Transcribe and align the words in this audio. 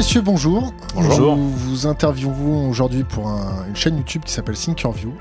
Messieurs, 0.00 0.22
bonjour. 0.22 0.72
Bonjour. 0.94 1.36
Nous 1.36 1.50
vous 1.50 1.86
interviewons 1.86 2.70
aujourd'hui 2.70 3.04
pour 3.04 3.28
un- 3.28 3.66
une 3.68 3.76
chaîne 3.76 3.98
YouTube 3.98 4.22
qui 4.24 4.32
s'appelle 4.32 4.56
Thinkerview. 4.56 5.12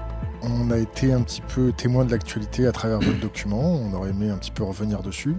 On 0.42 0.72
a 0.72 0.78
été 0.78 1.12
un 1.12 1.22
petit 1.22 1.42
peu 1.42 1.74
témoin 1.74 2.06
de 2.06 2.12
l'actualité 2.12 2.66
à 2.66 2.72
travers 2.72 3.02
votre 3.02 3.20
document. 3.20 3.60
On 3.62 3.94
aurait 3.94 4.12
aimé 4.12 4.30
un 4.30 4.38
petit 4.38 4.52
peu 4.52 4.64
revenir 4.64 5.04
dessus. 5.04 5.36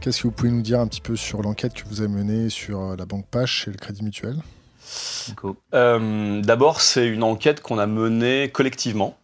Qu'est-ce 0.00 0.22
que 0.22 0.28
vous 0.28 0.30
pouvez 0.32 0.50
nous 0.50 0.62
dire 0.62 0.80
un 0.80 0.86
petit 0.86 1.02
peu 1.02 1.16
sur 1.16 1.42
l'enquête 1.42 1.74
que 1.74 1.86
vous 1.86 2.00
avez 2.00 2.08
menée 2.08 2.48
sur 2.48 2.80
euh, 2.80 2.96
la 2.96 3.04
banque 3.04 3.26
Pache 3.30 3.68
et 3.68 3.72
le 3.72 3.76
Crédit 3.76 4.04
Mutuel? 4.04 4.36
Euh, 5.74 6.40
D'abord, 6.40 6.80
c'est 6.80 7.06
une 7.06 7.24
enquête 7.24 7.60
qu'on 7.60 7.76
a 7.76 7.86
menée 7.86 8.48
collectivement. 8.50 9.18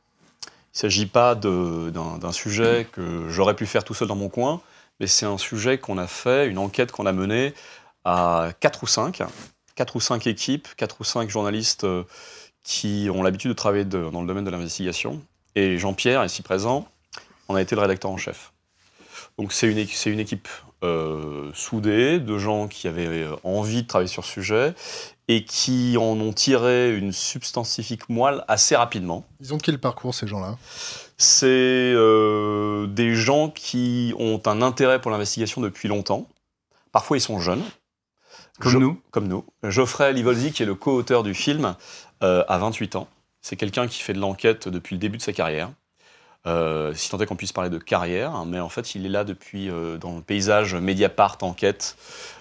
Il 0.45 0.49
ne 0.75 0.79
s'agit 0.81 1.07
pas 1.07 1.35
d'un 1.35 2.33
sujet 2.33 2.87
que 2.93 3.31
j'aurais 3.31 3.55
pu 3.55 3.65
faire 3.65 3.83
tout 3.83 3.95
seul 3.95 4.09
dans 4.09 4.15
mon 4.15 4.29
coin, 4.29 4.61
mais 5.01 5.07
c'est 5.07 5.25
un 5.25 5.39
sujet 5.39 5.79
qu'on 5.79 5.97
a 5.97 6.07
fait, 6.07 6.49
une 6.49 6.59
enquête 6.59 6.93
qu'on 6.93 7.07
a 7.07 7.13
menée 7.13 7.55
à 8.09 8.53
4 8.61 8.83
ou 8.83 8.87
5, 8.87 9.23
4 9.75 9.97
ou 9.97 10.01
5 10.01 10.27
équipes, 10.27 10.67
4 10.77 10.97
ou 11.01 11.05
5 11.05 11.29
journalistes 11.29 11.85
euh, 11.85 12.05
qui 12.65 13.09
ont 13.15 13.23
l'habitude 13.23 13.51
de 13.51 13.57
travailler 13.57 13.85
de- 13.85 14.11
dans 14.11 14.21
le 14.23 14.27
domaine 14.27 14.45
de 14.45 14.51
l'investigation. 14.51 15.21
Et 15.55 15.77
Jean-Pierre, 15.79 16.25
ici 16.25 16.43
présent, 16.43 16.89
en 17.49 17.55
a 17.55 17.63
été 17.63 17.75
le 17.75 17.81
rédacteur 17.83 18.11
en 18.11 18.17
chef. 18.17 18.53
Donc 19.39 19.53
c'est 19.53 19.69
une, 19.71 19.79
une 20.13 20.21
équipe 20.21 20.49
euh, 20.83 21.51
soudée 21.55 22.19
de 22.21 22.39
gens 22.39 22.67
qui 22.69 22.89
avaient 22.89 23.07
euh, 23.25 23.37
envie 23.45 23.83
de 23.83 23.87
travailler 23.89 24.09
sur 24.09 24.25
ce 24.25 24.33
sujet 24.33 24.75
et 25.29 25.45
qui 25.45 25.97
en 25.99 26.19
ont 26.21 26.33
tiré 26.33 26.97
une 26.97 27.13
substantifique 27.13 28.09
moelle 28.09 28.45
assez 28.49 28.75
rapidement. 28.77 29.25
Ils 29.41 29.53
ont 29.53 29.59
quel 29.59 29.79
parcours 29.79 30.15
ces 30.15 30.27
gens-là? 30.27 30.57
C'est 31.19 31.47
euh, 31.95 32.87
des 32.87 33.15
gens 33.15 33.51
qui 33.51 34.15
ont 34.19 34.41
un 34.47 34.63
intérêt 34.63 35.01
pour 35.01 35.11
l'investigation 35.11 35.61
depuis 35.61 35.89
longtemps. 35.89 36.27
Parfois, 36.93 37.17
ils 37.17 37.21
sont 37.21 37.39
jeunes. 37.41 37.63
Comme 38.61 38.73
Jo- 38.73 38.81
nous. 38.81 39.01
Comme 39.11 39.29
nous. 39.29 39.45
Geoffrey 39.63 40.13
Livolzi, 40.13 40.53
qui 40.53 40.63
est 40.63 40.67
le 40.67 40.75
co-auteur 40.75 41.23
du 41.23 41.35
film, 41.35 41.75
euh, 42.23 42.45
a 42.49 42.59
28 42.59 42.97
ans. 42.97 43.09
C'est 43.41 43.57
quelqu'un 43.57 43.87
qui 43.87 44.01
fait 44.03 44.13
de 44.13 44.19
l'enquête 44.21 44.69
depuis 44.69 44.97
le 44.97 45.01
début 45.01 45.17
de 45.19 45.23
sa 45.23 45.33
carrière. 45.33 45.71
Euh, 46.47 46.95
si 46.95 47.11
tant 47.11 47.19
est 47.19 47.27
qu'on 47.27 47.37
puisse 47.37 47.53
parler 47.53 47.71
de 47.71 47.79
carrière, 47.79 48.35
hein, 48.35 48.45
mais 48.47 48.61
en 48.61 48.69
fait, 48.69 48.95
il 48.95 49.05
est 49.07 49.11
là 49.11 49.25
depuis, 49.25 49.69
euh, 49.71 49.99
dans 49.99 50.17
le 50.17 50.23
paysage 50.23 50.75
Mediapart 50.75 51.39
enquête 51.43 51.97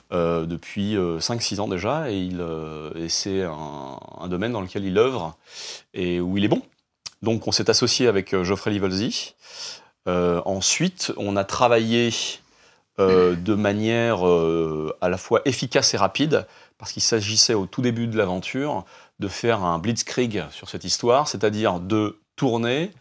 depuis 0.09 0.95
5-6 1.19 1.59
ans 1.59 1.67
déjà, 1.67 2.09
et, 2.09 2.17
il, 2.17 2.41
et 2.95 3.09
c'est 3.09 3.43
un, 3.43 3.99
un 4.21 4.27
domaine 4.29 4.53
dans 4.53 4.61
lequel 4.61 4.85
il 4.85 4.97
œuvre 4.97 5.35
et 5.93 6.21
où 6.21 6.37
il 6.37 6.45
est 6.45 6.47
bon. 6.47 6.61
Donc 7.21 7.45
on 7.45 7.51
s'est 7.51 7.69
associé 7.69 8.07
avec 8.07 8.33
Geoffrey 8.41 8.71
Livolzi. 8.71 9.35
Ensuite, 10.05 11.11
on 11.17 11.35
a 11.35 11.43
travaillé 11.43 12.11
euh, 12.99 13.35
de 13.35 13.53
manière 13.53 14.27
euh, 14.27 14.95
à 15.01 15.09
la 15.09 15.17
fois 15.17 15.41
efficace 15.45 15.93
et 15.93 15.97
rapide, 15.97 16.47
parce 16.77 16.91
qu'il 16.91 17.01
s'agissait 17.03 17.53
au 17.53 17.65
tout 17.65 17.81
début 17.81 18.07
de 18.07 18.17
l'aventure 18.17 18.85
de 19.19 19.27
faire 19.27 19.63
un 19.63 19.79
blitzkrieg 19.79 20.45
sur 20.51 20.69
cette 20.69 20.83
histoire, 20.83 21.27
c'est-à-dire 21.27 21.79
de 21.79 22.19
tourner, 22.35 22.91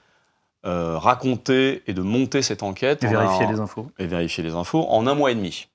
euh, 0.65 0.99
raconter 0.99 1.83
et 1.87 1.95
de 1.95 2.03
monter 2.03 2.43
cette 2.43 2.63
enquête 2.63 3.05
Et 3.05 3.07
vérifier 3.07 3.45
un- 3.47 3.53
les 3.53 3.61
infos. 3.61 3.91
et 3.99 4.07
vérifier 4.07 4.43
les 4.43 4.55
infos 4.55 4.87
en 4.89 5.07
un 5.07 5.15
mois 5.15 5.31
et 5.31 5.35
demi. 5.35 5.69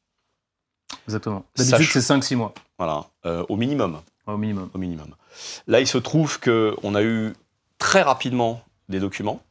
Exactement. 1.07 1.43
D'habitude, 1.55 1.87
c'est 1.91 2.01
5-6 2.01 2.35
mois, 2.35 2.53
Voilà, 2.77 3.05
au 3.49 3.55
minimum. 3.55 4.01
au 4.27 4.37
minimum. 4.37 4.69
au 4.73 4.77
minimum. 4.77 5.07
Là, 5.67 5.79
il 5.79 5.87
se 5.87 5.97
trouve 5.97 6.39
qu'on 6.39 6.95
a 6.95 7.01
eu 7.03 7.33
très 7.77 8.01
rapidement 8.01 8.61
des 8.89 8.99
documents. 8.99 9.41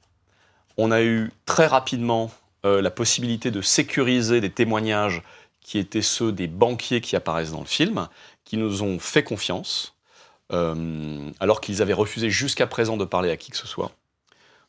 On 0.76 0.90
a 0.90 1.02
eu 1.02 1.30
très 1.46 1.66
rapidement 1.66 2.30
euh, 2.64 2.82
la 2.82 2.90
possibilité 2.90 3.50
de 3.50 3.62
sécuriser 3.62 4.40
des 4.40 4.50
témoignages 4.50 5.22
qui 5.60 5.78
étaient 5.78 6.02
ceux 6.02 6.32
des 6.32 6.46
banquiers 6.46 7.00
qui 7.00 7.16
apparaissent 7.16 7.52
dans 7.52 7.60
le 7.60 7.66
film, 7.66 8.08
qui 8.44 8.56
nous 8.56 8.82
ont 8.82 8.98
fait 8.98 9.22
confiance, 9.22 9.94
euh, 10.52 11.30
alors 11.38 11.60
qu'ils 11.60 11.82
avaient 11.82 11.92
refusé 11.92 12.30
jusqu'à 12.30 12.66
présent 12.66 12.96
de 12.96 13.04
parler 13.04 13.30
à 13.30 13.36
qui 13.36 13.50
que 13.50 13.56
ce 13.56 13.66
soit. 13.66 13.92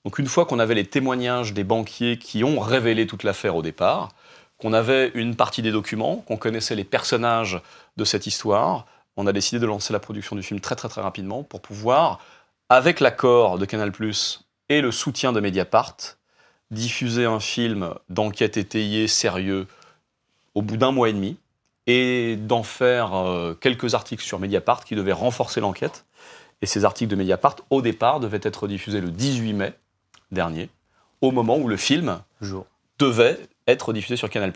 Donc 0.06 0.20
une 0.20 0.28
fois 0.28 0.46
qu'on 0.46 0.60
avait 0.60 0.76
les 0.76 0.86
témoignages 0.86 1.54
des 1.54 1.64
banquiers 1.64 2.18
qui 2.18 2.44
ont 2.44 2.60
révélé 2.60 3.08
toute 3.08 3.24
l'affaire 3.24 3.56
au 3.56 3.62
départ, 3.62 4.10
qu'on 4.58 4.74
avait 4.74 5.12
une 5.16 5.36
partie 5.36 5.62
des 5.62 5.72
documents, 5.72 6.18
qu'on 6.18 6.38
connaissait 6.38 6.76
les 6.76 6.84
personnages 6.84 7.60
de 7.98 8.06
cette 8.06 8.28
histoire, 8.28 8.86
on 9.18 9.28
a 9.28 9.34
décidé 9.34 9.60
de 9.60 9.66
lancer 9.66 9.92
la 9.94 10.00
production 10.00 10.36
du 10.36 10.44
film 10.44 10.60
très 10.60 10.76
très 10.76 10.88
très 10.88 11.02
rapidement 11.02 11.44
pour 11.44 11.62
pouvoir, 11.62 12.20
avec 12.70 13.00
l'accord 13.00 13.58
de 13.58 13.66
Canal+, 13.66 13.92
et 14.70 14.82
le 14.82 14.92
soutien 14.92 15.34
de 15.34 15.40
Mediapart, 15.40 15.98
diffuser 16.72 17.26
un 17.26 17.40
film 17.40 17.94
d'enquête 18.10 18.58
étayée, 18.58 19.08
sérieux, 19.08 19.68
au 20.56 20.62
bout 20.62 20.78
d'un 20.78 20.92
mois 20.92 21.10
et 21.10 21.14
demi, 21.14 21.38
et 21.88 22.38
d'en 22.38 22.64
faire 22.64 23.14
euh, 23.14 23.54
quelques 23.54 23.94
articles 23.94 24.24
sur 24.24 24.40
Mediapart 24.40 24.84
qui 24.84 24.96
devaient 24.96 25.12
renforcer 25.12 25.60
l'enquête. 25.60 26.06
Et 26.62 26.66
ces 26.66 26.86
articles 26.86 27.10
de 27.10 27.16
Mediapart, 27.16 27.58
au 27.70 27.82
départ, 27.82 28.20
devaient 28.20 28.40
être 28.44 28.68
diffusés 28.68 29.02
le 29.02 29.10
18 29.10 29.54
mai 29.54 29.74
dernier, 30.32 30.70
au 31.22 31.32
moment 31.32 31.58
où 31.58 31.68
le 31.68 31.78
film 31.78 32.22
Jour. 32.40 32.66
devait 33.00 33.40
être 33.68 33.94
diffusé 33.94 34.16
sur 34.16 34.30
Canal+. 34.30 34.54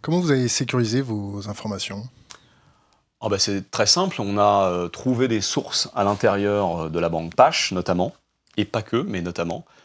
Comment 0.00 0.20
vous 0.20 0.30
avez 0.30 0.48
sécurisé 0.48 1.02
vos 1.02 1.48
informations? 1.48 2.08
Ah 3.20 3.28
bah, 3.28 3.38
c'est 3.38 3.70
très 3.70 3.84
simple, 3.84 4.16
on 4.20 4.38
a 4.38 4.70
euh, 4.70 4.88
trouvé 4.88 5.28
des 5.28 5.42
sources 5.42 5.90
à 5.94 6.04
l'intérieur 6.04 6.84
euh, 6.84 6.88
de 6.88 6.98
la 6.98 7.10
banque 7.10 7.34
Pache, 7.34 7.70
notamment, 7.72 8.14
et 8.56 8.64
pas 8.64 8.80
que, 8.80 8.96
mais 8.96 9.20
notamment, 9.20 9.66
euh, 9.68 9.79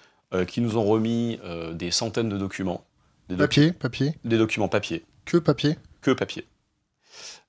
qui 0.46 0.62
nous 0.62 0.78
ont 0.78 0.84
remis 0.86 1.40
euh, 1.44 1.74
des 1.74 1.92
centaines 1.92 2.30
de 2.30 2.38
documents, 2.38 2.84
des, 3.30 3.36
doc- 3.36 3.48
Papier, 3.48 3.72
papier, 3.72 4.14
des 4.24 4.38
documents 4.38 4.68
papier, 4.68 5.04
que 5.26 5.38
papier. 5.38 5.78
Que 6.02 6.12
papier, 6.12 6.46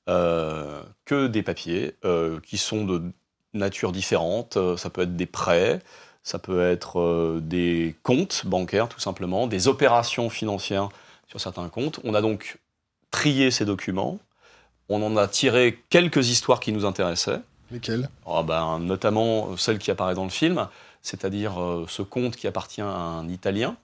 Euh, 0.08 0.82
que 1.04 1.26
des 1.26 1.42
papiers 1.42 1.94
euh, 2.04 2.38
qui 2.40 2.58
sont 2.58 2.84
de 2.84 3.02
nature 3.54 3.92
différente. 3.92 4.56
Euh, 4.56 4.76
Ça 4.76 4.88
peut 4.90 5.02
être 5.02 5.16
des 5.16 5.26
prêts, 5.26 5.80
ça 6.22 6.38
peut 6.38 6.62
être 6.62 7.00
euh, 7.00 7.40
des 7.42 7.96
comptes 8.02 8.42
bancaires 8.46 8.88
tout 8.88 9.00
simplement, 9.00 9.46
des 9.46 9.66
opérations 9.68 10.30
financières 10.30 10.88
sur 11.28 11.40
certains 11.40 11.68
comptes. 11.68 11.98
On 12.04 12.14
a 12.14 12.20
donc 12.20 12.58
trié 13.10 13.50
ces 13.50 13.64
documents, 13.64 14.18
on 14.88 15.02
en 15.02 15.16
a 15.16 15.26
tiré 15.26 15.82
quelques 15.90 16.28
histoires 16.28 16.60
qui 16.60 16.72
nous 16.72 16.84
intéressaient. 16.84 17.40
Lesquels 17.72 18.08
Ah 18.26 18.44
ben, 18.44 18.78
notamment 18.78 19.56
celle 19.56 19.78
qui 19.78 19.90
apparaît 19.90 20.14
dans 20.14 20.22
le 20.24 20.30
film, 20.30 20.68
c'est-à-dire 21.06 21.60
euh, 21.62 21.86
ce 21.88 22.02
conte 22.02 22.34
qui 22.34 22.48
appartient 22.48 22.80
à 22.80 22.86
un 22.86 23.28
Italien, 23.28 23.76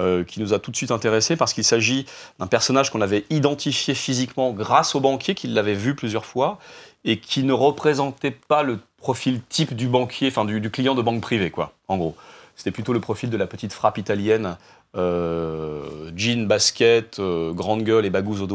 euh, 0.00 0.24
qui 0.24 0.40
nous 0.40 0.52
a 0.52 0.58
tout 0.58 0.72
de 0.72 0.76
suite 0.76 0.90
intéressés 0.90 1.36
parce 1.36 1.52
qu'il 1.52 1.62
s'agit 1.62 2.06
d'un 2.40 2.48
personnage 2.48 2.90
qu'on 2.90 3.00
avait 3.00 3.24
identifié 3.30 3.94
physiquement 3.94 4.50
grâce 4.50 4.96
au 4.96 5.00
banquier 5.00 5.36
qui 5.36 5.46
l'avait 5.46 5.74
vu 5.74 5.94
plusieurs 5.94 6.24
fois 6.24 6.58
et 7.04 7.20
qui 7.20 7.44
ne 7.44 7.52
représentait 7.52 8.32
pas 8.32 8.64
le 8.64 8.80
profil 8.96 9.40
type 9.48 9.76
du 9.76 9.86
banquier, 9.86 10.28
enfin 10.28 10.44
du, 10.44 10.70
client 10.70 10.96
de 10.96 11.02
banque 11.02 11.20
privée, 11.20 11.50
quoi, 11.50 11.72
en 11.86 11.98
gros. 11.98 12.16
C'était 12.56 12.72
plutôt 12.72 12.92
le 12.92 13.00
profil 13.00 13.30
de 13.30 13.36
la 13.36 13.46
petite 13.46 13.72
frappe 13.72 13.96
italienne, 13.96 14.56
euh, 14.96 16.10
jean, 16.16 16.46
basket, 16.46 17.20
grande 17.20 17.84
gueule 17.84 18.04
et 18.04 18.10
bagouze. 18.10 18.46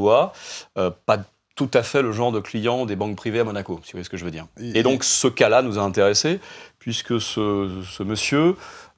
Euh, 0.78 0.92
pas 1.06 1.20
tout 1.56 1.72
à 1.74 1.84
fait 1.84 2.02
le 2.02 2.12
genre 2.12 2.32
de 2.32 2.40
client 2.40 2.86
des 2.86 2.96
banques 2.96 3.16
privées 3.16 3.40
à 3.40 3.44
Monaco, 3.44 3.80
si 3.84 3.92
vous 3.92 3.98
voyez 3.98 4.04
ce 4.04 4.10
que 4.10 4.18
je 4.18 4.26
veux 4.26 4.32
dire. 4.32 4.46
Et 4.62 4.84
donc 4.84 5.04
ce 5.04 5.28
cas-là 5.28 5.62
nous 5.62 5.80
a 5.80 5.82
intéressés, 5.82 6.40
puisque 6.80 7.20
ce, 7.22 7.82
ce 7.90 8.04
monsieur 8.04 8.56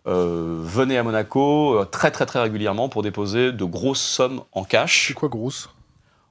euh, 0.07 0.57
venait 0.61 0.97
à 0.97 1.03
Monaco 1.03 1.79
euh, 1.79 1.85
très 1.85 2.11
très 2.11 2.25
très 2.25 2.41
régulièrement 2.41 2.89
pour 2.89 3.03
déposer 3.03 3.51
de 3.51 3.63
grosses 3.65 4.01
sommes 4.01 4.41
en 4.53 4.63
C'est 4.63 4.69
cash. 4.69 5.13
quoi 5.13 5.29
grosse? 5.29 5.69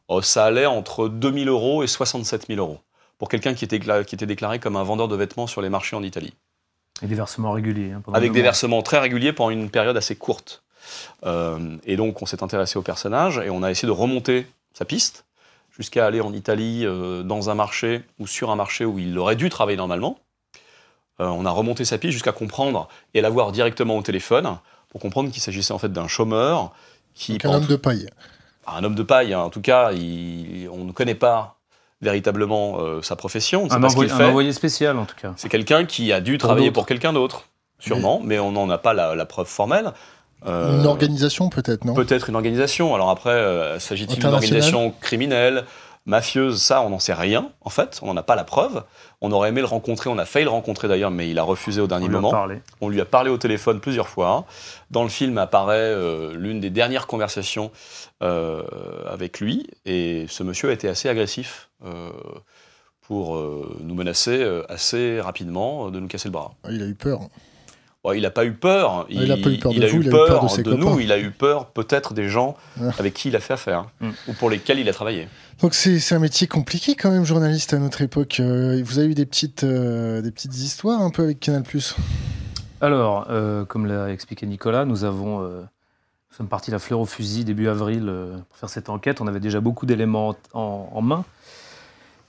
Oh, 0.09 0.23
ça 0.23 0.45
allait 0.45 0.67
entre 0.67 1.09
2000 1.09 1.49
euros 1.49 1.83
et 1.83 1.87
67 1.87 2.47
000 2.49 2.59
euros 2.61 2.79
pour 3.19 3.29
quelqu'un 3.29 3.55
qui 3.55 3.65
était, 3.65 3.79
qui 3.81 4.15
était 4.15 4.27
déclaré 4.27 4.59
comme 4.59 4.77
un 4.77 4.83
vendeur 4.83 5.09
de 5.09 5.17
vêtements 5.17 5.47
sur 5.47 5.61
les 5.63 5.69
marchés 5.69 5.97
en 5.97 6.03
Italie. 6.03 6.33
Et 7.03 7.07
des 7.07 7.15
versements 7.15 7.53
réguliers. 7.53 7.93
hein, 7.93 8.03
Avec 8.15 8.33
des 8.33 8.39
mois. 8.41 8.45
versements 8.45 8.83
très 8.83 8.99
réguliers 8.99 9.33
pendant 9.33 9.51
une 9.51 9.69
période 9.71 9.97
assez 9.97 10.17
courte. 10.17 10.63
Euh, 11.25 11.77
et 11.85 11.97
donc 11.97 12.23
on 12.23 12.27
s'est 12.27 12.43
intéressé 12.43 12.79
au 12.79 12.83
personnage 12.83 13.39
et 13.39 13.51
on 13.51 13.63
a 13.63 13.71
essayé 13.71 13.87
de 13.87 13.93
remonter 13.93 14.47
sa 14.73 14.85
piste 14.87 15.26
jusqu'à 15.77 16.07
aller 16.07 16.21
en 16.21 16.33
Italie 16.33 16.83
euh, 16.85 17.23
dans 17.23 17.51
un 17.51 17.55
marché 17.55 18.03
ou 18.19 18.27
sur 18.27 18.51
un 18.51 18.57
marché 18.57 18.85
où 18.85 18.99
il 18.99 19.19
aurait 19.19 19.37
dû 19.37 19.51
travailler 19.51 19.77
normalement. 19.77 20.19
Euh, 21.21 21.27
on 21.29 21.45
a 21.47 21.51
remonté 21.51 21.85
sa 21.85 21.99
piste 21.99 22.13
jusqu'à 22.13 22.33
comprendre 22.33 22.89
et 23.15 23.21
l'avoir 23.21 23.53
directement 23.53 23.97
au 23.97 24.03
téléphone 24.03 24.59
pour 24.89 25.01
comprendre 25.01 25.31
qu'il 25.31 25.43
s'agissait 25.43 25.73
en 25.73 25.79
fait 25.79 25.93
d'un 25.93 26.09
chômeur 26.09 26.73
qui 27.15 27.33
Donc 27.39 27.45
un 27.47 27.55
homme 27.55 27.67
de 27.67 27.77
paille. 27.77 28.07
un 28.67 28.85
homme 28.85 28.95
de 28.95 29.03
paille. 29.03 29.33
hein. 29.35 29.41
En 29.41 29.51
tout 29.51 29.61
cas, 29.63 29.93
il- 29.93 30.69
on 30.71 30.85
ne 30.85 30.93
connaît 30.93 31.15
pas 31.15 31.57
véritablement 32.03 32.79
euh, 32.81 33.01
sa 33.03 33.17
profession. 33.17 33.63
On 33.63 33.65
ne 33.65 33.71
sait 33.71 33.77
Un, 33.77 33.81
pas 33.81 33.89
ce 33.89 33.95
envoyé, 33.95 34.11
un 34.13 34.29
envoyé 34.29 34.53
spécial, 34.53 34.99
en 34.99 35.07
tout 35.07 35.17
cas. 35.17 35.33
C'est 35.37 35.49
quelqu'un 35.49 35.85
qui 35.87 36.13
a 36.13 36.21
dû 36.21 36.37
travailler 36.39 36.67
d'autres. 36.67 36.75
pour 36.75 36.87
quelqu'un 36.87 37.13
d'autre, 37.15 37.49
sûrement, 37.79 38.21
mais, 38.23 38.39
on 38.39 38.53
n'en 38.53 38.69
a 38.69 38.77
pas 38.79 38.93
la, 38.93 39.15
la 39.15 39.25
preuve 39.27 39.47
formelle. 39.47 39.93
Euh, 40.47 40.79
Une 40.81 40.87
organisation 40.87 41.49
peut-être, 41.49 41.85
non? 41.85 41.95
Peut-être 41.95 42.29
une 42.29 42.35
organisation. 42.37 42.95
Alors 42.95 43.11
après, 43.11 43.31
euh, 43.31 43.79
s'agit-il 43.79 44.17
d'une 44.19 44.27
organisation 44.27 44.93
criminelle 45.01 45.65
mafieuse, 46.09 46.63
ça, 46.63 46.83
on 46.83 46.91
n'en 46.91 47.01
sait 47.01 47.15
rien, 47.15 47.51
en 47.63 47.69
fait, 47.69 47.99
on 48.01 48.07
n'en 48.07 48.17
a 48.17 48.23
pas 48.23 48.37
la 48.37 48.45
preuve. 48.45 48.85
On 49.23 49.33
aurait 49.33 49.49
aimé 49.49 49.61
le 49.61 49.67
rencontrer, 49.67 50.09
on 50.09 50.19
a 50.19 50.25
failli 50.25 50.45
le 50.45 50.51
rencontrer 50.53 50.87
d'ailleurs, 50.87 51.11
mais 51.11 51.29
il 51.29 51.37
a 51.37 51.43
refusé 51.43 51.81
au 51.81 51.89
dernier 51.89 52.07
On 52.07 52.11
moment. 52.11 52.31
parlé. 52.31 52.63
On 52.81 52.89
lui 52.89 53.01
a 53.01 53.05
parlé 53.05 53.29
au 53.29 53.39
téléphone 53.39 53.81
plusieurs 53.81 54.07
fois. 54.09 54.45
Dans 54.93 55.03
le 55.03 55.09
film 55.09 55.37
apparaît 55.37 55.75
euh, 55.79 56.33
l'une 56.37 56.61
des 56.61 56.71
dernières 56.71 57.09
conversations 57.09 57.73
euh, 58.23 58.63
avec 59.11 59.41
lui, 59.41 59.67
et 59.85 60.27
ce 60.29 60.45
monsieur 60.45 60.69
a 60.71 60.73
été 60.73 60.89
assez 60.89 61.09
agressif 61.09 61.71
euh, 61.85 62.11
pour 63.01 63.37
euh, 63.37 63.77
nous 63.83 63.97
menacer 63.97 64.41
euh, 64.45 64.63
assez 64.69 65.21
rapidement 65.21 65.91
de 65.91 65.99
nous 65.99 66.07
casser 66.07 66.29
le 66.29 66.33
bras. 66.35 66.53
Ah, 66.63 66.69
Il 66.71 66.83
a 66.83 66.87
eu 66.87 66.95
peur. 66.95 67.19
Bon, 68.07 68.13
il 68.13 68.23
n'a 68.23 68.31
pas 68.31 68.45
eu 68.45 68.53
peur. 68.53 69.05
il 69.11 69.33
a 69.33 69.37
pas 69.37 69.51
eu 69.51 69.59
peur 69.59 69.73
de 69.75 69.83
a 69.83 69.89
vous, 69.89 69.97
eu 69.97 70.01
il 70.01 70.07
a 70.07 70.09
eu 70.09 70.11
peur 70.11 70.29
peur 70.29 70.45
de 70.45 70.49
ses 70.49 70.63
nous. 70.63 71.01
Il 71.01 71.11
a 71.11 71.19
eu 71.19 71.33
peur 71.33 71.67
peut-être 71.67 72.15
des 72.15 72.29
gens 72.29 72.57
Ah. 72.81 72.91
avec 73.01 73.15
qui 73.15 73.29
il 73.31 73.35
a 73.37 73.41
fait 73.41 73.55
affaire 73.55 73.87
Mm. 74.01 74.11
ou 74.29 74.33
pour 74.35 74.49
lesquels 74.49 74.79
il 74.79 74.89
a 74.89 74.93
travaillé. 74.93 75.27
Donc 75.61 75.75
c'est 75.75 75.99
c'est 75.99 76.15
un 76.15 76.21
métier 76.21 76.47
compliqué 76.47 76.95
quand 76.95 77.11
même, 77.11 77.25
journaliste 77.25 77.73
à 77.75 77.79
notre 77.79 78.03
époque. 78.03 78.39
Euh, 78.39 78.81
vous 78.85 79.01
avez 79.01 79.09
eu 79.09 79.15
des 79.15 79.27
petites, 79.27 79.65
euh, 79.65 80.23
des 80.23 80.31
petites 80.31 80.55
histoires 80.57 81.01
un 81.03 81.11
peu 81.11 81.25
avec 81.25 81.41
Canal+. 81.41 81.65
Alors, 82.81 83.27
euh, 83.31 83.65
comme 83.65 83.87
l'a 83.87 84.11
expliqué 84.13 84.47
Nicolas, 84.47 84.85
nous 84.85 85.03
avons, 85.05 85.43
euh, 85.43 85.61
nous 85.63 86.37
sommes 86.37 86.49
partis 86.49 86.71
la 86.71 86.79
fleur 86.79 87.01
au 87.01 87.07
fusil 87.07 87.45
début 87.45 87.69
avril 87.69 88.05
euh, 88.09 88.37
pour 88.49 88.59
faire 88.59 88.69
cette 88.69 88.89
enquête. 88.89 89.21
On 89.21 89.27
avait 89.27 89.41
déjà 89.41 89.61
beaucoup 89.61 89.87
d'éléments 89.87 90.37
en, 90.53 90.91
en 90.93 91.03
main. 91.03 91.25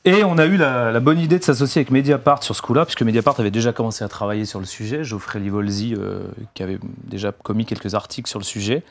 Et 0.08 0.24
on 0.24 0.38
a 0.38 0.46
eu 0.46 0.56
la, 0.56 0.98
bonne 1.02 1.20
idée 1.20 1.38
de 1.38 1.44
s'associer 1.44 1.82
avec 1.82 1.92
Mediapart 1.92 2.42
sur 2.42 2.56
ce 2.56 2.62
coup-là, 2.62 2.86
puisque 2.86 3.02
Mediapart 3.02 3.38
avait 3.42 3.52
déjà 3.52 3.74
commencé 3.74 4.06
à 4.06 4.08
travailler 4.08 4.46
sur 4.46 4.60
le 4.60 4.66
sujet. 4.66 5.04
Geoffrey 5.04 5.38
Livolzi, 5.38 5.96
euh, 5.98 6.22
qui 6.54 6.64
avait 6.64 6.80
déjà 7.04 7.34
commis 7.34 7.66
quelques 7.66 7.94
articles 7.94 8.30
sur 8.30 8.40
le 8.40 8.46
sujet. 8.46 8.84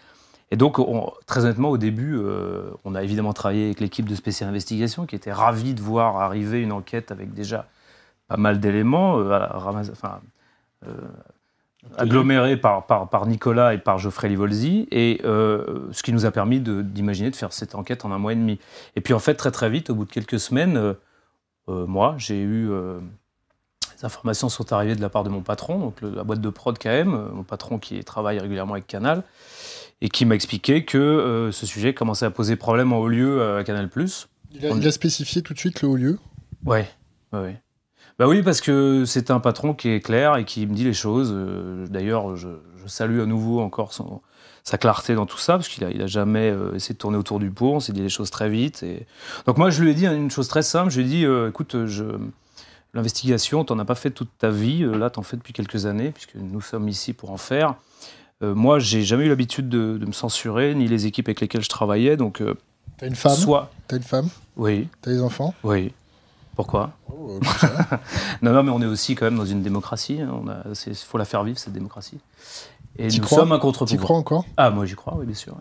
Et 0.51 0.57
donc, 0.57 0.79
on- 0.79 1.11
très 1.25 1.47
honnêtement, 1.47 1.71
au 1.71 1.79
début, 1.79 2.19
euh, 2.19 2.65
on 2.85 2.95
a 2.95 3.03
évidemment 3.03 3.33
travaillé 3.33 3.65
avec 3.65 3.81
l'équipe 3.81 4.07
de 4.07 4.15
Spécial 4.15 4.51
Investigation, 4.51 5.07
qui 5.07 5.17
était 5.17 5.33
ravie 5.33 5.73
de 5.73 5.81
voir 5.81 6.19
arriver 6.19 6.61
une 6.61 6.73
enquête 6.73 7.11
avec 7.11 7.33
déjà 7.33 7.67
pas 8.29 8.37
mal 8.37 8.61
d'éléments, 8.61 9.19
euh, 9.19 9.49
euh, 10.87 10.93
agglomérés 11.97 12.59
par, 12.59 13.27
Nicolas 13.27 13.73
et 13.73 13.79
par 13.79 13.97
Geoffrey 13.97 14.29
Livolzi, 14.29 14.87
et 14.91 15.21
ce 15.25 16.03
qui 16.03 16.13
nous 16.13 16.27
a 16.27 16.31
permis 16.31 16.61
d'imaginer 16.61 17.31
de, 17.31 17.37
faire 17.37 17.55
cette 17.55 17.75
enquête 17.75 18.05
en 18.05 18.13
un 18.13 18.19
mois 18.19 18.35
et 18.35 18.37
demi. 18.37 18.59
Et 18.97 19.01
puis 19.01 19.15
en 19.15 19.19
fait, 19.19 19.35
très 19.35 19.51
très 19.51 19.71
vite, 19.71 19.89
au 19.89 19.95
bout 19.95 20.05
de 20.05 20.13
quelques 20.13 20.39
semaines, 20.39 20.95
moi, 21.69 22.15
j'ai 22.19 22.41
eu... 22.41 22.71
euh, 22.71 23.01
les 23.99 24.05
informations 24.05 24.49
sont 24.51 24.73
arrivées 24.73 24.95
de 24.95 25.01
la 25.01 25.09
part 25.09 25.25
de 25.25 25.31
mon 25.31 25.41
patron, 25.41 25.79
donc 25.79 26.01
le- 26.03 26.11
la 26.11 26.23
boîte 26.23 26.41
de 26.41 26.51
prod 26.51 26.77
KM, 26.79 27.15
euh, 27.15 27.29
mon 27.33 27.43
patron 27.45 27.79
qui 27.79 28.03
travaille 28.05 28.39
régulièrement 28.39 28.75
avec 28.75 28.87
Canal, 28.87 29.23
et 30.03 30.09
qui 30.11 30.27
m'a 30.27 30.35
expliqué 30.35 30.85
que 30.85 30.99
euh, 30.99 31.51
ce 31.53 31.65
sujet 31.65 31.95
commençait 31.95 32.27
à 32.27 32.31
poser 32.31 32.57
problème 32.57 32.93
en 32.93 32.99
haut 32.99 33.09
lieu 33.09 33.41
euh, 33.41 33.59
à 33.61 33.65
Canal+. 33.65 33.89
Il 34.53 34.67
a, 34.67 34.71
il 34.71 34.87
a 34.87 34.93
spécifié 34.93 35.41
tout 35.43 35.55
de 35.55 35.59
suite 35.59 35.81
le 35.83 35.89
haut 35.89 35.97
lieu? 35.97 36.19
Ouais. 36.65 36.89
Bah 38.19 38.27
oui, 38.29 38.43
parce 38.43 38.61
que 38.63 39.05
c'est 39.07 39.31
un 39.31 39.41
patron 39.41 39.75
qui 39.75 39.89
est 39.91 40.01
clair 40.01 40.37
et 40.37 40.45
qui 40.45 40.67
me 40.67 40.75
dit 40.75 40.85
les 40.85 40.95
choses. 40.95 41.33
Euh, 41.35 41.87
D'ailleurs, 41.89 42.35
je, 42.37 42.49
je 42.77 42.87
salue 42.87 43.21
à 43.21 43.27
nouveau 43.27 43.61
encore 43.61 43.93
son- 43.93 44.23
sa 44.67 44.79
clarté 44.79 45.15
dans 45.15 45.27
tout 45.27 45.39
ça, 45.39 45.53
parce 45.55 45.69
qu'il 45.69 45.85
a, 45.85 45.91
il 45.91 46.03
a 46.03 46.09
jamais 46.09 46.51
euh, 46.51 46.75
essayé 46.75 46.95
de 46.95 46.99
tourner 46.99 47.17
autour 47.17 47.39
du 47.39 47.53
pot. 47.53 47.75
On 47.75 47.79
s'est 47.81 47.93
dit 47.93 48.01
les 48.03 48.09
choses 48.09 48.31
très 48.31 48.49
vite. 48.49 48.83
Et... 48.83 49.07
Donc 49.47 49.59
moi, 49.59 49.71
je 49.71 49.81
lui 49.81 49.93
ai 49.93 49.95
dit 49.95 50.07
une 50.07 50.29
chose 50.29 50.49
très 50.49 50.63
simple. 50.65 50.91
Je 50.91 51.01
lui 51.01 51.07
ai 51.07 51.09
dit, 51.09 51.25
euh, 51.25 51.51
écoute, 51.51 51.87
je... 51.87 52.03
l'investigation, 52.93 53.65
t'en 53.65 53.79
as 53.79 53.85
pas 53.85 53.95
fait 53.95 54.11
toute 54.11 54.31
ta 54.39 54.51
vie. 54.51 54.83
Euh, 54.83 54.97
Là, 54.99 55.09
t'en 55.11 55.23
fais 55.23 55.37
depuis 55.37 55.53
quelques 55.53 55.87
années, 55.87 56.11
puisque 56.11 56.35
nous 56.35 56.61
sommes 56.61 56.89
ici 56.89 57.13
pour 57.13 57.31
en 57.31 57.37
faire. 57.37 57.75
Euh, 58.43 58.55
moi, 58.55 58.79
j'ai 58.81 59.03
jamais 59.03 59.27
eu 59.27 59.29
l'habitude 59.29 59.69
de, 59.69 59.99
de 59.99 60.05
me 60.07 60.13
censurer, 60.13 60.75
ni 60.75 60.89
les 60.89 61.07
équipes 61.07 61.29
avec 61.29 61.41
lesquelles 61.41 61.63
je 61.63 61.69
travaillais. 61.69 62.17
Donc, 62.17 62.41
euh, 62.41 62.55
T'as 62.99 63.07
une 63.07 63.15
femme? 63.15 63.37
soit... 63.37 63.71
T'as 63.89 63.97
une 63.99 64.03
femme? 64.03 64.29
Oui, 64.57 64.89
T'as 65.01 65.13
des 65.13 65.21
enfants? 65.23 65.55
Oui. 65.63 65.93
Pourquoi? 66.57 66.93
Oh, 67.13 67.39
euh. 67.39 67.97
Non, 68.43 68.53
non, 68.53 68.63
mais 68.63 68.71
on 68.73 68.81
est 68.81 68.87
aussi 68.87 69.15
quand 69.15 69.27
même 69.27 69.37
dans 69.37 69.45
une 69.47 69.63
démocratie. 69.63 70.21
hein. 70.23 70.43
Il 70.87 70.95
faut 70.95 71.19
la 71.19 71.25
faire 71.27 71.45
vivre 71.45 71.59
cette 71.59 71.75
démocratie. 71.75 72.19
Et 72.98 73.08
nous 73.08 73.20
crois 73.20 73.38
sommes 73.40 73.52
un 73.52 73.56
T'y 73.56 73.62
contre-pouvoir. 73.62 74.04
crois 74.04 74.16
encore? 74.16 74.44
Ah, 74.56 74.70
moi 74.70 74.87
j'y 74.87 74.94
crois, 74.94 75.14
oui, 75.19 75.26
bien 75.26 75.34
sûr. 75.34 75.54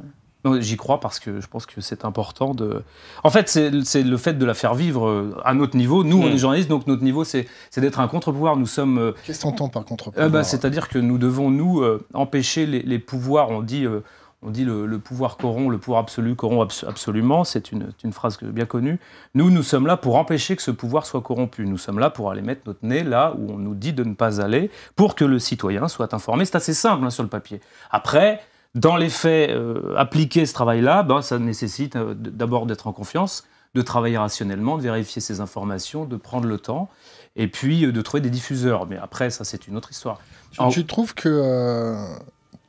J'y 0.60 0.78
crois 0.78 1.00
parce 1.00 1.20
que 1.20 1.42
je 1.42 1.48
pense 1.48 1.66
que 1.66 1.82
c'est 1.82 2.06
important 2.06 2.54
de. 2.54 2.84
En 3.24 3.32
fait, 3.32 3.50
c'est 3.50 3.72
le 3.72 4.18
fait 4.18 4.34
de 4.36 4.46
la 4.46 4.54
faire 4.54 4.76
vivre 4.76 5.08
euh, 5.08 5.36
à 5.44 5.56
notre 5.56 5.76
niveau. 5.76 6.04
Nous, 6.04 6.18
on 6.22 6.30
Mm. 6.30 6.34
est 6.34 6.38
journalistes, 6.38 6.70
donc 6.70 6.86
notre 6.86 7.02
niveau, 7.04 7.24
c'est 7.24 7.48
d'être 7.78 8.00
un 8.00 8.08
contre-pouvoir. 8.08 8.56
Nous 8.56 8.68
sommes. 8.68 9.00
euh, 9.00 9.12
Qu'est-ce 9.26 9.40
que 9.40 9.44
t'entends 9.44 9.70
par 9.70 9.86
contre 9.86 10.12
ah 10.16 10.30
bah, 10.30 10.44
C'est-à-dire 10.44 10.88
que 10.88 11.00
nous 11.00 11.18
devons, 11.18 11.50
nous, 11.50 11.82
euh, 11.82 12.06
empêcher 12.14 12.68
les, 12.68 12.84
les 12.84 13.00
pouvoirs. 13.00 13.50
On 13.50 13.64
dit, 13.64 13.86
euh, 13.88 14.02
on 14.42 14.52
dit 14.52 14.64
le, 14.66 14.86
le 14.86 15.00
pouvoir 15.00 15.38
corrompt, 15.38 15.72
le 15.72 15.78
pouvoir 15.80 16.02
absolu 16.02 16.36
corrompt 16.36 16.62
abs- 16.72 16.86
absolument. 16.88 17.44
C'est 17.44 17.72
une, 17.72 17.92
une 18.04 18.14
phrase 18.14 18.38
bien 18.42 18.66
connue. 18.66 19.00
Nous, 19.34 19.50
nous 19.50 19.64
sommes 19.64 19.88
là 19.88 19.98
pour 19.98 20.18
empêcher 20.18 20.56
que 20.56 20.62
ce 20.62 20.72
pouvoir 20.72 21.06
soit 21.06 21.22
corrompu. 21.22 21.66
Nous 21.66 21.78
sommes 21.80 21.98
là 22.00 22.10
pour 22.10 22.30
aller 22.30 22.42
mettre 22.44 22.62
notre 22.68 22.86
nez 22.86 23.04
là 23.04 23.34
où 23.38 23.52
on 23.54 23.58
nous 23.58 23.74
dit 23.76 23.94
de 23.94 24.04
ne 24.04 24.14
pas 24.14 24.42
aller, 24.42 24.70
pour 24.96 25.16
que 25.16 25.26
le 25.26 25.40
citoyen 25.40 25.88
soit 25.88 26.14
informé. 26.14 26.46
C'est 26.46 26.56
assez 26.58 26.74
simple 26.76 27.04
hein, 27.06 27.10
sur 27.10 27.24
le 27.24 27.30
papier. 27.30 27.60
Après, 27.90 28.40
dans 28.76 28.98
les 28.98 29.10
faits, 29.10 29.50
euh, 29.52 29.96
appliquer 29.98 30.46
ce 30.46 30.54
travail-là, 30.54 31.02
ben, 31.04 31.22
ça 31.22 31.40
nécessite 31.40 31.96
euh, 31.96 32.14
d'abord 32.14 32.66
d'être 32.66 32.88
en 32.88 32.94
confiance, 32.94 33.46
de 33.74 33.82
travailler 33.82 34.18
rationnellement, 34.18 34.78
de 34.78 34.84
vérifier 34.84 35.22
ces 35.22 35.40
informations, 35.42 36.06
de 36.06 36.18
prendre 36.18 36.48
le 36.48 36.58
temps, 36.60 36.90
et 37.36 37.48
puis 37.48 37.86
euh, 37.86 37.92
de 37.92 38.02
trouver 38.02 38.22
des 38.22 38.30
diffuseurs. 38.30 38.86
Mais 38.86 38.98
après, 38.98 39.30
ça, 39.30 39.44
c'est 39.44 39.68
une 39.68 39.76
autre 39.78 39.92
histoire. 39.92 40.20
Tu, 40.52 40.62
En- 40.62 40.70
tu 40.70 40.86
trouves 40.86 41.14
que 41.16 41.30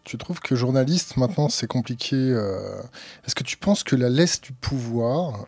tu 0.06 0.17
trouves 0.19 0.38
que 0.38 0.55
journaliste 0.55 1.17
maintenant 1.17 1.49
c'est 1.49 1.67
compliqué 1.67 2.14
euh, 2.17 2.81
Est-ce 3.26 3.35
que 3.35 3.43
tu 3.43 3.56
penses 3.56 3.82
que 3.82 3.97
la 3.97 4.08
laisse 4.08 4.41
du 4.41 4.53
pouvoir 4.53 5.47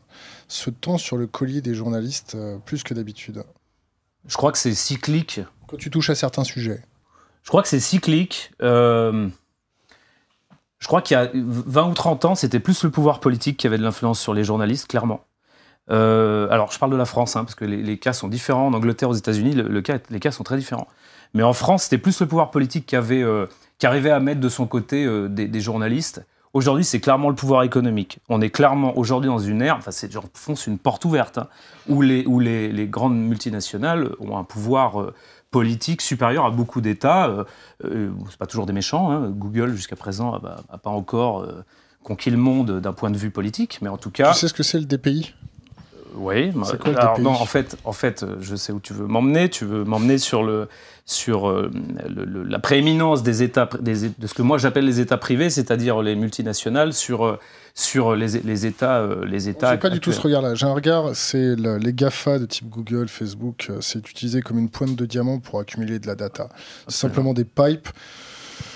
se 0.49 0.69
tend 0.69 0.99
sur 0.99 1.16
le 1.16 1.28
collier 1.28 1.60
des 1.60 1.75
journalistes 1.75 2.34
euh, 2.34 2.58
plus 2.58 2.82
que 2.82 2.93
d'habitude? 2.93 3.44
Je 4.26 4.37
crois 4.37 4.50
que 4.50 4.58
c'est 4.58 4.75
cyclique. 4.75 5.40
Quand 5.69 5.76
tu 5.76 5.90
touches 5.90 6.10
à 6.10 6.16
certains 6.16 6.44
sujets. 6.44 6.82
Je 7.44 7.49
crois 7.49 7.62
que 7.62 7.69
c'est 7.69 7.81
cyclique. 7.81 8.50
Euh, 8.60 9.28
je 10.81 10.87
crois 10.88 11.02
qu'il 11.02 11.16
y 11.16 11.20
a 11.20 11.31
20 11.34 11.90
ou 11.90 11.94
30 11.94 12.25
ans, 12.25 12.34
c'était 12.34 12.61
plus 12.61 12.82
le 12.82 12.90
pouvoir 12.90 13.20
politique 13.20 13.58
qui 13.58 13.66
avait 13.66 13.78
de 13.78 13.82
l'influence 13.82 14.20
sur 14.20 14.34
les 14.34 14.44
journalistes, 14.44 14.88
clairement. 14.88 15.25
Euh, 15.90 16.49
alors, 16.50 16.72
je 16.72 16.78
parle 16.78 16.93
de 16.93 16.96
la 16.96 17.04
France, 17.04 17.37
hein, 17.37 17.44
parce 17.44 17.54
que 17.54 17.64
les, 17.64 17.82
les 17.82 17.99
cas 17.99 18.12
sont 18.12 18.28
différents. 18.28 18.66
En 18.66 18.75
Angleterre, 18.75 19.08
aux 19.08 19.14
États-Unis, 19.14 19.52
le, 19.52 19.69
le 19.69 19.82
cas, 19.82 19.99
les 20.11 20.20
cas 20.20 20.31
sont 20.31 20.44
très 20.44 20.56
différents. 20.56 20.88
Mais 21.34 21.43
en 21.43 21.52
France, 21.52 21.84
c'était 21.84 21.99
plus 21.99 22.20
le 22.20 22.26
pouvoir 22.26 22.50
politique 22.50 22.87
qui, 22.87 22.96
avait, 22.96 23.22
euh, 23.22 23.47
qui 23.78 23.87
arrivait 23.87 24.11
à 24.11 24.20
mettre 24.20 24.40
de 24.40 24.49
son 24.49 24.66
côté 24.66 25.04
euh, 25.04 25.28
des, 25.28 25.47
des 25.47 25.61
journalistes. 25.61 26.25
Aujourd'hui, 26.54 26.85
c'est 26.85 26.99
clairement 27.00 27.28
le 27.28 27.35
pouvoir 27.35 27.62
économique. 27.62 28.18
On 28.28 28.40
est 28.40 28.49
clairement 28.50 28.97
aujourd'hui 28.97 29.28
dans 29.28 29.38
une 29.38 29.61
ère, 29.62 29.76
enfin, 29.76 29.90
c'est 29.90 30.11
genre 30.11 30.25
fonce 30.35 30.66
une 30.66 30.78
porte 30.78 31.04
ouverte, 31.04 31.38
hein, 31.38 31.47
où, 31.88 32.00
les, 32.00 32.25
où 32.26 32.40
les, 32.40 32.73
les 32.73 32.87
grandes 32.88 33.16
multinationales 33.18 34.11
ont 34.18 34.37
un 34.38 34.44
pouvoir 34.44 35.00
euh, 35.00 35.14
politique 35.50 36.00
supérieur 36.00 36.47
à 36.47 36.50
beaucoup 36.50 36.80
d'États. 36.80 37.28
Euh, 37.28 37.44
euh, 37.85 38.11
c'est 38.30 38.38
pas 38.38 38.47
toujours 38.47 38.66
des 38.66 38.73
méchants. 38.73 39.11
hein. 39.12 39.28
Google, 39.30 39.75
jusqu'à 39.75 39.94
présent, 39.97 40.32
n'a 40.32 40.78
pas 40.78 40.90
encore 40.90 41.42
euh, 41.42 41.62
conquis 42.02 42.30
le 42.30 42.38
monde 42.38 42.80
d'un 42.80 42.92
point 42.94 43.11
de 43.11 43.18
vue 43.18 43.30
politique, 43.30 43.78
mais 43.82 43.88
en 43.90 43.99
tout 43.99 44.11
cas. 44.11 44.32
Tu 44.32 44.38
sais 44.38 44.49
ce 44.49 44.54
que 44.54 44.62
c'est 44.62 44.78
le 44.78 44.87
DPI 44.87 45.35
Oui, 46.16 46.50
C'est 46.64 46.78
quoi 46.80 46.92
le 46.92 46.97
DPI? 47.14 47.23
non, 47.23 47.32
en 47.32 47.47
fait, 47.47 47.76
en 47.85 47.92
fait, 47.92 48.25
je 48.40 48.56
sais 48.56 48.73
où 48.73 48.80
tu 48.80 48.94
veux 48.94 49.06
m'emmener. 49.06 49.50
Tu 49.50 49.64
veux 49.66 49.85
m'emmener 49.85 50.16
sur 50.18 50.42
le 50.42 50.68
sur 51.10 51.48
euh, 51.48 51.70
le- 52.06 52.26
le- 52.26 52.42
la 52.44 52.58
prééminence 52.58 53.22
des 53.22 53.42
États, 53.42 53.66
des, 53.80 54.10
de 54.10 54.26
ce 54.26 54.34
que 54.34 54.42
moi 54.42 54.58
j'appelle 54.58 54.84
les 54.84 55.00
États 55.00 55.16
privés, 55.16 55.48
c'est-à-dire 55.48 56.02
les 56.02 56.14
multinationales 56.14 56.92
sur 56.92 57.24
euh, 57.24 57.38
sur 57.72 58.14
les, 58.14 58.40
les 58.44 58.66
États, 58.66 58.98
euh, 58.98 59.24
les 59.24 59.48
États. 59.48 59.72
J'ai 59.72 59.78
pas 59.78 59.88
du 59.88 60.00
tout 60.00 60.12
ce 60.12 60.20
regard-là. 60.20 60.54
J'ai 60.54 60.66
un 60.66 60.74
regard, 60.74 61.14
c'est 61.16 61.56
le- 61.56 61.78
les 61.78 61.94
GAFA 61.94 62.38
de 62.38 62.44
type 62.44 62.68
Google, 62.68 63.08
Facebook, 63.08 63.68
euh, 63.70 63.78
c'est 63.80 64.06
utilisé 64.10 64.42
comme 64.42 64.58
une 64.58 64.68
pointe 64.68 64.96
de 64.96 65.06
diamant 65.06 65.38
pour 65.38 65.60
accumuler 65.60 65.98
de 65.98 66.06
la 66.06 66.14
data. 66.14 66.50
C'est 66.88 66.96
simplement 66.98 67.32
des 67.32 67.44
pipes 67.46 67.88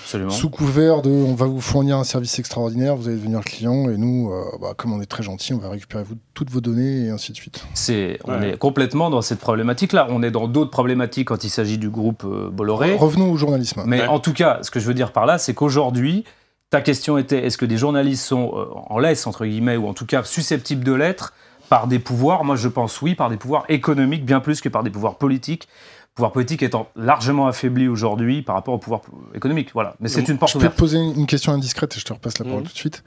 Absolument. 0.03 0.29
sous 0.31 0.49
couvert 0.49 1.01
de 1.01 1.09
on 1.09 1.33
va 1.35 1.45
vous 1.45 1.61
fournir 1.61 1.97
un 1.97 2.03
service 2.03 2.37
extraordinaire, 2.39 2.95
vous 2.95 3.07
allez 3.07 3.17
devenir 3.17 3.41
client 3.41 3.89
et 3.89 3.97
nous, 3.97 4.31
euh, 4.31 4.43
bah, 4.61 4.73
comme 4.77 4.93
on 4.93 5.01
est 5.01 5.05
très 5.05 5.23
gentil, 5.23 5.53
on 5.53 5.57
va 5.57 5.69
récupérer 5.69 6.03
vous, 6.03 6.15
toutes 6.33 6.49
vos 6.51 6.61
données 6.61 7.05
et 7.05 7.09
ainsi 7.09 7.31
de 7.31 7.37
suite. 7.37 7.65
C'est, 7.73 8.19
on 8.25 8.39
Ouais. 8.39 8.51
est 8.51 8.57
complètement 8.57 9.09
dans 9.09 9.21
cette 9.21 9.39
problématique-là. 9.39 10.07
On 10.09 10.21
est 10.23 10.31
dans 10.31 10.47
d'autres 10.47 10.71
problématiques 10.71 11.27
quand 11.29 11.43
il 11.43 11.49
s'agit 11.49 11.77
du 11.77 11.89
groupe 11.89 12.23
euh, 12.25 12.49
Bolloré. 12.49 12.95
Revenons 12.95 13.31
au 13.31 13.37
journalisme. 13.37 13.83
Mais 13.85 14.01
Ouais. 14.01 14.07
en 14.07 14.19
tout 14.19 14.33
cas, 14.33 14.59
ce 14.61 14.71
que 14.71 14.79
je 14.79 14.85
veux 14.87 14.93
dire 14.93 15.11
par 15.11 15.25
là, 15.25 15.37
c'est 15.37 15.53
qu'aujourd'hui, 15.53 16.23
ta 16.69 16.81
question 16.81 17.17
était 17.17 17.45
est-ce 17.45 17.57
que 17.57 17.65
des 17.65 17.77
journalistes 17.77 18.23
sont 18.25 18.51
euh, 18.55 18.65
en 18.89 18.99
laisse, 18.99 19.25
entre 19.27 19.45
guillemets, 19.45 19.77
ou 19.77 19.87
en 19.87 19.93
tout 19.93 20.05
cas 20.05 20.23
susceptibles 20.23 20.83
de 20.83 20.93
l'être 20.93 21.33
par 21.69 21.87
des 21.87 21.99
pouvoirs? 21.99 22.43
Moi, 22.43 22.55
je 22.55 22.67
pense 22.67 23.01
oui, 23.01 23.15
par 23.15 23.29
des 23.29 23.37
pouvoirs 23.37 23.65
économiques, 23.69 24.25
bien 24.25 24.39
plus 24.39 24.59
que 24.61 24.69
par 24.69 24.83
des 24.83 24.89
pouvoirs 24.89 25.15
politiques. 25.17 25.67
Pouvoir 26.15 26.31
politique 26.31 26.61
étant 26.61 26.89
largement 26.95 27.47
affaibli 27.47 27.87
aujourd'hui 27.87 28.43
par 28.43 28.53
rapport 28.53 28.75
au 28.75 28.77
pouvoir 28.77 29.01
économique. 29.33 29.71
Voilà. 29.73 29.95
Mais 29.99 30.09
c'est 30.09 30.27
une 30.29 30.37
porte 30.37 30.51
Je 30.51 30.57
peux 30.57 30.59
te 30.59 30.65
ouverte. 30.65 30.77
poser 30.77 30.99
une 30.99 31.25
question 31.25 31.51
indiscrète 31.53 31.95
et 31.95 31.99
je 31.99 32.05
te 32.05 32.13
repasse 32.13 32.37
la 32.37 32.45
parole 32.45 32.59
Mhm. 32.61 32.67
tout 32.67 32.73
de 32.73 32.77
suite. 32.77 33.03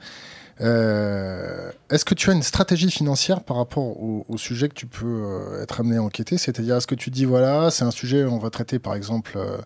Euh, 0.59 1.71
Est-ce 1.89 2.03
que 2.03 2.13
tu 2.13 2.29
as 2.29 2.33
une 2.33 2.43
stratégie 2.43 2.91
financière 2.91 3.43
par 3.43 3.55
rapport 3.57 3.83
au, 4.03 4.25
au 4.27 4.37
sujet 4.37 4.67
que 4.67 4.73
tu 4.73 4.87
peux 4.87 5.05
euh, 5.05 5.63
être 5.63 5.79
amené 5.79 5.95
à 5.97 6.03
enquêter? 6.03 6.37
C'est-à-dire, 6.37 6.75
est-ce 6.75 6.87
que 6.87 6.95
tu 6.95 7.09
dis, 7.09 7.23
voilà, 7.23 7.71
c'est 7.71 7.85
un 7.85 7.91
sujet, 7.91 8.25
on 8.25 8.39
va 8.39 8.49
traiter 8.49 8.77
par 8.77 8.93
exemple 8.93 9.33
euh, 9.37 9.57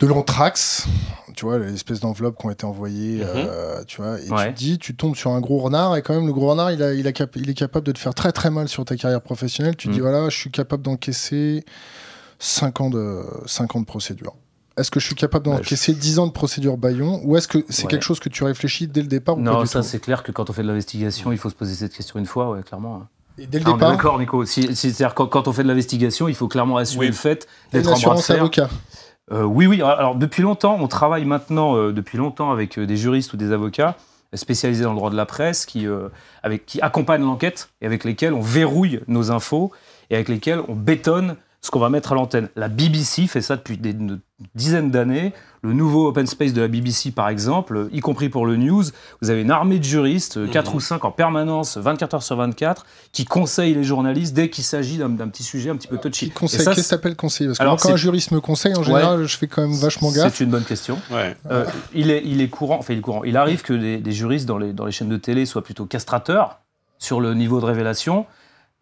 de 0.00 0.06
l'anthrax, 0.08 0.86
tu 1.36 1.44
vois, 1.44 1.58
l'espèce 1.60 2.00
d'enveloppe 2.00 2.36
qui 2.40 2.46
ont 2.46 2.50
été 2.50 2.64
envoyées, 2.66 3.18
Mhm. 3.18 3.24
euh, 3.34 3.84
tu 3.86 4.02
vois, 4.02 4.18
et 4.20 4.28
Ouais. 4.30 4.48
tu 4.48 4.52
te 4.54 4.58
dis, 4.58 4.78
tu 4.78 4.96
tombes 4.96 5.14
sur 5.14 5.30
un 5.30 5.40
gros 5.40 5.58
renard, 5.58 5.94
et 5.96 6.02
quand 6.02 6.14
même, 6.14 6.26
le 6.26 6.32
gros 6.32 6.48
renard, 6.48 6.72
il, 6.72 6.82
a, 6.82 6.92
il, 6.92 7.06
a 7.06 7.12
cap- 7.12 7.36
il 7.36 7.48
est 7.48 7.54
capable 7.54 7.86
de 7.86 7.92
te 7.92 8.00
faire 8.00 8.14
très 8.14 8.32
très 8.32 8.50
mal 8.50 8.66
sur 8.68 8.84
ta 8.84 8.96
carrière 8.96 9.20
professionnelle. 9.22 9.76
Tu 9.76 9.86
te 9.86 9.92
dis, 9.92 10.00
voilà, 10.00 10.28
je 10.28 10.36
suis 10.36 10.50
capable 10.50 10.82
d'encaisser 10.82 11.64
5 12.44 12.80
ans 12.80 12.90
de, 12.90 13.22
5 13.46 13.76
ans 13.76 13.80
de 13.80 13.86
procédure. 13.86 14.34
Est-ce 14.76 14.90
que 14.90 14.98
je 15.00 15.06
suis 15.06 15.14
capable 15.14 15.48
Bah, 15.48 15.56
d'encaisser 15.58 15.92
10 15.92 16.18
ans 16.18 16.26
de 16.26 16.32
procédure 16.32 16.76
Bayon, 16.76 17.20
ou 17.24 17.36
est-ce 17.36 17.46
que 17.46 17.58
c'est 17.68 17.84
Ouais. 17.84 17.90
quelque 17.90 18.02
chose 18.02 18.18
que 18.20 18.28
tu 18.28 18.42
réfléchis 18.42 18.88
dès 18.88 19.02
le 19.02 19.06
départ 19.06 19.36
ou 19.38 19.42
pas 19.44 19.50
Non, 19.52 19.60
du 19.60 19.66
ça 19.68 19.82
c'est 19.82 20.00
clair 20.00 20.22
que 20.22 20.32
quand 20.32 20.50
on 20.50 20.52
fait 20.52 20.62
de 20.62 20.66
l'investigation, 20.68 21.30
il 21.30 21.38
faut 21.38 21.50
se 21.50 21.54
poser 21.54 21.74
cette 21.74 21.94
question 21.94 22.18
une 22.18 22.26
fois, 22.26 22.50
ouais, 22.50 22.62
clairement. 22.62 23.06
Et 23.38 23.46
dès 23.46 23.58
le 23.60 23.64
Ah, 23.68 23.72
départ, 23.74 23.90
d'accord, 23.92 24.18
Nico. 24.18 24.44
Si, 24.44 24.62
si- 24.74 24.92
C'est-à-dire 24.92 25.14
quand, 25.14 25.26
quand 25.26 25.46
on 25.46 25.52
fait 25.52 25.62
de 25.62 25.68
l'investigation, 25.68 26.26
il 26.26 26.34
faut 26.34 26.48
clairement 26.48 26.78
assumer 26.78 27.00
Oui. 27.02 27.06
le 27.08 27.12
fait 27.12 27.46
d'être 27.72 27.86
en 27.86 27.90
bras 27.90 27.92
de 27.92 27.96
assurance 27.98 28.26
fer. 28.26 28.36
avocat. 28.36 28.68
Euh, 29.30 29.44
oui, 29.44 29.66
oui. 29.66 29.80
Alors 29.82 30.16
depuis 30.16 30.42
longtemps, 30.42 30.76
on 30.80 30.88
travaille 30.88 31.24
maintenant 31.24 31.76
euh, 31.76 31.92
depuis 31.92 32.18
longtemps 32.18 32.50
avec 32.50 32.78
euh, 32.78 32.86
des 32.86 32.96
juristes 32.96 33.32
ou 33.32 33.36
des 33.36 33.52
avocats 33.52 33.96
spécialisés 34.34 34.82
dans 34.84 34.90
le 34.92 34.96
droit 34.96 35.10
de 35.10 35.16
la 35.16 35.26
presse 35.26 35.64
qui, 35.66 35.86
euh, 35.86 36.08
avec, 36.42 36.66
qui 36.66 36.80
accompagnent 36.80 37.22
l'enquête 37.24 37.68
et 37.82 37.86
avec 37.86 38.04
lesquels 38.04 38.32
on 38.34 38.40
verrouille 38.40 39.00
nos 39.06 39.30
infos 39.30 39.70
et 40.10 40.14
avec 40.14 40.28
lesquels 40.28 40.60
on 40.68 40.74
bétonne 40.74 41.36
ce 41.64 41.70
qu'on 41.70 41.78
va 41.78 41.88
mettre 41.90 42.10
à 42.12 42.14
l'antenne. 42.16 42.48
La 42.56 42.66
BBC 42.68 43.28
fait 43.28 43.40
ça 43.40 43.56
depuis 43.56 43.78
des 43.78 43.90
une 43.92 44.18
dizaine 44.56 44.90
d'années. 44.90 45.32
Le 45.62 45.72
nouveau 45.72 46.08
open 46.08 46.26
space 46.26 46.52
de 46.52 46.60
la 46.60 46.66
BBC, 46.66 47.12
par 47.12 47.28
exemple, 47.28 47.76
euh, 47.76 47.88
y 47.92 48.00
compris 48.00 48.28
pour 48.28 48.46
le 48.46 48.56
news, 48.56 48.82
vous 49.20 49.30
avez 49.30 49.42
une 49.42 49.52
armée 49.52 49.78
de 49.78 49.84
juristes, 49.84 50.50
4 50.50 50.70
Mhm. 50.70 50.76
ou 50.76 50.80
5 50.80 51.04
en 51.04 51.12
permanence, 51.12 51.76
24 51.76 52.14
heures 52.14 52.22
sur 52.24 52.34
24, 52.34 52.84
qui 53.12 53.24
conseillent 53.24 53.74
les 53.74 53.84
journalistes 53.84 54.34
dès 54.34 54.50
qu'il 54.50 54.64
s'agit 54.64 54.98
d'un 54.98 55.28
petit 55.28 55.44
sujet 55.44 55.70
un 55.70 55.76
petit 55.76 55.86
peu 55.86 55.98
touchy. 55.98 56.26
Qui 56.26 56.30
conseille 56.32 56.64
Qu'est-ce 56.64 56.82
que 56.82 56.88
t'appelles 56.88 57.14
conseiller? 57.14 57.46
Parce 57.50 57.58
que 57.58 57.62
Alors, 57.62 57.74
moi, 57.74 57.80
quand 57.80 57.90
un 57.90 57.92
c'est- 57.92 57.98
juriste 57.98 58.32
me 58.32 58.40
conseille, 58.40 58.74
en 58.74 58.82
général, 58.82 59.24
je 59.24 59.36
fais 59.38 59.46
quand 59.46 59.62
même 59.62 59.76
vachement 59.78 60.10
gaffe. 60.10 60.34
C'est 60.36 60.42
une 60.42 60.50
bonne 60.50 60.64
question. 60.64 60.98
Ouais. 61.12 61.36
Euh, 61.52 61.64
il, 61.94 62.10
est, 62.10 62.22
il 62.24 62.40
est 62.40 62.48
courant, 62.48 62.78
enfin 62.80 62.92
il 62.94 62.98
est 62.98 63.02
courant. 63.02 63.22
Il 63.22 63.36
arrive 63.36 63.62
que 63.62 63.72
des, 63.72 63.98
des 63.98 64.12
juristes 64.12 64.46
dans 64.46 64.58
les, 64.58 64.72
dans 64.72 64.86
les 64.86 64.92
chaînes 64.92 65.08
de 65.10 65.16
télé 65.16 65.46
soient 65.46 65.62
plutôt 65.62 65.86
castrateurs 65.86 66.58
sur 66.98 67.20
le 67.20 67.34
niveau 67.34 67.60
de 67.60 67.66
révélation. 67.66 68.26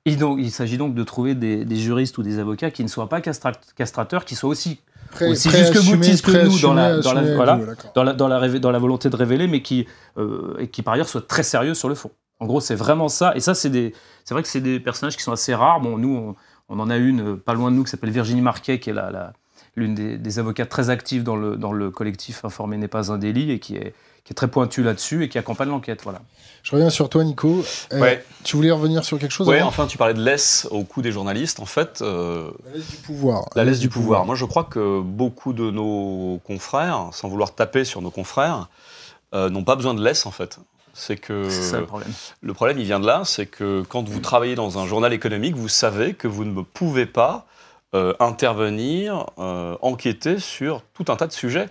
Et 0.07 0.17
donc, 0.17 0.39
il 0.41 0.51
s'agit 0.51 0.79
donc 0.79 0.95
de 0.95 1.03
trouver 1.05 1.35
des, 1.35 1.65
des 1.65 1.77
juristes 1.77 2.17
ou 2.19 2.23
des 2.23 2.39
avocats 2.39 2.71
qui 2.71 2.83
ne 2.83 2.89
soient 2.89 3.09
pas 3.09 3.21
castra- 3.21 3.53
castrateurs, 3.77 4.25
qui 4.25 4.35
soient 4.35 4.49
aussi 4.51 4.81
Prêt- 5.13 5.31
aussi 5.31 5.51
jusque 5.51 5.75
boutiste 5.85 6.25
que 6.25 6.31
nous 6.45 6.59
dans 6.61 6.73
la- 6.73 7.01
dans 7.01 7.13
la- 7.13 7.21
assumer, 7.21 7.37
voilà. 7.37 7.57
vous, 7.57 7.67
d'accord. 7.67 7.93
dans 7.95 8.03
la, 8.05 8.13
dans 8.15 8.29
la, 8.29 8.39
révé- 8.41 8.61
dans 8.61 8.71
la 8.71 8.79
volonté 8.79 9.11
de 9.11 9.17
révéler, 9.17 9.47
mais 9.47 9.61
qui, 9.61 9.87
euh, 10.17 10.57
et 10.59 10.69
qui 10.69 10.83
par 10.83 10.95
ailleurs 10.95 11.09
soient 11.09 11.21
très 11.21 11.43
sérieux 11.43 11.75
sur 11.75 11.89
le 11.89 11.95
fond. 11.95 12.11
En 12.39 12.47
gros, 12.47 12.61
c'est 12.61 12.75
vraiment 12.75 13.09
ça. 13.09 13.35
Et 13.37 13.41
ça, 13.41 13.55
c'est 13.55 13.93
vrai 14.31 14.43
que 14.43 14.49
c'est 14.49 14.63
des 14.63 14.81
personnages 14.81 15.17
qui 15.17 15.23
sont 15.23 15.33
assez 15.33 15.55
rares. 15.55 15.81
Bon, 15.83 15.99
nous, 15.99 16.17
on, 16.17 16.37
on 16.71 16.81
en 16.81 16.89
a 16.89 16.97
une 16.97 17.33
euh, 17.33 17.37
pas 17.37 17.53
loin 17.53 17.71
de 17.71 17.77
nous 17.77 17.85
qui 17.85 17.91
s'appelle 17.91 18.11
Virginie 18.11 18.41
Marquet, 18.41 18.81
qui 18.81 18.89
est 18.89 18.95
la, 18.95 19.35
l'une 19.77 19.95
des, 19.95 20.17
des 20.17 20.39
avocates 20.39 20.71
très 20.71 20.89
actives 20.89 21.23
dans 21.25 21.37
le, 21.37 21.57
dans 21.57 21.73
le 21.73 21.91
collectif 21.91 22.43
Informer 22.45 22.79
n'est 22.79 22.89
pas 22.89 23.13
un 23.13 23.19
délit 23.19 23.51
et 23.51 23.59
qui 23.59 23.77
est, 23.77 23.93
qui 24.25 24.33
est 24.33 24.35
très 24.35 24.49
pointue 24.49 24.83
là-dessus 24.83 25.25
et 25.25 25.29
qui 25.29 25.39
accompagne 25.39 25.69
l'enquête. 25.69 26.01
Voilà. 26.03 26.21
Je 26.63 26.73
reviens 26.73 26.91
sur 26.91 27.09
toi, 27.09 27.25
Nico. 27.25 27.65
Euh, 27.93 28.01
Ouais. 28.01 28.25
Tu 28.45 28.57
voulais 28.57 28.71
revenir 28.71 29.05
sur 29.05 29.19
quelque 29.19 29.33
chose 29.33 29.49
avant 29.51 29.67
enfin, 29.67 29.87
tu 29.87 29.97
parlais 29.99 30.15
de 30.15 30.23
laisse 30.23 30.69
au 30.71 30.85
cou 30.85 31.01
des 31.03 31.13
journalistes. 31.13 31.61
En 31.61 31.67
fait, 31.67 32.01
euh, 32.03 32.51
La 32.67 32.73
laisse 32.75 32.89
du 32.91 32.97
pouvoir. 32.99 33.49
la 33.55 33.65
laisse 33.65 33.79
du 33.81 33.89
pouvoir. 33.89 34.27
Moi, 34.27 34.35
je 34.35 34.45
crois 34.45 34.65
que 34.65 35.01
beaucoup 35.01 35.53
de 35.53 35.71
nos 35.71 36.41
confrères, 36.47 37.09
sans 37.13 37.29
vouloir 37.29 37.55
taper 37.55 37.85
sur 37.85 38.03
nos 38.03 38.11
confrères, 38.11 38.69
euh, 39.35 39.49
n'ont 39.49 39.65
pas 39.65 39.77
besoin 39.77 39.95
de 39.95 40.03
laisse, 40.03 40.27
en 40.27 40.31
fait. 40.31 40.59
C'est 40.93 41.17
que 41.17 41.49
ça 41.49 41.79
le 41.79 41.87
problème. 41.87 42.11
le 42.43 42.53
problème, 42.53 42.79
il 42.79 42.85
vient 42.85 42.99
de 43.01 43.07
là, 43.07 43.23
c'est 43.25 43.47
que 43.47 43.83
quand 43.89 44.07
vous 44.09 44.19
travaillez 44.21 44.57
dans 44.57 44.79
un 44.79 44.87
journal 44.87 45.13
économique, 45.13 45.55
vous 45.57 45.69
savez 45.69 46.15
que 46.15 46.27
vous 46.29 46.45
ne 46.45 46.63
pouvez 46.63 47.07
pas 47.07 47.47
euh, 47.95 48.13
intervenir, 48.21 49.27
euh, 49.39 49.77
enquêter 49.83 50.39
sur 50.41 50.83
tout 50.95 51.05
un 51.09 51.17
tas 51.17 51.27
de 51.29 51.33
sujets. 51.33 51.69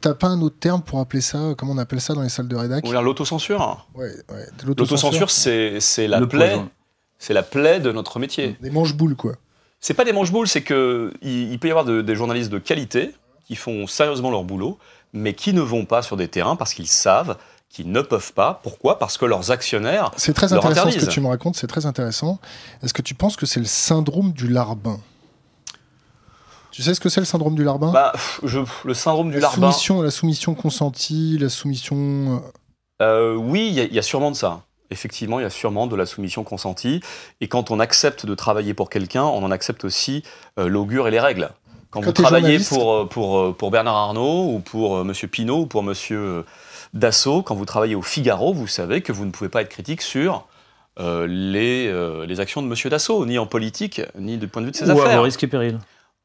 T'as 0.00 0.14
pas 0.14 0.28
un 0.28 0.40
autre 0.42 0.56
terme 0.58 0.82
pour 0.82 0.98
appeler 1.00 1.20
ça 1.22 1.38
Comment 1.56 1.72
on 1.72 1.78
appelle 1.78 2.00
ça 2.00 2.14
dans 2.14 2.22
les 2.22 2.28
salles 2.28 2.48
de 2.48 2.56
rédac 2.56 2.84
l'autocensure. 2.86 3.86
Ouais, 3.94 4.10
ouais. 4.30 4.46
L'autocensure, 4.66 5.30
c'est 5.30 5.80
la 6.08 6.20
Le 6.20 6.28
plaie, 6.28 6.60
c'est 7.18 7.34
la 7.34 7.42
plaie 7.42 7.80
de 7.80 7.90
notre 7.92 8.18
métier. 8.18 8.56
Des 8.60 8.70
manches-boules, 8.70 9.16
quoi. 9.16 9.34
C'est 9.80 9.94
pas 9.94 10.04
des 10.04 10.12
manche-boules, 10.12 10.48
c'est 10.48 10.62
que 10.62 11.12
il, 11.22 11.52
il 11.52 11.58
peut 11.58 11.68
y 11.68 11.70
avoir 11.70 11.84
de- 11.84 12.00
des 12.02 12.14
journalistes 12.14 12.50
de 12.50 12.58
qualité 12.58 13.14
qui 13.46 13.54
font 13.56 13.86
sérieusement 13.86 14.30
leur 14.30 14.44
boulot, 14.44 14.78
mais 15.12 15.34
qui 15.34 15.52
ne 15.52 15.60
vont 15.60 15.84
pas 15.84 16.00
sur 16.02 16.16
des 16.16 16.28
terrains 16.28 16.56
parce 16.56 16.72
qu'ils 16.74 16.86
savent 16.88 17.36
qu'ils 17.68 17.90
ne 17.90 18.00
peuvent 18.00 18.32
pas. 18.32 18.60
Pourquoi? 18.62 18.98
Parce 18.98 19.18
que 19.18 19.26
leurs 19.26 19.50
actionnaires. 19.50 20.10
C'est 20.16 20.32
très 20.32 20.48
Leur 20.48 20.64
intéressant 20.64 20.90
ce 20.90 21.04
que 21.04 21.10
tu 21.10 21.20
me 21.20 21.26
racontes, 21.28 21.56
c'est 21.56 21.66
très 21.66 21.86
intéressant. 21.86 22.38
Est-ce 22.82 22.94
que 22.94 23.02
tu 23.02 23.14
penses 23.14 23.36
que 23.36 23.46
c'est 23.46 23.60
le 23.60 23.66
syndrome 23.66 24.32
du 24.32 24.48
larbin? 24.48 25.00
Tu 26.74 26.82
sais 26.82 26.92
ce 26.92 26.98
que 26.98 27.08
c'est 27.08 27.20
le 27.20 27.24
syndrome 27.26 27.54
du 27.54 27.62
larbin? 27.62 27.92
Bah, 27.92 28.12
je- 28.42 28.58
le 28.84 28.94
syndrome 28.94 29.28
du 29.28 29.34
la, 29.36 29.42
larbin. 29.42 29.70
soumission, 29.70 30.02
la 30.02 30.10
soumission 30.10 30.54
consentie, 30.54 31.38
la 31.40 31.48
soumission. 31.48 32.42
euh, 33.00 33.02
Euh, 33.02 33.34
oui, 33.36 33.68
il 33.68 33.74
y, 33.74 33.80
a- 33.80 33.84
il 33.84 33.94
y 33.94 33.98
a 33.98 34.02
sûrement 34.02 34.32
de 34.32 34.36
ça. 34.36 34.62
Effectivement, 34.90 35.38
il 35.38 35.42
y 35.42 35.46
a 35.46 35.50
sûrement 35.50 35.86
de 35.86 35.94
la 35.94 36.04
soumission 36.04 36.42
consentie. 36.42 37.00
Et 37.40 37.46
quand 37.46 37.70
on 37.70 37.78
accepte 37.78 38.26
de 38.26 38.34
travailler 38.34 38.74
pour 38.74 38.90
quelqu'un, 38.90 39.22
on 39.22 39.44
en 39.44 39.52
accepte 39.52 39.84
aussi 39.84 40.24
euh, 40.58 40.66
l'augure 40.68 41.06
et 41.06 41.10
les 41.12 41.20
règles. 41.20 41.50
Quand, 41.90 42.00
Quand 42.00 42.06
vous 42.06 42.12
travaillez 42.12 42.58
pour, 42.58 43.08
pour, 43.08 43.54
pour 43.56 43.70
Bernard 43.70 43.94
Arnault 43.94 44.52
ou 44.52 44.58
pour 44.58 44.96
euh, 44.96 45.04
Monsieur 45.04 45.28
Pinault 45.28 45.60
ou 45.60 45.66
pour 45.66 45.84
Monsieur 45.84 46.44
Dassault, 46.92 47.42
quand 47.42 47.54
vous 47.54 47.66
travaillez 47.66 47.94
au 47.94 48.02
Figaro, 48.02 48.52
vous 48.52 48.66
savez 48.66 49.00
que 49.00 49.12
vous 49.12 49.24
ne 49.26 49.30
pouvez 49.30 49.48
pas 49.48 49.62
être 49.62 49.68
critique 49.68 50.02
sur 50.02 50.46
euh, 50.98 51.26
les, 51.28 51.86
euh, 51.86 52.26
les 52.26 52.40
actions 52.40 52.62
de 52.62 52.66
Monsieur 52.66 52.90
Dassault, 52.90 53.26
ni 53.26 53.38
en 53.38 53.46
politique, 53.46 54.00
ni 54.18 54.38
du 54.38 54.48
point 54.48 54.60
de 54.62 54.66
vue 54.66 54.72
de 54.72 54.76
ses 54.76 54.88
Ou 54.90 54.98
à 54.98 55.04
affaires. 55.04 55.18
vos 55.18 55.22
risques 55.22 55.44
et 55.44 55.48
périls. 55.48 55.78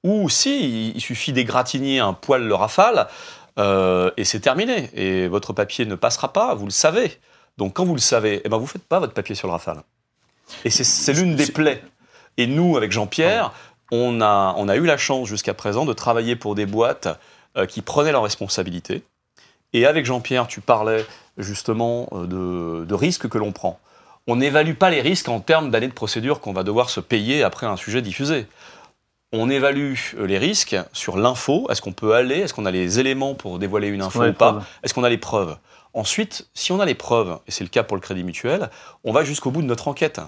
Ou 0.03 0.29
si, 0.29 0.91
il- 0.95 1.01
suffit 1.01 1.33
d'égratigner 1.33 1.99
un 1.99 2.13
poil 2.13 2.43
le 2.43 2.55
rafale, 2.55 3.07
euh, 3.57 4.11
et 4.17 4.23
c'est 4.23 4.39
terminé. 4.39 4.89
Et 4.93 5.27
votre 5.27 5.51
papier 5.53 5.85
ne 5.85 5.95
passera 5.95 6.31
pas, 6.31 6.53
vous 6.55 6.65
le 6.65 6.71
savez. 6.71 7.17
Donc 7.57 7.73
quand 7.73 7.85
vous 7.85 7.95
le 7.95 7.99
savez, 8.01 8.41
eh 8.45 8.49
ben, 8.49 8.57
vous 8.57 8.63
ne 8.63 8.69
faites 8.69 8.83
pas 8.87 8.99
votre 8.99 9.13
papier 9.13 9.35
sur 9.35 9.47
le 9.47 9.53
rafale. 9.53 9.81
Et 10.63 10.69
c'est- 10.69 11.13
l'une 11.13 11.35
des 11.35 11.47
plaies. 11.47 11.83
Et 12.37 12.47
nous, 12.47 12.77
avec 12.77 12.91
Jean-Pierre, 12.91 13.51
on 13.91 14.21
a, 14.21 14.53
on 14.57 14.69
a 14.69 14.75
eu 14.77 14.85
la 14.85 14.97
chance 14.97 15.27
jusqu'à 15.27 15.53
présent 15.53 15.85
de 15.85 15.93
travailler 15.93 16.35
pour 16.35 16.55
des 16.55 16.65
boîtes 16.65 17.07
euh, 17.57 17.65
qui 17.65 17.81
prenaient 17.81 18.11
leurs 18.13 18.23
responsabilités. 18.23 19.03
Et 19.73 19.85
avec 19.85 20.05
Jean-Pierre, 20.05 20.47
tu 20.47 20.61
parlais 20.61 21.05
justement 21.37 22.07
euh, 22.13 22.85
de 22.85 22.93
risques 22.93 23.27
que 23.27 23.37
l'on 23.37 23.51
prend. 23.51 23.79
On 24.27 24.37
n'évalue 24.37 24.73
pas 24.75 24.89
les 24.91 25.01
risques 25.01 25.27
en 25.29 25.39
termes 25.39 25.71
d'années 25.71 25.87
de 25.87 25.93
procédure 25.93 26.39
qu'on 26.39 26.53
va 26.53 26.63
devoir 26.63 26.89
se 26.89 26.99
payer 26.99 27.43
après 27.43 27.65
un 27.65 27.77
sujet 27.77 28.01
diffusé 28.01 28.47
on 29.31 29.49
évalue 29.49 29.93
euh, 30.17 30.25
les 30.25 30.37
risques 30.37 30.75
sur 30.93 31.17
l'info. 31.17 31.67
Est-ce 31.69 31.81
qu'on 31.81 31.91
peut 31.93 32.13
aller? 32.15 32.35
Est-ce 32.39 32.53
qu'on 32.53 32.65
a 32.65 32.71
les 32.71 32.99
éléments 32.99 33.35
pour 33.35 33.59
dévoiler 33.59 33.87
une 33.89 34.01
info 34.01 34.19
ou 34.23 34.33
pas? 34.33 34.65
Est-ce 34.83 34.93
qu'on 34.93 35.03
a 35.03 35.09
les 35.09 35.17
preuves? 35.17 35.57
Ensuite, 35.93 36.47
si 36.53 36.71
on 36.71 36.79
a 36.79 36.85
les 36.85 36.95
preuves, 36.95 37.39
et 37.47 37.51
c'est 37.51 37.63
le 37.63 37.69
cas 37.69 37.83
pour 37.83 37.97
le 37.97 38.01
Crédit 38.01 38.23
Mutuel, 38.23 38.69
on 39.03 39.11
va 39.11 39.23
jusqu'au 39.23 39.49
bout 39.51 39.61
de 39.61 39.67
notre 39.67 39.87
enquête. 39.87 40.19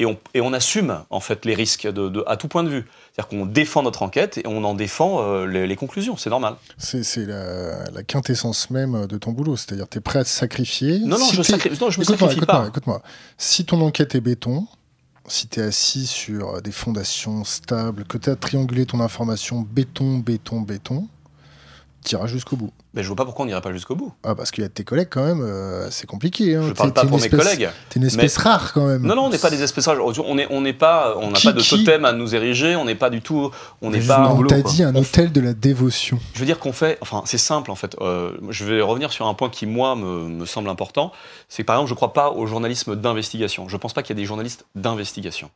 Et 0.00 0.06
on, 0.06 0.16
et 0.32 0.40
on 0.40 0.52
assume 0.52 1.00
en 1.10 1.18
fait 1.18 1.44
les 1.44 1.56
risques 1.56 1.84
de, 1.88 2.08
de- 2.08 2.22
à 2.28 2.36
tout 2.36 2.46
point 2.46 2.62
de 2.62 2.68
vue. 2.68 2.84
C'est-à-dire 3.12 3.28
qu'on 3.36 3.46
défend 3.46 3.82
notre 3.82 4.02
enquête 4.04 4.38
et 4.38 4.42
on 4.46 4.62
en 4.62 4.74
défend 4.74 5.22
euh, 5.22 5.44
les, 5.44 5.66
les 5.66 5.74
conclusions. 5.74 6.16
C'est 6.16 6.30
normal. 6.30 6.54
C'est 6.76 7.02
c'est 7.02 7.26
la, 7.26 7.82
la 7.90 8.02
quintessence 8.04 8.70
même 8.70 9.08
de 9.08 9.18
ton 9.18 9.32
boulot. 9.32 9.56
C'est-à-dire, 9.56 9.88
tu 9.88 9.98
es 9.98 10.00
prêt 10.00 10.20
à 10.20 10.24
te 10.24 10.28
sacrifier. 10.28 11.00
Non, 11.00 11.18
non, 11.18 11.24
Si 11.26 11.34
je, 11.34 11.42
sacri- 11.42 11.70
non, 11.80 11.90
je 11.90 11.98
me 11.98 12.04
Écoute-moi, 12.04 12.16
sacrifie 12.28 12.36
écoute-moi, 12.36 12.60
pas. 12.62 12.68
écoute-moi. 12.68 13.02
Si 13.38 13.64
ton 13.64 13.80
enquête 13.80 14.14
est 14.14 14.20
béton, 14.20 14.68
si 15.28 15.48
tu 15.48 15.60
assis 15.60 16.06
sur 16.06 16.60
des 16.62 16.72
fondations 16.72 17.44
stables, 17.44 18.04
que 18.04 18.18
tu 18.18 18.30
as 18.30 18.36
triangulé 18.36 18.86
ton 18.86 19.00
information 19.00 19.60
béton, 19.60 20.18
béton, 20.18 20.60
béton, 20.60 21.08
tu 22.04 22.14
iras 22.14 22.26
jusqu'au 22.26 22.56
bout. 22.56 22.70
Mais 22.94 23.02
je 23.02 23.08
vois 23.08 23.16
pas 23.16 23.24
pourquoi 23.24 23.44
on 23.44 23.46
n'irait 23.46 23.60
pas 23.60 23.72
jusqu'au 23.72 23.94
bout. 23.96 24.12
Ah, 24.24 24.34
parce 24.34 24.50
qu'il 24.50 24.62
y 24.62 24.66
a 24.66 24.70
tes 24.70 24.84
collègues 24.84 25.08
quand 25.10 25.24
même, 25.24 25.40
euh, 25.42 25.90
c'est 25.90 26.06
compliqué. 26.06 26.54
Hein. 26.56 26.62
Je 26.68 26.72
parle 26.72 26.92
pas 26.92 27.02
pour 27.04 27.18
mes 27.18 27.24
espèce- 27.24 27.38
collègues. 27.40 27.68
T'es 27.90 28.00
une 28.00 28.06
espèce 28.06 28.36
rare 28.38 28.72
quand 28.72 28.86
même. 28.86 29.02
Non, 29.02 29.14
non, 29.16 29.22
on 29.26 29.30
n'est 29.30 29.38
pas 29.38 29.50
des 29.50 29.62
espèces 29.62 29.86
rares. 29.88 29.98
On 30.04 30.34
n'est 30.34 30.46
on 30.50 30.60
n'est 30.60 30.72
pas, 30.72 31.14
on 31.18 31.30
n'a 31.30 31.38
pas 31.40 31.52
de 31.52 31.60
totem 31.60 32.04
à 32.04 32.12
nous 32.12 32.34
ériger. 32.34 32.76
On 32.76 32.84
n'est 32.84 32.94
pas 32.94 33.10
du 33.10 33.20
tout, 33.20 33.50
on 33.82 33.90
n'est 33.90 34.00
pas. 34.00 34.28
On 34.32 34.42
t'a 34.44 34.62
dit 34.62 34.82
un 34.82 34.94
On- 34.94 35.00
hôtel 35.00 35.32
de 35.32 35.40
la 35.40 35.52
dévotion. 35.54 36.18
Je 36.34 36.40
veux 36.40 36.46
dire 36.46 36.58
qu'on 36.58 36.72
fait, 36.72 36.98
enfin 37.00 37.22
c'est 37.26 37.38
simple 37.38 37.70
en 37.70 37.74
fait. 37.76 37.96
Euh, 38.00 38.32
je 38.50 38.64
vais 38.64 38.80
revenir 38.80 39.12
sur 39.12 39.26
un 39.26 39.34
point 39.34 39.50
qui 39.50 39.66
moi 39.66 39.94
me, 39.96 40.28
me 40.28 40.46
semble 40.46 40.68
important. 40.68 41.12
C'est 41.48 41.62
que 41.62 41.66
par 41.66 41.76
exemple, 41.76 41.88
je 41.88 41.94
ne 41.94 41.96
crois 41.96 42.12
pas 42.12 42.30
au 42.30 42.46
journalisme 42.46 42.96
d'investigation. 42.96 43.68
Je 43.68 43.74
ne 43.76 43.80
pense 43.80 43.92
pas 43.92 44.02
qu'il 44.02 44.16
y 44.16 44.18
a 44.18 44.22
des 44.22 44.26
journalistes 44.26 44.64
d'investigation. 44.74 45.50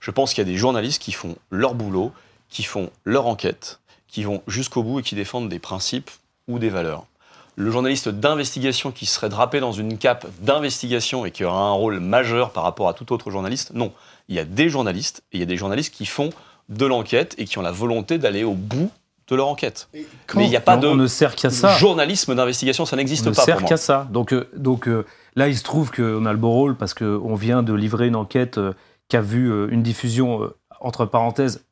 Je 0.00 0.10
pense 0.10 0.32
qu'il 0.32 0.46
y 0.46 0.48
a 0.48 0.50
des 0.50 0.56
journalistes 0.58 1.02
qui 1.02 1.12
font 1.12 1.36
leur 1.50 1.74
boulot, 1.74 2.12
qui 2.48 2.62
font 2.62 2.90
leur 3.04 3.26
enquête, 3.26 3.80
qui 4.10 4.22
vont 4.24 4.42
jusqu'au 4.46 4.82
bout 4.82 5.00
et 5.00 5.02
qui 5.02 5.14
défendent 5.14 5.48
des 5.48 5.58
principes 5.58 6.10
ou 6.48 6.58
des 6.58 6.68
valeurs. 6.68 7.04
Le 7.56 7.70
journaliste 7.70 8.08
d'investigation 8.08 8.90
qui 8.90 9.06
serait 9.06 9.28
drapé 9.28 9.60
dans 9.60 9.72
une 9.72 9.98
cape 9.98 10.26
d'investigation 10.40 11.26
et 11.26 11.30
qui 11.30 11.44
aura 11.44 11.62
un 11.68 11.72
rôle 11.72 12.00
majeur 12.00 12.50
par 12.50 12.62
rapport 12.64 12.88
à 12.88 12.94
tout 12.94 13.12
autre 13.12 13.30
journaliste, 13.30 13.72
non. 13.74 13.92
Il 14.28 14.36
y 14.36 14.38
a 14.38 14.44
des 14.44 14.68
journalistes 14.68 15.22
et 15.32 15.36
il 15.36 15.40
y 15.40 15.42
a 15.42 15.46
des 15.46 15.56
journalistes 15.56 15.92
qui 15.92 16.06
font 16.06 16.30
de 16.68 16.86
l'enquête 16.86 17.34
et 17.38 17.44
qui 17.44 17.58
ont 17.58 17.62
la 17.62 17.72
volonté 17.72 18.18
d'aller 18.18 18.44
au 18.44 18.54
bout 18.54 18.90
de 19.28 19.36
leur 19.36 19.48
enquête. 19.48 19.88
Mais 19.92 20.44
il 20.44 20.48
n'y 20.48 20.56
a 20.56 20.60
pas 20.60 20.76
on, 20.76 20.80
de 20.80 20.86
on 20.88 20.94
ne 20.96 21.06
sert 21.06 21.36
qu'à 21.36 21.50
ça. 21.50 21.76
journalisme 21.76 22.34
d'investigation, 22.34 22.84
ça 22.86 22.94
On 22.94 22.98
n'existe 22.98 23.26
ne 23.26 23.32
pas 23.32 23.42
sert 23.44 23.56
pour 23.56 23.62
moi. 23.62 23.68
qu'à 23.68 23.76
ça. 23.76 24.08
Donc, 24.10 24.32
euh, 24.32 24.48
donc 24.56 24.88
euh, 24.88 25.04
là, 25.36 25.48
il 25.48 25.56
se 25.56 25.62
trouve 25.62 25.90
qu'on 25.90 26.26
a 26.26 26.32
le 26.32 26.38
beau 26.38 26.50
rôle 26.50 26.76
parce 26.76 26.94
qu'on 26.94 27.34
vient 27.34 27.62
de 27.62 27.72
livrer 27.72 28.06
une 28.08 28.16
enquête 28.16 28.58
euh, 28.58 28.72
qui 29.08 29.16
a 29.16 29.20
vu 29.20 29.52
une 29.72 29.82
diffusion, 29.82 30.48
entre 30.80 31.04
parenthèses, 31.04 31.64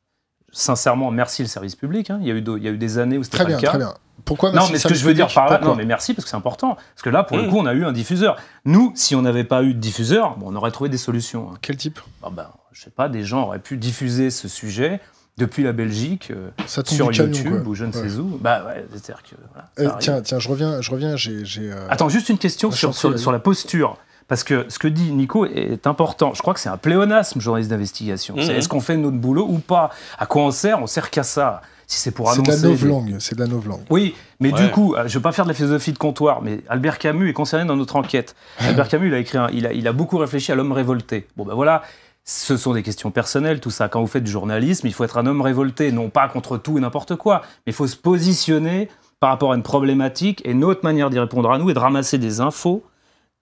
sincèrement, 0.51 1.11
merci 1.11 1.41
le 1.41 1.47
service 1.47 1.75
public. 1.75 2.09
hein. 2.09 2.19
Il, 2.21 2.27
y 2.27 2.31
a 2.31 2.33
eu, 2.35 2.41
de- 2.41 2.57
il 2.57 2.63
y 2.63 2.67
a 2.67 2.71
eu 2.71 2.77
des 2.77 2.97
années 2.97 3.17
où 3.17 3.23
c'était 3.23 3.37
Très 3.37 3.43
pas 3.45 3.47
bien, 3.49 3.57
le 3.57 3.61
cas. 3.61 3.69
très 3.69 3.77
bien. 3.77 3.93
Pourquoi 4.25 4.49
Non, 4.49 4.55
merci, 4.57 4.73
mais 4.73 4.79
ce 4.79 4.87
que 4.87 4.93
je 4.93 5.05
veux 5.05 5.13
dire 5.13 5.27
par 5.33 5.49
là, 5.49 5.59
non, 5.63 5.75
mais 5.75 5.85
merci 5.85 6.13
parce 6.13 6.25
que 6.25 6.29
c'est 6.29 6.35
important. 6.35 6.75
Parce 6.75 7.01
que 7.03 7.09
là, 7.09 7.23
pour 7.23 7.37
le 7.37 7.43
Mm. 7.43 7.49
coup, 7.49 7.57
on 7.57 7.65
a 7.65 7.73
eu 7.73 7.85
un 7.85 7.91
diffuseur. 7.93 8.35
Nous, 8.65 8.91
si 8.95 9.15
on 9.15 9.21
n'avait 9.21 9.45
pas 9.45 9.63
eu 9.63 9.73
de 9.73 9.79
diffuseur, 9.79 10.35
bon, 10.37 10.47
on 10.51 10.55
aurait 10.55 10.71
trouvé 10.71 10.89
des 10.89 10.97
solutions. 10.97 11.49
hein. 11.51 11.57
Quel 11.61 11.77
type? 11.77 11.99
Ah 12.21 12.29
ben, 12.29 12.47
je 12.73 12.83
sais 12.83 12.89
pas, 12.89 13.07
des 13.09 13.23
gens 13.23 13.43
auraient 13.43 13.59
pu 13.59 13.77
diffuser 13.77 14.29
ce 14.29 14.47
sujet 14.47 14.99
depuis 15.37 15.63
la 15.63 15.71
Belgique 15.71 16.31
euh, 16.31 16.49
Ça 16.67 16.83
sur 16.85 17.07
camion, 17.11 17.25
YouTube 17.27 17.65
ou 17.65 17.73
je 17.75 17.85
ne 17.85 17.93
Ouais. 17.93 18.09
sais 18.09 18.17
où. 18.17 18.37
Bah 18.41 18.65
ouais, 18.67 18.85
c'est-à-dire 18.91 19.23
que. 19.23 19.35
voilà, 19.53 19.93
Euh, 19.93 19.97
tiens, 19.99 20.21
tiens, 20.21 20.37
je 20.39 20.49
reviens, 20.49 20.81
je 20.81 20.91
reviens. 20.91 21.15
J'ai, 21.15 21.43
euh, 21.71 21.87
Attends, 21.89 22.09
juste 22.09 22.27
une 22.29 22.37
question 22.37 22.71
sur 22.71 23.31
la 23.31 23.39
posture. 23.39 23.97
Parce 24.29 24.43
que 24.43 24.65
ce 24.69 24.79
que 24.79 24.87
dit 24.87 25.11
Nico 25.11 25.45
est 25.45 25.85
important. 25.87 26.33
Je 26.33 26.41
crois 26.41 26.53
que 26.53 26.59
c'est 26.61 26.69
un 26.69 26.77
pléonasme, 26.77 27.41
journaliste 27.41 27.69
d'investigation. 27.71 28.35
C'est 28.39 28.53
Mhm. 28.53 28.59
est-ce 28.59 28.69
qu'on 28.69 28.79
fait 28.79 28.95
notre 28.95 29.17
boulot 29.17 29.45
ou 29.49 29.57
pas? 29.57 29.89
À 30.17 30.25
quoi 30.27 30.43
on 30.43 30.51
sert? 30.51 30.81
On 30.81 30.87
sert 30.87 31.09
qu'à 31.09 31.23
ça. 31.23 31.61
Si 31.87 31.97
c'est 31.99 32.11
pour 32.11 32.29
c'est 32.31 32.43
de 32.43 32.51
annoncer. 32.51 32.61
la 32.63 32.69
novlangue. 32.69 33.15
C'est 33.17 33.33
de 33.35 33.41
la 33.41 33.47
novlangue. 33.47 33.81
Oui, 33.89 34.13
mais 34.39 34.53
Ouais. 34.53 34.63
du 34.63 34.69
coup, 34.71 34.93
euh, 34.93 34.99
je 34.99 35.03
ne 35.05 35.13
veux 35.15 35.21
pas 35.21 35.31
faire 35.31 35.45
de 35.45 35.49
la 35.49 35.55
philosophie 35.55 35.91
de 35.91 35.97
comptoir, 35.97 36.43
mais 36.43 36.61
Albert 36.69 36.99
Camus 36.99 37.27
est 37.27 37.33
concerné 37.33 37.65
dans 37.65 37.75
notre 37.75 37.95
enquête. 37.95 38.35
Albert 38.59 38.87
Camus, 38.89 39.07
il 39.07 39.13
a, 39.15 39.17
écrit 39.17 39.39
un- 39.39 39.49
il, 39.51 39.65
a, 39.65 39.73
il 39.73 39.87
a 39.87 39.91
beaucoup 39.91 40.17
réfléchi 40.19 40.51
à 40.51 40.55
l'homme 40.55 40.71
révolté. 40.71 41.27
Bon, 41.35 41.45
ben 41.45 41.55
voilà, 41.55 41.81
ce 42.23 42.55
sont 42.57 42.73
des 42.73 42.83
questions 42.83 43.09
personnelles, 43.09 43.59
tout 43.59 43.71
ça. 43.71 43.89
Quand 43.89 44.01
vous 44.01 44.05
faites 44.07 44.23
du 44.23 44.29
journalisme, 44.29 44.85
il 44.85 44.93
faut 44.93 45.03
être 45.03 45.17
un 45.17 45.25
homme 45.25 45.41
révolté, 45.41 45.91
non 45.91 46.11
pas 46.11 46.27
contre 46.27 46.57
tout 46.59 46.77
et 46.77 46.81
n'importe 46.81 47.15
quoi, 47.15 47.41
mais 47.65 47.71
il 47.71 47.73
faut 47.73 47.87
se 47.87 47.95
positionner 47.95 48.87
par 49.19 49.31
rapport 49.31 49.51
à 49.51 49.55
une 49.55 49.63
problématique, 49.63 50.43
et 50.45 50.53
notre 50.53 50.81
manière 50.83 51.09
d'y 51.09 51.17
répondre 51.19 51.51
à 51.51 51.57
nous 51.57 51.71
est 51.71 51.73
de 51.73 51.79
ramasser 51.79 52.19
des 52.19 52.39
infos, 52.39 52.83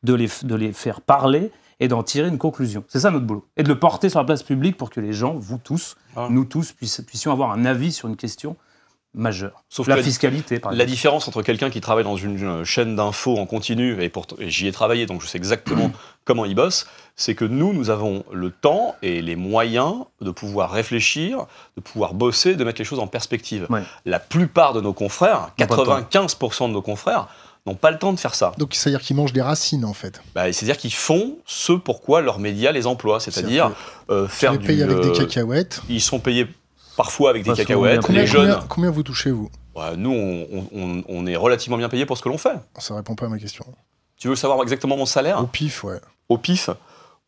de 0.07 0.13
les, 0.15 0.29
de 0.43 0.55
les 0.55 0.73
faire 0.73 1.01
parler 1.01 1.51
et 1.79 1.87
d'en 1.87 2.01
tirer 2.01 2.27
une 2.27 2.39
conclusion. 2.39 2.83
C'est 2.87 3.01
ça 3.01 3.11
notre 3.11 3.25
boulot. 3.25 3.45
Et 3.57 3.61
de 3.63 3.67
le 3.67 3.77
porter 3.77 4.09
sur 4.09 4.19
la 4.19 4.25
place 4.25 4.41
publique 4.41 4.77
pour 4.77 4.89
que 4.89 4.99
les 4.99 5.13
gens, 5.13 5.35
vous 5.35 5.59
tous, 5.63 5.95
Ah. 6.15 6.27
nous 6.31 6.45
tous, 6.45 6.71
puissions 6.71 7.31
avoir 7.31 7.51
un 7.51 7.65
avis 7.65 7.91
sur 7.91 8.07
une 8.07 8.15
question 8.15 8.55
majeure. 9.13 9.63
Sauf 9.69 9.87
la 9.87 9.95
la- 9.95 10.03
fiscalité, 10.03 10.59
par 10.59 10.71
La 10.71 10.77
exemple. 10.83 10.91
différence 10.91 11.27
entre 11.27 11.41
quelqu'un 11.41 11.69
qui 11.69 11.81
travaille 11.81 12.03
dans 12.03 12.17
une 12.17 12.43
euh, 12.43 12.63
chaîne 12.63 12.95
d'infos 12.95 13.37
en 13.37 13.45
continu, 13.45 14.01
et, 14.03 14.11
j'y 14.47 14.67
ai 14.67 14.71
travaillé, 14.71 15.05
donc 15.05 15.21
je 15.21 15.27
sais 15.27 15.37
exactement 15.37 15.91
comment 16.25 16.45
il 16.45 16.55
bosse, 16.55 16.87
c'est 17.15 17.33
que 17.35 17.45
nous, 17.45 17.73
nous 17.73 17.89
avons 17.89 18.23
le 18.31 18.51
temps 18.51 18.95
et 19.01 19.21
les 19.21 19.35
moyens 19.35 19.95
de 20.21 20.29
pouvoir 20.31 20.71
réfléchir, 20.71 21.45
de 21.77 21.81
pouvoir 21.81 22.13
bosser, 22.13 22.55
de 22.55 22.63
mettre 22.63 22.79
les 22.79 22.85
choses 22.85 22.99
en 22.99 23.07
perspective. 23.07 23.65
Ouais. 23.69 23.81
La 24.05 24.19
plupart 24.19 24.73
de 24.73 24.81
nos 24.81 24.93
confrères, 24.93 25.51
N'ont 25.59 25.65
pas 25.67 25.75
le 25.77 25.83
temps. 25.83 26.01
95% 26.01 26.67
de 26.69 26.73
nos 26.73 26.81
confrères, 26.83 27.27
n'ont 27.67 27.75
pas 27.75 27.91
le 27.91 27.99
temps 27.99 28.13
de 28.13 28.19
faire 28.19 28.33
ça. 28.35 28.53
Donc, 28.57 28.73
c'est-à-dire 28.73 29.01
qu'ils 29.01 29.15
mangent 29.15 29.33
des 29.33 29.41
racines, 29.41 29.85
en 29.85 29.93
fait. 29.93 30.21
Bah, 30.33 30.51
C'est-à-dire 30.51 30.77
qu'ils 30.77 30.93
font 30.93 31.37
ce 31.45 31.73
pourquoi 31.73 32.21
leurs 32.21 32.39
médias 32.39 32.71
les 32.71 32.87
emploient, 32.87 33.19
c'est-à-dire 33.19 33.71
euh, 34.09 34.27
faire 34.27 34.53
les 34.53 34.57
du... 34.57 34.65
payes 34.67 34.81
avec 34.83 34.99
des 35.01 35.09
euh, 35.09 35.13
cacahuètes. 35.15 35.81
Ils 35.89 36.01
sont 36.01 36.19
payés 36.19 36.47
parfois 36.95 37.29
avec 37.29 37.43
des 37.43 37.53
cacahuètes. 37.53 37.99
bien 37.99 38.01
Combien, 38.01 38.21
Les 38.21 38.27
jeunes, 38.27 38.51
combien- 38.53 38.67
combien 38.67 38.91
vous 38.91 39.03
touchez, 39.03 39.31
vous? 39.31 39.49
Ouais, 39.75 39.95
nous, 39.95 40.11
on, 40.11 40.47
on- 40.51 40.67
on- 40.73 41.03
on 41.07 41.25
est 41.27 41.35
relativement 41.35 41.77
bien 41.77 41.89
payés 41.89 42.05
pour 42.07 42.17
ce 42.17 42.23
que 42.23 42.29
l'on 42.29 42.37
fait. 42.39 42.55
Ça 42.79 42.95
répond 42.95 43.13
pas 43.15 43.27
à 43.27 43.29
ma 43.29 43.37
question. 43.37 43.63
Tu 44.17 44.27
veux 44.27 44.35
savoir 44.35 44.61
exactement 44.63 44.97
mon 44.97 45.05
salaire? 45.05 45.39
Au 45.39 45.45
pif, 45.45 45.83
ouais. 45.83 45.99
Au 46.29 46.39
pif, 46.39 46.69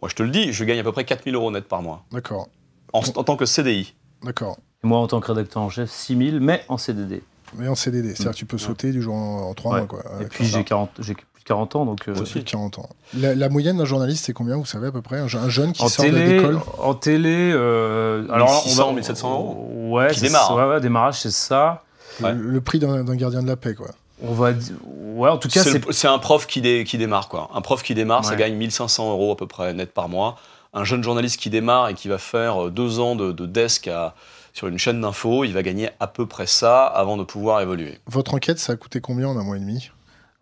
moi 0.02 0.10
je 0.10 0.16
te 0.16 0.24
le 0.24 0.30
dis, 0.32 0.52
je 0.52 0.64
gagne 0.64 0.80
à 0.80 0.84
peu 0.84 0.92
près 0.92 1.06
4000 1.06 1.36
euros 1.36 1.52
net 1.52 1.66
par 1.68 1.84
mois, 1.84 2.04
D'accord. 2.12 2.48
en, 2.94 3.00
en 3.02 3.24
tant 3.24 3.36
que 3.38 3.46
CDI. 3.46 3.94
D'accord. 4.24 4.58
Et 4.84 4.88
moi, 4.88 4.98
en 4.98 5.06
tant 5.08 5.20
que 5.20 5.28
rédacteur 5.28 5.62
en 5.62 5.70
chef, 5.70 5.92
6000, 5.92 6.40
mais 6.40 6.64
en 6.70 6.78
CDD. 6.80 7.22
Mais 7.58 7.68
en 7.68 7.76
CDD, 7.76 8.10
c'est-à-dire 8.10 8.32
que 8.34 8.38
tu 8.38 8.46
peux 8.46 8.58
sauter 8.58 8.92
du 8.92 9.02
jour 9.02 9.16
en, 9.16 9.50
en 9.50 9.54
trois 9.54 9.74
Ouais. 9.74 9.78
mois, 9.80 9.88
quoi. 9.88 10.04
Et 10.22 10.26
puis, 10.26 10.46
j'ai 10.46 10.64
40 10.64 10.90
j'ai 11.00 11.14
plus 11.16 11.24
de 11.42 11.46
40 11.46 11.76
ans, 11.78 11.86
donc... 11.86 12.08
euh, 12.08 12.14
plus 12.14 12.36
de 12.36 12.42
40 12.50 12.80
ans. 12.80 12.90
La, 13.18 13.34
la 13.36 13.50
moyenne 13.50 13.78
d'un 13.78 13.86
journaliste, 13.86 14.26
c'est 14.26 14.34
combien, 14.34 14.56
vous 14.58 14.66
savez, 14.66 14.88
à 14.88 14.92
peu 14.92 15.02
près? 15.02 15.20
Un, 15.20 15.28
je- 15.28 15.38
un 15.38 15.50
jeune 15.50 15.72
qui 15.74 15.82
en 15.84 15.90
sort 15.90 16.06
de 16.06 16.12
l'école? 16.12 16.60
en 16.78 16.94
télé, 16.94 17.52
euh, 17.54 18.26
alors 18.32 18.48
là, 18.50 18.54
1600, 18.66 18.94
1700 18.94 19.32
euros. 19.32 19.70
Ouais, 19.92 20.10
Qui 20.12 20.20
c'est 20.20 20.28
démarre, 20.28 20.56
Ouais, 20.56 20.66
ouais, 20.66 20.80
démarrage, 20.82 21.20
c'est 21.22 21.32
ça. 21.32 21.84
Ouais. 22.22 22.34
Le, 22.34 22.42
le 22.50 22.62
prix 22.62 22.80
d'un 22.80 23.04
gardien 23.16 23.42
de 23.42 23.48
la 23.48 23.56
paix, 23.56 23.74
quoi. 23.74 23.88
On 24.22 24.34
va, 24.34 24.52
ouais, 24.52 25.30
en 25.30 25.38
tout 25.38 25.48
cas, 25.48 25.64
C'est 25.92 26.08
un 26.08 26.18
prof 26.20 26.46
qui, 26.46 26.60
dé- 26.62 26.84
qui 26.86 26.98
démarre 26.98 27.30
quoi. 27.30 27.50
Un 27.54 27.62
prof 27.62 27.82
qui 27.82 27.96
démarre, 27.96 28.26
ça 28.26 28.36
gagne 28.36 28.56
1500 28.56 29.12
euros 29.12 29.32
à 29.32 29.38
peu 29.38 29.48
près 29.48 29.74
net 29.74 29.94
par 29.94 30.10
mois. 30.10 30.36
Un 30.74 30.84
jeune 30.84 31.02
journaliste 31.04 31.40
qui 31.40 31.50
démarre 31.50 31.88
et 31.88 31.94
qui 31.94 32.10
va 32.10 32.18
faire 32.18 32.66
euh, 32.66 32.70
deux 32.70 33.00
ans 33.00 33.16
de, 33.16 33.32
de 33.32 33.46
desk 33.46 33.88
à- 33.88 34.14
sur 34.54 34.68
une 34.68 34.78
chaîne 34.78 35.02
d'infos, 35.02 35.44
il 35.46 35.54
va 35.54 35.64
gagner 35.64 35.90
à 36.00 36.08
peu 36.08 36.26
près 36.26 36.48
ça 36.48 36.86
avant 36.86 37.18
de 37.18 37.24
pouvoir 37.24 37.62
évoluer. 37.62 38.00
Votre 38.08 38.34
enquête, 38.34 38.60
ça 38.60 38.74
a 38.74 38.76
coûté 38.76 39.00
combien 39.02 39.28
en 39.28 39.38
un 39.38 39.44
mois 39.44 39.58
et 39.58 39.60
demi? 39.60 39.92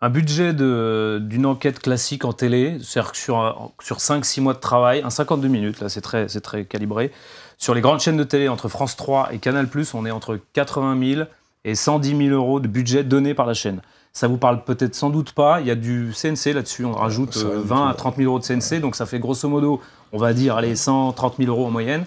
Un 0.01 0.09
budget 0.09 0.53
de- 0.53 1.19
d'une 1.21 1.45
enquête 1.47 1.79
classique 1.79 2.23
en 2.23 2.31
télé, 2.33 2.77
c'est-à-dire 2.83 3.11
que 3.13 3.17
sur, 3.17 3.37
un- 3.39 3.71
sur 3.81 3.97
5-6 3.99 4.41
mois 4.41 4.53
de 4.53 4.59
travail, 4.59 5.01
un 5.03 5.09
52 5.09 5.47
minutes, 5.47 5.79
là, 5.81 5.89
c'est 5.89 6.01
très, 6.01 6.27
très 6.27 6.65
calibré. 6.65 7.11
Sur 7.57 7.73
les 7.73 7.81
grandes 7.81 7.99
chaînes 7.99 8.17
de 8.17 8.23
télé, 8.23 8.47
entre 8.47 8.67
France 8.67 8.95
3 8.95 9.29
et 9.33 9.39
Canal+, 9.39 9.67
on 9.95 10.05
est 10.05 10.11
entre 10.11 10.39
80 10.53 11.15
000 11.15 11.27
et 11.65 11.73
110 11.73 12.15
000 12.15 12.29
euros 12.29 12.59
de 12.59 12.67
budget 12.67 13.03
donné 13.03 13.33
par 13.33 13.47
la 13.47 13.55
chaîne. 13.55 13.81
Ça 14.13 14.27
vous 14.27 14.37
parle 14.37 14.63
peut-être 14.63 14.93
sans 14.95 15.09
doute 15.09 15.31
pas. 15.33 15.61
Il 15.61 15.67
y 15.67 15.71
a 15.71 15.75
du 15.75 16.11
CNC 16.13 16.53
là-dessus. 16.53 16.85
On 16.85 16.91
rajoute 16.93 17.33
ça, 17.33 17.45
euh, 17.47 17.61
du 17.61 17.67
20 17.67 17.87
à 17.89 17.91
tout. 17.93 17.97
30 17.97 18.15
000 18.17 18.27
euros 18.31 18.39
de 18.39 18.43
CNC. 18.45 18.79
Donc 18.79 18.95
ça 18.95 19.05
fait 19.07 19.19
grosso 19.19 19.47
modo, 19.49 19.81
on 20.11 20.17
va 20.19 20.33
dire, 20.33 20.55
allez, 20.57 20.75
130 20.75 21.37
000 21.37 21.49
euros 21.49 21.65
en 21.67 21.71
moyenne. 21.71 22.05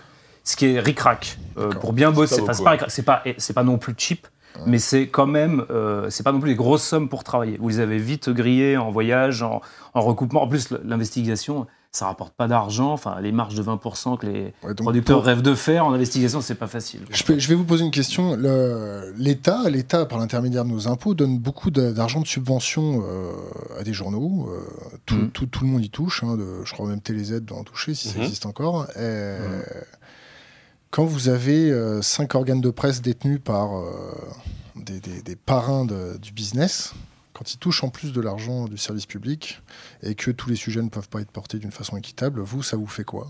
Ce 0.50 0.56
qui 0.56 0.66
est 0.66 0.80
ric-rac. 0.80 1.38
Euh, 1.58 1.70
pour 1.70 1.92
bien 1.92 2.10
bosser. 2.10 2.40
Enfin, 2.40 2.52
c'est 2.52 2.62
pas, 2.64 2.70
ouais. 2.70 2.76
ric-rac, 2.76 2.90
c'est 2.90 3.02
pas, 3.02 3.22
c'est 3.38 3.52
pas 3.52 3.62
non 3.62 3.78
plus 3.78 3.94
cheap. 3.96 4.26
Mais 4.66 4.78
c'est 4.78 5.06
quand 5.08 5.26
même, 5.28 5.64
euh, 5.70 6.10
c'est 6.10 6.24
pas 6.24 6.32
non 6.32 6.40
plus 6.40 6.50
des 6.50 6.56
grosses 6.56 6.82
sommes 6.82 7.08
pour 7.08 7.22
travailler. 7.22 7.56
Vous 7.60 7.68
les 7.68 7.78
avez 7.78 7.98
vite 7.98 8.28
grillées 8.30 8.76
en 8.76 8.90
voyage, 8.90 9.42
en, 9.42 9.60
en 9.94 10.00
recoupement. 10.00 10.42
En 10.42 10.48
plus, 10.48 10.70
l'investigation, 10.84 11.66
ça 11.92 12.06
rapporte 12.06 12.34
pas 12.34 12.48
d'argent. 12.48 12.92
Enfin, 12.92 13.20
les 13.20 13.30
marges 13.30 13.54
de 13.54 13.62
20% 13.62 14.18
que 14.18 14.26
les 14.26 14.52
Ouais, 14.64 14.74
producteurs 14.74 15.18
pour- 15.18 15.24
rêvent 15.26 15.40
de 15.42 15.54
faire 15.54 15.86
en 15.86 15.92
investigation, 15.92 16.40
c'est 16.40 16.56
pas 16.56 16.66
facile. 16.66 17.02
Je, 17.10 17.22
peux- 17.22 17.38
je 17.38 17.48
vais 17.48 17.54
vous 17.54 17.64
poser 17.64 17.84
une 17.84 17.90
question. 17.92 18.36
L'État, 19.16 19.70
l'État, 19.70 20.04
par 20.04 20.18
l'intermédiaire 20.18 20.64
de 20.64 20.70
nos 20.70 20.88
impôts, 20.88 21.14
donne 21.14 21.38
beaucoup 21.38 21.70
d'argent 21.70 22.20
de 22.20 22.26
subvention 22.26 23.02
euh, 23.06 23.30
à 23.78 23.82
des 23.84 23.92
journaux. 23.92 24.48
euh, 24.50 24.58
tout, 25.06 25.28
tout- 25.32 25.46
tout 25.46 25.64
le 25.64 25.70
monde 25.70 25.84
y 25.84 25.90
touche. 25.90 26.24
hein, 26.24 26.36
de- 26.36 26.64
je 26.64 26.72
crois 26.72 26.86
même 26.88 27.00
TéléZ 27.00 27.40
doit 27.40 27.58
en 27.58 27.64
toucher, 27.64 27.94
si 27.94 28.08
ça 28.08 28.18
Mhm. 28.18 28.24
existe 28.24 28.46
encore. 28.46 28.86
Et 28.96 29.38
Quand 30.90 31.04
vous 31.04 31.28
avez 31.28 31.70
euh, 31.70 32.02
cinq 32.02 32.34
organes 32.34 32.60
de 32.60 32.70
presse 32.70 33.00
détenus 33.00 33.40
par 33.42 33.78
euh, 33.78 34.12
des, 34.74 35.36
parrains 35.36 35.86
du 35.86 36.32
business, 36.32 36.94
quand 37.32 37.54
ils 37.54 37.58
touchent 37.58 37.84
en 37.84 37.90
plus 37.90 38.12
de 38.12 38.20
l'argent 38.20 38.64
du 38.64 38.76
service 38.76 39.06
public 39.06 39.60
et 40.02 40.16
que 40.16 40.32
tous 40.32 40.50
les 40.50 40.56
sujets 40.56 40.82
ne 40.82 40.88
peuvent 40.88 41.08
pas 41.08 41.20
être 41.20 41.30
portés 41.30 41.58
d'une 41.58 41.70
façon 41.70 41.96
équitable, 41.96 42.40
vous, 42.40 42.64
ça 42.64 42.76
vous 42.76 42.88
fait 42.88 43.04
quoi? 43.04 43.28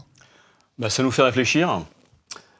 Bah, 0.79 0.89
ça 0.89 1.03
nous 1.03 1.11
fait 1.11 1.21
réfléchir. 1.21 1.85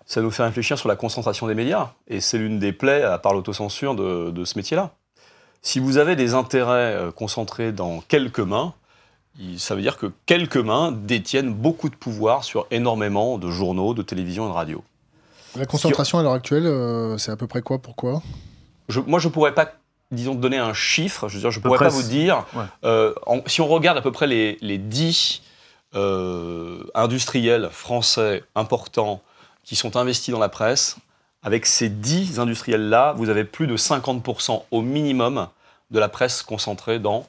Ça 0.05 0.21
nous 0.21 0.31
fait 0.31 0.43
réfléchir 0.43 0.79
sur 0.79 0.89
la 0.89 0.97
concentration 0.97 1.47
des 1.47 1.55
médias. 1.55 1.95
Et 2.07 2.21
c'est 2.21 2.37
l'une 2.37 2.59
des 2.59 2.75
plaies, 2.75 3.03
à 3.03 3.19
part 3.19 3.33
l'autocensure, 3.33 3.95
de, 3.95 4.31
de 4.31 4.45
ce 4.45 4.59
métier-là. 4.59 4.95
Si 5.63 5.79
vous 5.79 5.97
avez 5.97 6.15
des 6.15 6.35
intérêts 6.35 6.95
euh, 6.95 7.11
concentrés 7.11 7.73
dans 7.73 8.03
quelques 8.03 8.41
mains, 8.41 8.75
ça 9.57 9.75
veut 9.75 9.81
dire 9.83 9.97
que 9.97 10.13
quelques 10.27 10.59
mains 10.59 10.93
détiennent 10.93 11.55
beaucoup 11.55 11.89
de 11.89 11.95
pouvoir 11.95 12.45
sur 12.45 12.67
énormément 12.71 13.39
de 13.39 13.51
journaux, 13.51 13.95
de 13.95 14.03
télévision 14.03 14.45
et 14.45 14.49
de 14.49 14.55
radio. 14.55 14.85
La 15.57 15.67
concentration 15.67 16.19
à 16.19 16.23
l'heure 16.23 16.33
actuelle, 16.33 16.67
euh, 16.67 17.19
c'est 17.19 17.31
à 17.33 17.37
peu 17.37 17.47
près 17.47 17.63
quoi 17.63 17.79
Pourquoi? 17.79 18.23
Je- 18.89 19.01
moi, 19.01 19.19
je 19.19 19.29
ne 19.29 19.33
pourrais 19.33 19.55
pas, 19.55 19.73
disons, 20.11 20.35
donner 20.35 20.59
un 20.59 20.75
chiffre. 20.75 21.29
Je 21.29 21.35
veux 21.35 21.41
dire, 21.41 21.51
je 21.51 21.61
pourrais 21.61 21.79
pas 21.79 21.89
vous 21.89 22.03
dire. 22.09 22.45
ouais. 22.55 22.65
euh, 22.85 23.15
en- 23.27 23.41
si 23.47 23.61
on 23.61 23.67
regarde 23.67 23.99
à 23.99 24.03
peu 24.03 24.13
près 24.13 24.27
les, 24.27 24.59
les 24.61 24.79
10 24.79 25.43
euh, 25.95 26.85
industriels 26.95 27.69
français 27.73 28.45
importants 28.55 29.21
qui 29.65 29.75
sont 29.77 29.97
investis 29.97 30.33
dans 30.33 30.39
la 30.39 30.49
presse, 30.49 30.97
avec 31.43 31.67
ces 31.67 31.89
10 31.89 32.39
industriels-là, 32.39 33.15
vous 33.17 33.29
avez 33.29 33.45
plus 33.45 33.67
de 33.67 33.77
50% 33.77 34.63
au 34.71 34.83
minimum 34.83 35.49
de 35.91 35.99
la 35.99 36.09
presse 36.09 36.43
concentrée 36.43 36.99
dans 36.99 37.27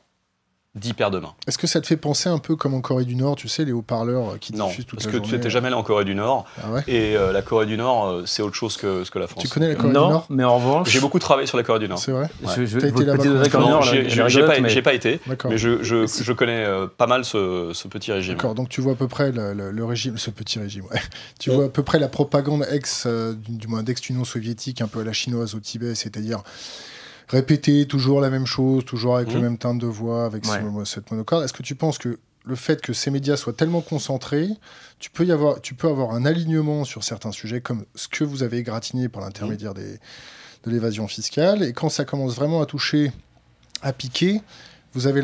10 0.75 0.93
paires 0.93 1.11
de 1.11 1.19
mains. 1.19 1.33
Est-ce 1.47 1.57
que 1.57 1.67
ça 1.67 1.81
te 1.81 1.87
fait 1.87 1.97
penser 1.97 2.29
un 2.29 2.37
peu 2.37 2.55
comme 2.55 2.73
en 2.73 2.79
Corée 2.79 3.03
du 3.03 3.15
Nord, 3.15 3.35
tu 3.35 3.49
sais, 3.49 3.65
les 3.65 3.73
haut-parleurs 3.73 4.39
qui 4.39 4.53
Non, 4.53 4.67
diffusent 4.67 4.85
toute 4.85 4.99
parce 4.99 5.05
la 5.07 5.11
que 5.11 5.17
journée 5.17 5.29
tu 5.29 5.35
n'étais 5.35 5.49
jamais 5.49 5.67
allé 5.67 5.75
en 5.75 5.83
Corée 5.83 6.05
du 6.05 6.15
Nord. 6.15 6.45
Ah 6.63 6.71
ouais 6.71 6.81
Et 6.87 7.17
euh, 7.17 7.33
la 7.33 7.41
Corée 7.41 7.65
du 7.65 7.75
Nord, 7.75 8.07
euh, 8.07 8.23
c'est 8.25 8.41
autre 8.41 8.55
chose 8.55 8.77
que 8.77 9.03
que 9.09 9.19
la 9.19 9.27
France. 9.27 9.43
Tu 9.43 9.49
connais 9.49 9.67
la 9.67 9.75
Corée 9.75 9.89
du 9.89 9.93
non, 9.95 10.09
Nord? 10.09 10.25
mais 10.29 10.45
en 10.45 10.55
revanche, 10.55 10.89
J'ai 10.89 11.01
beaucoup 11.01 11.19
travaillé 11.19 11.45
sur 11.45 11.57
la 11.57 11.63
Corée 11.63 11.79
du 11.79 11.89
Nord. 11.89 11.99
C'est 11.99 12.13
vrai 12.13 12.29
je, 12.55 12.65
je, 12.65 12.79
T'as 12.79 12.87
été 12.87 13.03
là-bas 13.03 13.23
Non, 13.59 13.81
j'ai 13.81 14.43
pas, 14.45 14.59
mais- 14.61 14.69
j'ai 14.69 14.81
pas 14.81 14.93
été, 14.93 15.19
D'accord. 15.27 15.51
mais 15.51 15.57
je, 15.57 15.83
je, 15.83 16.07
je 16.07 16.31
connais 16.31 16.63
euh, 16.65 16.87
pas 16.87 17.07
mal 17.07 17.25
ce, 17.25 17.71
ce 17.73 17.89
petit 17.89 18.13
régime. 18.13 18.35
D'accord, 18.35 18.55
donc 18.55 18.69
tu 18.69 18.79
vois 18.79 18.93
à 18.93 18.95
peu 18.95 19.09
près 19.09 19.33
le, 19.33 19.53
le- 19.53 19.71
le 19.71 19.85
régime, 19.85 20.17
ce 20.17 20.29
petit 20.31 20.57
régime, 20.57 20.85
ouais. 20.91 21.01
Tu 21.37 21.49
vois 21.51 21.65
à 21.65 21.69
peu 21.69 21.83
près 21.83 21.99
la 21.99 22.07
propagande 22.07 22.65
ex, 22.71 23.03
euh, 23.07 23.33
du, 23.33 23.57
du 23.57 23.67
moins 23.67 23.83
d'ex-Union 23.83 24.23
soviétique, 24.23 24.79
un 24.79 24.87
peu 24.87 25.01
à 25.01 25.03
la 25.03 25.11
chinoise 25.11 25.53
au 25.53 25.59
Tibet, 25.59 25.95
c'est-à-dire 25.95 26.43
répéter 27.31 27.87
toujours 27.87 28.21
la 28.21 28.29
même 28.29 28.45
chose, 28.45 28.85
toujours 28.85 29.15
avec 29.17 29.29
le 29.29 29.35
Mhm. 29.37 29.41
même 29.41 29.57
timbre 29.57 29.81
de 29.81 29.87
voix, 29.87 30.25
avec 30.25 30.45
ce- 30.45 30.85
cette 30.85 31.09
monocorde. 31.11 31.43
Est-ce 31.43 31.53
que 31.53 31.63
tu 31.63 31.75
penses 31.75 31.97
que 31.97 32.19
le 32.43 32.55
fait 32.55 32.81
que 32.81 32.93
ces 32.93 33.09
médias 33.11 33.37
soient 33.37 33.53
tellement 33.53 33.81
concentrés, 33.81 34.49
tu 34.99 35.09
peux, 35.11 35.25
y 35.25 35.31
avoir, 35.31 35.61
tu 35.61 35.73
peux 35.75 35.87
avoir 35.87 36.11
un 36.13 36.25
alignement 36.25 36.83
sur 36.85 37.03
certains 37.03 37.31
sujets, 37.31 37.61
comme 37.61 37.85
ce 37.95 38.07
que 38.07 38.23
vous 38.23 38.43
avez 38.43 38.57
égratigné 38.57 39.09
par 39.09 39.21
l'intermédiaire 39.23 39.73
des, 39.73 39.93
de 40.63 40.71
l'évasion 40.71 41.07
fiscale, 41.07 41.63
et 41.63 41.73
quand 41.73 41.89
ça 41.89 42.03
commence 42.05 42.35
vraiment 42.35 42.61
à 42.61 42.65
toucher, 42.65 43.11
à 43.81 43.93
piquer, 43.93 44.41
vous 44.93 45.07
avez 45.07 45.21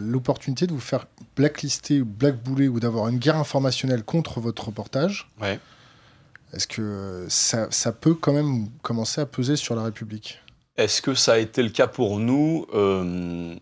l'opportunité 0.00 0.66
de 0.66 0.72
vous 0.72 0.80
faire 0.80 1.06
blacklister 1.36 2.00
ou 2.00 2.04
blackbouler 2.06 2.68
ou 2.68 2.80
d'avoir 2.80 3.08
une 3.08 3.18
guerre 3.18 3.36
informationnelle 3.36 4.02
contre 4.04 4.40
votre 4.40 4.66
reportage? 4.66 5.30
Ouais. 5.40 5.60
Est-ce 6.52 6.66
que 6.66 7.26
ça, 7.28 7.66
ça 7.70 7.92
peut 7.92 8.14
quand 8.14 8.32
même 8.32 8.68
commencer 8.82 9.20
à 9.20 9.26
peser 9.26 9.56
sur 9.56 9.74
la 9.76 9.82
République? 9.82 10.40
Est-ce 10.76 11.00
que 11.02 11.14
ça 11.14 11.34
a 11.34 11.38
été 11.38 11.62
le 11.62 11.70
cas 11.70 11.86
pour 11.86 12.18
nous 12.18 12.66
Euh, 12.74 13.54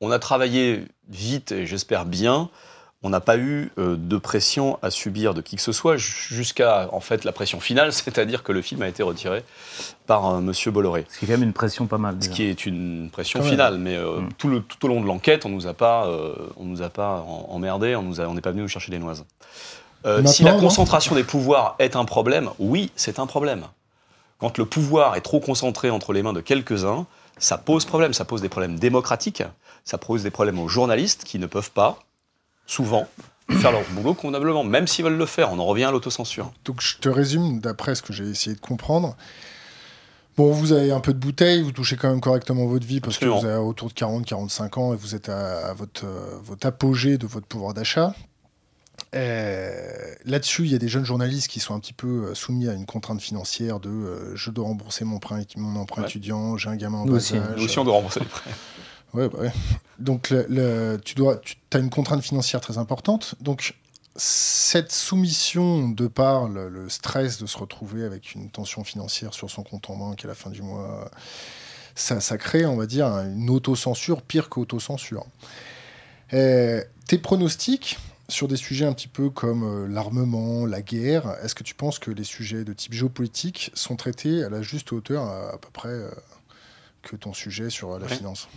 On 0.00 0.10
a 0.10 0.18
travaillé 0.18 0.84
vite 1.08 1.52
et 1.52 1.66
j'espère 1.66 2.04
bien. 2.06 2.48
On 3.04 3.10
n'a 3.10 3.20
pas 3.20 3.36
eu 3.36 3.72
euh, 3.78 3.96
de 3.98 4.16
pression 4.16 4.78
à 4.80 4.90
subir 4.92 5.34
de 5.34 5.40
qui 5.40 5.56
que 5.56 5.62
ce 5.62 5.72
soit 5.72 5.96
jusqu'à 5.96 6.88
en 6.92 7.00
fait 7.00 7.24
la 7.24 7.32
pression 7.32 7.58
finale, 7.58 7.92
c'est-à-dire 7.92 8.42
que 8.44 8.52
le 8.52 8.62
film 8.62 8.80
a 8.82 8.88
été 8.88 9.02
retiré 9.02 9.42
par 10.06 10.26
euh, 10.36 10.40
Monsieur 10.40 10.70
Bolloré. 10.70 11.04
Ce 11.10 11.18
qui 11.18 11.24
est 11.24 11.28
quand 11.28 11.34
même 11.34 11.42
une 11.42 11.52
pression 11.52 11.86
pas 11.86 11.98
mal. 11.98 12.16
Ce 12.20 12.28
qui 12.28 12.44
est 12.44 12.64
une 12.64 13.10
pression 13.12 13.40
Quand 13.40 13.44
même. 13.44 13.52
finale, 13.54 13.78
mais 13.78 13.96
euh, 13.96 14.20
Mm. 14.20 14.28
tout, 14.38 14.48
le, 14.48 14.60
tout 14.62 14.84
au 14.84 14.88
long 14.88 15.00
de 15.00 15.06
l'enquête, 15.06 15.44
on 15.46 15.48
nous 15.48 15.66
a 15.66 15.74
pas, 15.74 16.06
euh, 16.06 16.32
on 16.56 16.64
nous 16.64 16.80
a 16.82 16.88
pas 16.90 17.24
en- 17.26 17.46
emmerdé, 17.50 17.96
on 17.96 18.02
nous 18.02 18.20
a- 18.20 18.24
on 18.28 18.34
n'est 18.34 18.40
pas 18.40 18.52
venu 18.52 18.62
nous 18.62 18.68
chercher 18.68 18.92
des 18.92 19.00
noises. 19.00 19.24
Euh, 20.06 20.24
si 20.26 20.42
la 20.44 20.52
concentration 20.52 21.14
des 21.16 21.24
pouvoirs 21.24 21.74
est 21.80 21.96
un 21.96 22.04
problème, 22.04 22.50
oui, 22.60 22.90
c'est 22.96 23.18
un 23.18 23.26
problème. 23.26 23.64
Quand 24.42 24.58
le 24.58 24.66
pouvoir 24.66 25.14
est 25.14 25.20
trop 25.20 25.38
concentré 25.38 25.88
entre 25.88 26.12
les 26.12 26.20
mains 26.20 26.32
de 26.32 26.40
quelques-uns, 26.40 27.06
ça 27.38 27.58
pose 27.58 27.84
problème. 27.84 28.12
Ça 28.12 28.24
pose 28.24 28.42
des 28.42 28.48
problèmes 28.48 28.76
démocratiques, 28.76 29.44
ça 29.84 29.98
pose 29.98 30.24
des 30.24 30.32
problèmes 30.32 30.58
aux 30.58 30.66
journalistes 30.66 31.22
qui 31.22 31.38
ne 31.38 31.46
peuvent 31.46 31.70
pas, 31.70 32.00
souvent, 32.66 33.06
faire 33.48 33.70
leur 33.70 33.84
boulot 33.92 34.14
convenablement, 34.14 34.64
même 34.64 34.88
s'ils 34.88 35.04
veulent 35.04 35.16
le 35.16 35.26
faire. 35.26 35.52
On 35.52 35.60
en 35.60 35.64
revient 35.64 35.84
à 35.84 35.92
l'autocensure. 35.92 36.50
Donc 36.64 36.80
je 36.80 36.98
te 36.98 37.08
résume 37.08 37.60
d'après 37.60 37.94
ce 37.94 38.02
que 38.02 38.12
j'ai 38.12 38.28
essayé 38.28 38.56
de 38.56 38.60
comprendre. 38.60 39.16
Bon, 40.36 40.50
vous 40.50 40.72
avez 40.72 40.90
un 40.90 40.98
peu 40.98 41.12
de 41.12 41.20
bouteille, 41.20 41.62
vous 41.62 41.70
touchez 41.70 41.94
quand 41.94 42.08
même 42.10 42.20
correctement 42.20 42.66
votre 42.66 42.84
vie 42.84 43.00
parce 43.00 43.14
Absolument. 43.14 43.36
que 43.36 43.42
vous 43.42 43.48
avez 43.48 43.62
autour 43.62 43.90
de 43.90 43.94
40-45 43.94 44.80
ans 44.80 44.92
et 44.92 44.96
vous 44.96 45.14
êtes 45.14 45.28
à, 45.28 45.68
à 45.68 45.72
votre, 45.72 46.04
euh, 46.04 46.36
votre 46.42 46.66
apogée 46.66 47.16
de 47.16 47.28
votre 47.28 47.46
pouvoir 47.46 47.74
d'achat. 47.74 48.12
Euh, 49.14 50.14
Là-dessus, 50.24 50.64
il 50.64 50.72
y 50.72 50.74
a 50.74 50.78
des 50.78 50.88
jeunes 50.88 51.04
journalistes 51.04 51.48
qui 51.48 51.60
sont 51.60 51.74
un 51.74 51.80
petit 51.80 51.92
peu 51.92 52.26
euh, 52.30 52.34
soumis 52.34 52.68
à 52.68 52.72
une 52.72 52.86
contrainte 52.86 53.20
financière 53.20 53.80
de 53.80 53.90
euh, 53.90 54.36
je 54.36 54.50
dois 54.50 54.64
rembourser 54.64 55.04
mon, 55.04 55.16
emprunt, 55.16 55.40
mon 55.56 55.80
emprunt 55.80 56.02
Ouais. 56.02 56.08
étudiant, 56.08 56.56
j'ai 56.56 56.68
un 56.68 56.76
gamin 56.76 56.98
en 56.98 57.04
Nous 57.04 57.12
bas 57.12 57.16
aussi. 57.18 57.36
âge. 57.36 57.56
Nous 57.56 57.64
aussi, 57.64 57.78
on 57.78 57.84
doit 57.84 57.94
rembourser 57.94 58.20
les 58.20 58.26
prêts. 58.26 58.50
Ouais, 59.14 59.28
bah 59.28 59.40
ouais. 59.40 59.52
Donc, 59.98 60.30
le, 60.30 60.46
le- 60.48 60.98
tu 61.04 61.14
dois, 61.14 61.36
tu 61.36 61.56
as 61.74 61.78
une 61.78 61.90
contrainte 61.90 62.22
financière 62.22 62.62
très 62.62 62.78
importante. 62.78 63.34
Donc, 63.42 63.74
cette 64.16 64.90
soumission, 64.90 65.90
de 65.90 66.06
par 66.06 66.48
le, 66.48 66.70
le 66.70 66.88
stress 66.88 67.36
de 67.38 67.44
se 67.44 67.58
retrouver 67.58 68.04
avec 68.04 68.34
une 68.34 68.48
tension 68.48 68.84
financière 68.84 69.34
sur 69.34 69.50
son 69.50 69.64
compte 69.64 69.90
en 69.90 69.96
banque 69.98 70.24
à 70.24 70.28
la 70.28 70.34
fin 70.34 70.48
du 70.48 70.62
mois, 70.62 71.10
ça, 71.94 72.20
ça 72.22 72.38
crée, 72.38 72.64
on 72.64 72.76
va 72.76 72.86
dire, 72.86 73.06
une 73.06 73.50
autocensure 73.50 74.22
pire 74.22 74.48
qu'autocensure. 74.48 75.26
Euh, 76.32 76.82
tes 77.06 77.18
pronostics 77.18 77.98
sur 78.28 78.48
des 78.48 78.56
sujets 78.56 78.86
un 78.86 78.92
petit 78.92 79.08
peu 79.08 79.28
comme 79.30 79.62
euh, 79.64 79.88
l'armement, 79.88 80.64
la 80.66 80.80
guerre, 80.82 81.36
est-ce 81.42 81.54
que 81.54 81.62
tu 81.64 81.74
penses 81.74 81.98
que 81.98 82.10
les 82.10 82.24
sujets 82.24 82.64
de 82.64 82.72
type 82.72 82.92
géopolitique 82.94 83.70
sont 83.74 83.96
traités 83.96 84.42
à 84.44 84.48
la 84.48 84.62
juste 84.62 84.92
hauteur, 84.92 85.22
à, 85.24 85.50
à 85.54 85.58
peu 85.58 85.68
près, 85.72 85.88
euh, 85.88 86.10
que 87.02 87.16
ton 87.16 87.32
sujet 87.34 87.68
sur 87.68 87.92
euh, 87.92 87.98
la 87.98 88.06
Ouais. 88.06 88.14
finance? 88.14 88.48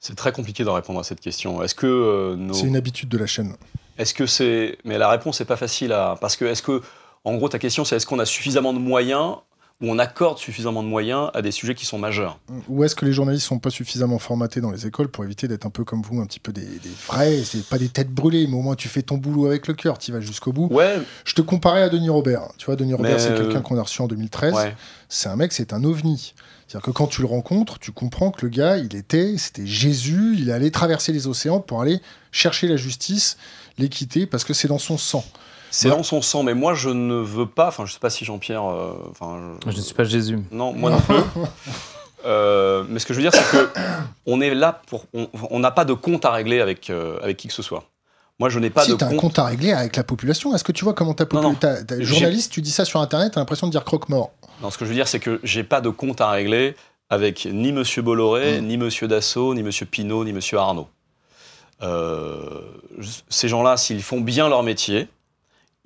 C'est 0.00 0.14
très 0.14 0.32
compliqué 0.32 0.64
de 0.64 0.68
répondre 0.68 1.00
à 1.00 1.04
cette 1.04 1.20
question. 1.20 1.62
Est-ce 1.62 1.74
que 1.74 1.86
euh, 1.86 2.36
nos... 2.36 2.54
C'est 2.54 2.66
une 2.66 2.76
habitude 2.76 3.08
de 3.08 3.18
la 3.18 3.26
chaîne. 3.26 3.56
Est-ce 3.98 4.14
que 4.14 4.26
c'est. 4.26 4.78
Mais 4.84 4.96
la 4.96 5.08
réponse 5.08 5.40
n'est 5.40 5.46
pas 5.46 5.56
facile 5.56 5.92
à. 5.92 6.14
Parce 6.20 6.36
que, 6.36 6.44
est-ce 6.44 6.62
que. 6.62 6.82
En 7.24 7.34
gros, 7.34 7.48
ta 7.48 7.58
question, 7.58 7.84
c'est 7.84 7.96
est-ce 7.96 8.06
qu'on 8.06 8.20
a 8.20 8.24
suffisamment 8.24 8.72
de 8.72 8.78
moyens 8.78 9.36
ou 9.80 9.90
on 9.90 9.98
accorde 9.98 10.38
suffisamment 10.38 10.82
de 10.82 10.88
moyens 10.88 11.30
à 11.34 11.42
des 11.42 11.52
sujets 11.52 11.74
qui 11.74 11.86
sont 11.86 11.98
majeurs 11.98 12.40
Ou 12.68 12.82
est-ce 12.82 12.96
que 12.96 13.04
les 13.04 13.12
journalistes 13.12 13.46
sont 13.46 13.60
pas 13.60 13.70
suffisamment 13.70 14.18
formatés 14.18 14.60
dans 14.60 14.72
les 14.72 14.86
écoles 14.86 15.08
pour 15.08 15.24
éviter 15.24 15.46
d'être 15.46 15.66
un 15.66 15.70
peu 15.70 15.84
comme 15.84 16.02
vous, 16.02 16.20
un 16.20 16.26
petit 16.26 16.40
peu 16.40 16.52
des, 16.52 16.62
des 16.62 16.90
vrais, 17.06 17.42
c'est 17.44 17.64
pas 17.64 17.78
des 17.78 17.88
têtes 17.88 18.10
brûlées, 18.10 18.46
mais 18.48 18.56
au 18.56 18.62
moins 18.62 18.74
tu 18.74 18.88
fais 18.88 19.02
ton 19.02 19.18
boulot 19.18 19.46
avec 19.46 19.68
le 19.68 19.74
cœur, 19.74 19.98
tu 19.98 20.10
vas 20.10 20.20
jusqu'au 20.20 20.52
bout. 20.52 20.66
Ouais, 20.72 21.00
Je 21.24 21.34
te 21.34 21.42
comparais 21.42 21.82
à 21.82 21.88
Denis 21.88 22.10
Robert. 22.10 22.42
Tu 22.58 22.66
vois, 22.66 22.74
Denis 22.74 22.94
Robert, 22.94 23.20
c'est 23.20 23.30
euh, 23.30 23.38
quelqu'un 23.38 23.60
qu'on 23.60 23.78
a 23.78 23.82
reçu 23.82 24.02
en 24.02 24.08
2013. 24.08 24.54
ouais. 24.54 24.74
C'est 25.08 25.28
un 25.28 25.36
mec, 25.36 25.52
c'est 25.52 25.72
un 25.72 25.84
ovni. 25.84 26.34
C'est-à-dire 26.66 26.84
que 26.84 26.90
quand 26.90 27.06
tu 27.06 27.22
le 27.22 27.28
rencontres, 27.28 27.78
tu 27.78 27.92
comprends 27.92 28.30
que 28.30 28.44
le 28.44 28.50
gars, 28.50 28.76
il 28.76 28.94
était, 28.94 29.38
c'était 29.38 29.64
Jésus, 29.66 30.36
il 30.38 30.50
allait 30.50 30.70
traverser 30.70 31.12
les 31.12 31.26
océans 31.26 31.60
pour 31.60 31.80
aller 31.80 32.00
chercher 32.30 32.68
la 32.68 32.76
justice, 32.76 33.38
l'équité, 33.78 34.26
parce 34.26 34.44
que 34.44 34.52
c'est 34.52 34.68
dans 34.68 34.78
son 34.78 34.98
sang. 34.98 35.24
C'est 35.70 35.90
Ouais. 35.90 35.96
dans 35.96 36.02
son 36.02 36.22
sang, 36.22 36.42
mais 36.42 36.54
moi, 36.54 36.74
je 36.74 36.88
ne 36.90 37.14
veux 37.16 37.46
pas. 37.46 37.68
Enfin, 37.68 37.84
je 37.86 37.92
sais 37.92 37.98
pas 37.98 38.10
si 38.10 38.24
Jean-Pierre. 38.24 38.64
euh, 38.64 38.92
Enfin, 39.10 39.38
Je 39.66 39.76
ne 39.76 39.82
suis 39.82 39.94
pas 39.94 40.04
Jésus. 40.04 40.38
Non, 40.50 40.72
moi 40.72 40.90
non 40.90 41.00
plus. 41.00 41.16
Euh, 42.26 42.82
mais 42.88 42.98
ce 42.98 43.06
que 43.06 43.14
je 43.14 43.20
veux 43.20 43.22
dire, 43.22 43.32
c'est 43.32 43.48
que 43.56 43.68
on 44.26 44.40
est 44.40 44.52
là 44.52 44.82
pour. 44.88 45.04
On 45.50 45.60
n'a 45.60 45.70
pas 45.70 45.84
de 45.84 45.92
compte 45.92 46.24
à 46.24 46.32
régler 46.32 46.60
avec, 46.60 46.90
euh, 46.90 47.16
avec 47.22 47.36
qui 47.36 47.46
que 47.46 47.54
ce 47.54 47.62
soit. 47.62 47.84
Moi, 48.40 48.48
je 48.48 48.58
n'ai 48.58 48.70
pas 48.70 48.82
si 48.84 48.90
de 48.90 48.96
t'as 48.96 49.06
un 49.06 49.10
compte. 49.10 49.20
compte 49.20 49.38
à 49.38 49.44
régler 49.44 49.70
avec 49.72 49.94
la 49.94 50.02
population, 50.02 50.52
est-ce 50.52 50.64
que 50.64 50.72
tu 50.72 50.82
vois 50.84 50.94
comment 50.94 51.14
ta 51.14 51.26
population. 51.26 51.76
Journaliste, 52.00 52.50
tu 52.52 52.60
dis 52.60 52.72
ça 52.72 52.84
sur 52.84 53.00
Internet, 53.00 53.34
t'as 53.34 53.40
l'impression 53.40 53.68
de 53.68 53.72
dire 53.72 53.84
croque-mort. 53.84 54.32
Non, 54.60 54.70
ce 54.70 54.76
que 54.78 54.84
je 54.84 54.90
veux 54.90 54.96
dire, 54.96 55.06
c'est 55.06 55.20
que 55.20 55.38
j'ai 55.44 55.62
pas 55.62 55.80
de 55.80 55.90
compte 55.90 56.20
à 56.20 56.28
régler 56.30 56.74
avec 57.08 57.46
ni 57.50 57.70
Monsieur 57.72 58.02
Bolloré, 58.02 58.60
Mm. 58.60 58.66
ni 58.66 58.76
Monsieur 58.78 59.06
Dassault, 59.06 59.54
ni 59.54 59.62
Monsieur 59.62 59.86
Pinault, 59.86 60.24
ni 60.24 60.32
Monsieur 60.32 60.58
Arnaud. 60.58 60.88
Euh, 61.82 62.62
ces 63.28 63.46
gens-là, 63.48 63.76
s'ils 63.76 64.02
font 64.02 64.20
bien 64.20 64.48
leur 64.48 64.64
métier, 64.64 65.08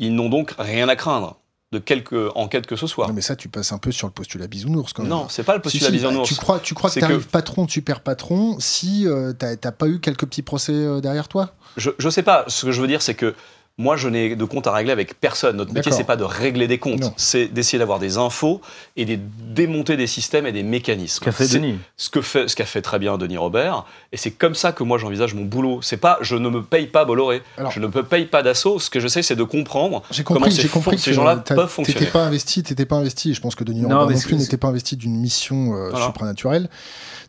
ils 0.02 0.14
n'ont 0.14 0.28
donc 0.28 0.52
rien 0.58 0.88
à 0.88 0.96
craindre 0.96 1.38
de 1.72 1.78
quelque 1.78 2.30
enquête 2.34 2.66
que 2.66 2.76
ce 2.76 2.86
soit. 2.86 3.06
Non, 3.06 3.14
mais 3.14 3.22
ça, 3.22 3.34
tu 3.34 3.48
passes 3.48 3.72
un 3.72 3.78
peu 3.78 3.92
sur 3.92 4.06
le 4.06 4.12
postulat 4.12 4.46
bisounours 4.46 4.92
quand 4.92 5.02
même. 5.04 5.10
Non, 5.10 5.26
c'est 5.30 5.42
pas 5.42 5.54
le 5.54 5.62
postulat 5.62 5.86
si, 5.86 5.92
bisounours. 5.92 6.28
Tu 6.28 6.34
crois, 6.34 6.60
tu 6.60 6.74
crois 6.74 6.90
que 6.90 6.94
C'est 6.94 7.00
tu 7.00 7.06
que- 7.06 7.12
arrives 7.14 7.28
patron 7.28 7.64
de 7.64 7.70
super 7.70 8.00
patron 8.00 8.56
si 8.60 9.06
euh, 9.06 9.32
t'as 9.32 9.56
t'as 9.56 9.72
pas 9.72 9.88
eu 9.88 9.98
quelques 9.98 10.26
petits 10.26 10.42
procès 10.42 10.72
euh, 10.74 11.00
derrière 11.00 11.28
toi? 11.28 11.54
Je, 11.78 11.88
je 11.98 12.10
sais 12.10 12.22
pas. 12.22 12.44
Ce 12.48 12.66
que 12.66 12.72
je 12.72 12.80
veux 12.82 12.88
dire, 12.88 13.00
c'est 13.00 13.14
que 13.14 13.34
moi, 13.78 13.96
je 13.96 14.08
n'ai 14.08 14.36
de 14.36 14.44
compte 14.44 14.66
à 14.66 14.72
régler 14.72 14.92
avec 14.92 15.18
personne. 15.18 15.56
Notre 15.56 15.72
métier, 15.72 15.90
c'est 15.92 16.04
pas 16.04 16.16
de 16.16 16.24
régler 16.24 16.68
des 16.68 16.78
comptes. 16.78 17.00
Non. 17.00 17.14
C'est 17.16 17.46
d'essayer 17.48 17.78
d'avoir 17.78 17.98
des 17.98 18.18
infos 18.18 18.60
et 18.96 19.04
de 19.06 19.18
démonter 19.48 19.96
des 19.96 20.06
systèmes 20.06 20.46
et 20.46 20.52
des 20.52 20.62
mécanismes. 20.62 21.14
Ce 21.16 21.20
qu'a 21.20 21.32
fait 21.32 21.46
C'est 21.46 21.58
Denis. 21.58 21.78
Ce 21.96 22.10
que 22.10 22.20
fait, 22.20 22.48
ce 22.48 22.54
qu'a 22.54 22.66
fait 22.66 22.82
très 22.82 22.98
bien 22.98 23.16
Denis 23.16 23.38
Robert. 23.38 23.84
Et 24.12 24.18
c'est 24.18 24.30
comme 24.30 24.54
ça 24.54 24.72
que 24.72 24.82
moi, 24.84 24.98
j'envisage 24.98 25.32
mon 25.34 25.44
boulot. 25.44 25.80
C'est 25.82 25.96
pas, 25.96 26.18
je 26.20 26.36
ne 26.36 26.48
me 26.50 26.62
paye 26.62 26.86
pas 26.86 27.04
Bolloré. 27.06 27.42
Alors- 27.56 27.72
je 27.72 27.80
ne 27.80 27.86
me 27.86 28.02
paye 28.02 28.26
pas 28.26 28.42
d'assaut. 28.42 28.78
Ce 28.78 28.90
que 28.90 29.00
je 29.00 29.08
sais, 29.08 29.22
c'est 29.22 29.36
de 29.36 29.42
comprendre 29.44 30.02
J'ai 30.10 30.22
comment 30.22 30.40
compris, 30.40 30.52
ces, 30.54 30.62
j'ai 30.62 30.68
compris 30.68 30.98
ces 30.98 31.10
que 31.10 31.16
gens-là 31.16 31.36
t'as- 31.36 31.54
peuvent 31.54 31.68
fonctionner. 31.68 32.00
T'étais 32.00 32.12
pas 32.12 32.24
investi, 32.26 32.62
t'étais 32.62 32.84
pas 32.86 32.96
investi. 32.96 33.30
et 33.30 33.34
Je 33.34 33.40
pense 33.40 33.54
que 33.54 33.64
Denis 33.64 33.80
Non, 33.80 34.00
Robert 34.00 34.16
non 34.16 34.22
plus 34.22 34.36
n'était 34.36 34.58
pas 34.58 34.68
investi 34.68 34.96
d'une 34.96 35.16
mission 35.18 35.74
euh, 35.74 35.88
Voilà. 35.90 36.06
supranaturelle. 36.06 36.68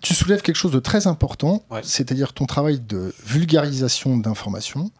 Tu 0.01 0.13
soulèves 0.13 0.41
quelque 0.41 0.57
chose 0.57 0.71
de 0.73 0.79
très 0.79 1.07
important, 1.07 1.63
Ouais. 1.71 1.79
c'est-à-dire 1.83 2.33
ton 2.33 2.45
travail 2.45 2.81
de 2.81 3.13
vulgarisation 3.25 4.17
d'informations. 4.17 4.91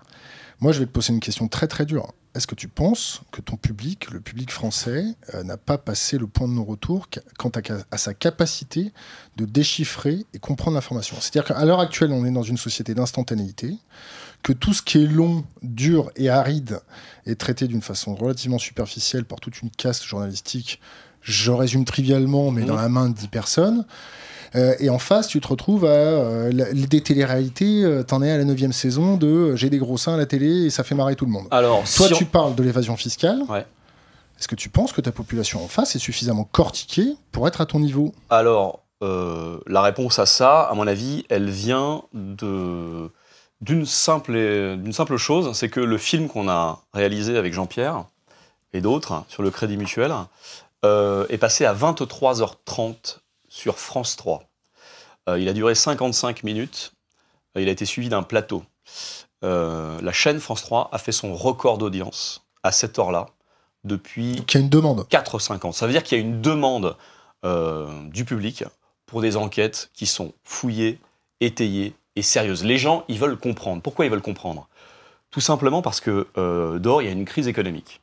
Moi, 0.60 0.72
je 0.72 0.80
vais 0.80 0.86
te 0.86 0.92
poser 0.92 1.14
une 1.14 1.20
question 1.20 1.48
très 1.48 1.68
très 1.68 1.86
dure. 1.86 2.14
Est-ce 2.36 2.48
que 2.48 2.56
tu 2.56 2.68
penses 2.68 3.22
que 3.32 3.42
ton 3.42 3.58
public, 3.58 4.10
le 4.10 4.20
public 4.20 4.50
français, 4.50 5.06
euh, 5.36 5.44
n'a 5.44 5.58
pas 5.58 5.78
passé 5.78 6.18
le 6.18 6.26
point 6.26 6.48
de 6.48 6.54
non-retour 6.54 7.08
quant 7.38 7.52
à, 7.92 7.98
sa 7.98 8.14
capacité 8.16 8.92
de 9.38 9.46
déchiffrer 9.46 10.26
et 10.34 10.40
comprendre 10.40 10.74
l'information? 10.76 11.16
C'est-à-dire 11.20 11.44
qu'à 11.44 11.64
l'heure 11.64 11.80
actuelle, 11.80 12.12
on 12.12 12.26
est 12.26 12.32
dans 12.32 12.42
une 12.42 12.58
société 12.58 12.96
d'instantanéité, 12.96 13.76
que 14.42 14.52
tout 14.52 14.74
ce 14.74 14.82
qui 14.82 15.04
est 15.04 15.06
long, 15.08 15.46
dur 15.62 16.10
et 16.16 16.30
aride 16.30 16.80
est 17.28 17.40
traité 17.40 17.68
d'une 17.68 17.84
façon 17.84 18.16
relativement 18.16 18.58
superficielle 18.58 19.26
par 19.26 19.40
toute 19.40 19.62
une 19.62 19.70
caste 19.70 20.04
journalistique. 20.04 20.82
Je 21.22 21.52
résume 21.52 21.86
trivialement, 21.86 22.50
mais 22.52 22.62
Mhm. 22.62 22.68
dans 22.68 22.76
la 22.76 22.90
main 22.90 23.10
de 23.10 23.14
10 23.14 23.28
personnes. 23.28 23.86
Euh, 24.56 24.76
et 24.80 24.90
en 24.90 25.00
face, 25.00 25.28
tu 25.28 25.40
te 25.42 25.48
retrouves 25.48 25.86
à 25.86 25.88
euh, 25.90 26.52
la- 26.54 26.72
des 26.74 27.02
téléréalités, 27.02 27.84
euh, 27.84 28.04
t'en 28.04 28.22
es 28.22 28.30
à 28.32 28.38
la 28.38 28.44
9 28.46 28.72
saison 28.72 29.18
de 29.18 29.28
euh, 29.28 29.56
j'ai 29.56 29.70
des 29.70 29.80
gros 29.80 29.98
seins 29.98 30.14
à 30.14 30.18
la 30.18 30.26
télé 30.26 30.66
et 30.66 30.70
ça 30.70 30.84
fait 30.84 30.96
marrer 30.96 31.16
tout 31.16 31.26
le 31.26 31.32
monde. 31.32 31.48
Alors, 31.52 31.80
Toi, 31.80 32.08
si 32.08 32.14
on- 32.14 32.18
tu 32.18 32.26
parles 32.26 32.54
de 32.56 32.62
l'évasion 32.64 32.96
fiscale. 32.96 33.42
Ouais. 33.50 33.66
Est-ce 34.40 34.48
que 34.48 34.56
tu 34.56 34.70
penses 34.70 34.92
que 34.94 35.02
ta 35.02 35.12
population 35.12 35.64
en 35.64 35.68
face 35.68 35.96
est 35.96 36.00
suffisamment 36.00 36.44
cortiquée 36.52 37.16
pour 37.32 37.48
être 37.48 37.62
à 37.62 37.66
ton 37.66 37.80
niveau? 37.80 38.14
Alors, 38.30 38.80
la 39.68 39.82
réponse 39.82 40.18
à 40.18 40.26
ça, 40.26 40.62
à 40.62 40.74
mon 40.76 40.88
avis, 40.88 41.26
elle 41.30 41.50
vient 41.50 42.04
de 42.14 43.10
d'une 43.62 43.86
simple, 43.86 44.34
d'une 44.78 44.92
simple 44.94 45.16
chose, 45.18 45.52
c'est 45.54 45.68
que 45.70 45.80
le 45.82 45.98
film 45.98 46.28
qu'on 46.30 46.48
a 46.50 46.80
réalisé 46.94 47.38
avec 47.38 47.54
Jean-Pierre 47.54 48.06
et 48.74 48.80
d'autres 48.82 49.24
sur 49.30 49.42
le 49.44 49.52
Crédit 49.52 49.76
Mutuel 49.78 50.14
euh, 50.86 51.26
est 51.30 51.38
passé 51.38 51.64
à 51.66 51.74
23h30 51.74 53.20
sur 53.54 53.78
France 53.78 54.16
3. 54.16 54.44
Euh, 55.30 55.40
il 55.40 55.48
a 55.48 55.54
duré 55.54 55.76
55 55.76 56.44
minutes. 56.44 56.94
Euh, 57.56 57.62
il 57.62 57.70
a 57.70 57.72
été 57.72 57.86
suivi 57.86 58.10
d'un 58.10 58.24
plateau. 58.24 58.64
Euh, 59.44 60.02
la 60.02 60.12
chaîne 60.12 60.40
France 60.40 60.64
3 60.64 60.90
a 60.92 60.98
fait 60.98 61.12
son 61.12 61.36
record 61.36 61.78
d'audience 61.78 62.44
à 62.64 62.72
cette 62.72 62.98
heure-là 62.98 63.28
depuis 63.84 64.38
Donc 64.38 64.54
il 64.54 64.58
y 64.58 64.62
a 64.62 64.64
une 64.64 64.70
demande. 64.70 65.06
4-5 65.10 65.68
ans. 65.68 65.72
Ça 65.72 65.86
veut 65.86 65.92
dire 65.92 66.02
qu'il 66.02 66.18
y 66.18 66.22
a 66.22 66.24
une 66.24 66.42
demande 66.42 66.98
euh, 67.46 67.88
du 68.10 68.26
public 68.26 68.64
pour 69.06 69.22
des 69.22 69.38
enquêtes 69.38 69.92
qui 69.94 70.08
sont 70.08 70.34
fouillées, 70.44 71.00
étayées 71.40 71.94
et 72.16 72.24
sérieuses. 72.24 72.64
Les 72.64 72.80
gens, 72.80 73.06
ils 73.08 73.20
veulent 73.20 73.38
comprendre. 73.38 73.84
Pourquoi 73.84 74.06
ils 74.06 74.12
veulent 74.12 74.22
comprendre? 74.22 74.68
Tout 75.30 75.42
simplement 75.42 75.82
parce 75.84 76.00
que 76.00 76.28
dehors, 76.78 77.02
il 77.02 77.06
y 77.06 77.08
a 77.08 77.12
une 77.12 77.26
crise 77.26 77.48
économique. 77.48 78.03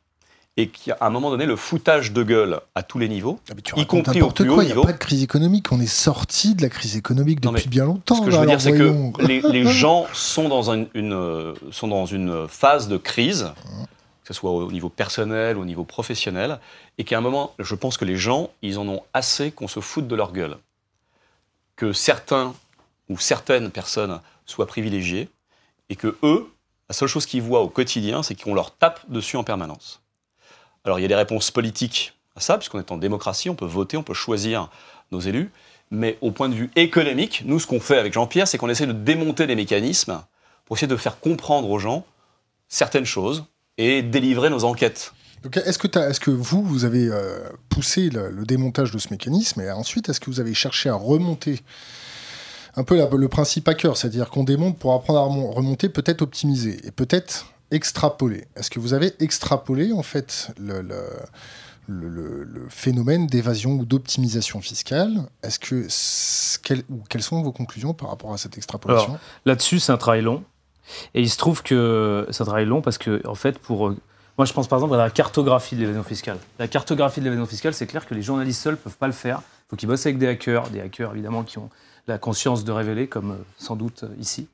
Et 0.61 0.69
qu'à 0.69 0.99
un 1.01 1.09
moment 1.11 1.31
donné, 1.31 1.47
le 1.47 1.57
foutage 1.57 2.13
de 2.13 2.23
gueule 2.23 2.61
à 2.75 2.83
tous 2.83 2.99
les 2.99 3.09
niveaux, 3.09 3.39
Ah, 3.51 3.55
Y 3.77 3.87
compris 3.87 4.21
au 4.21 4.31
plus 4.31 4.49
haut 4.51 4.55
quoi, 4.55 4.63
il 4.65 4.67
n'y 4.67 4.73
a 4.73 4.75
niveau. 4.75 4.85
pas 4.85 4.93
de 4.93 4.99
crise 4.99 5.23
économique. 5.23 5.73
On 5.73 5.81
est 5.81 5.87
sorti 5.87 6.55
de 6.55 6.61
la 6.63 6.69
crise 6.69 6.97
économique 6.97 7.41
depuis 7.41 7.69
bien 7.69 7.85
longtemps. 7.87 8.17
ce 8.17 8.23
que 8.27 8.31
je 8.31 8.37
veux 8.37 8.47
dire, 8.47 8.61
c'est 8.61 8.73
que 8.77 9.23
les, 9.27 9.41
les 9.41 9.67
gens 9.67 10.07
sont 10.13 10.49
dans 10.49 10.71
une, 10.71 10.87
une, 10.95 11.13
euh, 11.15 11.55
sont 11.71 11.89
dans 11.89 12.05
une 12.07 12.47
phase 12.49 12.89
de 12.89 12.97
crise. 12.99 13.53
que 14.23 14.35
ce 14.35 14.35
soit 14.35 14.51
au 14.51 14.71
niveau 14.71 14.89
personnel, 14.91 15.57
au 15.57 15.65
niveau 15.65 15.85
professionnel, 15.85 16.59
et 16.99 17.05
qu'à 17.05 17.17
un 17.19 17.21
moment, 17.23 17.55
je 17.59 17.75
pense 17.75 17.97
que 17.97 18.05
les 18.05 18.17
gens, 18.17 18.51
ils 18.63 18.79
en 18.79 18.87
ont 18.89 19.03
assez 19.15 19.51
qu'on 19.53 19.67
se 19.69 19.81
foute 19.81 20.07
de 20.09 20.15
leur 20.15 20.33
gueule. 20.33 20.57
Que 21.77 21.93
certains 21.93 22.53
ou 23.09 23.19
certaines 23.19 23.71
personnes 23.71 24.21
soient 24.47 24.67
privilégiées, 24.67 25.29
et 25.89 25.97
que 25.97 26.17
eux, 26.23 26.47
la 26.89 26.95
seule 26.95 27.09
chose 27.09 27.25
qu'ils 27.27 27.43
voient 27.43 27.63
au 27.63 27.69
quotidien, 27.69 28.23
c'est 28.23 28.41
qu'on 28.41 28.55
leur 28.55 28.71
tape 28.77 29.01
dessus 29.09 29.37
en 29.37 29.43
permanence. 29.45 30.01
Alors 30.85 30.99
il 30.99 31.03
y 31.03 31.05
a 31.05 31.09
des 31.09 31.15
réponses 31.15 31.51
politiques 31.51 32.15
à 32.37 32.41
ça, 32.41 32.59
puisqu'on 32.59 32.79
est 32.79 32.93
en 32.93 32.97
démocratie, 32.97 33.51
on 33.51 33.55
peut 33.55 33.67
voter, 33.67 33.97
on 33.97 34.03
peut 34.03 34.15
choisir 34.15 34.71
nos 35.13 35.21
élus, 35.21 35.51
mais 35.91 36.19
au 36.21 36.31
point 36.31 36.49
de 36.49 36.55
vue 36.55 36.71
économique, 36.77 37.43
nous, 37.45 37.59
ce 37.59 37.67
qu'on 37.67 37.81
fait 37.81 37.99
avec 37.99 38.13
Jean-Pierre, 38.13 38.47
c'est 38.47 38.59
qu'on 38.59 38.69
essaie 38.69 38.87
de 38.87 38.93
démonter 38.93 39.47
les 39.47 39.57
mécanismes 39.57 40.23
pour 40.65 40.77
essayer 40.77 40.89
de 40.89 40.97
faire 40.97 41.19
comprendre 41.19 41.69
aux 41.69 41.79
gens 41.79 42.05
certaines 42.69 43.05
choses 43.05 43.45
et 43.77 44.03
délivrer 44.03 44.51
nos 44.51 44.65
enquêtes. 44.65 45.13
Est-ce 45.55 45.79
que, 46.21 46.31
vous, 46.31 46.63
vous 46.63 46.85
avez 46.85 47.09
euh, 47.09 47.41
poussé 47.71 48.11
le, 48.11 48.45
démontage 48.45 48.93
de 48.93 48.99
ce 48.99 49.09
mécanisme 49.11 49.61
et 49.63 49.71
ensuite, 49.71 50.09
est-ce 50.09 50.21
que 50.21 50.27
vous 50.27 50.39
avez 50.39 50.55
cherché 50.55 50.91
à 50.91 50.95
remonter 50.95 51.61
un 52.77 52.85
peu 52.85 53.05
le 53.17 53.29
principe 53.29 53.67
hacker, 53.67 53.97
c'est-à-dire 53.97 54.31
qu'on 54.31 54.45
démonte 54.45 54.79
pour 54.79 54.95
apprendre 54.95 55.19
à 55.19 55.25
remonter, 55.55 55.89
peut-être 55.89 56.23
optimiser 56.23 56.79
et 56.87 56.93
peut-être 56.93 57.47
extrapoler 57.71 58.47
Est-ce 58.57 58.71
que 58.71 58.81
vous 58.81 58.95
avez 58.95 59.13
extrapolé 59.21 59.93
en 59.93 60.03
fait 60.03 60.53
le 60.59 60.83
le, 61.91 62.67
phénomène 62.69 63.27
d'évasion 63.27 63.73
ou 63.73 63.85
d'optimisation 63.85 64.61
fiscale? 64.61 65.29
Est-ce 65.43 65.59
que 65.59 66.85
quelles 67.09 67.23
sont 67.23 67.43
vos 67.43 67.53
conclusions 67.53 67.95
par 67.95 68.11
rapport 68.11 68.33
à 68.33 68.39
cette 68.39 68.57
extrapolation? 68.57 69.19
Là-dessus, 69.45 69.81
c'est 69.81 69.93
un 69.93 69.97
travail 69.97 70.23
long. 70.23 70.43
Et 71.15 71.21
il 71.21 71.31
se 71.31 71.37
trouve 71.37 71.63
que 71.63 72.27
c'est 72.31 72.43
un 72.43 72.47
travail 72.47 72.67
long 72.67 72.81
parce 72.81 72.99
que, 72.99 73.27
en 73.27 73.35
fait, 73.35 73.59
pour. 73.59 73.89
Euh, 73.89 73.97
moi, 74.39 74.47
je 74.47 74.53
pense 74.53 74.69
par 74.69 74.79
exemple 74.79 74.95
à 74.95 74.99
la 74.99 75.11
cartographie 75.11 75.77
de 75.77 75.81
l'évasion 75.81 76.03
fiscale. 76.03 76.39
La 76.59 76.67
cartographie 76.67 77.21
de 77.21 77.27
l'évasion 77.27 77.47
fiscale, 77.47 77.75
c'est 77.75 77.87
clair 77.87 78.07
que 78.07 78.15
les 78.15 78.23
journalistes 78.23 78.63
seuls 78.63 78.75
ne 78.75 78.79
peuvent 78.79 78.97
pas 78.97 79.07
le 79.07 79.13
faire. 79.13 79.43
Il 79.43 79.71
faut 79.71 79.77
qu'ils 79.77 79.89
bossent 79.89 80.07
avec 80.07 80.19
des 80.19 80.29
hackers, 80.29 80.71
des 80.71 80.81
hackers 80.81 81.13
évidemment 81.13 81.43
qui 81.43 81.59
ont 81.59 81.69
la 82.07 82.19
conscience 82.19 82.65
de 82.65 82.73
révéler, 82.73 83.07
comme 83.07 83.33
euh, 83.33 83.45
sans 83.59 83.77
doute 83.77 84.05
euh, 84.05 84.15
ici, 84.19 84.49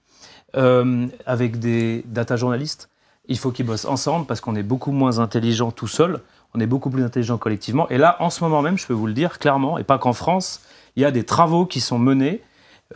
avec 1.27 1.59
des 1.59 2.03
data 2.07 2.37
journalistes. 2.37 2.89
Il 3.29 3.39
faut 3.39 3.51
qu'ils 3.51 3.67
bossent 3.67 3.85
ensemble 3.85 4.27
parce 4.27 4.41
qu'on 4.41 4.55
est 4.55 4.63
beaucoup 4.63 4.93
moins 4.93 5.19
intelligent 5.19 5.71
tout 5.71 5.89
seul 5.89 6.21
on 6.57 6.61
est 6.61 6.67
beaucoup 6.67 6.91
plus 6.91 7.05
intelligent 7.05 7.37
collectivement. 7.37 7.89
Et 7.91 7.99
là, 7.99 8.17
en 8.21 8.31
ce 8.31 8.43
moment 8.43 8.63
même, 8.63 8.79
je 8.79 8.87
peux 8.87 8.95
vous 8.95 9.07
le 9.07 9.13
dire 9.13 9.39
clairement, 9.39 9.79
et 9.79 9.85
pas 9.85 9.99
qu'en 9.99 10.15
France, 10.15 10.63
il 10.97 11.03
y 11.03 11.05
a 11.05 11.11
des 11.11 11.25
travaux 11.25 11.67
qui 11.67 11.81
sont 11.81 11.99
menés, 11.99 12.43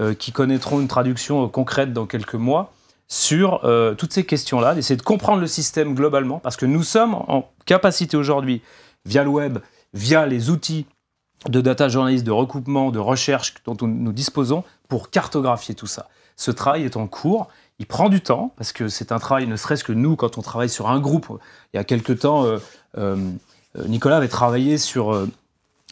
euh, 0.00 0.14
qui 0.14 0.32
connaîtront 0.32 0.80
une 0.80 0.88
traduction 0.88 1.44
euh, 1.44 1.48
concrète 1.48 1.92
dans 1.92 2.06
quelques 2.06 2.34
mois, 2.34 2.72
sur 3.06 3.64
euh, 3.64 3.94
toutes 3.94 4.12
ces 4.12 4.24
questions-là, 4.24 4.74
d'essayer 4.74 4.96
de 4.96 5.02
comprendre 5.02 5.40
le 5.40 5.46
système 5.46 5.94
globalement, 5.94 6.38
parce 6.38 6.56
que 6.56 6.64
nous 6.64 6.82
sommes 6.82 7.14
en 7.14 7.50
capacité 7.66 8.16
aujourd'hui, 8.16 8.62
via 9.04 9.24
le 9.24 9.30
web, 9.30 9.58
via 9.92 10.24
les 10.26 10.48
outils 10.48 10.86
de 11.48 11.60
data 11.60 11.88
journaliste, 11.88 12.24
de 12.24 12.30
recoupement, 12.30 12.90
de 12.90 12.98
recherche 12.98 13.54
dont 13.66 13.76
nous 13.82 14.12
disposons, 14.12 14.64
pour 14.88 15.10
cartographier 15.10 15.74
tout 15.74 15.86
ça. 15.86 16.08
Ce 16.36 16.50
travail 16.50 16.84
est 16.84 16.96
en 16.96 17.06
cours. 17.06 17.48
Il 17.80 17.86
prend 17.86 18.10
du 18.10 18.20
temps 18.20 18.52
parce 18.56 18.72
que 18.72 18.88
c'est 18.88 19.10
un 19.10 19.18
travail, 19.18 19.46
ne 19.46 19.56
serait-ce 19.56 19.84
que 19.84 19.92
nous, 19.92 20.14
quand 20.14 20.36
on 20.36 20.42
travaille 20.42 20.68
sur 20.68 20.90
un 20.90 21.00
groupe. 21.00 21.26
Il 21.72 21.78
y 21.78 21.80
a 21.80 21.84
quelque 21.84 22.12
temps, 22.12 22.44
euh, 22.98 23.16
Nicolas 23.86 24.18
avait 24.18 24.28
travaillé 24.28 24.76
sur, 24.76 25.14
euh, 25.14 25.26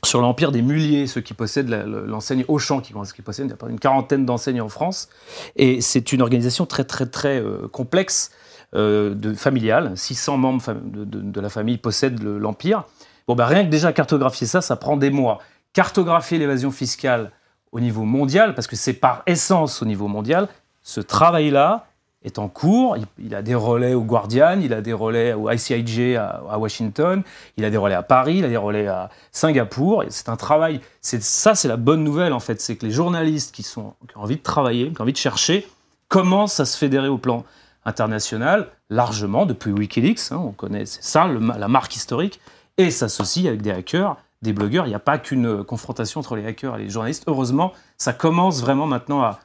sur 0.05 0.21
l'empire 0.21 0.53
des 0.53 0.61
muliers, 0.61 1.07
ceux 1.07 1.23
qui 1.23 1.33
possèdent 1.33 1.71
l'enseigne 1.71 2.45
Auchan, 2.47 2.81
qui, 2.81 2.93
qui 3.15 3.23
possède 3.23 3.57
une 3.71 3.81
quarantaine 3.81 4.27
d'enseignes 4.27 4.61
en 4.61 4.69
France. 4.69 5.09
Et 5.57 5.81
c'est 5.81 6.13
une 6.13 6.21
organisation 6.21 6.67
très, 6.67 6.85
très, 6.85 7.07
très 7.07 7.41
euh, 7.41 7.69
complexe, 7.69 8.33
de, 8.75 9.33
familiale. 9.35 9.97
600 9.97 10.37
membres 10.37 10.63
de, 10.85 11.41
la 11.41 11.49
famille 11.49 11.79
possèdent 11.79 12.23
l'empire. 12.23 12.85
Bon, 13.27 13.35
bah, 13.35 13.47
rien 13.47 13.65
que 13.65 13.71
déjà 13.71 13.95
cartographier 13.95 14.47
ça, 14.47 14.61
ça 14.61 14.77
prend 14.77 14.99
des 14.99 15.09
mois. 15.09 15.39
Cartographier 15.73 16.37
l'évasion 16.37 16.71
fiscale 16.71 17.33
au 17.73 17.81
niveau 17.81 18.05
mondial, 18.05 18.55
parce 18.55 18.67
que 18.67 18.77
c'est 18.77 18.93
par 18.93 19.23
essence 19.27 19.81
au 19.81 19.87
niveau 19.87 20.07
mondial, 20.07 20.49
ce 20.89 21.03
travail-là, 21.03 21.85
est 22.25 22.39
en 22.39 22.49
cours. 22.49 22.97
Il, 23.19 23.35
a 23.35 23.43
des 23.43 23.55
relais 23.55 23.93
au 23.93 24.01
Guardian, 24.01 24.59
il 24.61 24.73
a 24.73 24.81
des 24.81 24.95
relais 24.95 25.35
au 25.35 25.51
ICIJ 25.51 26.17
à, 26.17 26.59
Washington, 26.59 27.23
il 27.59 27.65
a 27.67 27.71
des 27.71 27.77
relais 27.77 27.95
à 27.95 28.03
Paris, 28.03 28.39
il 28.39 28.45
a 28.47 28.49
des 28.49 28.57
relais 28.57 28.87
à 28.87 29.11
Singapour. 29.31 30.05
C'est 30.09 30.31
un 30.31 30.37
travail. 30.37 30.81
Ça, 31.03 31.55
c'est 31.55 31.69
la 31.69 31.77
bonne 31.77 32.03
nouvelle 32.03 32.33
en 32.33 32.41
fait, 32.41 32.61
c'est 32.63 32.77
que 32.77 32.87
les 32.87 32.91
journalistes 32.91 33.55
qui 33.55 33.67
ont 33.77 33.93
envie 34.15 34.37
de 34.37 34.43
travailler, 34.43 34.91
qui 34.91 34.99
ont 34.99 35.05
envie 35.05 35.13
de 35.13 35.19
chercher, 35.19 35.69
commencent 36.09 36.59
à 36.59 36.65
se 36.65 36.79
fédérer 36.79 37.09
au 37.09 37.19
plan 37.19 37.45
international 37.85 38.69
largement 38.89 39.45
depuis 39.45 39.73
WikiLeaks. 39.73 40.33
Hein, 40.33 40.41
on 40.43 40.53
connaît, 40.53 40.87
ça 40.87 41.29
la 41.29 41.69
marque 41.69 41.95
historique, 41.97 42.41
et 42.79 42.91
s'associe 42.91 43.47
avec 43.47 43.61
des 43.61 43.73
hackers. 43.73 44.17
Des 44.41 44.55
blogueurs, 44.55 44.87
il 44.87 44.91
n'y 44.91 44.95
a 44.95 45.01
pas 45.01 45.19
qu'une 45.19 45.65
confrontation 45.65 46.21
entre 46.21 46.37
les 46.37 46.47
hackers 46.47 46.77
et 46.77 46.85
les 46.85 46.89
journalistes. 46.89 47.25
Heureusement, 47.27 47.73
ça 47.99 48.13
commence 48.13 48.61
vraiment 48.61 48.87
maintenant 48.87 49.21
à, 49.21 49.41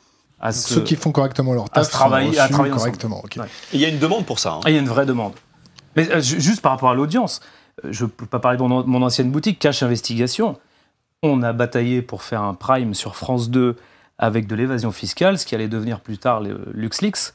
ceux 0.52 0.82
qui 0.82 0.96
font 0.96 1.12
correctement 1.12 1.54
leur 1.54 1.70
tâche, 1.70 1.88
à 1.88 1.90
travailler, 1.90 2.40
à 2.40 2.48
travailler 2.48 2.74
correctement. 2.74 3.24
Il 3.72 3.80
y 3.80 3.86
a 3.86 3.90
une 3.90 4.00
demande 4.00 4.26
pour 4.26 4.40
ça. 4.40 4.54
Hein. 4.54 4.62
il 4.68 4.74
y 4.74 4.78
a 4.78 4.80
une 4.80 4.88
vraie 4.88 5.06
demande. 5.06 5.34
Mais 5.96 6.10
euh, 6.12 6.22
juste 6.22 6.62
par 6.62 6.72
rapport 6.72 6.90
à 6.90 6.96
l'audience, 6.96 7.40
euh, 7.86 7.90
je 7.92 8.06
ne 8.06 8.10
peux 8.10 8.26
pas 8.26 8.40
parler 8.40 8.58
de 8.58 8.64
mon, 8.64 9.02
ancienne 9.02 9.32
boutique, 9.32 9.60
Cache 9.60 9.84
Investigation. 9.84 10.58
On 11.22 11.42
a 11.44 11.54
bataillé 11.54 12.02
pour 12.02 12.24
faire 12.24 12.42
un 12.42 12.54
prime 12.54 12.94
sur 12.94 13.16
France 13.16 13.50
2 13.50 13.78
avec 14.18 14.48
de 14.48 14.56
l'évasion 14.56 14.92
fiscale, 14.92 15.40
ce 15.40 15.46
qui 15.46 15.56
allait 15.56 15.68
devenir 15.68 16.02
plus 16.02 16.18
tard 16.18 16.42
le 16.42 16.66
LuxLeaks. 16.74 17.34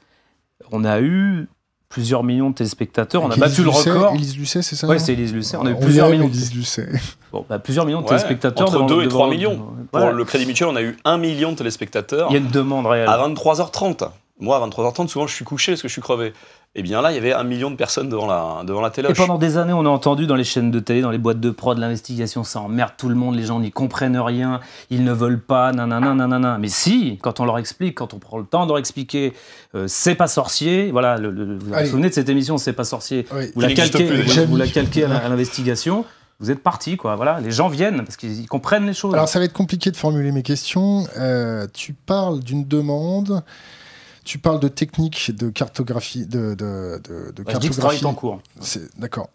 On 0.70 0.84
a 0.84 1.00
eu 1.00 1.48
plusieurs 1.88 2.22
millions 2.22 2.50
de 2.50 2.54
téléspectateurs. 2.54 3.22
On 3.22 3.30
a 3.30 3.36
battu 3.36 3.62
le 3.62 3.70
record. 3.70 4.14
Élise 4.14 4.36
Lucet, 4.36 4.62
c'est 4.62 4.76
ça 4.76 4.86
Oui, 4.86 5.00
c'est 5.00 5.12
Élise 5.12 5.32
Lucet. 5.32 5.56
On 5.56 5.66
a 5.66 5.70
eu 5.70 5.78
plusieurs 5.78 6.08
millions. 6.10 6.26
Élise 6.26 6.54
Lucet. 6.54 6.88
Bon, 7.30 7.44
bah, 7.46 7.58
plusieurs 7.58 7.84
millions 7.84 8.00
de 8.00 8.06
téléspectateurs. 8.06 8.68
Entre 8.74 8.86
2 8.86 9.04
et 9.04 9.08
3 9.08 9.28
millions. 9.28 9.66
Pour 9.92 10.10
le 10.12 10.24
Crédit 10.24 10.46
Mutuel, 10.46 10.68
on 10.70 10.76
a 10.76 10.82
eu 10.82 10.96
1 11.04 11.18
million 11.18 11.52
de 11.52 11.56
téléspectateurs. 11.56 12.28
Il 12.30 12.32
y 12.32 12.36
a 12.36 12.38
une 12.38 12.48
demande 12.48 12.86
réelle. 12.86 13.06
À 13.06 13.18
23h30. 13.28 14.08
Moi, 14.40 14.56
à 14.56 14.66
23h30, 14.66 15.08
souvent, 15.08 15.26
je 15.26 15.34
suis 15.34 15.44
couché 15.44 15.72
parce 15.72 15.82
que 15.82 15.88
je 15.88 15.92
suis 15.92 16.00
crevé. 16.00 16.32
Et 16.74 16.80
eh 16.80 16.82
bien 16.82 17.00
là, 17.00 17.10
il 17.10 17.14
y 17.14 17.18
avait 17.18 17.32
un 17.32 17.44
million 17.44 17.70
de 17.70 17.76
personnes 17.76 18.10
devant 18.10 18.26
la, 18.26 18.62
devant 18.64 18.82
la 18.82 18.90
télé. 18.90 19.08
Et 19.10 19.14
pendant 19.14 19.38
des 19.38 19.56
années, 19.56 19.72
on 19.72 19.86
a 19.86 19.88
entendu 19.88 20.26
dans 20.26 20.36
les 20.36 20.44
chaînes 20.44 20.70
de 20.70 20.78
télé, 20.78 21.00
dans 21.00 21.10
les 21.10 21.18
boîtes 21.18 21.40
de 21.40 21.50
prod, 21.50 21.76
l'investigation, 21.78 22.44
ça 22.44 22.60
emmerde 22.60 22.92
tout 22.98 23.08
le 23.08 23.14
monde, 23.14 23.34
les 23.36 23.44
gens 23.44 23.58
n'y 23.58 23.72
comprennent 23.72 24.18
rien, 24.18 24.60
ils 24.90 25.02
ne 25.02 25.12
veulent 25.12 25.40
pas, 25.40 25.72
nanana, 25.72 26.14
nanana. 26.14 26.58
Mais 26.58 26.68
si, 26.68 27.18
quand 27.22 27.40
on 27.40 27.46
leur 27.46 27.58
explique, 27.58 27.96
quand 27.96 28.12
on 28.12 28.18
prend 28.18 28.38
le 28.38 28.44
temps 28.44 28.64
de 28.64 28.68
leur 28.68 28.78
expliquer, 28.78 29.32
euh, 29.74 29.86
c'est 29.88 30.14
pas 30.14 30.28
sorcier, 30.28 30.92
voilà, 30.92 31.16
le, 31.16 31.58
vous 31.58 31.74
vous 31.74 31.86
souvenez 31.86 32.10
de 32.10 32.14
cette 32.14 32.28
émission, 32.28 32.58
c'est 32.58 32.74
pas 32.74 32.84
sorcier, 32.84 33.26
vous, 33.54 33.60
la 33.60 33.72
calquez, 33.72 34.44
vous, 34.44 34.56
la 34.56 34.68
calquez 34.68 35.04
à 35.04 35.28
l'investigation 35.28 36.04
vous 36.40 36.52
êtes 36.52 36.62
parti, 36.62 36.96
quoi. 36.96 37.16
Voilà, 37.16 37.40
les 37.40 37.50
gens 37.50 37.68
viennent 37.68 38.04
parce 38.04 38.16
qu'ils 38.16 38.46
comprennent 38.46 38.86
les 38.86 38.94
choses. 38.94 39.12
Alors, 39.12 39.28
ça 39.28 39.40
va 39.40 39.44
être 39.44 39.52
compliqué 39.52 39.90
de 39.90 39.96
formuler 39.96 40.30
mes 40.30 40.44
questions. 40.44 41.04
Euh, 41.16 41.66
tu 41.74 41.94
parles 41.94 42.40
d'une 42.40 42.64
demande 42.64 43.42
tu 44.28 44.38
parles 44.38 44.60
de 44.60 44.68
techniques 44.68 45.34
de 45.34 45.48
cartographie. 45.48 46.26
De, 46.26 46.54
de, 46.54 47.00
de, 47.02 47.42
bah, 47.42 47.52
cartographie. 47.52 48.04
en 48.04 48.12
cours. 48.12 48.42
D'accord. 48.98 49.30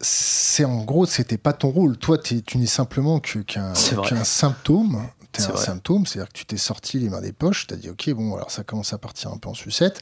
C'est 0.00 0.64
en 0.64 0.84
gros, 0.84 1.04
c'était 1.04 1.36
pas 1.36 1.52
ton 1.52 1.68
rôle. 1.68 1.98
Toi, 1.98 2.16
tu 2.16 2.42
n'es 2.54 2.66
simplement 2.66 3.20
qu'un 3.20 3.74
symptôme. 4.24 5.02
Tu 5.32 5.42
es 5.42 5.46
un 5.46 5.56
symptôme, 5.56 6.06
c'est-à-dire 6.06 6.32
que 6.32 6.38
tu 6.38 6.46
t'es 6.46 6.56
sorti 6.56 6.98
les 6.98 7.10
mains 7.10 7.20
des 7.20 7.32
poches, 7.32 7.66
tu 7.66 7.74
as 7.74 7.76
dit, 7.76 7.90
OK, 7.90 8.08
bon, 8.10 8.34
alors 8.36 8.50
ça 8.50 8.62
commence 8.62 8.92
à 8.94 8.98
partir 8.98 9.32
un 9.32 9.36
peu 9.36 9.50
en 9.50 9.54
sucette. 9.54 10.00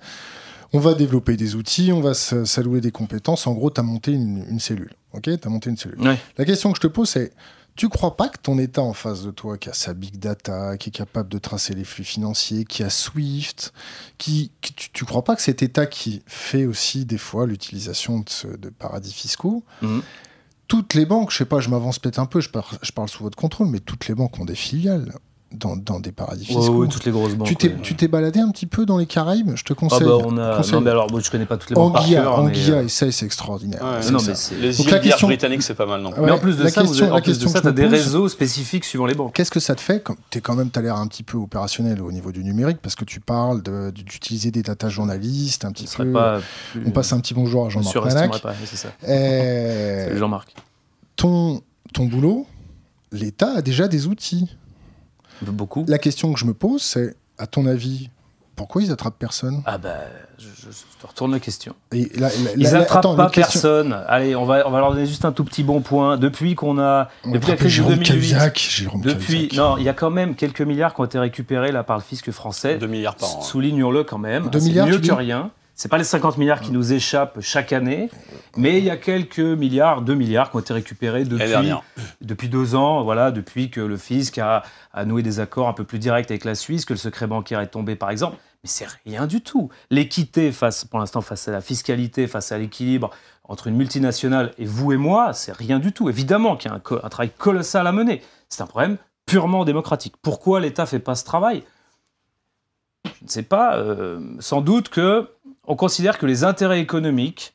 On 0.73 0.79
va 0.79 0.95
développer 0.95 1.37
des 1.37 1.57
outils, 1.57 1.91
on 1.91 2.01
va 2.01 2.15
s'allouer 2.15 2.81
des 2.81 2.93
compétences. 2.93 3.49
En 3.49 3.53
gros, 3.53 3.71
tu 3.71 3.81
as 3.81 3.83
monté 3.83 4.13
une, 4.13 4.61
cellule. 4.61 4.93
OK? 5.13 5.23
Tu 5.23 5.39
as 5.45 5.51
monté 5.51 5.71
une 5.71 5.77
cellule. 5.77 5.99
La 6.39 6.45
question 6.45 6.71
que 6.71 6.77
je 6.77 6.83
te 6.83 6.87
pose, 6.87 7.09
c'est 7.09 7.33
tu 7.75 7.89
crois 7.89 8.17
pas 8.17 8.29
que 8.29 8.39
ton 8.39 8.59
État 8.59 8.83
en 8.83 8.93
face 8.93 9.23
de 9.23 9.31
toi, 9.31 9.57
qui 9.57 9.69
a 9.69 9.73
sa 9.73 9.95
big 9.95 10.19
data, 10.19 10.77
qui 10.77 10.91
est 10.91 10.93
capable 10.93 11.29
de 11.29 11.39
tracer 11.39 11.75
les 11.75 11.85
flux 11.85 12.05
financiers, 12.05 12.65
qui 12.65 12.83
a 12.83 12.91
Swift, 12.91 13.73
qui, 14.19 14.51
tu, 14.61 15.05
crois 15.05 15.25
pas 15.25 15.37
que 15.37 15.43
cet 15.43 15.63
État 15.63 15.87
qui 15.87 16.23
fait 16.27 16.67
aussi 16.67 17.05
des 17.05 17.19
fois 17.19 17.47
l'utilisation 17.47 18.25
de, 18.59 18.69
paradis 18.69 19.13
fiscaux, 19.13 19.65
mhm. 19.81 20.03
toutes 20.69 20.95
les 20.95 21.07
banques, 21.07 21.31
je 21.31 21.39
sais 21.39 21.45
pas, 21.45 21.61
je 21.61 21.71
m'avance 21.71 21.99
peut-être 21.99 22.19
un 22.19 22.27
peu, 22.27 22.41
je 22.41 22.51
parle 22.51 23.09
sous 23.09 23.23
votre 23.23 23.37
contrôle, 23.37 23.69
mais 23.69 23.81
toutes 23.81 24.07
les 24.07 24.15
banques 24.15 24.39
ont 24.39 24.45
des 24.45 24.55
filiales 24.55 25.15
dans, 25.55 26.01
des 26.01 26.13
paradis 26.13 26.45
fiscaux. 26.45 26.83
oui, 26.83 26.89
toutes 26.89 27.05
les 27.05 27.13
grosses 27.13 27.35
banques. 27.35 27.49
Tu 27.49 27.57
t'es, 27.57 27.75
tu 27.83 27.95
t'es 27.95 28.09
baladé 28.09 28.41
un 28.41 28.51
petit 28.51 28.67
peu 28.67 28.87
dans 28.87 28.99
les 28.99 29.07
Caraïbes? 29.07 29.53
Je 29.55 29.65
te 29.65 29.73
conseille. 29.73 30.01
Ah 30.03 30.07
bah 30.07 30.25
on 30.25 30.39
a... 30.39 30.61
Non, 30.73 30.81
mais 30.81 30.91
alors, 30.91 31.07
bon, 31.07 31.21
je 31.21 31.31
connais 31.31 31.47
pas 31.47 31.57
toutes 31.57 31.71
les 31.71 31.75
banques 31.75 31.97
Anguilla, 31.97 32.23
par 32.23 32.41
Anguilla, 32.41 32.75
euh, 32.77 32.85
et 32.85 32.89
ça, 32.89 33.11
c'est 33.11 33.27
extraordinaire. 33.27 33.83
non, 34.11 34.19
mais 34.27 34.35
c'est... 34.35 34.57
Les 34.57 34.81
îles 34.81 35.01
question... 35.01 35.29
britanniques, 35.29 35.63
c'est 35.63 35.75
pas 35.75 35.87
mal, 35.87 36.01
non 36.01 36.13
Mais 36.19 36.31
en 36.31 36.39
plus 36.39 36.57
de 36.57 36.67
ça, 36.67 36.83
question, 36.83 37.07
vous, 37.07 37.13
en 37.13 37.21
plus 37.21 37.39
de 37.39 37.49
ça, 37.49 37.61
t'as 37.61 37.73
des 37.73 37.87
réseaux 37.87 38.29
spécifiques 38.29 38.85
suivant 38.85 39.07
les 39.07 39.15
banques. 39.15 39.35
Qu'est-ce 39.35 39.51
que 39.51 39.61
ça 39.61 39.75
te 39.75 39.81
fait 39.81 40.05
T'es 40.31 40.41
quand 40.41 40.55
même, 40.55 40.71
t'as 40.71 40.83
l'air 40.83 40.97
un 40.97 41.07
petit 41.07 41.23
peu 41.23 41.39
opérationnel 41.39 42.03
au 42.03 42.13
niveau 42.13 42.33
du 42.33 42.45
numérique, 42.45 42.79
parce 42.83 42.95
que 42.95 43.05
tu 43.05 43.21
parles 43.21 43.63
d'utiliser 43.93 44.51
des 44.51 44.63
data 44.63 44.89
journalistes, 44.89 45.65
un 45.65 45.73
petit 45.73 45.89
peu. 45.97 46.13
On 46.87 46.91
passe 46.91 47.13
un 47.13 47.21
petit 47.21 47.35
bonjour 47.35 47.67
à 47.67 47.69
Jean-Marc 47.69 47.97
Manac. 47.97 48.43
Salut 49.05 50.19
Jean-Marc. 50.19 50.55
Ton, 51.17 51.61
ton 51.93 52.07
boulot, 52.07 52.47
l'État 53.13 53.53
a 53.57 53.63
déjà 53.63 53.87
des 53.87 54.07
outils. 54.07 54.49
Beaucoup. 55.51 55.85
La 55.89 55.99
question 55.99 56.33
que 56.33 56.39
je 56.39 56.45
me 56.45 56.55
pose, 56.55 56.83
c'est, 56.83 57.17
à 57.39 57.47
ton 57.47 57.67
avis, 57.67 58.11
Pourquoi 58.55 58.83
ils 58.83 58.93
attrapent 58.93 59.19
personne? 59.19 59.63
Ah 59.67 59.79
bah, 59.79 59.95
je, 60.39 60.45
te 61.01 61.07
retourne 61.07 61.33
la 61.33 61.41
question. 61.41 61.75
Et 61.91 62.11
Ils 62.57 62.71
n'attrapent 62.71 62.99
attends, 62.99 63.17
pas 63.17 63.31
question- 63.31 63.61
personne. 63.61 63.97
Allez, 64.07 64.37
on 64.37 64.45
va, 64.45 64.69
on 64.69 64.71
va 64.71 64.79
leur 64.81 64.93
donner 64.93 65.07
juste 65.07 65.25
un 65.25 65.33
tout 65.33 65.43
petit 65.45 65.63
bon 65.65 65.81
point. 65.81 66.19
Depuis 66.19 66.55
qu'on 66.55 66.79
a... 66.79 67.09
On 67.25 67.31
Depuis 67.33 67.49
la 67.51 67.57
crise 67.57 67.67
de 67.71 67.75
Jérôme 67.77 67.95
2008, 67.95 68.07
Cahuzac. 68.09 68.59
Jérôme 68.59 69.01
Depuis, 69.01 69.49
non, 69.57 69.79
il 69.79 69.85
y 69.85 69.89
a 69.89 69.95
quand 69.95 70.11
même 70.11 70.35
quelques 70.37 70.61
milliards 70.61 70.95
qui 70.95 71.01
ont 71.01 71.05
été 71.05 71.19
récupérés 71.19 71.73
là 71.73 71.83
par 71.83 71.97
le 71.97 72.03
fisc 72.03 72.31
français. 72.31 72.77
2 72.77 72.87
milliards 72.87 73.17
par 73.17 73.39
an. 73.39 73.41
Soulignons-le 73.43 74.05
quand 74.05 74.19
même. 74.19 74.49
Deux 74.51 74.61
C'est 74.61 74.67
milliards, 74.69 74.87
mieux 74.87 74.95
tu 74.97 75.01
que 75.01 75.05
dis? 75.07 75.11
rien. 75.13 75.51
C'est 75.75 75.89
pas 75.89 75.99
les 75.99 76.05
50 76.05 76.37
milliards 76.39 76.61
qui 76.61 76.71
nous 76.71 76.93
échappent 76.93 77.41
chaque 77.41 77.73
année, 77.73 78.11
mais 78.57 78.79
il 78.79 78.85
y 78.85 78.91
a 78.91 78.97
quelques 78.97 79.39
milliards, 79.41 80.03
2 80.03 80.15
milliards 80.15 80.51
qui 80.51 80.57
ont 80.57 80.61
été 80.61 80.73
récupérés 80.75 81.25
depuis, 81.25 81.45
depuis 82.21 82.49
deux 82.49 82.75
ans, 82.75 83.03
voilà, 83.03 83.31
depuis 83.31 83.71
que 83.71 83.81
le 83.81 83.97
fisc 83.97 84.39
a, 84.39 84.63
a 84.93 85.05
noué 85.05 85.23
des 85.23 85.41
accords 85.41 85.69
un 85.69 85.73
peu 85.73 85.85
plus 85.85 85.99
directs 85.99 86.31
avec 86.31 86.45
la 86.45 86.55
Suisse, 86.55 86.85
que 86.85 86.93
le 86.93 86.99
secret 86.99 87.27
bancaire 87.27 87.59
est 87.61 87.69
tombé 87.69 87.97
par 87.97 88.11
exemple. 88.11 88.37
Mais 88.63 88.69
c'est 88.69 88.87
rien 89.07 89.27
du 89.27 89.41
tout. 89.41 89.71
L'équité 89.91 90.53
face, 90.53 90.85
pour 90.85 91.01
l'instant, 91.01 91.21
face 91.21 91.49
à 91.49 91.53
la 91.53 91.61
fiscalité, 91.61 92.29
face 92.29 92.53
à 92.53 92.59
l'équilibre 92.59 93.11
entre 93.45 93.67
une 93.67 93.75
multinationale 93.77 94.53
et 94.59 94.67
vous 94.67 94.93
et 94.93 94.97
moi, 94.97 95.33
c'est 95.33 95.53
rien 95.57 95.81
du 95.81 95.93
tout. 95.93 96.09
Évidemment 96.09 96.57
qu'il 96.57 96.71
y 96.71 96.75
a 96.75 96.77
un 96.77 97.09
travail 97.09 97.31
colossal 97.37 97.87
à 97.89 97.93
mener. 97.93 98.23
C'est 98.49 98.63
un 98.63 98.67
problème 98.67 98.99
purement 99.27 99.65
démocratique. 99.65 100.15
Pourquoi 100.23 100.61
l'État 100.61 100.87
fait 100.87 101.01
pas 101.01 101.17
ce 101.17 101.25
travail? 101.25 101.65
Je 103.05 103.11
ne 103.25 103.29
sais 103.31 103.43
pas. 103.43 103.77
euh, 103.79 104.21
sans 104.39 104.61
doute 104.61 104.89
que 104.91 105.29
on 105.67 105.77
considère 105.77 106.19
que 106.19 106.27
les 106.27 106.45
intérêts 106.45 106.81
économiques 106.81 107.55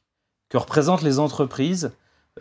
que 0.49 0.57
représentent 0.57 1.01
les 1.01 1.19
entreprises 1.19 1.91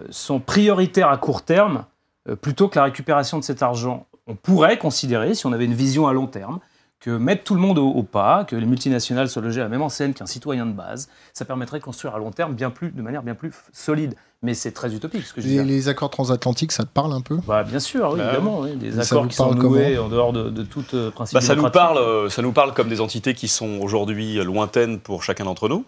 euh, 0.01 0.07
sont 0.11 0.41
prioritaires 0.41 1.09
à 1.09 1.17
court 1.17 1.43
terme 1.43 1.85
euh, 2.29 2.37
plutôt 2.37 2.69
que 2.69 2.79
la 2.79 2.85
récupération 2.85 3.39
de 3.39 3.45
cet 3.45 3.63
argent. 3.63 4.07
On 4.27 4.35
pourrait 4.35 4.79
considérer, 4.79 5.35
si 5.35 5.47
on 5.47 5.53
avait 5.53 5.65
une 5.65 5.75
vision 5.75 6.07
à 6.07 6.13
long 6.13 6.27
terme, 6.27 6.61
que 7.01 7.11
mettre 7.11 7.45
tout 7.45 7.55
le 7.55 7.61
monde 7.61 7.79
au, 7.79 7.89
au 7.89 8.03
pas, 8.03 8.45
que 8.45 8.57
les 8.57 8.67
multinationales 8.67 9.29
soient 9.29 9.43
logées 9.43 9.61
à 9.61 9.65
la 9.65 9.71
même 9.71 9.83
enseigne 9.83 10.13
qu'un 10.13 10.27
citoyen 10.27 10.67
de 10.67 10.73
base, 10.73 11.09
ça 11.33 11.45
permettrait 11.45 11.79
de 11.79 11.85
construire 11.85 12.15
à 12.15 12.19
long 12.19 12.31
terme 12.31 12.55
bien 12.55 12.71
plus, 12.71 12.91
de 12.91 13.03
manière 13.03 13.23
bien 13.23 13.35
plus 13.35 13.53
solide. 13.73 14.15
Mais 14.43 14.55
c'est 14.55 14.73
très 14.73 14.95
utopique 14.95 15.25
ce 15.25 15.33
que 15.33 15.41
je 15.41 15.47
dis. 15.47 15.63
Les, 15.63 15.89
accords 15.89 16.11
transatlantiques, 16.11 16.73
ça 16.73 16.85
te 16.85 16.91
parle 16.91 17.13
un 17.13 17.21
peu? 17.21 17.39
Bah, 17.47 17.65
bien 17.65 17.81
sûr, 17.81 18.11
oui, 18.13 18.19
Bah, 18.19 18.27
évidemment. 18.27 18.61
oui, 18.61 18.77
Des 18.77 18.99
accords 18.99 19.29
qui 19.29 19.37
sont 19.37 19.55
noués 19.55 19.99
en 19.99 20.09
dehors 20.09 20.33
de, 20.33 20.51
de 20.51 20.63
toute 20.63 20.95
euh, 20.95 21.11
principe 21.11 21.35
Bah, 21.35 21.41
ça, 21.41 21.55
nous 21.55 21.71
parle, 21.71 21.99
euh, 21.99 22.29
ça 22.29 22.43
nous 22.43 22.53
parle 22.53 22.75
comme 22.75 22.89
des 22.89 23.01
entités 23.01 23.35
qui 23.35 23.49
sont 23.49 23.79
aujourd'hui 23.81 24.43
lointaines 24.45 25.01
pour 25.01 25.23
chacun 25.23 25.45
d'entre 25.45 25.69
nous. 25.69 25.85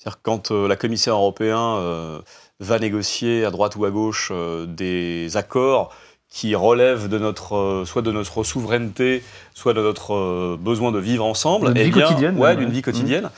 C'est-à-dire 0.00 0.16
que 0.16 0.22
quand 0.22 0.50
euh, 0.50 0.66
la 0.66 0.76
commissaire 0.76 1.14
européen 1.14 1.76
euh, 1.76 2.20
va 2.58 2.78
négocier 2.78 3.44
à 3.44 3.50
droite 3.50 3.76
ou 3.76 3.84
à 3.84 3.90
gauche 3.90 4.30
euh, 4.32 4.64
des 4.64 5.36
accords 5.36 5.94
qui 6.30 6.54
relèvent 6.54 7.08
de 7.08 7.18
notre, 7.18 7.56
euh, 7.56 7.84
soit 7.84 8.02
de 8.02 8.12
notre 8.12 8.44
souveraineté, 8.44 9.22
soit 9.52 9.74
de 9.74 9.82
notre 9.82 10.14
euh, 10.14 10.56
besoin 10.58 10.92
de 10.92 10.98
vivre 11.00 11.24
ensemble, 11.24 11.66
D'une 11.74 11.76
eh 11.78 11.84
vie 11.86 11.90
bien, 11.90 12.06
quotidienne, 12.06 12.38
ouais, 12.38 12.56
ouais. 12.56 12.64
vie 12.66 12.82
quotidienne, 12.82 13.30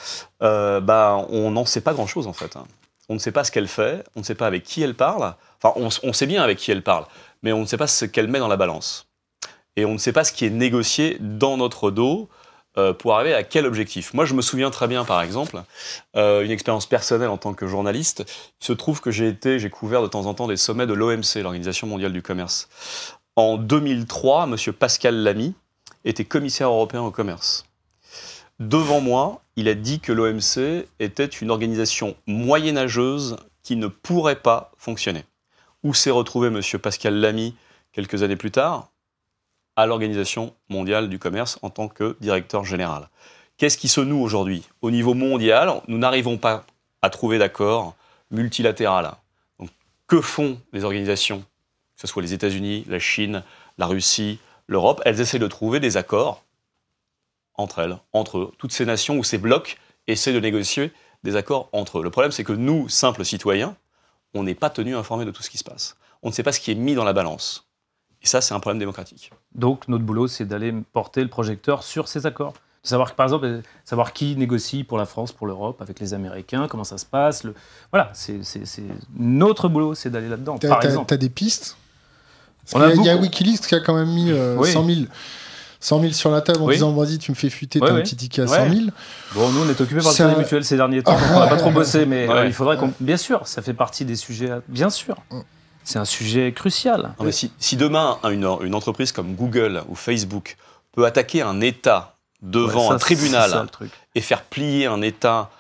euh, 0.42 0.80
bah, 0.80 1.26
on 1.30 1.50
n'en 1.50 1.64
sait 1.64 1.80
pas 1.80 1.94
grand-chose 1.94 2.26
en 2.26 2.34
fait. 2.34 2.54
hein. 2.56 2.64
On 3.08 3.14
ne 3.14 3.18
sait 3.18 3.32
pas 3.32 3.44
ce 3.44 3.50
qu'elle 3.50 3.66
fait, 3.68 4.04
on 4.14 4.20
ne 4.20 4.24
sait 4.24 4.34
pas 4.34 4.46
avec 4.46 4.62
qui 4.62 4.82
elle 4.82 4.94
parle. 4.94 5.34
Enfin, 5.62 5.74
on, 5.76 5.88
on 6.08 6.12
sait 6.12 6.26
bien 6.26 6.42
avec 6.42 6.58
qui 6.58 6.70
elle 6.70 6.82
parle, 6.82 7.04
mais 7.42 7.52
on 7.52 7.60
ne 7.60 7.66
sait 7.66 7.76
pas 7.78 7.86
ce 7.86 8.04
qu'elle 8.04 8.28
met 8.28 8.38
dans 8.38 8.48
la 8.48 8.56
balance. 8.56 9.06
Et 9.76 9.86
on 9.86 9.92
ne 9.94 9.98
sait 9.98 10.12
pas 10.12 10.24
ce 10.24 10.32
qui 10.32 10.44
est 10.44 10.50
négocié 10.50 11.16
dans 11.20 11.56
notre 11.56 11.90
dos 11.90 12.28
euh, 12.78 12.92
pour 12.92 13.14
arriver 13.14 13.34
à 13.34 13.42
quel 13.42 13.66
objectif? 13.66 14.14
Moi, 14.14 14.24
je 14.24 14.34
me 14.34 14.42
souviens 14.42 14.70
très 14.70 14.88
bien, 14.88 15.04
par 15.04 15.20
exemple, 15.22 15.62
euh, 16.16 16.44
une 16.44 16.50
expérience 16.50 16.86
personnelle 16.86 17.28
en 17.28 17.36
tant 17.36 17.54
que 17.54 17.66
journaliste. 17.66 18.24
Il 18.60 18.64
se 18.64 18.72
trouve 18.72 19.00
que 19.00 19.10
j'ai 19.10 19.28
été, 19.28 19.58
j'ai 19.58 19.70
couvert 19.70 20.02
de 20.02 20.08
temps 20.08 20.26
en 20.26 20.34
temps 20.34 20.46
des 20.46 20.56
sommets 20.56 20.86
de 20.86 20.94
l'OMC, 20.94 21.42
l'Organisation 21.42 21.86
mondiale 21.86 22.12
du 22.12 22.22
commerce. 22.22 22.68
En 23.36 23.56
2003, 23.56 24.44
M. 24.44 24.56
Pascal 24.72 25.16
Lamy 25.22 25.54
était 26.04 26.24
commissaire 26.24 26.68
européen 26.68 27.02
au 27.02 27.10
commerce. 27.10 27.64
Devant 28.58 29.00
moi, 29.00 29.42
il 29.56 29.68
a 29.68 29.74
dit 29.74 30.00
que 30.00 30.12
l'OMC 30.12 30.86
était 31.00 31.26
une 31.26 31.50
organisation 31.50 32.14
moyenâgeuse 32.26 33.36
qui 33.62 33.76
ne 33.76 33.86
pourrait 33.86 34.40
pas 34.40 34.72
fonctionner. 34.76 35.24
Où 35.82 35.94
s'est 35.94 36.10
retrouvé 36.10 36.48
M. 36.48 36.60
Pascal 36.80 37.14
Lamy 37.16 37.54
quelques 37.92 38.22
années 38.22 38.36
plus 38.36 38.50
tard? 38.50 38.91
À 39.76 39.86
l'Organisation 39.86 40.54
mondiale 40.68 41.08
du 41.08 41.18
commerce 41.18 41.58
en 41.62 41.70
tant 41.70 41.88
que 41.88 42.16
directeur 42.20 42.64
général. 42.64 43.08
Qu'est-ce 43.56 43.78
qui 43.78 43.88
se 43.88 44.00
noue 44.00 44.20
aujourd'hui? 44.20 44.68
Au 44.80 44.90
niveau 44.90 45.14
mondial, 45.14 45.80
nous 45.88 45.98
n'arrivons 45.98 46.38
pas 46.38 46.64
à 47.00 47.10
trouver 47.10 47.38
d'accord 47.38 47.94
multilatéral. 48.30 49.12
Que 50.06 50.20
font 50.20 50.60
les 50.72 50.84
organisations, 50.84 51.40
que 51.40 52.00
ce 52.00 52.06
soit 52.06 52.22
les 52.22 52.34
États-Unis, 52.34 52.84
la 52.88 52.98
Chine, 52.98 53.42
la 53.78 53.86
Russie, 53.86 54.40
l'Europe? 54.66 55.00
Elles 55.04 55.20
essaient 55.20 55.38
de 55.38 55.46
trouver 55.46 55.80
des 55.80 55.96
accords 55.96 56.42
entre 57.54 57.78
elles, 57.80 57.98
entre 58.12 58.38
eux. 58.38 58.52
Toutes 58.58 58.72
ces 58.72 58.84
nations 58.84 59.16
ou 59.16 59.24
ces 59.24 59.38
blocs 59.38 59.78
essaient 60.06 60.32
de 60.32 60.40
négocier 60.40 60.92
des 61.22 61.36
accords 61.36 61.68
entre 61.72 62.00
eux. 62.00 62.02
Le 62.02 62.10
problème, 62.10 62.32
c'est 62.32 62.44
que 62.44 62.52
nous, 62.52 62.88
simples 62.88 63.24
citoyens, 63.24 63.76
on 64.34 64.42
n'est 64.42 64.54
pas 64.54 64.70
tenus 64.70 64.96
informés 64.96 65.24
de 65.24 65.30
tout 65.30 65.42
ce 65.42 65.50
qui 65.50 65.58
se 65.58 65.64
passe. 65.64 65.96
On 66.22 66.28
ne 66.28 66.32
sait 66.32 66.42
pas 66.42 66.52
ce 66.52 66.60
qui 66.60 66.70
est 66.70 66.74
mis 66.74 66.94
dans 66.94 67.04
la 67.04 67.12
balance. 67.12 67.68
Et 68.22 68.26
ça, 68.26 68.40
c'est 68.40 68.54
un 68.54 68.60
problème 68.60 68.78
démocratique. 68.78 69.30
Donc 69.54 69.88
notre 69.88 70.04
boulot, 70.04 70.28
c'est 70.28 70.44
d'aller 70.44 70.72
porter 70.92 71.22
le 71.22 71.28
projecteur 71.28 71.82
sur 71.82 72.08
ces 72.08 72.26
accords. 72.26 72.54
De 72.82 72.88
savoir, 72.88 73.14
par 73.14 73.26
exemple, 73.26 73.44
euh, 73.44 73.60
savoir 73.84 74.12
qui 74.12 74.34
négocie 74.34 74.82
pour 74.82 74.98
la 74.98 75.04
France, 75.04 75.30
pour 75.30 75.46
l'Europe, 75.46 75.80
avec 75.80 76.00
les 76.00 76.14
Américains, 76.14 76.66
comment 76.68 76.82
ça 76.84 76.98
se 76.98 77.06
passe. 77.06 77.44
le- 77.44 77.54
Voilà, 77.92 78.10
c'est 78.12 78.40
notre 79.16 79.68
boulot, 79.68 79.94
c'est 79.94 80.10
d'aller 80.10 80.28
là-dedans. 80.28 80.58
T'as 80.58 80.80
exemple. 80.80 81.06
t'as 81.06 81.16
des 81.16 81.28
pistes? 81.28 81.76
Y, 82.74 82.78
il 82.96 83.04
y 83.04 83.08
a 83.10 83.16
Wikileaks 83.16 83.60
qui 83.66 83.74
a 83.74 83.80
quand 83.80 83.94
même 83.94 84.08
mis 84.08 84.30
euh, 84.32 84.56
Oui. 84.58 84.70
100, 84.72 84.84
000, 84.86 85.00
100 85.80 86.00
000 86.00 86.12
sur 86.12 86.30
la 86.30 86.40
table 86.40 86.62
en 86.62 86.66
Oui. 86.66 86.74
disant 86.74 86.92
vas-y, 86.92 87.18
tu 87.18 87.30
me 87.32 87.36
fais 87.36 87.50
fuiter, 87.50 87.80
Ouais, 87.80 87.88
t'as 87.88 87.94
un 87.94 88.00
petit 88.00 88.16
ticket 88.16 88.42
à 88.42 88.44
Ouais. 88.46 88.56
100 88.56 88.70
000. 88.72 88.86
Bon, 89.34 89.50
nous, 89.50 89.60
on 89.62 89.68
est 89.68 89.80
occupés 89.80 90.00
par 90.00 90.10
le 90.12 90.14
crédit 90.16 90.38
mutuel 90.40 90.64
ces 90.64 90.76
derniers 90.76 91.02
temps, 91.02 91.12
donc 91.12 91.22
on 91.34 91.38
n'a 91.40 91.46
pas 91.48 91.56
trop 91.56 91.70
bossé, 91.70 92.06
mais 92.06 92.26
Ouais. 92.28 92.34
euh, 92.34 92.46
il 92.46 92.52
faudrait 92.52 92.76
qu'on. 92.78 92.92
Bien 93.00 93.16
sûr, 93.16 93.46
ça 93.46 93.62
fait 93.62 93.74
partie 93.74 94.04
des 94.04 94.16
sujets. 94.16 94.50
à- 94.50 94.60
Bien 94.68 94.90
sûr. 94.90 95.16
C'est 95.84 95.98
un 95.98 96.04
sujet 96.04 96.52
crucial. 96.52 97.14
Non, 97.18 97.24
mais 97.26 97.32
si, 97.32 97.52
si 97.58 97.76
demain, 97.76 98.18
une, 98.24 98.46
une 98.62 98.74
entreprise 98.74 99.12
comme 99.12 99.34
Google 99.34 99.82
ou 99.88 99.94
Facebook 99.94 100.56
peut 100.92 101.04
attaquer 101.06 101.42
un 101.42 101.60
État 101.60 102.14
devant 102.40 102.82
Ouais, 102.82 102.88
ça, 102.88 102.94
un 102.94 102.98
tribunal 102.98 103.50
c'est 103.50 103.56
ça, 103.56 103.62
le 103.62 103.68
truc. 103.68 103.90
et 104.14 104.20
faire 104.20 104.42
plier 104.42 104.86
un 104.86 105.00
État 105.02 105.50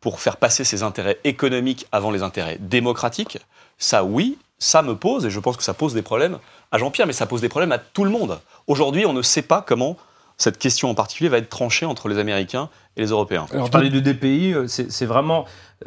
pour 0.00 0.20
faire 0.20 0.36
passer 0.36 0.64
ses 0.64 0.82
intérêts 0.82 1.18
économiques 1.24 1.86
avant 1.92 2.10
les 2.10 2.22
intérêts 2.22 2.58
démocratiques, 2.60 3.38
ça 3.78 4.02
oui, 4.04 4.38
ça 4.58 4.82
me 4.82 4.96
pose, 4.96 5.26
et 5.26 5.30
je 5.30 5.38
pense 5.40 5.56
que 5.56 5.62
ça 5.62 5.74
pose 5.74 5.94
des 5.94 6.02
problèmes 6.02 6.38
à 6.72 6.78
Jean-Pierre, 6.78 7.06
mais 7.06 7.12
ça 7.12 7.26
pose 7.26 7.40
des 7.40 7.48
problèmes 7.48 7.72
à 7.72 7.78
tout 7.78 8.04
le 8.04 8.10
monde. 8.10 8.40
Aujourd'hui, 8.66 9.06
on 9.06 9.12
ne 9.12 9.22
sait 9.22 9.42
pas 9.42 9.62
comment 9.62 9.96
cette 10.38 10.58
question 10.58 10.90
en 10.90 10.94
particulier 10.94 11.28
va 11.28 11.38
être 11.38 11.48
tranchée 11.48 11.86
entre 11.86 12.08
les 12.08 12.18
Américains 12.18 12.68
et 12.96 13.00
les 13.02 13.08
Européens. 13.08 13.46
Alors, 13.52 13.70
parlais 13.70 13.90
du 13.90 14.02
DPI, 14.02 14.54
euh, 14.54 14.66
c'est 14.66 15.06
vraiment. 15.06 15.44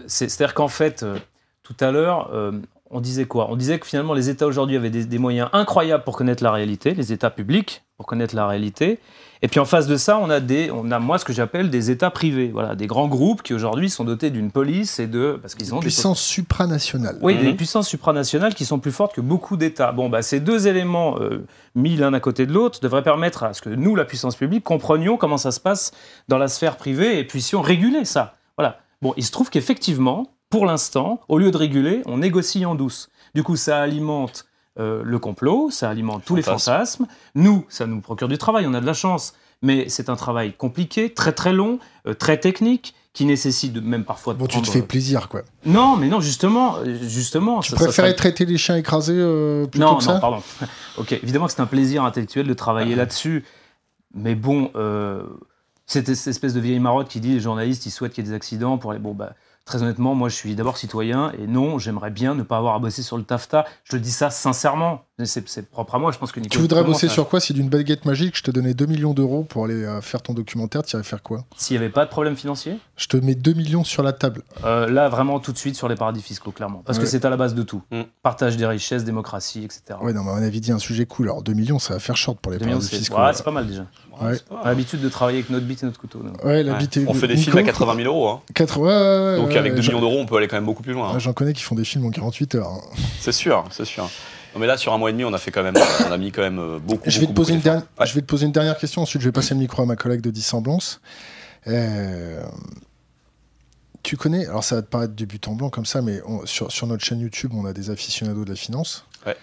c'est- 0.07 0.29
C'est-à-dire 0.29 0.53
qu'en 0.53 0.67
fait, 0.69 1.03
euh, 1.03 1.17
tout 1.63 1.75
à 1.81 1.91
l'heure, 1.91 2.29
euh, 2.33 2.51
on 2.91 3.01
disait 3.01 3.25
quoi? 3.25 3.47
On 3.49 3.55
disait 3.55 3.79
que 3.79 3.87
finalement, 3.87 4.13
les 4.13 4.29
États 4.29 4.45
aujourd'hui 4.47 4.75
avaient 4.77 4.89
des, 4.91 5.05
des 5.05 5.17
moyens 5.17 5.49
incroyables 5.53 6.03
pour 6.03 6.15
connaître 6.15 6.43
la 6.43 6.51
réalité, 6.51 6.93
les 6.93 7.11
États 7.11 7.29
publics 7.31 7.83
pour 7.97 8.05
connaître 8.05 8.35
la 8.35 8.45
réalité. 8.47 8.99
Et 9.41 9.47
puis 9.47 9.59
en 9.59 9.65
face 9.65 9.87
de 9.87 9.95
ça, 9.95 10.17
on 10.19 10.29
a, 10.29 10.39
des, 10.39 10.69
on 10.71 10.91
a 10.91 10.99
moi 10.99 11.17
ce 11.17 11.23
que 11.25 11.31
j'appelle 11.33 11.69
des 11.69 11.91
États 11.91 12.09
privés, 12.09 12.49
voilà, 12.51 12.75
des 12.75 12.87
grands 12.87 13.07
groupes 13.07 13.41
qui 13.41 13.53
aujourd'hui 13.53 13.89
sont 13.89 14.03
dotés 14.03 14.29
d'une 14.31 14.51
police 14.51 14.99
et 14.99 15.07
de. 15.07 15.39
Parce 15.41 15.55
qu'ils 15.55 15.73
ont 15.73 15.77
des 15.77 15.83
puissance 15.83 16.21
supranationale. 16.21 17.17
oui, 17.21 17.37
des 17.37 17.49
Mhm. 17.49 17.55
puissances 17.55 17.87
supranationales 17.87 18.53
qui 18.53 18.65
sont 18.65 18.79
plus 18.79 18.91
fortes 18.91 19.13
que 19.15 19.21
beaucoup 19.21 19.55
d'États. 19.57 19.91
Bon, 19.91 20.09
bah, 20.09 20.21
ces 20.21 20.39
deux 20.39 20.67
éléments 20.67 21.17
euh, 21.19 21.45
mis 21.75 21.95
l'un 21.95 22.13
à 22.13 22.19
côté 22.19 22.45
de 22.45 22.53
l'autre 22.53 22.79
devraient 22.81 23.03
permettre 23.03 23.43
à 23.43 23.53
ce 23.53 23.61
que 23.61 23.69
nous, 23.69 23.95
la 23.95 24.05
puissance 24.05 24.35
publique, 24.35 24.63
comprenions 24.63 25.17
comment 25.17 25.37
ça 25.37 25.51
se 25.51 25.59
passe 25.59 25.91
dans 26.27 26.37
la 26.37 26.47
sphère 26.47 26.75
privée 26.77 27.19
et 27.19 27.23
puissions 27.23 27.61
réguler 27.61 28.03
ça. 28.05 28.33
Voilà. 28.57 28.79
Bon, 29.01 29.13
il 29.17 29.23
se 29.25 29.31
trouve 29.31 29.49
qu'effectivement, 29.49 30.27
pour 30.49 30.65
l'instant, 30.65 31.19
au 31.27 31.37
lieu 31.37 31.51
de 31.51 31.57
réguler, 31.57 32.01
on 32.05 32.17
négocie 32.17 32.65
en 32.65 32.75
douce. 32.75 33.09
Du 33.33 33.43
coup, 33.43 33.55
ça 33.55 33.81
alimente 33.81 34.45
euh, 34.79 35.01
le 35.03 35.19
complot, 35.19 35.69
ça 35.71 35.89
alimente 35.89 36.23
tous 36.25 36.35
les 36.35 36.41
Fantasme. 36.41 37.05
fantasmes. 37.05 37.07
Nous, 37.35 37.65
ça 37.69 37.85
nous 37.87 38.01
procure 38.01 38.27
du 38.27 38.37
travail, 38.37 38.65
on 38.67 38.73
a 38.73 38.81
de 38.81 38.85
la 38.85 38.93
chance. 38.93 39.33
Mais 39.61 39.87
c'est 39.87 40.09
un 40.09 40.15
travail 40.17 40.53
compliqué, 40.53 41.13
très 41.13 41.31
très 41.31 41.53
long, 41.53 41.79
euh, 42.07 42.13
très 42.13 42.37
technique, 42.39 42.93
qui 43.13 43.25
nécessite 43.25 43.71
de- 43.71 43.79
même 43.79 44.03
parfois 44.03 44.33
de 44.33 44.39
Bon, 44.39 44.47
tu 44.47 44.61
te 44.61 44.67
fais 44.69 44.81
plaisir, 44.81 45.29
quoi. 45.29 45.43
non, 45.65 45.95
mais 45.95 46.09
non, 46.09 46.19
justement, 46.19 46.75
euh, 46.79 46.97
justement. 47.01 47.61
Tu 47.61 47.71
ça- 47.71 47.77
ça 47.77 47.83
préférais 47.85 48.09
serait- 48.09 48.15
traiter 48.17 48.45
les 48.45 48.57
chiens 48.57 48.75
écrasés 48.75 49.13
euh, 49.15 49.65
plutôt 49.65 49.85
Non, 49.87 49.95
que 49.95 50.03
non, 50.03 50.13
ça 50.13 50.19
pardon. 50.19 50.43
ok, 50.97 51.13
évidemment 51.13 51.45
que 51.47 51.53
c'est 51.53 51.61
un 51.61 51.65
plaisir 51.67 52.03
intellectuel 52.03 52.45
de 52.47 52.53
travailler 52.53 52.95
là-dessus, 52.95 53.45
mais 54.13 54.35
bon, 54.35 54.69
euh, 54.75 55.23
cette, 55.87 56.13
cette 56.13 56.27
espèce 56.27 56.53
de 56.53 56.59
vieille 56.59 56.79
marotte 56.79 57.07
qui 57.07 57.21
dit 57.21 57.31
les 57.33 57.39
journalistes 57.39 57.85
ils 57.85 57.91
souhaitent 57.91 58.11
qu'il 58.13 58.25
y 58.25 58.27
ait 58.27 58.31
des 58.31 58.35
accidents 58.35 58.77
pour 58.77 58.91
les 58.91 58.99
bon 58.99 59.13
bah 59.13 59.33
Très 59.65 59.81
honnêtement, 59.81 60.13
moi, 60.13 60.29
je 60.29 60.35
suis 60.35 60.55
d'abord 60.55 60.77
citoyen 60.77 61.31
et 61.39 61.47
non, 61.47 61.79
j'aimerais 61.79 62.11
bien 62.11 62.35
ne 62.35 62.43
pas 62.43 62.57
avoir 62.57 62.75
à 62.75 62.79
bosser 62.79 63.01
sur 63.01 63.17
le 63.17 63.23
TAFTA. 63.23 63.65
Je 63.83 63.95
le 63.95 64.01
dis 64.01 64.11
ça 64.11 64.29
sincèrement. 64.29 65.04
C'est 65.23 65.69
propre 65.69 65.95
à 65.95 65.99
moi. 65.99 66.11
Je 66.11 66.17
pense 66.17 66.33
que 66.33 66.41
Tu 66.41 66.57
voudrais 66.57 66.83
bosser 66.83 67.07
sur 67.07 67.29
quoi? 67.29 67.39
Si 67.39 67.53
d'une 67.53 67.69
baguette 67.69 68.03
magique, 68.03 68.35
je 68.37 68.43
te 68.43 68.51
donnais 68.51 68.73
2 68.73 68.85
millions 68.85 69.13
d'euros 69.13 69.43
pour 69.43 69.63
aller 69.63 69.85
euh, 69.85 70.01
faire 70.01 70.21
ton 70.21 70.33
documentaire, 70.33 70.83
tu 70.83 70.97
irais 70.97 71.05
faire 71.05 71.23
quoi? 71.23 71.45
S'il 71.55 71.77
n'y 71.77 71.83
avait 71.83 71.91
pas 71.91 72.03
de 72.03 72.09
problème 72.09 72.35
financier? 72.35 72.77
Je 72.97 73.07
te 73.07 73.15
mets 73.15 73.35
2 73.35 73.53
millions 73.53 73.85
sur 73.85 74.03
la 74.03 74.11
table. 74.11 74.43
Euh, 74.65 74.89
là, 74.89 75.07
vraiment, 75.07 75.39
tout 75.39 75.53
de 75.53 75.57
suite 75.57 75.77
sur 75.77 75.87
les 75.87 75.95
paradis 75.95 76.21
fiscaux, 76.21 76.51
clairement. 76.51 76.83
Parce 76.85 76.99
que 76.99 77.05
c'est 77.05 77.23
à 77.23 77.29
la 77.29 77.37
base 77.37 77.55
de 77.55 77.63
tout. 77.63 77.81
Mm. 77.91 78.01
Partage 78.23 78.57
des 78.57 78.65
richesses, 78.65 79.05
démocratie, 79.05 79.63
etc. 79.63 79.97
Ouais, 80.01 80.11
non, 80.11 80.23
mais 80.25 80.31
on 80.31 80.35
avait 80.35 80.59
dit 80.59 80.73
un 80.73 80.79
sujet 80.79 81.05
cool. 81.05 81.27
Alors 81.27 81.43
2 81.43 81.53
millions, 81.53 81.79
ça 81.79 81.93
va 81.93 82.01
faire 82.01 82.17
short 82.17 82.37
pour 82.41 82.51
les 82.51 82.59
paradis 82.59 82.89
fiscaux. 82.89 83.17
Ouais, 83.17 83.31
c'est 83.33 83.43
pas 83.43 83.51
mal 83.51 83.67
déjà. 83.67 83.85
On 84.19 84.27
a 84.27 84.65
l'habitude 84.65 84.99
de 84.99 85.09
travailler 85.09 85.39
avec 85.39 85.49
notre 85.49 85.65
bite 85.65 85.81
et 85.83 85.85
notre 85.85 85.99
couteau. 85.99 86.19
Ouais, 86.43 86.65
On 87.07 87.13
fait 87.13 87.27
des 87.27 87.37
films 87.37 87.57
à 87.57 87.63
80 87.63 87.95
000 87.95 88.13
euros. 88.13 88.27
Hein. 88.27 88.41
80, 88.53 89.37
Donc 89.37 89.55
avec 89.55 89.75
2 89.75 89.81
millions 89.81 90.01
d'euros, 90.01 90.19
on 90.19 90.25
peut 90.25 90.35
aller 90.35 90.49
quand 90.49 90.57
même 90.57 90.65
beaucoup 90.65 90.83
plus 90.83 90.93
loin. 90.93 91.11
Hein. 91.11 91.19
J'en 91.19 91.31
connais 91.31 91.53
qui 91.53 91.63
font 91.63 91.75
des 91.75 91.85
films 91.85 92.05
en 92.05 92.11
48 92.11 92.55
heures. 92.55 92.67
Hein. 92.67 92.81
C'est 93.21 93.31
sûr, 93.31 93.63
c'est 93.71 93.85
sûr. 93.85 94.09
Non, 94.55 94.61
mais 94.61 94.67
là, 94.67 94.77
sur 94.77 94.93
un 94.93 94.97
mois 94.97 95.09
et 95.09 95.13
demi, 95.13 95.25
on 95.25 95.33
a 95.33 95.37
fait 95.37 95.51
quand 95.51 95.63
même, 95.63 95.75
on 96.07 96.11
a 96.11 96.17
mis 96.17 96.31
quand 96.31 96.41
même 96.41 96.59
euh, 96.59 96.79
beaucoup. 96.79 97.03
Je 97.05 97.19
vais, 97.19 97.27
te, 97.27 97.33
poser 97.33 97.53
une 97.53 97.59
dernière, 97.59 97.83
je 98.01 98.13
vais 98.13 98.21
te 98.21 98.25
poser 98.25 98.45
une 98.45 98.53
dernière 98.53 98.77
question. 98.77 99.01
Ensuite, 99.01 99.21
je 99.21 99.27
vais 99.27 99.33
passer 99.33 99.53
le 99.53 99.59
micro 99.59 99.81
à 99.81 99.85
ma 99.85 99.97
collègue 99.97 100.21
de 100.21 100.31
dissemblance. 100.31 101.01
Euh, 101.67 102.41
tu 104.01 104.15
connais, 104.15 104.45
alors 104.45 104.63
ça 104.63 104.75
va 104.75 104.81
te 104.81 104.87
paraître 104.87 105.13
du 105.13 105.25
but 105.25 105.45
en 105.49 105.55
blanc 105.55 105.69
comme 105.69 105.85
ça, 105.85 106.01
mais 106.01 106.21
sur, 106.45 106.71
sur, 106.71 106.87
notre 106.87 107.03
chaîne 107.03 107.19
YouTube, 107.19 107.51
on 107.53 107.65
a 107.65 107.73
des 107.73 107.89
aficionados 107.89 108.45
de 108.45 108.49
la 108.51 108.55
finance. 108.55 109.05
Ouais. 109.25 109.35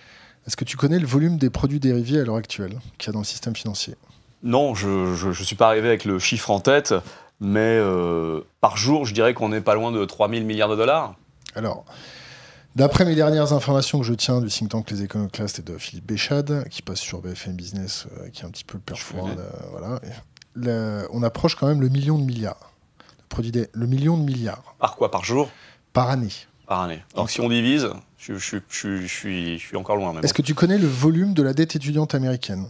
Est-ce 0.46 0.56
que 0.56 0.64
tu 0.64 0.78
connais 0.78 0.98
le 0.98 1.06
volume 1.06 1.36
des 1.36 1.50
produits 1.50 1.78
dérivés 1.80 2.20
à 2.20 2.24
l'heure 2.24 2.36
actuelle 2.36 2.78
qu'il 2.96 3.08
y 3.08 3.10
a 3.10 3.12
dans 3.12 3.20
le 3.20 3.24
système 3.24 3.54
financier? 3.54 3.96
Non, 4.42 4.74
je 4.74 5.28
ne 5.28 5.32
suis 5.34 5.56
pas 5.56 5.68
arrivé 5.68 5.88
avec 5.88 6.04
le 6.04 6.18
chiffre 6.18 6.50
en 6.50 6.60
tête, 6.60 6.94
mais 7.40 7.60
euh, 7.60 8.40
par 8.60 8.76
jour, 8.76 9.04
je 9.04 9.12
dirais 9.12 9.34
qu'on 9.34 9.50
n'est 9.50 9.60
pas 9.60 9.74
loin 9.74 9.92
de 9.92 10.04
3000 10.04 10.44
milliards 10.46 10.70
de 10.70 10.76
dollars. 10.76 11.16
Alors, 11.54 11.84
D'après 12.74 13.04
mes 13.04 13.14
dernières 13.14 13.52
informations 13.52 14.00
que 14.00 14.06
je 14.06 14.14
tiens 14.14 14.40
du 14.40 14.48
think 14.48 14.70
tank 14.70 14.90
Les 14.90 15.02
Éconoclastes 15.02 15.58
et 15.58 15.62
de 15.62 15.76
Philippe 15.76 16.06
Béchade, 16.06 16.66
qui 16.70 16.80
passe 16.80 17.00
sur 17.00 17.20
BFM 17.20 17.54
Business, 17.54 18.06
euh, 18.16 18.30
qui 18.30 18.42
est 18.42 18.44
un 18.46 18.50
petit 18.50 18.64
peu 18.64 18.78
le 18.78 18.82
père 18.82 18.96
voilà, 19.70 20.00
on 21.12 21.22
approche 21.22 21.54
quand 21.54 21.66
même 21.66 21.80
le 21.80 21.88
million 21.88 22.18
de 22.18 22.24
milliards. 22.24 22.72
De 23.38 23.68
le 23.72 23.86
million 23.86 24.18
de 24.18 24.22
milliards. 24.22 24.74
Par 24.78 24.96
quoi? 24.96 25.10
Par 25.10 25.24
jour? 25.24 25.48
Par 25.94 26.10
année. 26.10 26.32
Par 26.66 26.82
année. 26.82 27.02
Donc 27.14 27.30
si 27.30 27.40
on 27.40 27.48
divise, 27.48 27.88
je, 28.18 28.34
suis, 28.36 29.76
encore 29.76 29.96
loin. 29.96 30.20
Est-ce 30.22 30.34
que 30.34 30.42
tu 30.42 30.54
connais 30.54 30.78
le 30.78 30.86
volume 30.86 31.32
de 31.32 31.42
la 31.42 31.54
dette 31.54 31.74
étudiante 31.74 32.14
américaine? 32.14 32.66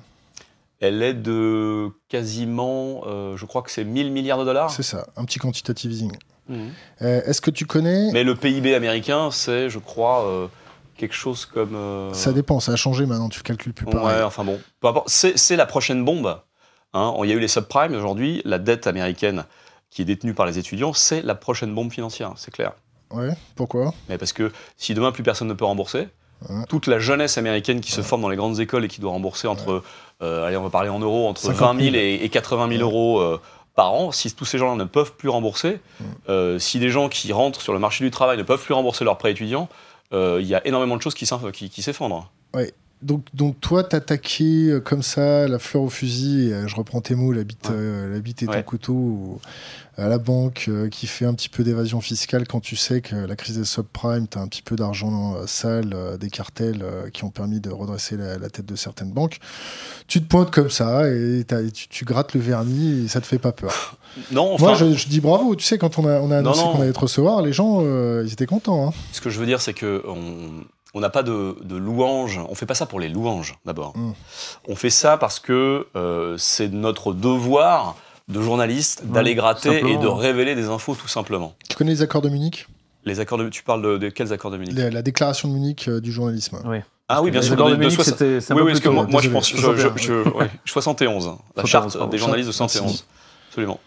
Elle 0.81 1.03
est 1.03 1.15
de 1.15 1.91
quasiment, 2.09 3.03
euh, 3.07 3.37
je 3.37 3.45
crois 3.45 3.63
que 3.63 3.71
c'est 3.71 3.85
1000 3.85 4.13
milliards 4.13 4.39
de 4.39 4.45
dollars? 4.45 4.71
C'est 4.71 4.83
ça, 4.83 5.07
un 5.17 5.25
petit 5.25 5.39
quantitative 5.39 5.93
easing. 5.93 6.13
Euh, 6.51 7.23
est-ce 7.25 7.41
que 7.41 7.51
tu 7.51 7.67
connais 7.67 8.11
Mais 8.13 8.25
le 8.25 8.35
PIB 8.35 8.75
américain, 8.75 9.31
c'est, 9.31 9.71
je 9.71 9.79
crois, 9.79 10.27
euh, 10.27 10.47
quelque 10.97 11.15
chose 11.15 11.47
comme. 11.47 11.75
Euh, 11.75 12.13
ça 12.13 12.33
dépend, 12.33 12.61
ça 12.61 12.73
a 12.73 12.77
changé 12.77 13.07
maintenant, 13.07 13.29
tu 13.29 13.43
calcules 13.43 13.73
plus 13.73 13.87
pareil. 13.87 14.19
Ouais, 14.19 14.23
enfin 14.23 14.45
bon. 14.45 14.59
C'est 15.07 15.57
la 15.57 15.67
prochaine 15.67 16.05
bombe. 16.05 16.41
Hein. 16.95 17.15
Il 17.23 17.31
y 17.31 17.33
a 17.33 17.37
eu 17.37 17.41
les 17.41 17.49
subprimes 17.49 17.95
aujourd'hui, 17.95 18.43
la 18.45 18.59
dette 18.59 18.87
américaine 18.87 19.45
qui 19.91 20.03
est 20.03 20.07
détenue 20.07 20.35
par 20.35 20.47
les 20.47 20.59
étudiants, 20.59 20.93
c'est 20.93 21.23
la 21.23 21.35
prochaine 21.35 21.75
bombe 21.75 21.93
financière, 21.93 22.33
c'est 22.37 22.51
clair. 22.51 22.73
Ouais, 23.11 23.35
pourquoi? 23.57 23.93
Mais 24.09 24.17
Parce 24.17 24.33
que 24.33 24.51
si 24.79 24.95
demain 24.95 25.13
plus 25.13 25.23
personne 25.23 25.49
ne 25.49 25.55
peut 25.55 25.67
rembourser, 25.67 26.09
toute 26.69 26.89
la 26.89 26.99
jeunesse 26.99 27.39
américaine 27.39 27.81
qui 27.81 27.93
se 27.93 28.01
forme 28.01 28.23
dans 28.23 28.29
les 28.29 28.37
grandes 28.37 28.59
écoles 28.59 28.85
et 28.85 28.89
qui 28.89 29.01
doit 29.01 29.13
rembourser 29.13 29.47
entre, 29.47 29.83
allez, 30.21 30.57
on 30.57 30.63
va 30.63 30.71
parler 30.71 30.89
en 30.89 30.99
euros, 30.99 31.29
entre 31.29 31.53
20 31.53 31.79
000 31.79 31.95
et, 31.95 32.29
80 32.31 32.77
000 32.79 32.83
euros 32.83 33.39
par 33.75 33.93
an, 33.93 34.13
si 34.13 34.33
tous 34.35 34.45
ces 34.45 34.59
gens-là 34.59 34.77
ne 34.77 34.85
peuvent 34.85 35.15
plus 35.15 35.29
rembourser, 35.29 35.81
mm. 36.01 36.05
euh, 36.29 36.59
si 36.59 36.79
des 36.79 36.91
gens 36.91 37.09
qui 37.09 37.33
rentrent 37.33 37.61
sur 37.61 37.73
le 37.73 37.79
marché 37.79 38.05
du 38.05 38.11
travail 38.11 38.37
ne 38.37 38.43
peuvent 38.43 38.63
plus 38.63 38.75
rembourser 38.75 39.05
leurs 39.05 39.19
prêts 39.19 39.31
étudiants, 39.31 39.69
euh, 40.13 40.39
il 40.41 40.47
y 40.47 40.55
a 40.55 40.67
énormément 40.67 40.97
de 40.97 41.03
choses 41.03 41.15
qui 41.15 41.27
s'effondrent. 41.27 42.31
Oui, 42.55 42.65
donc, 43.03 43.25
donc 43.35 43.61
toi, 43.61 43.85
t'attaquer 43.85 44.69
euh, 44.69 44.81
comme 44.81 45.03
ça, 45.03 45.49
la 45.49 45.59
fleur 45.59 45.83
au 45.83 45.89
fusil, 45.89 46.53
je 46.67 46.75
reprends 46.75 47.01
tes 47.01 47.15
mots, 47.15 47.33
la 47.33 47.45
bite, 47.45 47.71
la 47.71 48.19
bite 48.21 48.43
et 48.43 48.47
ton 48.47 48.63
couteau, 48.63 49.41
à 49.99 50.09
la 50.09 50.19
banque 50.19 50.71
qui 50.91 51.07
fait 51.07 51.27
un 51.27 51.35
petit 51.35 51.49
peu 51.49 51.65
d'évasion 51.65 52.01
fiscale 52.01 52.47
quand 52.47 52.61
tu 52.61 52.77
sais 52.77 53.01
que 53.01 53.15
la 53.15 53.37
crise 53.37 53.59
des 53.59 53.65
subprimes, 53.65 54.27
tu 54.27 54.39
as 54.39 54.41
un 54.41 54.49
petit 54.49 54.63
peu 54.63 54.77
d'argent 54.77 55.37
sale, 55.47 55.95
des 56.19 56.31
cartels 56.31 56.85
qui 57.13 57.25
ont 57.25 57.31
permis 57.31 57.61
de 57.61 57.71
redresser 57.71 58.17
la, 58.17 58.49
tête 58.49 58.67
de 58.67 58.77
certaines 58.77 59.13
banques. 59.13 59.39
Tu 60.07 60.23
te 60.23 60.27
pointes 60.27 60.51
comme 60.51 60.71
ça 60.71 61.09
et 61.09 61.45
tu, 61.73 62.05
grattes 62.05 62.35
le 62.35 62.41
vernis 62.41 63.05
et 63.05 63.09
ça 63.09 63.21
te 63.21 63.27
fait 63.27 63.39
pas 63.39 63.53
peur. 63.53 63.97
Non, 64.31 64.59
Moi, 64.59 64.75
je, 64.75 65.09
dis 65.09 65.21
bravo. 65.21 65.57
Tu 65.57 65.65
sais, 65.65 65.79
quand 65.79 65.99
on 65.99 66.07
a, 66.07 66.21
on 66.21 66.31
a 66.31 66.37
annoncé 66.37 66.61
qu'on 66.65 66.83
allait 66.83 66.93
te 66.93 66.99
recevoir, 66.99 67.41
les 67.41 67.55
gens, 67.55 67.81
ils 68.21 68.31
étaient 68.31 68.45
contents. 68.45 68.89
Hein. 68.89 68.93
Ce 69.13 69.23
que 69.23 69.31
je 69.31 69.41
veux 69.41 69.47
dire, 69.47 69.63
c'est 69.63 69.73
que 69.73 70.03
on 70.07 70.65
n'a 71.01 71.11
pas 71.11 71.23
de, 71.23 71.57
louanges. 71.71 72.41
On 72.49 72.55
fait 72.55 72.67
pas 72.67 72.75
ça 72.75 72.87
pour 72.87 73.01
les 73.01 73.09
louanges, 73.09 73.57
d'abord. 73.65 73.97
Mm. 73.97 74.13
On 74.69 74.77
fait 74.77 74.91
ça 74.91 75.17
parce 75.17 75.41
que 75.41 75.87
euh, 75.97 76.37
c'est 76.39 76.69
notre 76.69 77.13
devoir 77.13 77.97
de 78.29 78.41
journaliste 78.41 79.05
d'aller 79.07 79.35
gratter 79.35 79.79
et 79.79 79.97
de 79.97 80.07
révéler 80.07 80.55
des 80.55 80.69
infos, 80.69 80.95
tout 80.95 81.09
simplement. 81.09 81.55
Tu 81.69 81.77
connais 81.77 81.93
les 81.93 82.03
accords 82.03 82.23
de 82.23 82.29
Munich? 82.29 82.67
Les 83.05 83.19
accords 83.21 83.39
de, 83.39 83.49
tu 83.49 83.63
parles 83.63 83.99
de, 83.99 84.09
quels 84.11 84.33
accords 84.33 84.51
de 84.51 84.59
Munich? 84.59 84.75
La, 84.77 85.03
déclaration 85.03 85.49
de 85.49 85.55
Munich 85.55 85.89
euh, 85.89 86.01
du 86.01 86.13
journalisme. 86.13 86.61
Oui. 86.65 86.79
Ah 87.09 87.23
oui, 87.23 87.31
bien 87.31 87.43
sûr. 87.43 87.57
De, 87.57 87.77
Munich, 87.77 88.01
c'était. 88.01 88.39
Oui, 88.51 88.63
oui, 88.63 88.73
parce 88.73 88.81
que 88.81 88.89
moi, 88.89 89.21
je 89.21 89.29
pense. 89.29 89.49
Je, 89.51 90.31
71. 90.65 91.33
La 91.57 91.65
charte 91.65 92.11
des 92.11 92.19
journalistes 92.19 92.49
de 92.49 92.53
71. 92.53 93.07
Absolument. 93.49 93.81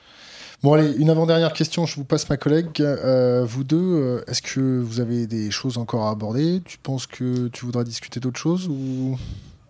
Bon, 0.65 0.73
allez, 0.73 0.93
une 0.93 1.11
avant-dernière 1.11 1.53
question, 1.53 1.85
je 1.85 1.95
vous 1.95 2.05
passe 2.05 2.27
ma 2.27 2.37
collègue. 2.37 2.81
Euh, 2.81 3.45
vous 3.45 3.63
deux, 3.63 3.77
euh, 3.77 4.23
est-ce 4.25 4.41
que 4.41 4.79
vous 4.79 4.99
avez 4.99 5.27
des 5.27 5.51
choses 5.51 5.77
encore 5.77 6.07
à 6.07 6.09
aborder? 6.09 6.63
Tu 6.65 6.79
penses 6.79 7.05
que 7.05 7.49
tu 7.49 7.65
voudras 7.65 7.83
discuter 7.83 8.19
d'autres 8.19 8.39
choses 8.39 8.67
ou... 8.67 9.15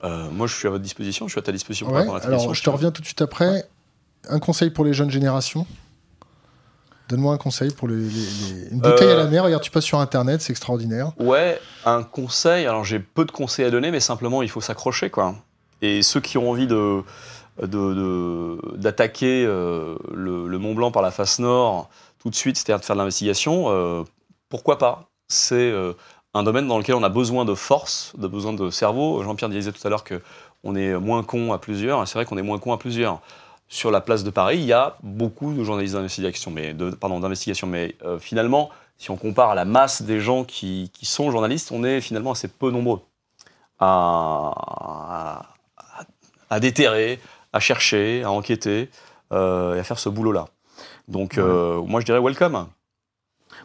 Euh, 0.06 0.32
moi, 0.32 0.48
je 0.48 0.56
suis 0.56 0.70
à 0.70 0.72
votre 0.72 0.84
disposition, 0.86 1.28
je 1.28 1.34
suis 1.34 1.40
à 1.40 1.42
ta 1.42 1.52
disposition. 1.52 1.92
Ouais, 1.92 2.08
alors, 2.24 2.54
je 2.54 2.64
te 2.64 2.70
reviens 2.70 2.92
tout 2.92 3.02
de 3.02 3.06
suite 3.06 3.22
après. 3.22 3.68
Un 4.30 4.40
conseil 4.40 4.70
pour 4.70 4.86
les 4.86 4.94
jeunes 4.94 5.12
générations? 5.12 5.68
Donne-moi 7.10 7.34
un 7.34 7.38
conseil 7.38 7.72
pour 7.72 7.90
les, 7.90 8.08
une 8.72 8.80
bouteille 8.80 9.12
à 9.12 9.18
la 9.18 9.28
mer. 9.28 9.44
Regarde, 9.44 9.64
tu 9.64 9.72
passes 9.72 9.84
sur 9.84 10.00
Internet, 10.00 10.42
c'est 10.42 10.52
extraordinaire. 10.52 11.12
Ouais, 11.20 11.60
un 11.86 12.04
conseil. 12.04 12.68
Alors, 12.68 12.86
j'ai 12.86 13.00
peu 13.00 13.26
de 13.26 13.32
conseils 13.32 13.66
à 13.66 13.70
donner, 13.70 13.92
mais 13.92 14.00
simplement, 14.00 14.42
il 14.42 14.50
faut 14.50 14.62
s'accrocher, 14.62 15.10
quoi. 15.10 15.36
Et 15.82 16.04
ceux 16.04 16.22
qui 16.22 16.38
ont 16.38 16.50
envie 16.50 16.68
de 16.68 17.02
d'attaquer 17.58 19.46
euh, 19.46 19.96
le, 20.14 20.58
Mont 20.58 20.74
Blanc 20.74 20.92
par 20.92 21.02
la 21.02 21.12
face 21.12 21.40
nord 21.40 21.90
tout 22.20 22.30
de 22.30 22.36
suite, 22.36 22.58
c'est-à-dire 22.58 22.80
de 22.80 22.86
faire 22.86 22.96
de 22.96 23.02
l'investigation, 23.02 23.66
euh, 23.68 24.04
pourquoi 24.50 24.78
pas? 24.78 25.10
C'est 25.28 25.56
euh, 25.56 25.94
un 26.34 26.44
domaine 26.44 26.68
dans 26.68 26.78
lequel 26.78 26.96
on 26.96 27.04
a 27.04 27.10
besoin 27.10 27.46
de 27.46 27.54
force, 27.54 28.14
de 28.18 28.28
besoin 28.28 28.54
de 28.54 28.70
cerveau. 28.72 29.22
Jean-Pierre 29.24 29.50
disait 29.50 29.72
tout 29.72 29.86
à 29.86 29.90
l'heure 29.90 30.04
qu'on 30.04 30.76
est 30.76 30.94
moins 30.96 31.24
con 31.24 31.54
à 31.54 31.60
plusieurs, 31.60 32.08
c'est 32.08 32.16
vrai 32.16 32.26
qu'on 32.26 32.38
est 32.38 32.44
moins 32.44 32.60
con 32.60 32.74
à 32.74 32.78
plusieurs. 32.78 33.22
Sur 33.68 33.90
la 33.90 34.02
place 34.02 34.24
de 34.24 34.30
Paris, 34.30 34.58
il 34.58 34.66
y 34.66 34.74
a 34.74 34.98
beaucoup 35.02 35.54
de 35.54 35.64
journalistes 35.64 35.96
d'investigation, 35.96 36.52
mais 36.52 36.76
pardon, 37.00 37.22
finalement, 38.20 38.70
si 38.98 39.10
on 39.10 39.18
compare 39.18 39.50
à 39.50 39.56
la 39.56 39.66
masse 39.66 40.04
des 40.04 40.20
gens 40.20 40.44
qui, 40.44 40.92
sont 41.02 41.32
journalistes, 41.32 41.72
on 41.72 41.84
est 41.84 42.00
finalement 42.00 42.32
assez 42.32 42.48
peu 42.48 42.70
nombreux 42.70 43.02
à, 43.80 45.42
à 46.50 46.60
déterrer, 46.60 47.20
à 47.56 47.60
chercher, 47.62 48.22
à 48.24 48.32
enquêter 48.32 48.90
euh, 49.32 49.76
et 49.76 49.80
à 49.80 49.84
faire 49.84 49.98
ce 49.98 50.10
boulot-là. 50.10 50.50
Donc, 51.08 51.38
euh, 51.38 51.82
moi, 51.82 52.02
je 52.02 52.06
dirais 52.06 52.20
welcome. 52.20 52.68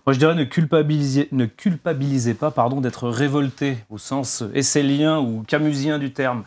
Moi, 0.06 0.14
je 0.14 0.18
dirais 0.18 0.36
ne 0.36 0.44
culpabilisez, 0.44 1.28
ne 1.32 1.44
culpabilisez 1.46 2.34
pas 2.34 2.52
pardon, 2.52 2.80
d'être 2.80 3.08
révolté 3.08 3.78
au 3.90 3.98
sens 3.98 4.44
essélien 4.54 5.18
ou 5.18 5.42
camusien 5.42 5.98
du 5.98 6.12
terme. 6.12 6.44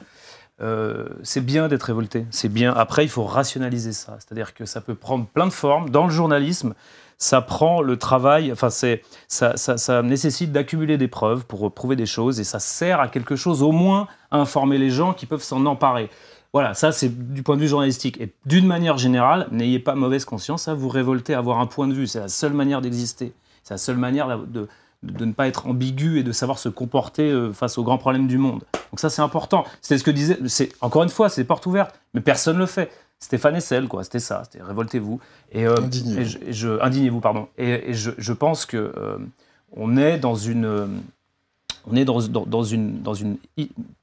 Euh, 0.61 1.09
c'est 1.23 1.45
bien 1.45 1.67
d'être 1.67 1.83
révolté, 1.83 2.25
c'est 2.31 2.47
bien. 2.47 2.73
Après, 2.73 3.03
il 3.03 3.09
faut 3.09 3.25
rationaliser 3.25 3.91
ça. 3.91 4.15
C'est-à-dire 4.19 4.53
que 4.53 4.65
ça 4.65 4.79
peut 4.79 4.95
prendre 4.95 5.25
plein 5.25 5.45
de 5.45 5.51
formes. 5.51 5.89
Dans 5.89 6.05
le 6.05 6.11
journalisme, 6.11 6.73
ça 7.17 7.41
prend 7.41 7.81
le 7.81 7.97
travail, 7.97 8.51
enfin, 8.51 8.69
c'est, 8.69 9.01
ça, 9.27 9.57
ça, 9.57 9.77
ça 9.77 10.01
nécessite 10.01 10.51
d'accumuler 10.53 10.97
des 10.97 11.07
preuves 11.09 11.45
pour 11.45 11.73
prouver 11.73 11.95
des 11.97 12.05
choses 12.05 12.39
et 12.39 12.43
ça 12.43 12.59
sert 12.59 13.01
à 13.01 13.09
quelque 13.09 13.35
chose, 13.35 13.63
au 13.63 13.71
moins 13.71 14.07
à 14.31 14.37
informer 14.37 14.77
les 14.77 14.89
gens 14.89 15.13
qui 15.13 15.25
peuvent 15.25 15.43
s'en 15.43 15.65
emparer. 15.65 16.09
Voilà, 16.53 16.75
ça 16.75 16.91
c'est 16.91 17.33
du 17.33 17.41
point 17.41 17.55
de 17.55 17.61
vue 17.61 17.67
journalistique. 17.67 18.21
Et 18.21 18.31
d'une 18.45 18.67
manière 18.67 18.99
générale, 18.99 19.47
n'ayez 19.51 19.79
pas 19.79 19.95
mauvaise 19.95 20.23
conscience 20.23 20.67
à 20.67 20.75
vous 20.75 20.87
révolter, 20.87 21.33
à 21.33 21.39
avoir 21.39 21.59
un 21.59 21.65
point 21.65 21.87
de 21.87 21.93
vue. 21.93 22.05
C'est 22.05 22.19
la 22.19 22.27
seule 22.27 22.53
manière 22.53 22.79
d'exister. 22.79 23.33
C'est 23.63 23.73
la 23.73 23.79
seule 23.79 23.97
manière 23.97 24.37
de, 24.37 24.67
de, 25.01 25.25
ne 25.25 25.33
pas 25.33 25.47
être 25.47 25.65
ambigu 25.65 26.19
et 26.19 26.23
de 26.23 26.31
savoir 26.31 26.59
se 26.59 26.69
comporter 26.69 27.31
euh, 27.31 27.51
face 27.51 27.79
aux 27.79 27.83
grands 27.83 27.97
problèmes 27.97 28.27
du 28.27 28.37
monde. 28.37 28.63
Donc 28.91 28.99
ça 28.99 29.09
c'est 29.09 29.23
important. 29.23 29.65
C'était 29.81 29.97
ce 29.97 30.03
que 30.03 30.11
disait, 30.11 30.37
c'est 30.45 30.69
encore 30.81 31.01
une 31.01 31.09
fois, 31.09 31.27
c'est 31.27 31.41
des 31.41 31.47
portes 31.47 31.65
ouvertes, 31.65 31.99
mais 32.13 32.21
personne 32.21 32.55
ne 32.55 32.61
le 32.61 32.67
fait. 32.67 32.91
Stéphane 33.19 33.55
Essel, 33.55 33.87
quoi, 33.87 34.03
c'était 34.03 34.19
ça, 34.19 34.43
c'était 34.43 34.63
révoltez-vous. 34.63 35.19
Et, 35.53 35.65
euh, 35.65 35.77
indignez-vous. 35.77 36.77
indignez-vous, 36.81 37.19
pardon. 37.21 37.47
Et, 37.57 37.93
je, 37.93 38.11
je, 38.17 38.33
pense 38.33 38.65
que 38.65 38.77
euh, 38.77 39.17
on 39.75 39.97
est 39.97 40.19
dans 40.19 40.35
une, 40.35 41.01
on 41.89 41.95
est 41.95 42.05
dans, 42.05 42.19
dans, 42.27 42.45
dans, 42.45 42.63
une, 42.63 43.01
dans 43.01 43.13
une 43.13 43.37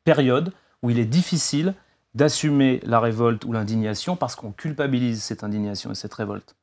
période 0.04 0.52
où 0.82 0.90
il 0.90 0.98
est 0.98 1.04
difficile 1.04 1.74
d'assumer 2.14 2.80
la 2.84 3.00
révolte 3.00 3.44
ou 3.44 3.52
l'indignation 3.52 4.16
parce 4.16 4.34
qu'on 4.34 4.52
culpabilise 4.52 5.22
cette 5.22 5.44
indignation 5.44 5.92
et 5.92 5.94
cette 5.94 6.14
révolte. 6.14 6.56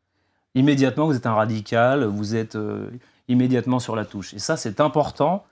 Immédiatement, 0.56 1.06
vous 1.06 1.16
êtes 1.16 1.26
un 1.26 1.34
radical, 1.34 2.04
vous 2.04 2.36
êtes 2.36 2.56
euh, 2.56 2.90
immédiatement 3.28 3.80
sur 3.80 3.96
la 3.96 4.06
touche. 4.06 4.34
Et 4.34 4.40
ça, 4.40 4.58
c'est 4.58 4.82
important 4.82 5.46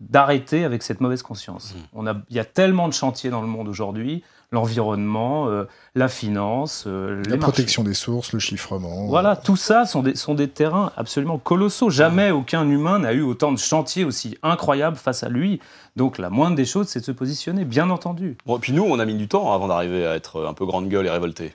d'arrêter 0.00 0.64
avec 0.64 0.82
cette 0.82 1.00
mauvaise 1.00 1.22
conscience. 1.22 1.74
Mmh. 1.74 1.78
On 1.94 2.06
a, 2.06 2.14
il 2.30 2.36
y 2.36 2.40
a 2.40 2.44
tellement 2.44 2.88
de 2.88 2.92
chantiers 2.92 3.30
dans 3.30 3.40
le 3.40 3.46
monde 3.48 3.68
aujourd'hui, 3.68 4.22
l'environnement, 4.52 5.48
euh, 5.48 5.64
la 5.94 6.08
finance, 6.08 6.84
euh, 6.86 7.16
les 7.16 7.30
La 7.30 7.36
marchés. 7.36 7.38
protection 7.38 7.82
des 7.82 7.94
sources, 7.94 8.32
le 8.32 8.38
chiffrement. 8.38 9.06
Voilà, 9.06 9.36
tout 9.36 9.56
ça 9.56 9.86
sont 9.86 10.02
des, 10.02 10.14
sont 10.14 10.34
des 10.34 10.48
terrains 10.48 10.92
absolument 10.96 11.38
colossaux. 11.38 11.90
Jamais 11.90 12.30
aucun 12.30 12.68
humain 12.68 12.98
n'a 13.00 13.12
eu 13.12 13.22
autant 13.22 13.52
de 13.52 13.58
chantiers 13.58 14.04
aussi 14.04 14.36
incroyables 14.42 14.96
face 14.96 15.22
à 15.22 15.28
lui. 15.28 15.60
Donc 15.96 16.18
la 16.18 16.30
moindre 16.30 16.56
des 16.56 16.64
choses, 16.64 16.88
c'est 16.88 17.00
de 17.00 17.04
se 17.04 17.12
positionner, 17.12 17.64
bien 17.64 17.90
entendu. 17.90 18.36
Bon, 18.46 18.56
et 18.56 18.60
puis 18.60 18.72
nous, 18.72 18.84
on 18.84 18.98
a 18.98 19.04
mis 19.04 19.14
du 19.14 19.28
temps 19.28 19.52
avant 19.52 19.68
d'arriver 19.68 20.06
à 20.06 20.14
être 20.14 20.46
un 20.46 20.54
peu 20.54 20.64
grande 20.66 20.88
gueule 20.88 21.06
et 21.06 21.10
révolté. 21.10 21.54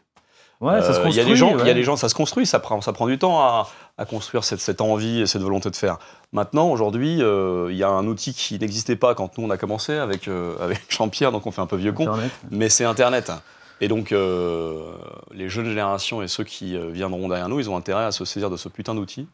Ouais, 0.62 0.82
ça 0.82 0.94
se 0.94 1.00
Euh, 1.00 1.10
Il 1.10 1.16
y 1.16 1.20
a 1.20 1.24
construit. 1.24 1.26
des 1.26 1.36
gens, 1.36 1.50
il 1.50 1.60
y 1.60 1.64
ouais. 1.64 1.70
a 1.72 1.74
des 1.74 1.84
gens, 1.84 1.98
ça 1.98 2.08
se 2.08 2.16
construit, 2.16 2.46
ça 2.46 2.60
prend, 2.60 2.80
ça 2.80 2.94
prend 2.94 3.08
du 3.08 3.18
temps 3.18 3.42
à, 3.42 3.68
à 3.98 4.06
construire 4.06 4.44
cette, 4.44 4.60
cette 4.60 4.82
envie 4.82 5.22
et 5.22 5.28
cette 5.28 5.42
volonté 5.44 5.70
de 5.70 5.76
faire. 5.76 6.00
Maintenant, 6.32 6.70
aujourd'hui, 6.70 7.22
euh, 7.22 7.68
il 7.72 7.78
y 7.78 7.84
a 7.84 7.90
un 7.90 8.08
outil 8.08 8.34
qui 8.34 8.58
n'existait 8.58 8.96
pas 8.96 9.14
quand 9.14 9.38
nous 9.38 9.46
on 9.46 9.50
a 9.52 9.58
commencé 9.58 9.94
avec 9.94 10.28
euh, 10.28 10.56
avec 10.60 10.82
Jean-Pierre, 10.90 11.32
donc 11.32 11.46
on 11.46 11.52
fait 11.52 11.62
un 11.62 11.68
peu 11.68 11.76
vieux 11.78 11.94
con, 11.94 12.08
Internet. 12.08 12.32
mais 12.50 12.70
c'est 12.70 12.86
Internet. 12.86 13.32
Et 13.82 13.88
donc, 13.88 14.12
euh, 14.12 14.94
les 15.34 15.50
jeunes 15.50 15.66
générations 15.66 16.22
et 16.22 16.28
ceux 16.28 16.44
qui 16.44 16.78
viendront 16.92 17.28
derrière 17.28 17.50
nous, 17.50 17.60
ils 17.60 17.70
ont 17.70 17.76
intérêt 17.76 18.06
à 18.06 18.12
se 18.12 18.24
saisir 18.26 18.50
de 18.50 18.56
ce 18.58 18.70
putain 18.70 18.96
d'outil 18.96 19.28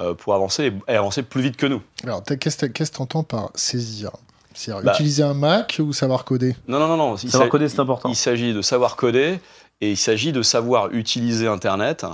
euh, 0.00 0.14
pour 0.14 0.34
avancer 0.34 0.66
et, 0.88 0.92
et 0.92 0.96
avancer 0.96 1.22
plus 1.22 1.42
vite 1.42 1.56
que 1.56 1.66
nous. 1.66 1.82
Alors, 2.04 2.22
qu'est-ce 2.22 2.56
que 2.56 2.66
qu'est-ce 2.66 2.92
que 2.92 2.96
t'entends 2.98 3.24
par 3.24 3.50
saisir? 3.54 4.10
C'est-à-dire 4.54 4.84
Bah. 4.84 4.92
utiliser 4.94 5.22
un 5.24 5.34
Mac 5.34 5.80
ou 5.82 5.92
savoir 5.92 6.24
coder? 6.24 6.56
Non, 6.68 6.78
non, 6.78 6.88
non, 6.88 6.96
non. 6.96 7.16
Savoir 7.16 7.42
s'a- 7.44 7.48
coder, 7.48 7.68
c'est 7.68 7.80
important. 7.80 8.08
Il 8.08 8.16
s'agit 8.16 8.54
de 8.54 8.62
savoir 8.62 8.96
coder 8.96 9.40
et 9.80 9.90
il 9.90 9.96
s'agit 9.96 10.32
de 10.32 10.42
savoir 10.42 10.90
utiliser 10.92 11.46
Internet 11.48 12.04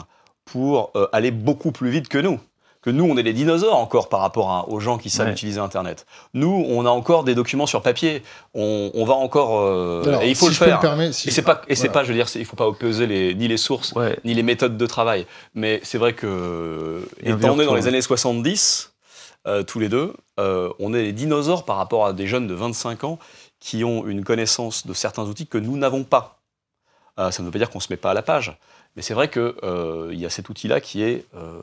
pour 0.46 0.90
euh, 0.96 1.06
aller 1.12 1.30
beaucoup 1.30 1.72
plus 1.72 1.90
vite 1.90 2.08
que 2.08 2.18
nous. 2.18 2.40
Que 2.82 2.90
nous, 2.90 3.04
on 3.04 3.16
est 3.16 3.24
les 3.24 3.32
dinosaures 3.32 3.74
encore 3.76 4.08
par 4.08 4.20
rapport 4.20 4.48
à- 4.52 4.68
aux 4.68 4.78
gens 4.78 4.96
qui 4.96 5.10
savent 5.10 5.26
Ouais. 5.26 5.32
utiliser 5.32 5.58
Internet. 5.58 6.06
Nous, 6.34 6.64
on 6.68 6.86
a 6.86 6.88
encore 6.88 7.24
des 7.24 7.34
documents 7.34 7.66
sur 7.66 7.82
papier. 7.82 8.22
On, 8.54 8.92
on 8.94 9.04
va 9.04 9.14
encore. 9.14 9.58
euh, 9.60 10.04
Alors, 10.06 10.22
et 10.22 10.28
il 10.30 10.36
faut 10.36 10.44
si 10.46 10.60
le 10.60 10.66
faire. 10.78 11.12
si 11.12 11.28
et 11.28 11.32
c'est 11.32 11.42
pas, 11.42 11.62
et 11.66 11.74
c'est 11.74 11.88
voilà. 11.88 11.92
pas, 11.94 12.04
je 12.04 12.08
veux 12.10 12.14
dire, 12.14 12.28
il 12.36 12.44
faut 12.44 12.54
pas 12.54 12.68
opposer 12.68 13.08
les, 13.08 13.34
ni 13.34 13.48
les 13.48 13.56
sources 13.56 13.92
Ouais. 13.94 14.16
ni 14.24 14.34
les 14.34 14.44
méthodes 14.44 14.76
de 14.78 14.86
travail. 14.86 15.26
Mais 15.54 15.80
c'est 15.82 15.98
vrai 15.98 16.12
que, 16.12 17.02
Et 17.24 17.30
étant 17.30 17.48
donné 17.56 17.66
dans 17.66 17.74
les 17.74 17.88
années 17.88 18.00
70, 18.02 18.92
euh, 19.48 19.64
tous 19.64 19.80
les 19.80 19.88
deux, 19.88 20.12
euh, 20.38 20.70
on 20.78 20.94
est 20.94 21.02
les 21.02 21.12
dinosaures 21.12 21.64
par 21.64 21.78
rapport 21.78 22.06
à 22.06 22.12
des 22.12 22.28
jeunes 22.28 22.46
de 22.46 22.54
25 22.54 23.02
ans 23.02 23.18
qui 23.58 23.82
ont 23.82 24.06
une 24.06 24.22
connaissance 24.22 24.86
de 24.86 24.92
certains 24.94 25.24
outils 25.24 25.48
que 25.48 25.58
nous 25.58 25.76
n'avons 25.76 26.04
pas. 26.04 26.38
Euh, 27.18 27.32
ça 27.32 27.42
ne 27.42 27.46
veut 27.48 27.52
pas 27.52 27.58
dire 27.58 27.70
qu'on 27.70 27.78
ne 27.78 27.82
se 27.82 27.88
met 27.92 27.96
pas 27.96 28.10
à 28.12 28.14
la 28.14 28.22
page, 28.22 28.56
mais 28.96 29.02
c'est 29.02 29.14
vrai 29.14 29.28
qu'il 29.30 29.52
y 30.18 30.26
a 30.26 30.30
cet 30.30 30.48
outil-là 30.48 30.80
qui 30.80 31.02
est 31.02 31.24
euh, 31.36 31.60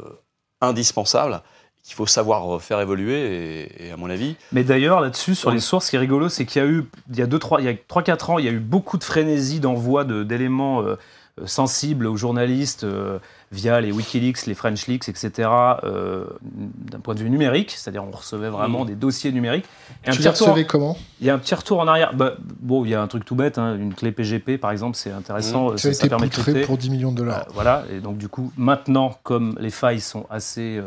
indispensable, 0.61 1.41
qu'il 1.83 1.95
faut 1.95 2.05
savoir 2.05 2.61
faire 2.61 2.79
évoluer, 2.79 3.19
et, 3.19 3.87
et 3.87 3.91
à 3.91 3.97
mon 3.97 4.09
avis, 4.09 4.35
Mais 4.53 4.63
d'ailleurs, 4.63 5.01
là-dessus, 5.01 5.35
sur 5.35 5.51
les 5.51 5.59
sources, 5.59 5.85
ce 5.85 5.89
qui 5.89 5.95
est 5.97 5.99
rigolo, 5.99 6.29
c'est 6.29 6.45
qu'il 6.45 6.61
y 6.61 6.65
a 6.65 6.67
eu, 6.67 6.85
il 7.11 7.17
y 7.17 7.21
a 7.21 7.27
2-3 7.27 7.59
il 7.59 7.65
y 7.65 7.69
a 7.69 7.73
3-4 7.73 8.31
ans, 8.31 8.39
il 8.39 8.45
y 8.45 8.47
a 8.47 8.51
eu 8.51 8.59
beaucoup 8.59 8.97
de 8.97 9.03
frénésie 9.03 9.59
d'envoi 9.59 10.05
de- 10.05 10.23
d'éléments 10.23 10.81
euh, 10.81 10.95
euh, 11.41 11.47
sensibles 11.47 12.05
aux 12.07 12.15
journalistes 12.15 12.83
euh, 12.85 13.19
via 13.53 13.79
les 13.79 13.91
Wikileaks, 13.91 14.47
les 14.47 14.55
French 14.55 14.87
Leaks, 14.87 15.07
etc., 15.07 15.47
euh, 15.83 16.25
d'un 16.41 16.99
point 16.99 17.13
de 17.13 17.19
vue 17.19 17.29
numérique, 17.29 17.71
c'est-à-dire 17.71 18.03
on 18.03 18.11
recevait 18.11 18.49
vraiment 18.49 18.81
Mhm. 18.81 18.87
des 18.87 18.95
dossiers 18.95 19.31
numériques. 19.31 19.65
Et 20.03 20.09
un 20.09 20.11
Tu 20.11 20.17
petit 20.17 20.23
les 20.23 20.29
retour- 20.31 20.47
recevais 20.47 20.65
comment? 20.65 20.97
Il 21.21 21.27
y 21.27 21.29
a 21.29 21.35
un 21.35 21.37
petit 21.37 21.53
retour 21.55 21.79
en 21.79 21.87
arrière. 21.87 22.13
Bah, 22.15 22.33
bon, 22.59 22.83
il 22.83 22.89
y 22.89 22.95
a 22.95 23.01
un 23.01 23.07
truc 23.07 23.23
tout 23.25 23.35
bête, 23.35 23.57
hein, 23.59 23.75
une 23.77 23.93
clé 23.93 24.11
PGP 24.11 24.57
par 24.57 24.71
exemple, 24.71 24.97
c'est 24.97 25.11
intéressant, 25.11 25.69
euh, 25.71 25.77
Ça 25.77 25.89
a 25.89 25.93
ça, 25.93 25.99
ça 25.99 26.05
été 26.05 26.09
permet 26.09 26.27
de 26.27 26.65
pour 26.65 26.77
10 26.77 26.89
millions 26.89 27.11
de 27.11 27.17
dollars. 27.17 27.41
Euh, 27.47 27.51
voilà, 27.53 27.83
et 27.91 27.99
donc 27.99 28.17
du 28.17 28.27
coup, 28.27 28.51
maintenant, 28.57 29.17
comme 29.23 29.55
les 29.59 29.69
failles 29.69 30.01
sont 30.01 30.25
assez 30.31 30.81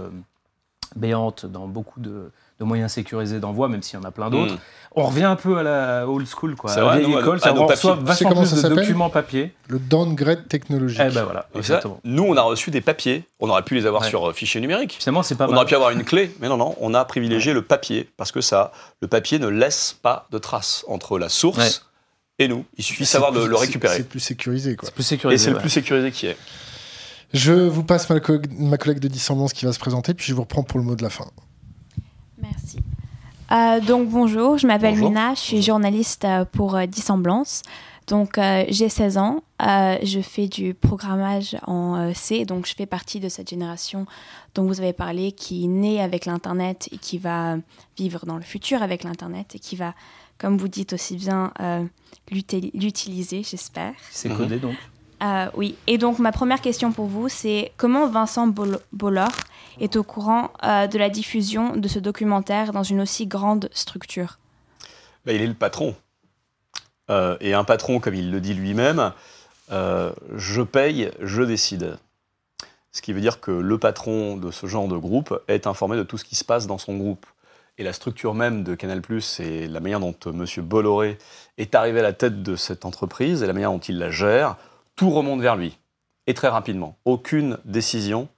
béantes 0.97 1.47
dans 1.47 1.67
beaucoup 1.69 2.01
de, 2.01 2.31
de 2.59 2.65
moyens 2.65 2.93
sécurisés 2.93 3.39
d'envoi, 3.39 3.69
même 3.69 3.83
s'il 3.83 3.99
y 3.99 4.03
en 4.03 4.05
a 4.07 4.11
plein 4.11 4.31
d'autres, 4.31 4.55
Mm. 4.55 4.59
on 4.97 5.05
revient 5.05 5.25
un 5.25 5.37
peu 5.37 5.59
à 5.59 5.63
la 5.63 6.09
old 6.09 6.27
school, 6.27 6.57
quoi. 6.57 6.71
C'est 6.71 6.81
à 6.81 6.85
la 6.85 6.97
vieille 6.99 7.13
école, 7.13 7.39
nos 7.45 7.61
on 7.63 7.67
reçoit 7.67 7.95
vachement 8.01 8.35
plus 8.35 8.47
ça 8.47 8.69
de 8.71 8.75
documents 8.75 9.11
papier. 9.11 9.53
Le 9.69 9.79
downgrade 9.79 10.49
technologique. 10.49 11.01
Eh 11.05 11.13
ben 11.13 11.25
voilà, 11.25 11.49
et 11.55 11.63
ça, 11.63 11.81
nous, 12.05 12.23
on 12.25 12.37
a 12.37 12.41
reçu 12.43 12.71
des 12.71 12.81
papiers. 12.81 13.25
On 13.41 13.51
aurait 13.51 13.63
pu 13.63 13.75
les 13.75 13.85
avoir 13.87 14.03
Ouais. 14.03 14.09
sur 14.09 14.29
euh, 14.29 14.33
fichier 14.33 14.61
numérique. 14.61 14.97
Finalement, 14.99 15.23
c'est 15.23 15.35
pas 15.35 15.45
On 15.45 15.49
mal. 15.49 15.57
aurait 15.59 15.67
pu 15.67 15.75
avoir 15.75 15.91
une 15.91 16.03
clé, 16.05 16.35
mais 16.41 16.49
non, 16.49 16.57
non, 16.57 16.75
on 16.81 16.95
a 16.95 17.05
privilégié 17.05 17.53
le 17.53 17.63
papier 17.63 18.09
parce 18.17 18.33
que 18.33 18.41
ça, 18.41 18.73
le 19.03 19.09
papier 19.09 19.39
ne 19.39 19.49
laisse 19.49 19.95
pas 20.01 20.27
de 20.31 20.39
traces 20.39 20.85
entre 20.89 21.19
la 21.19 21.29
source 21.29 21.59
Ouais. 21.59 22.45
et 22.45 22.49
nous. 22.49 22.65
Il 22.79 22.85
suffit 22.85 23.03
de 23.03 23.09
savoir 23.09 23.33
de 23.33 23.45
le 23.45 23.55
récupérer. 23.57 23.99
C'est 23.99 24.09
plus 24.09 24.21
sécurisé, 24.21 24.77
quoi. 24.77 24.87
C'est 24.89 24.95
plus 24.95 25.03
Et 25.03 25.07
sécurisé. 25.09 25.45
c'est 25.45 25.51
le 25.51 25.59
plus 25.59 25.69
sécurisé 25.71 26.11
qui 26.11 26.27
est. 26.29 26.37
Je 27.35 27.53
vous 27.53 27.83
passe 27.85 28.09
ma, 28.09 28.20
co- 28.20 28.39
ma 28.59 28.79
collègue 28.79 28.99
de 29.01 29.09
dissemblance 29.09 29.53
qui 29.53 29.64
va 29.64 29.72
se 29.72 29.79
présenter, 29.79 30.14
puis 30.14 30.27
je 30.27 30.35
vous 30.35 30.43
reprends 30.43 30.62
pour 30.62 30.79
le 30.79 30.85
mot 30.85 30.95
de 30.97 31.03
la 31.03 31.11
fin. 31.11 31.27
Merci. 32.41 32.79
Euh, 33.53 33.81
donc 33.81 34.09
bonjour, 34.09 34.59
je 34.59 34.66
m'appelle. 34.66 34.97
Mina, 34.97 35.35
je 35.35 35.41
suis 35.41 35.62
journaliste 35.62 36.24
euh, 36.24 36.45
pour 36.45 36.74
euh, 36.77 36.87
Dissemblance. 36.87 37.62
Donc 38.07 38.39
euh, 38.39 38.64
j'ai 38.68 38.89
16 38.89 39.18
ans, 39.18 39.43
euh, 39.62 39.97
je 40.05 40.20
fais 40.20 40.47
du 40.47 40.74
programmage 40.74 41.57
en 41.66 41.97
euh, 41.97 42.12
C, 42.14 42.45
donc 42.45 42.66
je 42.66 42.74
fais 42.74 42.87
partie 42.87 43.18
de 43.18 43.29
cette 43.29 43.51
génération 43.51 44.07
dont 44.55 44.64
vous 44.64 44.81
avez 44.81 44.93
parlé 44.93 45.33
qui 45.33 45.66
naît 45.66 46.01
avec 46.01 46.24
l'Internet 46.24 46.89
et 46.93 46.99
qui 46.99 47.18
va 47.18 47.57
vivre 47.99 48.24
dans 48.24 48.37
le 48.37 48.43
futur 48.45 48.81
avec 48.83 49.03
l'Internet 49.03 49.57
et 49.57 49.59
qui 49.59 49.74
va, 49.74 49.93
comme 50.39 50.57
vous 50.57 50.68
dites 50.68 50.93
aussi 50.93 51.16
bien, 51.16 51.53
euh, 51.61 51.85
l'util- 52.31 52.70
l'utiliser, 52.74 53.43
j'espère. 53.43 53.95
C'est 54.12 54.29
Mhm. 54.29 54.37
codé 54.37 54.59
donc. 54.61 54.77
Euh, 55.23 55.47
oui, 55.55 55.77
et 55.87 55.99
donc 55.99 56.19
ma 56.19 56.31
première 56.31 56.61
question 56.61 56.93
pour 56.93 57.07
vous, 57.07 57.29
c'est 57.29 57.73
comment 57.77 58.07
Vincent 58.07 58.47
Bol- 58.47 58.81
Bollor 58.93 59.31
est 59.81 59.97
au 59.97 60.03
courant 60.03 60.51
euh, 60.62 60.87
de 60.87 60.99
la 60.99 61.09
diffusion 61.09 61.77
de 61.77 61.89
ce 61.89 61.99
documentaire 61.99 62.73
dans 62.73 62.83
une 62.83 63.01
aussi 63.01 63.27
grande 63.27 63.71
structure? 63.73 64.39
Bah, 65.25 65.33
il 65.33 65.41
est 65.41 65.47
le 65.47 65.55
patron. 65.55 65.95
Euh, 67.09 67.37
et 67.41 67.55
un 67.55 67.64
patron, 67.64 67.99
comme 68.01 68.14
il 68.14 68.31
le 68.31 68.41
dit 68.41 68.55
lui-même, 68.55 69.12
je 69.71 70.62
paye, 70.62 71.11
je 71.21 71.43
décide. 71.43 71.99
Ce 72.93 73.03
qui 73.03 73.12
veut 73.12 73.21
dire 73.21 73.41
que 73.41 73.51
le 73.51 73.79
patron 73.79 74.37
de 74.37 74.51
ce 74.51 74.67
genre 74.67 74.89
de 74.89 74.97
groupe 74.97 75.39
est 75.49 75.67
informé 75.67 75.97
de 75.97 76.03
tout 76.03 76.19
ce 76.19 76.25
qui 76.25 76.37
se 76.37 76.45
passe 76.45 76.67
dans 76.67 76.79
son 76.79 76.97
groupe. 76.97 77.27
Et 77.79 77.85
la 77.85 77.93
structure 77.93 78.33
même 78.33 78.64
de 78.64 78.75
Canal+, 78.75 79.03
et 79.41 79.67
la 79.67 79.81
manière 79.81 80.01
dont 80.01 80.14
M. 80.25 80.47
Bolloré 80.59 81.19
est 81.59 81.75
arrivé 81.75 82.01
à 82.01 82.03
la 82.03 82.14
tête 82.14 82.43
de 82.43 82.57
cette 82.57 82.87
entreprise, 82.87 83.43
et 83.43 83.47
la 83.47 83.53
manière 83.53 83.71
dont 83.71 83.79
il 83.81 83.99
la 83.99 84.11
gère, 84.11 84.57
tout 84.97 85.11
remonte 85.11 85.41
vers 85.41 85.57
lui. 85.57 85.79
Et 86.27 86.35
très 86.35 86.49
rapidement. 86.49 86.97
Aucune 87.05 87.59
décision 87.65 88.29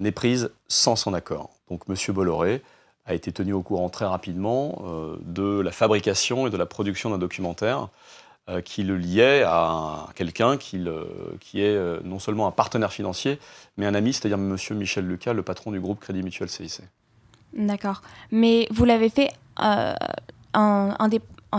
n'est 0.00 0.12
prise 0.12 0.50
sans 0.68 0.96
son 0.96 1.14
accord. 1.14 1.50
Donc 1.70 1.82
M. 1.88 1.96
Bolloré 2.14 2.62
a 3.06 3.14
été 3.14 3.32
tenu 3.32 3.52
au 3.52 3.62
courant 3.62 3.88
très 3.88 4.04
rapidement 4.04 4.82
euh, 4.84 5.16
de 5.22 5.60
la 5.60 5.72
fabrication 5.72 6.46
et 6.46 6.50
de 6.50 6.56
la 6.56 6.66
production 6.66 7.10
d'un 7.10 7.18
documentaire 7.18 7.88
euh, 8.48 8.60
qui 8.60 8.82
le 8.82 8.96
liait 8.96 9.42
à 9.44 10.08
quelqu'un 10.14 10.56
qui, 10.56 10.76
est 10.76 11.58
euh, 11.58 12.00
non 12.04 12.18
seulement 12.18 12.46
un 12.46 12.50
partenaire 12.50 12.92
financier, 12.92 13.38
mais 13.76 13.86
un 13.86 13.94
ami, 13.94 14.12
c'est-à-dire 14.12 14.38
M. 14.38 14.56
Michel 14.72 15.06
Lucas, 15.06 15.32
le 15.32 15.42
patron 15.42 15.72
du 15.72 15.80
groupe 15.80 16.00
Crédit 16.00 16.22
Mutuel 16.22 16.48
CIC. 16.48 16.82
D'accord. 17.54 18.02
Mais 18.30 18.66
vous 18.70 18.84
l'avez 18.84 19.10
fait, 19.10 19.30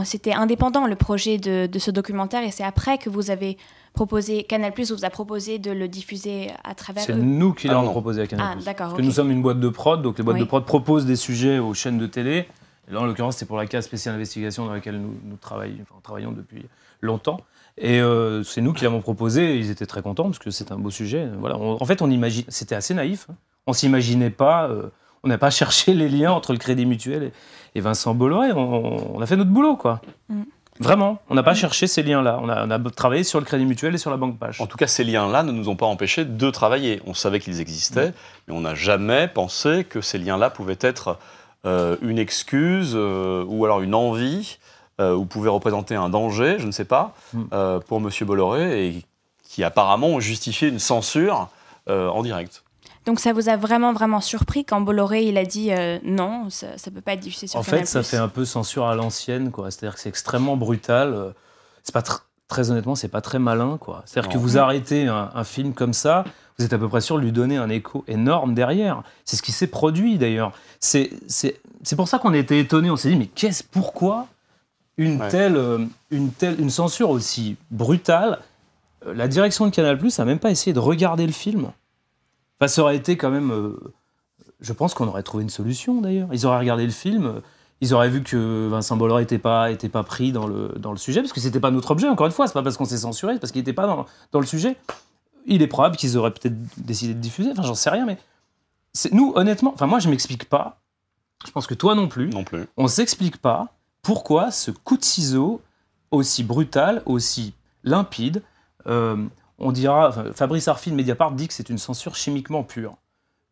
c'était 0.03 0.33
indépendant 0.33 0.87
le 0.87 0.95
projet 0.95 1.37
de 1.37 1.79
ce 1.79 1.91
documentaire 1.91 2.43
et 2.43 2.51
c'est 2.51 2.63
après 2.63 2.97
que 2.97 3.09
vous 3.09 3.31
avez 3.31 3.57
proposé, 3.93 4.43
Canal 4.43 4.73
Plus 4.73 4.91
vous 4.91 5.05
a 5.05 5.09
proposé 5.09 5.59
de 5.59 5.71
le 5.71 5.87
diffuser 5.87 6.51
à 6.63 6.75
travers 6.75 7.03
C'est 7.03 7.15
nous 7.15 7.53
qui 7.53 7.67
Ah 7.69 7.73
l'avons 7.73 7.91
proposé 7.91 8.21
à 8.21 8.27
Canal+. 8.27 8.47
Ah, 8.59 8.63
d'accord. 8.63 8.87
Parce 8.87 8.97
que 8.97 9.05
nous 9.05 9.11
sommes 9.11 9.31
une 9.31 9.41
boîte 9.41 9.59
de 9.59 9.69
prod, 9.69 10.01
donc 10.01 10.17
les 10.17 10.23
boîtes 10.23 10.35
Oui. 10.35 10.41
de 10.41 10.47
prod 10.47 10.65
proposent 10.65 11.05
des 11.05 11.15
sujets 11.15 11.59
aux 11.59 11.73
chaînes 11.73 11.97
de 11.97 12.07
télé. 12.07 12.47
Et 12.89 12.93
là, 12.93 12.99
en 13.01 13.05
l'occurrence, 13.05 13.37
c'est 13.37 13.45
pour 13.45 13.57
la 13.57 13.65
case 13.65 13.85
spéciale 13.85 14.15
investigation 14.15 14.65
dans 14.65 14.73
laquelle 14.73 14.99
nous, 14.99 15.13
nous 15.23 15.37
travaillons, 15.37 15.77
enfin, 15.83 15.95
travaillons 16.03 16.31
depuis 16.33 16.65
longtemps. 17.01 17.39
Et 17.77 18.01
euh, 18.01 18.43
c'est 18.43 18.61
nous 18.61 18.73
qui 18.73 18.83
l'avons 18.83 18.99
proposé. 19.01 19.55
Et 19.55 19.57
ils 19.57 19.69
étaient 19.71 19.85
très 19.85 20.01
contents 20.01 20.25
parce 20.25 20.39
que 20.39 20.51
c'est 20.51 20.71
un 20.71 20.77
beau 20.77 20.89
sujet. 20.91 21.27
Voilà. 21.39 21.57
On- 21.57 21.81
en 21.81 21.85
fait, 21.85 22.01
on 22.01 22.09
imagine, 22.11 22.43
c'était 22.49 22.75
assez 22.75 22.93
naïf. 22.93 23.27
hein. 23.31 23.35
On 23.67 23.73
s'imaginait 23.73 24.29
pas, 24.29 24.67
euh, 24.67 24.89
on 25.23 25.29
n'a 25.29 25.37
pas 25.37 25.49
cherché 25.51 25.93
les 25.93 26.09
liens 26.09 26.31
entre 26.33 26.51
le 26.51 26.59
Crédit 26.59 26.85
Mutuel 26.85 27.23
et, 27.23 27.31
et 27.75 27.79
Vincent 27.81 28.13
Bolloré. 28.13 28.51
On, 28.51 29.15
on 29.17 29.21
a 29.21 29.25
fait 29.25 29.37
notre 29.37 29.49
boulot, 29.51 29.77
quoi. 29.77 30.01
Mm. 30.29 30.41
Vraiment, 30.79 31.19
on 31.29 31.35
n'a 31.35 31.43
pas 31.43 31.53
cherché 31.53 31.87
ces 31.87 32.01
liens-là. 32.03 32.39
On 32.41 32.49
a, 32.49 32.65
on 32.65 32.71
a 32.71 32.79
travaillé 32.91 33.23
sur 33.23 33.39
le 33.39 33.45
Crédit 33.45 33.65
Mutuel 33.65 33.93
et 33.93 33.97
sur 33.97 34.09
la 34.09 34.17
Banque 34.17 34.39
Pache. 34.39 34.59
En 34.59 34.65
tout 34.65 34.77
cas, 34.77 34.87
ces 34.87 35.03
liens-là 35.03 35.43
ne 35.43 35.51
nous 35.51 35.69
ont 35.69 35.75
pas 35.75 35.85
empêchés 35.85 36.25
de 36.25 36.49
travailler. 36.49 37.01
On 37.05 37.13
savait 37.13 37.39
qu'ils 37.39 37.61
existaient, 37.61 38.13
mais 38.47 38.53
on 38.53 38.61
n'a 38.61 38.75
jamais 38.75 39.27
pensé 39.27 39.85
que 39.87 40.01
ces 40.01 40.17
liens-là 40.17 40.49
pouvaient 40.49 40.79
être 40.81 41.17
euh, 41.65 41.95
une 42.01 42.17
excuse 42.19 42.93
euh, 42.95 43.45
ou 43.47 43.63
alors 43.65 43.81
une 43.81 43.95
envie 43.95 44.57
euh, 44.99 45.13
ou 45.13 45.25
pouvaient 45.25 45.49
représenter 45.49 45.95
un 45.95 46.09
danger, 46.09 46.57
je 46.59 46.65
ne 46.65 46.71
sais 46.71 46.85
pas, 46.85 47.13
Mm. 47.33 47.79
pour 47.87 47.99
M. 47.99 48.09
Bolloré 48.21 48.87
et 48.87 49.05
qui 49.43 49.63
apparemment 49.63 50.07
ont 50.07 50.19
justifié 50.19 50.67
une 50.69 50.79
censure 50.79 51.49
en 51.87 52.23
direct. 52.23 52.62
Donc 53.05 53.19
ça 53.19 53.33
vous 53.33 53.49
a 53.49 53.57
vraiment, 53.57 53.91
vraiment 53.93 54.21
surpris 54.21 54.63
quand 54.65 54.79
Bolloré 54.81 55.23
il 55.25 55.37
a 55.37 55.43
dit 55.45 55.71
euh, 55.73 55.99
non, 56.03 56.49
ça 56.49 56.67
ne 56.85 56.91
peut 56.95 57.01
pas 57.01 57.13
être 57.13 57.19
diffusé 57.19 57.47
sur 57.47 57.59
En 57.59 57.63
Canal+. 57.63 57.81
fait, 57.81 57.85
ça 57.85 58.03
fait 58.03 58.17
un 58.17 58.29
peu 58.29 58.45
censure 58.45 58.85
à 58.87 58.95
l'ancienne, 58.95 59.51
quoi. 59.51 59.71
C'est-à-dire 59.71 59.95
que 59.95 60.01
c'est 60.01 60.09
extrêmement 60.09 60.55
brutal. 60.55 61.13
euh, 61.13 61.31
C'est 61.83 61.93
pas 61.93 62.01
tr- 62.01 62.21
très 62.47 62.71
honnêtement, 62.71 62.95
c'est 62.95 63.07
pas 63.09 63.21
très 63.21 63.39
malin, 63.39 63.77
quoi. 63.79 64.03
C'est-à-dire 64.05 64.31
que 64.31 64.37
vous 64.37 64.57
arrêtez 64.57 65.07
un, 65.07 65.31
un 65.33 65.43
film 65.43 65.73
comme 65.73 65.91
ça, 65.93 66.23
vous 66.57 66.65
êtes 66.65 66.71
à 66.73 66.77
peu 66.77 66.87
près 66.87 67.01
sûr 67.01 67.17
de 67.17 67.21
lui 67.21 67.31
donner 67.31 67.57
un 67.57 67.69
écho 67.69 68.05
énorme 68.07 68.53
derrière. 68.53 69.03
C'est 69.25 69.35
ce 69.35 69.41
qui 69.41 69.51
s'est 69.51 69.67
produit 69.67 70.17
d'ailleurs. 70.17 70.53
C'est 70.79 71.09
pour 71.97 72.07
ça 72.07 72.19
qu'on 72.19 72.33
a 72.33 72.37
été 72.37 72.59
étonnés. 72.59 72.89
On 72.89 72.95
s'est 72.95 73.09
dit, 73.09 73.15
mais 73.17 73.27
qu'est-ce, 73.27 73.63
pourquoi 73.63 74.27
une, 74.97 75.19
telle, 75.29 75.57
euh, 75.57 75.79
une 76.11 76.31
telle 76.31 76.59
une 76.61 76.69
censure 76.69 77.09
aussi 77.09 77.57
brutale? 77.71 78.39
La 79.05 79.27
direction 79.27 79.65
de 79.65 79.71
Canal 79.71 79.97
Plus 79.97 80.17
n'a 80.19 80.23
même 80.25 80.39
pas 80.39 80.51
essayé 80.51 80.71
de 80.73 80.79
regarder 80.79 81.25
le 81.25 81.33
film. 81.33 81.71
Enfin, 82.63 82.67
ça 82.69 82.81
aurait 82.81 82.95
été 82.95 83.17
quand 83.17 83.29
même. 83.29 83.51
Euh, 83.51 83.77
je 84.61 84.71
pense 84.71 84.93
qu'on 84.93 85.07
aurait 85.07 85.23
trouvé 85.23 85.43
une 85.43 85.49
solution 85.49 85.99
d'ailleurs. 85.99 86.29
Ils 86.31 86.45
auraient 86.45 86.59
regardé 86.59 86.85
le 86.85 86.91
film 86.91 87.41
ils 87.83 87.93
auraient 87.93 88.09
vu 88.09 88.23
que 88.23 88.69
Vincent 88.69 88.95
Bolloré 88.95 89.23
n'était 89.23 89.39
pas, 89.39 89.69
était 89.69 89.89
pas 89.89 90.03
pris 90.03 90.31
dans 90.31 90.47
le, 90.47 90.69
dans 90.79 90.91
le 90.91 90.97
sujet, 90.97 91.19
parce 91.19 91.33
que 91.33 91.41
c'était 91.41 91.59
pas 91.59 91.69
notre 91.69 91.91
objet, 91.91 92.07
encore 92.07 92.25
une 92.25 92.31
fois, 92.31 92.47
c'est 92.47 92.53
pas 92.53 92.63
parce 92.63 92.77
qu'on 92.77 92.85
s'est 92.85 92.99
censuré, 92.99 93.33
c'est 93.33 93.39
parce 93.39 93.51
qu'il 93.51 93.59
n'était 93.59 93.73
pas 93.73 93.87
dans, 93.87 94.05
dans, 94.31 94.39
le 94.39 94.45
sujet. 94.45 94.77
Il 95.47 95.61
est 95.61 95.67
probable 95.67 95.97
qu'ils 95.97 96.17
auraient 96.17 96.31
peut-être 96.31 96.55
décidé 96.77 97.13
de 97.13 97.19
diffuser, 97.19 97.51
enfin 97.51 97.63
j'en 97.63 97.75
sais 97.75 97.89
rien, 97.89 98.05
mais 98.05 98.17
nous, 99.11 99.33
honnêtement, 99.35 99.73
enfin 99.73 99.85
moi 99.85 99.99
je 99.99 100.07
m'explique 100.07 100.47
pas, 100.47 100.79
je 101.45 101.51
pense 101.51 101.67
que 101.67 101.73
toi 101.73 101.93
non 101.93 102.07
plus, 102.07 102.29
non 102.29 102.45
plus. 102.45 102.67
on 102.77 102.87
s'explique 102.87 103.35
pas 103.35 103.73
pourquoi 104.01 104.51
ce 104.51 104.71
coup 104.71 104.95
de 104.95 105.03
ciseau 105.03 105.59
aussi 106.09 106.45
brutal, 106.45 107.01
aussi 107.05 107.53
limpide, 107.83 108.43
euh, 108.87 109.17
on 109.59 109.71
dira, 109.71 110.11
Fabrice 110.33 110.67
Arfi 110.67 110.91
de 110.91 110.95
Mediapart 110.95 111.31
dit 111.31 111.47
que 111.47 111.53
c'est 111.53 111.69
une 111.69 111.77
censure 111.77 112.15
chimiquement 112.15 112.63
pure 112.63 112.97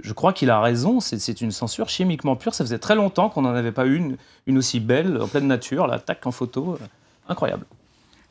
je 0.04 0.14
crois 0.14 0.34
qu'il 0.34 0.50
a 0.50 0.60
raison, 0.60 1.00
c'est 1.00 1.42
une 1.42 1.52
censure 1.52 1.90
chimiquement 1.90 2.36
pure. 2.36 2.54
Ça 2.54 2.64
faisait 2.64 2.80
très 2.80 2.96
longtemps 2.96 3.30
qu'on 3.30 3.44
n'en 3.44 3.54
avait 3.54 3.72
pas 3.72 3.86
eu 3.86 4.18
une, 4.46 4.58
aussi 4.58 4.80
belle, 4.80 5.22
en 5.22 5.28
pleine 5.28 5.48
nature, 5.48 5.88
la 5.88 6.00
tac 6.00 6.26
en 6.26 6.32
photo, 6.32 6.74
euh, 6.74 6.86
incroyable. 7.28 7.66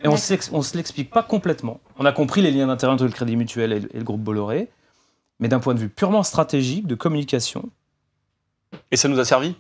Et 0.03 0.09
on 0.09 0.13
ne 0.13 0.63
se 0.63 0.77
l'explique 0.77 1.11
pas 1.11 1.23
complètement. 1.23 1.81
On 1.99 2.07
a 2.07 2.13
compris 2.13 2.41
les 2.41 2.51
liens 2.51 2.67
d'intérêt 2.67 2.93
entre 2.93 3.05
le 3.05 3.11
Crédit 3.11 3.37
Mutuel 3.37 3.73
et, 3.73 3.81
le 3.81 4.03
groupe 4.03 4.23
Bolloré, 4.23 4.71
mais 5.41 5.49
d'un 5.49 5.61
point 5.61 5.75
de 5.75 5.81
vue 5.81 5.91
purement 5.91 6.23
stratégique, 6.23 6.87
de 6.87 6.95
communication. 6.95 7.69
Et 8.91 8.97
ça 8.97 9.09
nous 9.09 9.19
a 9.19 9.25
servi 9.25 9.57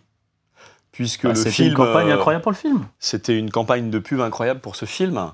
Puisque 0.93 1.27
bah, 1.27 1.35
C'était 1.35 1.69
une 1.69 1.75
campagne 1.75 2.11
euh, 2.11 2.15
incroyable 2.15 2.43
pour 2.43 2.53
le 2.53 2.57
film. 2.57 2.87
C'était 2.99 3.39
une 3.39 3.51
campagne 3.51 3.91
de 3.91 3.99
pub 3.99 4.21
incroyable 4.21 4.61
pour 4.61 4.77
ce 4.77 4.87
film. 4.87 5.31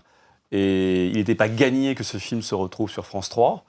Et 0.52 1.06
il 1.08 1.14
n'était 1.14 1.34
pas 1.34 1.48
gagné 1.48 1.94
que 1.94 2.04
ce 2.04 2.18
film 2.18 2.42
se 2.42 2.54
retrouve 2.54 2.90
sur 2.90 3.06
France 3.06 3.28
3. 3.28 3.64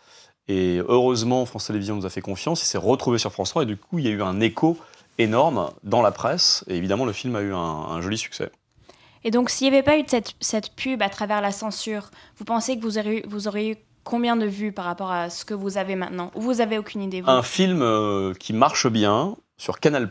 Et 0.47 0.80
heureusement, 0.88 1.45
France 1.45 1.67
Télévisions 1.67 1.95
nous 1.95 2.05
a 2.05 2.09
fait 2.09 2.21
confiance, 2.21 2.61
il 2.61 2.65
s'est 2.65 2.78
retrouvé 2.78 3.17
sur 3.17 3.32
France 3.32 3.49
3, 3.49 3.63
et 3.63 3.65
du 3.65 3.75
coup, 3.75 3.99
il 3.99 4.05
y 4.05 4.07
a 4.07 4.11
eu 4.11 4.21
un 4.21 4.39
écho 4.39 4.78
énorme 5.17 5.71
dans 5.84 6.01
la 6.01 6.11
presse, 6.11 6.63
et 6.67 6.78
évidemment, 6.78 7.05
le 7.05 7.11
film 7.11 7.36
a 7.36 7.41
eu 7.41 7.53
un, 7.53 7.99
joli 8.01 8.17
succès. 8.17 8.49
Et 9.23 9.32
donc, 9.32 9.49
s'il 9.49 9.69
n'y 9.69 9.75
avait 9.75 9.84
pas 9.84 9.97
eu 9.97 10.03
cette, 10.07 10.36
cette, 10.39 10.73
pub 10.73 11.01
à 11.01 11.09
travers 11.09 11.41
la 11.41 11.51
censure, 11.51 12.11
vous 12.38 12.45
pensez 12.45 12.78
que 12.78 12.82
vous 12.82 12.97
auriez, 12.97 13.25
vous 13.28 13.47
auriez 13.47 13.71
eu 13.71 13.75
combien 14.05 14.38
de 14.38 14.45
vues 14.45 14.71
par 14.71 14.86
rapport 14.86 15.11
à 15.11 15.30
ce 15.30 15.43
que 15.43 15.53
vous 15.53 15.78
avez 15.78 15.95
maintenant? 15.95 16.32
Ou 16.36 16.41
vous 16.41 16.61
avez 16.61 16.78
aucune 16.78 17.01
idée 17.01 17.21
Un 17.25 17.43
film 17.43 17.82
euh, 17.82 18.34
qui 18.34 18.53
marche 18.53 18.88
bien 18.88 19.36
sur 19.57 19.82
Canal+, 19.82 20.07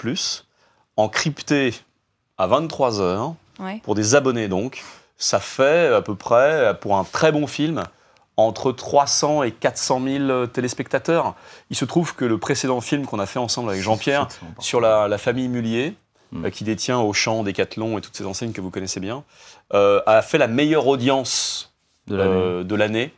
encrypté 0.96 1.72
à 2.36 2.46
23h, 2.46 3.34
pour 3.82 3.94
des 3.94 4.14
abonnés 4.14 4.48
donc, 4.48 4.82
ça 5.18 5.40
fait 5.40 5.94
à 5.94 6.02
peu 6.02 6.14
près, 6.14 6.76
pour 6.80 6.96
un 6.96 7.04
très 7.04 7.32
bon 7.32 7.46
film, 7.46 7.82
entre 8.36 8.72
300 8.72 9.42
et 9.44 9.52
400 9.52 10.02
000 10.04 10.24
euh, 10.24 10.46
téléspectateurs. 10.46 11.34
Il 11.70 11.76
se 11.76 11.84
trouve 11.84 12.14
que 12.14 12.24
le 12.24 12.38
précédent 12.38 12.80
film 12.80 13.06
qu'on 13.06 13.18
a 13.18 13.26
fait 13.26 13.38
ensemble 13.38 13.70
avec 13.70 13.82
Jean-Pierre 13.82 14.28
sur 14.58 14.80
la, 14.80 15.18
famille 15.18 15.48
Mullier, 15.48 15.94
hmm. 16.32 16.46
euh, 16.46 16.50
qui 16.50 16.64
détient 16.64 16.98
Auchan, 16.98 17.42
Decathlon 17.42 17.98
et 17.98 18.00
toutes 18.00 18.16
ces 18.16 18.26
enseignes 18.26 18.52
que 18.52 18.60
vous 18.60 18.70
connaissez 18.70 19.00
bien, 19.00 19.24
euh, 19.72 20.02
a 20.06 20.22
fait 20.22 20.38
la 20.38 20.48
meilleure 20.48 20.86
audience 20.86 21.72
de 22.08 22.74
l'année 22.76 23.12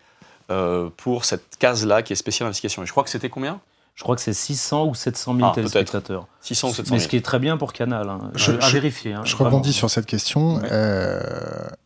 pour 0.97 1.27
cette 1.27 1.59
case-là 1.59 2.03
qui 2.03 2.15
est 2.15 2.17
spéciale 2.17 2.47
investigation. 2.47 2.83
Et 2.83 2.87
je 2.87 2.91
crois 2.91 3.05
que 3.05 3.11
c'était 3.11 3.29
combien? 3.29 3.61
Je 3.99 4.05
crois 4.05 4.15
que 4.15 4.23
c'est 4.23 4.33
600 4.33 4.87
ou 4.87 4.95
700 4.95 5.35
000 5.35 5.49
ah, 5.49 5.53
téléspectateurs. 5.53 6.29
600 6.41 6.69
ou 6.69 6.71
700 6.71 6.85
000. 6.85 6.95
Mais 6.95 7.01
ce 7.01 7.09
qui 7.09 7.17
est 7.17 7.25
très 7.25 7.41
bien 7.41 7.57
pour 7.57 7.73
Canal. 7.73 8.09
Hein. 8.09 8.31
Je, 8.37 8.53
à 8.53 8.71
vérifier. 8.71 9.15
Hein, 9.15 9.23
je 9.25 9.35
rebondis 9.35 9.73
sur 9.73 9.91
cette 9.91 10.07
question. 10.07 10.61
Euh, 10.71 11.19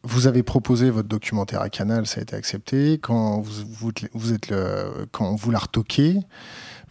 vous 0.02 0.26
avez 0.26 0.42
proposé 0.42 0.90
votre 0.90 1.08
documentaire 1.08 1.62
à 1.62 1.70
Canal, 1.70 2.06
ça 2.06 2.20
a 2.20 2.22
été 2.22 2.36
accepté. 2.36 2.98
Quand 2.98 3.40
vous, 3.40 3.90
vous, 4.12 4.32
êtes 4.34 4.50
le, 4.50 5.06
quand 5.10 5.34
vous 5.36 5.50
l'a 5.50 5.60
retoqué, 5.60 6.18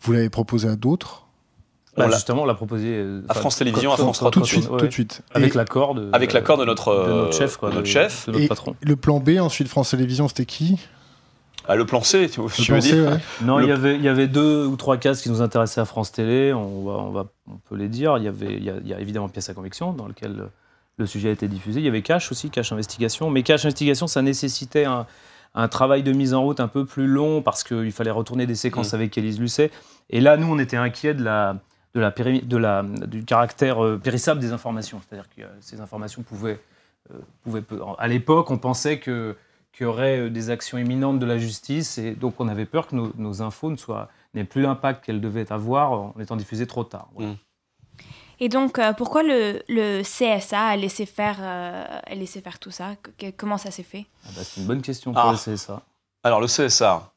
vous 0.02 0.12
l'avez 0.12 0.32
proposé 0.32 0.68
à 0.68 0.76
d'autres? 0.76 1.28
Bah, 1.96 2.10
justement, 2.10 2.42
on 2.42 2.46
l'a 2.46 2.56
proposé 2.56 2.88
euh, 2.88 3.22
à 3.30 3.36
France 3.36 3.58
Télévisions, 3.58 3.94
à 3.94 3.98
France 3.98 4.18
3 4.18 4.32
tout 4.32 4.42
de 4.42 4.46
suite, 4.46 4.68
tout 4.68 4.88
de 4.88 4.92
suite. 4.92 5.22
Avec 5.36 5.54
l'accord 5.54 5.94
de, 5.94 6.10
avec 6.14 6.34
l'accord 6.34 6.58
de 6.58 6.66
notre, 6.66 6.96
de 6.96 7.14
notre 7.14 7.38
chef, 7.38 7.58
quoi, 7.58 7.70
de 7.70 7.76
notre 7.76 7.88
chef, 7.88 8.26
de 8.26 8.32
notre 8.32 8.48
patron. 8.48 8.76
Le 8.82 8.96
plan 8.96 9.20
B 9.20 9.38
ensuite 9.40 9.68
France 9.68 9.92
Télévisions, 9.92 10.28
c'était 10.28 10.48
qui? 10.48 10.80
Ah, 11.72 11.76
le 11.76 11.86
plan 11.86 12.02
C, 12.02 12.30
tu, 12.30 12.42
veux 12.42 12.80
dire 12.80 13.20
Non, 13.42 13.60
il, 13.60 13.68
y 13.68 13.72
avait, 13.72 13.96
il 13.96 14.02
y 14.02 14.10
avait 14.10 14.28
deux 14.28 14.66
ou 14.66 14.76
trois 14.76 14.98
cases 14.98 15.22
qui 15.22 15.30
nous 15.30 15.42
intéressaient 15.42 15.82
à 15.82 15.86
France 15.86 16.12
Télé, 16.12 16.52
on, 16.54 16.84
va, 16.84 16.94
on, 16.94 17.12
va, 17.12 17.28
on 17.48 17.56
peut 17.58 17.76
les 17.76 17.88
dire. 17.88 18.18
Il 18.18 18.24
y, 18.24 18.28
avait, 18.28 18.54
il 18.54 18.64
y, 18.64 18.94
a, 18.94 19.00
évidemment 19.00 19.30
Pièce 19.30 19.50
à 19.50 19.54
conviction, 19.54 19.94
dans 19.94 20.08
lequel 20.08 20.50
le 20.98 21.06
sujet 21.06 21.30
a 21.30 21.32
été 21.32 21.48
diffusé. 21.48 21.80
Il 21.80 21.86
y 21.86 21.90
avait 21.90 22.02
Cash 22.02 22.32
aussi, 22.32 22.50
Cash 22.50 22.72
Investigation. 22.72 23.30
Mais 23.30 23.44
Cash 23.44 23.66
Investigation, 23.66 24.08
ça 24.08 24.22
nécessitait 24.22 24.86
un, 24.86 25.06
un 25.56 25.68
travail 25.68 26.04
de 26.04 26.12
mise 26.12 26.34
en 26.34 26.44
route 26.44 26.60
un 26.60 26.68
peu 26.68 26.86
plus 26.86 27.08
long 27.08 27.42
parce 27.42 27.64
qu'il 27.64 27.92
fallait 27.92 28.12
retourner 28.12 28.46
des 28.46 28.56
séquences 28.56 28.94
mm. 28.94 28.96
avec 28.96 29.18
Élise 29.18 29.40
Lucet. 29.40 29.72
Et 30.10 30.22
là, 30.22 30.38
nous, 30.38 30.48
on 30.48 30.60
était 30.60 30.78
inquiets 30.78 31.14
de 31.14 31.24
la, 31.24 31.58
de 31.94 32.00
la, 32.00 32.12
de 32.12 32.58
la, 32.58 32.84
du 32.84 33.24
caractère 33.24 33.84
euh, 33.84 33.98
périssable 33.98 34.40
des 34.40 34.52
informations. 34.52 35.02
C'est-à-dire 35.08 35.30
que 35.36 35.42
euh, 35.42 35.48
ces 35.60 35.82
informations 35.82 36.22
pouvaient, 36.22 36.60
euh, 37.14 37.18
pouvaient. 37.44 37.64
À 37.98 38.08
l'époque, 38.08 38.50
on 38.52 38.58
pensait 38.58 39.00
que 39.00 39.36
qu'il 39.72 39.86
y 39.86 39.88
aurait 39.88 40.20
euh, 40.20 40.30
des 40.30 40.50
actions 40.50 40.78
imminentes 40.78 41.20
de 41.20 41.26
la 41.26 41.38
justice. 41.38 41.98
Et 41.98 42.12
donc, 42.12 42.36
on 42.40 42.48
avait 42.48 42.66
peur 42.66 42.88
que 42.88 42.96
nos, 42.96 43.42
infos 43.42 43.70
ne 43.70 43.76
soient, 43.76 44.10
n'aient 44.34 44.44
plus 44.44 44.62
l'impact 44.62 45.06
qu'elles 45.06 45.22
devaient 45.22 45.52
avoir 45.52 45.92
en 45.92 46.16
étant 46.20 46.36
diffusées 46.36 46.68
trop 46.68 46.84
tard. 46.84 47.10
Mm. 47.18 47.34
Et 48.40 48.50
donc, 48.50 48.80
euh, 48.80 48.94
pourquoi 48.94 49.22
le, 49.22 49.62
le, 49.70 50.02
CSA 50.02 50.60
a 50.60 50.76
laissé 50.76 51.06
faire, 51.06 51.38
euh, 51.40 51.86
a 52.04 52.16
laissé 52.16 52.42
faire 52.42 52.58
tout 52.58 52.72
ça? 52.72 52.96
Comment 53.38 53.58
ça 53.58 53.70
s'est 53.70 53.84
fait? 53.84 54.08
Ah 54.26 54.30
bah, 54.36 54.42
C'est 54.44 54.62
une 54.62 54.68
bonne 54.68 54.82
question 54.82 55.14
pour 55.14 55.22
ah. 55.22 55.32
le 55.32 55.56
CSA. 55.56 55.82
Alors, 56.24 56.42
le 56.42 56.48
CSA, 56.48 57.12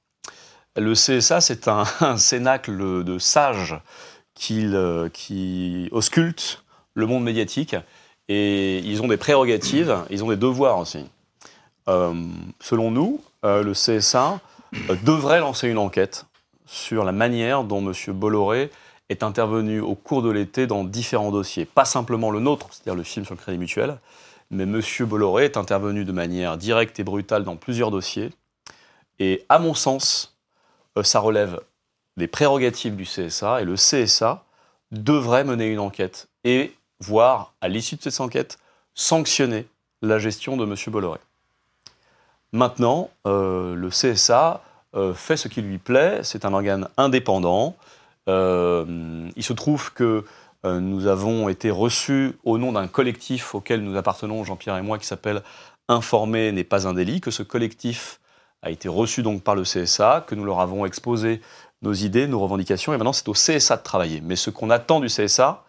le 0.76 0.92
CSA, 0.92 1.40
c'est 1.40 1.68
un, 2.00 2.16
cénacle 2.18 3.04
de 3.04 3.18
sages 3.18 3.80
qui, 4.34 4.66
qui 5.12 5.88
auscultent 5.92 6.62
le 6.92 7.06
monde 7.06 7.24
médiatique. 7.24 7.76
Et 8.28 8.78
ils 8.78 9.02
ont 9.02 9.08
des 9.08 9.16
prérogatives, 9.16 9.96
ils 10.10 10.24
ont 10.24 10.28
des 10.28 10.36
devoirs 10.36 10.78
aussi. 10.78 11.04
Euh, 11.88 12.14
selon 12.60 12.90
nous, 12.90 13.20
euh, 13.44 13.62
le 13.62 13.72
CSA 13.72 14.40
euh, 14.90 14.96
devrait 15.04 15.40
lancer 15.40 15.68
une 15.68 15.78
enquête 15.78 16.24
sur 16.66 17.04
la 17.04 17.12
manière 17.12 17.64
dont 17.64 17.86
M. 17.86 17.92
Bolloré 18.14 18.70
est 19.10 19.22
intervenu 19.22 19.80
au 19.80 19.94
cours 19.94 20.22
de 20.22 20.30
l'été 20.30 20.66
dans 20.66 20.82
différents 20.82 21.30
dossiers. 21.30 21.66
Pas 21.66 21.84
simplement 21.84 22.30
le 22.30 22.40
nôtre, 22.40 22.68
c'est-à-dire 22.70 22.94
le 22.94 23.02
film 23.02 23.26
sur 23.26 23.34
le 23.34 23.40
Crédit 23.40 23.58
Mutuel, 23.58 23.98
mais 24.50 24.62
M. 24.62 24.80
Bolloré 25.00 25.44
est 25.44 25.56
intervenu 25.58 26.04
de 26.04 26.12
manière 26.12 26.56
directe 26.56 26.98
et 26.98 27.04
brutale 27.04 27.44
dans 27.44 27.56
plusieurs 27.56 27.90
dossiers. 27.90 28.30
Et 29.18 29.44
à 29.48 29.58
mon 29.58 29.74
sens, 29.74 30.36
ça 31.02 31.20
relève 31.20 31.60
des 32.16 32.28
prérogatives 32.28 32.96
du 32.96 33.04
CSA 33.04 33.60
et 33.60 33.64
le 33.64 33.74
CSA 33.74 34.44
devrait 34.90 35.44
mener 35.44 35.66
une 35.66 35.80
enquête 35.80 36.28
et 36.44 36.74
voir, 37.00 37.54
à 37.60 37.68
l'issue 37.68 37.96
de 37.96 38.02
cette 38.02 38.20
enquête, 38.20 38.58
sanctionner 38.94 39.66
la 40.00 40.18
gestion 40.18 40.56
de 40.56 40.64
M. 40.64 40.74
Bolloré. 40.88 41.18
Maintenant, 42.54 43.10
euh, 43.26 43.74
le 43.74 43.88
CSA 43.88 44.62
euh, 44.94 45.12
fait 45.12 45.36
ce 45.36 45.48
qui 45.48 45.60
lui 45.60 45.78
plaît, 45.78 46.20
c'est 46.22 46.44
un 46.44 46.54
organe 46.54 46.88
indépendant. 46.96 47.74
Euh, 48.28 49.28
il 49.34 49.42
se 49.42 49.52
trouve 49.52 49.92
que 49.92 50.24
nous 50.66 51.08
avons 51.08 51.50
été 51.50 51.70
reçus 51.70 52.38
au 52.42 52.56
nom 52.56 52.72
d'un 52.72 52.86
collectif 52.86 53.54
auquel 53.54 53.82
nous 53.82 53.98
appartenons, 53.98 54.44
Jean-Pierre 54.44 54.78
et 54.78 54.82
moi, 54.82 54.98
qui 54.98 55.04
s'appelle 55.04 55.42
Informer 55.88 56.52
n'est 56.52 56.64
pas 56.64 56.88
un 56.88 56.94
délit, 56.94 57.20
que 57.20 57.30
ce 57.30 57.42
collectif 57.42 58.18
a 58.62 58.70
été 58.70 58.88
reçu 58.88 59.22
donc 59.22 59.42
par 59.42 59.56
le 59.56 59.64
CSA, 59.64 60.24
que 60.26 60.34
nous 60.34 60.46
leur 60.46 60.60
avons 60.60 60.86
exposé 60.86 61.42
nos 61.82 61.92
idées, 61.92 62.26
nos 62.26 62.40
revendications, 62.40 62.94
et 62.94 62.96
maintenant 62.96 63.12
c'est 63.12 63.28
au 63.28 63.34
CSA 63.34 63.76
de 63.76 63.82
travailler. 63.82 64.22
Mais 64.22 64.36
ce 64.36 64.48
qu'on 64.48 64.70
attend 64.70 65.00
du 65.00 65.08
CSA, 65.08 65.64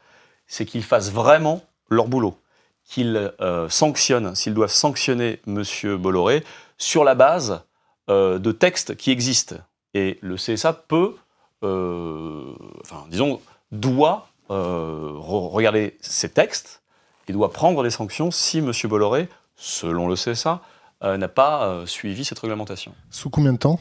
c'est 0.48 0.64
qu'ils 0.66 0.84
fassent 0.84 1.12
vraiment 1.12 1.62
leur 1.90 2.08
boulot, 2.08 2.38
qu'ils 2.86 3.34
sanctionnent, 3.68 4.34
s'ils 4.34 4.54
doivent 4.54 4.72
sanctionner 4.72 5.42
M. 5.46 5.62
Bolloré, 5.98 6.46
sur 6.78 7.04
la 7.04 7.16
base 7.16 7.62
euh, 8.10 8.38
de 8.38 8.52
textes 8.52 8.96
qui 8.96 9.12
existent. 9.12 9.56
Et 9.94 10.20
le 10.22 10.36
CSA 10.36 10.74
peut, 10.74 11.16
euh, 11.64 12.54
enfin, 12.82 13.06
disons, 13.10 13.42
doit 13.72 14.28
euh, 14.52 15.14
regarder 15.16 15.98
ces 16.02 16.30
textes 16.30 16.82
et 17.28 17.34
doit 17.34 17.52
prendre 17.52 17.82
des 17.82 17.90
sanctions 17.90 18.30
si 18.30 18.60
M. 18.60 18.72
Bolloré, 18.86 19.28
selon 19.56 20.08
le 20.08 20.16
CSA, 20.16 20.62
n'a 21.02 21.28
pas 21.28 21.84
suivi 21.86 22.26
cette 22.26 22.40
réglementation. 22.40 22.92
Sous 23.12 23.30
combien 23.30 23.54
de 23.54 23.60
temps? 23.60 23.80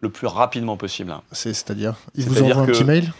Le 0.00 0.10
plus 0.10 0.26
rapidement 0.26 0.76
possible. 0.76 1.16
C'est-à-dire 1.32 1.94
Il 2.14 2.28
vous 2.28 2.42
envoie 2.42 2.62
un 2.62 2.66
petit 2.66 2.84
mail? 2.84 3.12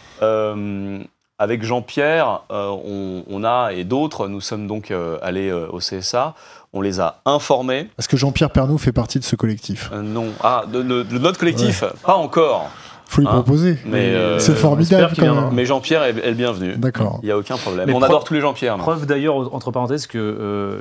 avec 1.39 1.63
Jean-Pierre, 1.63 2.43
on, 2.51 3.45
a, 3.45 3.71
et 3.73 3.85
d'autres, 3.85 4.29
nous 4.29 4.43
sommes 4.43 4.67
donc 4.67 4.93
allés 5.23 5.51
au 5.53 5.79
CSA, 5.79 6.35
on 6.75 6.83
les 6.83 7.01
a 7.01 7.21
informés. 7.25 7.89
Est-ce 7.99 8.09
que 8.09 8.17
Jean-Pierre 8.17 8.51
Pernaud 8.51 8.79
fait 8.79 8.93
partie 8.93 9.19
de 9.19 9.25
ce 9.25 9.37
collectif? 9.37 9.91
Euh, 9.93 10.03
Non. 10.03 10.27
Ah, 10.43 10.65
de, 10.71 10.83
notre 10.83 11.39
collectif 11.39 11.85
Pas 12.05 12.17
encore. 12.17 12.71
Faut 13.07 13.21
lui 13.21 13.29
Hein 13.29 13.33
proposer. 13.33 13.79
Mais, 13.87 14.15
euh, 14.15 14.39
C'est 14.39 14.55
formidable 14.55 15.15
quand 15.17 15.35
même. 15.35 15.51
Mais 15.53 15.67
Jean-Pierre 15.67 16.03
est, 16.05 16.19
est 16.19 16.31
le 16.31 16.35
bienvenu. 16.35 16.77
D'accord. 16.77 17.21
Il 17.23 17.27
n'y 17.27 17.33
a 17.33 17.39
aucun 17.39 17.57
problème. 17.57 17.87
Mais 17.87 17.95
On 17.95 18.03
adore 18.03 18.25
tous 18.25 18.35
les 18.35 18.41
Jean-Pierre. 18.41 18.77
Preuve 18.77 19.07
d'ailleurs, 19.07 19.55
entre 19.55 19.71
parenthèses, 19.71 20.07
qu'il 20.07 20.21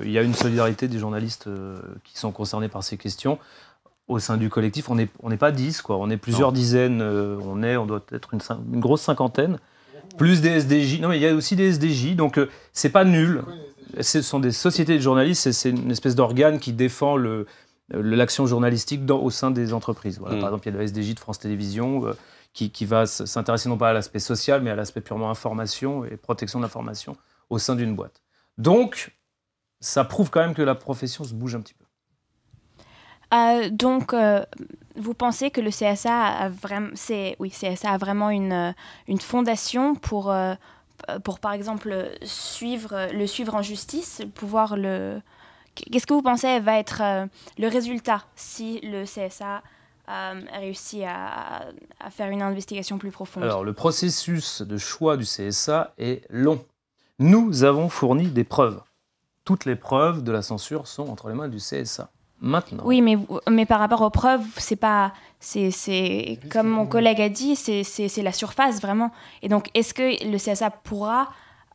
y 0.06 0.18
a 0.18 0.22
une 0.22 0.34
solidarité 0.34 0.88
des 0.88 1.00
journalistes 1.00 1.48
euh, 1.48 1.78
qui 2.04 2.18
sont 2.18 2.32
concernés 2.32 2.70
par 2.70 2.84
ces 2.84 2.98
questions. 2.98 3.38
Au 4.10 4.20
sein 4.20 4.36
du 4.36 4.50
collectif, 4.50 4.90
on 4.90 4.96
n'est 4.96 5.08
on 5.22 5.30
n'est 5.30 5.38
pas 5.38 5.52
10, 5.52 5.82
quoi. 5.82 5.98
on 5.98 6.10
est 6.10 6.18
plusieurs 6.18 6.52
dizaines, 6.52 7.02
euh, 7.02 7.38
on, 7.48 7.64
est, 7.64 7.78
on 7.78 7.86
doit 7.86 8.02
être 8.12 8.34
une, 8.34 8.42
grosse 8.82 9.02
cinquantaine, 9.02 9.60
plus 10.18 10.42
des 10.42 10.50
SDJ. 10.60 11.00
Non, 11.00 11.08
mais 11.08 11.18
il 11.18 11.22
y 11.22 11.28
a 11.28 11.34
aussi 11.34 11.56
des 11.56 11.70
SDJ, 11.70 12.16
donc 12.16 12.38
euh, 12.38 12.50
c'est 12.74 12.90
pas 12.90 13.06
nul. 13.06 13.44
Ce 14.02 14.22
sont 14.22 14.40
des 14.40 14.52
sociétés 14.52 14.96
de 14.98 15.02
journalistes, 15.02 15.48
et 15.48 15.54
c'est 15.54 15.70
une 15.70 15.92
espèce 15.92 16.16
d'organe 16.16 16.60
qui 16.60 16.74
défend 16.74 17.16
le- 17.16 17.46
l'action 17.90 18.46
journalistique 18.46 19.06
dans- 19.06 19.20
au 19.20 19.30
sein 19.30 19.52
des 19.52 19.74
entreprises. 19.74 20.20
Voilà, 20.20 20.36
Mm. 20.38 20.40
Par 20.40 20.50
exemple, 20.50 20.68
il 20.68 20.72
y 20.72 20.76
a 20.76 20.80
le 20.80 20.84
SDJ 20.86 21.14
de 21.16 21.20
France 21.20 21.40
Télévisions 21.40 22.08
euh, 22.08 22.14
qui, 22.54 22.72
qui 22.72 22.86
va 22.86 23.06
s'intéresser 23.06 23.68
non 23.70 23.78
pas 23.78 23.90
à 23.90 23.94
l'aspect 23.94 24.20
social, 24.20 24.62
mais 24.62 24.70
à 24.72 24.76
l'aspect 24.76 25.02
purement 25.02 25.30
information 25.30 26.06
et 26.06 26.16
protection 26.18 26.60
de 26.60 26.64
l'information 26.64 27.16
au 27.50 27.58
sein 27.60 27.76
d'une 27.76 27.96
boîte. 27.96 28.22
Donc, 28.58 29.16
ça 29.80 30.04
prouve 30.06 30.30
quand 30.30 30.40
même 30.42 30.54
que 30.56 30.62
la 30.62 30.76
profession 30.76 31.24
se 31.24 31.34
bouge 31.34 31.56
un 31.56 31.62
petit 31.62 31.74
peu. 31.74 31.84
Euh, 33.34 33.70
donc, 33.70 34.14
euh, 34.14 34.44
vous 34.96 35.14
pensez 35.16 35.50
que 35.50 35.60
le 35.60 35.72
CSA 35.72 36.16
a 36.26 36.50
vraiment, 36.50 36.90
oui, 37.40 37.50
CSA 37.50 37.92
a 37.92 37.98
vraiment 37.98 38.30
une, 38.30 38.76
une 39.08 39.20
fondation 39.20 39.96
pour, 39.96 40.32
euh, 40.32 40.54
pour, 41.24 41.40
par 41.40 41.54
exemple, 41.54 42.10
suivre, 42.22 43.08
le 43.14 43.28
suivre 43.28 43.56
en 43.56 43.62
justice, 43.62 44.22
pouvoir 44.36 44.78
le. 44.78 45.22
Qu'est-ce 45.76 46.06
que 46.06 46.14
vous 46.14 46.22
pensez 46.22 46.60
va 46.60 46.78
être 46.78 47.02
euh, 47.02 47.26
le 47.58 47.68
résultat 47.68 48.24
si 48.36 48.80
le 48.82 49.06
CSA 49.06 49.64
euh, 50.10 50.42
réussit 50.54 51.04
à, 51.04 51.66
à 52.00 52.10
faire 52.12 52.30
une 52.30 52.42
investigation 52.44 52.98
plus 52.98 53.12
profonde? 53.12 53.44
Alors, 53.44 53.64
le 53.64 53.74
processus 53.74 54.62
de 54.62 54.78
choix 54.78 55.18
du 55.18 55.24
CSA 55.24 55.94
est 55.98 56.26
long. 56.30 56.64
Nous 57.20 57.64
avons 57.64 57.90
fourni 57.90 58.28
des 58.28 58.44
preuves. 58.44 58.82
Toutes 59.46 59.66
les 59.66 59.76
preuves 59.76 60.24
de 60.24 60.32
la 60.32 60.42
censure 60.42 60.88
sont 60.88 61.10
entre 61.10 61.28
les 61.30 61.36
mains 61.36 61.50
du 61.50 61.58
CSA. 61.58 62.12
Maintenant, 62.46 62.84
Oui, 62.86 63.02
mais, 63.02 63.18
mais 63.50 63.66
par 63.66 63.80
rapport 63.80 64.02
aux 64.02 64.10
preuves, 64.10 64.42
c'est 64.58 64.76
pas. 64.76 65.14
C'est, 65.40 65.72
c'est, 65.72 66.40
comme 66.52 66.68
mon 66.68 66.86
collègue 66.86 67.22
a 67.22 67.30
dit, 67.30 67.56
c'est, 67.56 67.84
c'est, 67.84 68.10
c'est 68.10 68.22
la 68.22 68.34
surface 68.34 68.82
vraiment. 68.82 69.12
Et 69.42 69.48
donc, 69.50 69.70
est-ce 69.74 69.94
que 69.94 70.26
le 70.30 70.38
CSA 70.38 70.70
pourra 70.70 71.30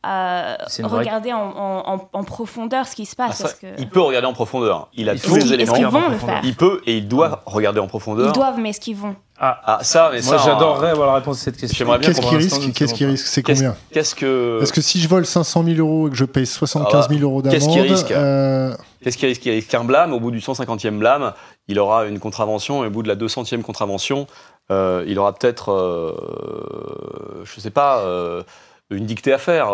euh, 0.05 0.55
regarder 0.83 1.33
en, 1.33 1.39
en- 1.57 2.07
en- 2.13 2.23
profondeur 2.23 2.87
ce 2.87 2.95
qui 2.95 3.05
se 3.05 3.15
Ah, 3.17 3.27
passe 3.27 3.41
parce 3.41 3.53
que... 3.55 3.67
Il 3.79 3.89
peut 3.89 3.99
regarder 3.99 4.27
en 4.27 4.33
profondeur. 4.33 4.89
Il 4.93 5.09
a 5.09 5.15
tous 5.17 5.35
les 5.35 5.53
éléments. 5.53 5.73
qu'ils 5.73 5.85
vont 5.87 6.07
le 6.09 6.17
faire? 6.17 6.39
Il 6.43 6.55
peut 6.55 6.81
et 6.85 6.97
il 6.97 7.07
doit 7.07 7.41
regarder 7.45 7.79
en 7.79 7.87
profondeur. 7.87 8.27
Ils 8.27 8.31
doivent, 8.31 8.59
mais 8.59 8.69
est-ce 8.69 8.79
qu'ils 8.79 8.95
vont? 8.95 9.15
Ah, 9.39 9.59
Ah, 9.65 9.79
ça, 9.83 10.09
mais 10.13 10.21
moi 10.21 10.37
ça. 10.37 10.45
j'adorerais 10.45 10.91
avoir 10.91 11.07
la 11.07 11.15
réponse 11.15 11.37
à 11.41 11.43
cette 11.45 11.57
question. 11.57 11.77
J'aimerais 11.77 11.97
bien 11.99 12.09
Qu'est-ce 12.09 12.21
qui 12.21 12.35
risque? 12.35 12.73
Qu'est-ce 12.73 12.93
qui 12.93 13.05
risque? 13.05 13.27
C'est 13.27 13.43
Qu'est-ce- 13.43 13.59
combien? 13.63 13.75
Qu'est-ce 13.91 14.15
que. 14.15 14.59
Est-ce 14.61 14.71
que 14.73 14.81
si 14.81 14.99
je 15.01 15.07
vole 15.09 15.25
500 15.25 15.63
000 15.63 15.77
euros 15.79 16.07
et 16.07 16.11
que 16.11 16.17
je 16.17 16.25
paye 16.25 16.45
75 16.45 17.09
000 17.09 17.21
euros 17.21 17.41
Qu'est-ce 17.41 17.65
d'amende, 17.67 17.73
qui 17.85 17.91
risque? 17.93 18.11
euh, 18.11 18.73
Qu'est-ce 19.01 19.17
qui 19.17 19.25
risque 19.25 19.45
Il 19.45 19.51
risque 19.51 19.69
qu'un 19.69 19.83
blâme. 19.83 20.13
Au 20.13 20.19
bout 20.19 20.31
du 20.31 20.39
150e 20.39 20.97
blâme, 20.97 21.33
il 21.67 21.79
aura 21.79 22.05
une 22.05 22.19
contravention. 22.19 22.83
Et 22.83 22.87
au 22.87 22.89
bout 22.89 23.03
de 23.03 23.07
la 23.07 23.15
200e 23.15 23.61
contravention, 23.61 24.27
euh, 24.71 25.03
il 25.07 25.17
aura 25.17 25.33
peut-être, 25.33 25.71
euh, 25.71 27.43
je 27.43 27.59
sais 27.59 27.71
pas, 27.71 27.99
euh, 27.99 28.43
une 28.89 29.05
dictée 29.05 29.33
à 29.33 29.37
faire. 29.37 29.71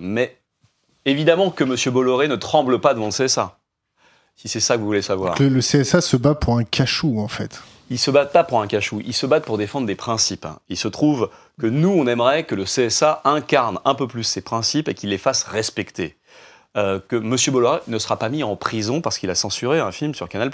mais 0.00 0.36
évidemment 1.04 1.50
que 1.50 1.64
M. 1.64 1.76
Bolloré 1.92 2.28
ne 2.28 2.36
tremble 2.36 2.80
pas 2.80 2.94
devant 2.94 3.06
le 3.06 3.12
CSA. 3.12 3.58
Si 4.36 4.48
c'est 4.48 4.60
ça 4.60 4.76
que 4.76 4.80
vous 4.80 4.86
voulez 4.86 5.02
savoir. 5.02 5.34
que 5.34 5.44
le 5.44 5.60
CSA 5.60 6.00
se 6.00 6.16
bat 6.16 6.34
pour 6.34 6.56
un 6.56 6.64
cachou 6.64 7.20
en 7.20 7.28
fait. 7.28 7.62
Ils 7.90 7.98
se 7.98 8.10
battent 8.10 8.32
pas 8.32 8.44
pour 8.44 8.62
un 8.62 8.66
cachou, 8.66 9.02
ils 9.04 9.12
se 9.12 9.26
battent 9.26 9.44
pour 9.44 9.58
défendre 9.58 9.86
des 9.86 9.94
principes. 9.94 10.46
Il 10.70 10.78
se 10.78 10.88
trouve 10.88 11.28
que 11.60 11.66
nous, 11.66 11.90
on 11.90 12.06
aimerait 12.06 12.44
que 12.44 12.54
le 12.54 12.64
CSA 12.64 13.20
incarne 13.24 13.80
un 13.84 13.94
peu 13.94 14.08
plus 14.08 14.24
ces 14.24 14.40
principes 14.40 14.88
et 14.88 14.94
qu'il 14.94 15.10
les 15.10 15.18
fasse 15.18 15.42
respecter. 15.42 16.16
Euh, 16.76 17.00
que 17.06 17.16
M. 17.16 17.36
Bolloré 17.52 17.80
ne 17.86 17.98
sera 17.98 18.18
pas 18.18 18.30
mis 18.30 18.42
en 18.42 18.56
prison 18.56 19.02
parce 19.02 19.18
qu'il 19.18 19.28
a 19.28 19.34
censuré 19.34 19.78
un 19.78 19.92
film 19.92 20.14
sur 20.14 20.28
Canal+. 20.28 20.50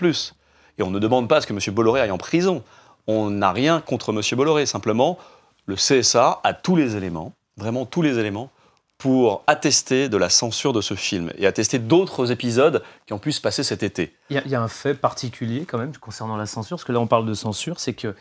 Et 0.79 0.83
on 0.83 0.91
ne 0.91 0.99
demande 0.99 1.29
pas 1.29 1.37
à 1.37 1.41
ce 1.41 1.47
que 1.47 1.53
M. 1.53 1.75
Bolloré 1.75 2.01
aille 2.01 2.11
en 2.11 2.19
prison. 2.19 2.65
On 3.07 3.31
n'a 3.31 3.53
rien 3.53 3.81
contre 3.81 4.13
M. 4.13 4.21
Bolloré. 4.37 4.67
Simplement, 4.67 5.19
le 5.67 5.77
CSA 5.77 6.41
a 6.43 6.55
tous 6.55 6.77
les 6.77 6.97
éléments, 6.97 7.35
vraiment 7.57 7.87
tous 7.87 8.03
les 8.03 8.19
éléments, 8.19 8.51
pour 8.97 9.45
attester 9.47 10.09
de 10.09 10.17
la 10.17 10.29
censure 10.29 10.73
de 10.73 10.81
ce 10.81 10.95
film 10.95 11.33
et 11.39 11.47
attester 11.47 11.79
d'autres 11.79 12.33
épisodes 12.33 12.83
qui 13.07 13.13
ont 13.13 13.21
pu 13.21 13.31
se 13.31 13.41
passer 13.41 13.63
cet 13.63 13.85
été. 13.85 14.13
Il 14.29 14.43
y, 14.45 14.49
y 14.49 14.55
a 14.57 14.61
un 14.61 14.67
fait 14.67 14.95
particulier 14.95 15.65
quand 15.67 15.79
même 15.79 15.97
concernant 15.97 16.37
la 16.37 16.47
censure, 16.47 16.79
parce 16.79 16.85
que 16.85 16.91
là 16.91 16.99
on 16.99 17.07
parle 17.07 17.25
de 17.25 17.35
censure, 17.35 17.79
c'est 17.79 17.93
que 17.95 18.17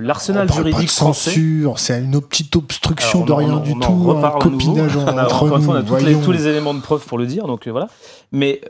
l'arsenal 0.00 0.46
pas 0.46 0.54
juridique 0.54 0.86
de 0.86 0.90
français. 0.90 1.30
censure, 1.30 1.78
c'est 1.78 2.00
une 2.02 2.20
petite 2.20 2.54
obstruction 2.56 3.24
Alors, 3.24 3.38
de 3.40 3.44
rien 3.44 3.56
du 3.60 3.72
tout, 3.78 3.84
un 3.84 3.90
nouveau. 3.90 4.38
copinage 4.38 4.96
On 4.96 5.06
a- 5.18 5.24
entre 5.24 5.46
nous. 5.58 5.68
on 5.68 5.74
a 5.74 5.82
toutes 5.82 5.98
les- 6.00 6.14
voyons. 6.14 6.20
tous 6.22 6.32
les 6.32 6.46
éléments 6.46 6.74
de 6.74 6.80
preuve 6.80 7.04
pour 7.04 7.18
le 7.18 7.26
dire, 7.26 7.46
donc 7.46 7.66
euh, 7.66 7.70
voilà. 7.70 7.88
Mais 8.32 8.60
euh, 8.64 8.68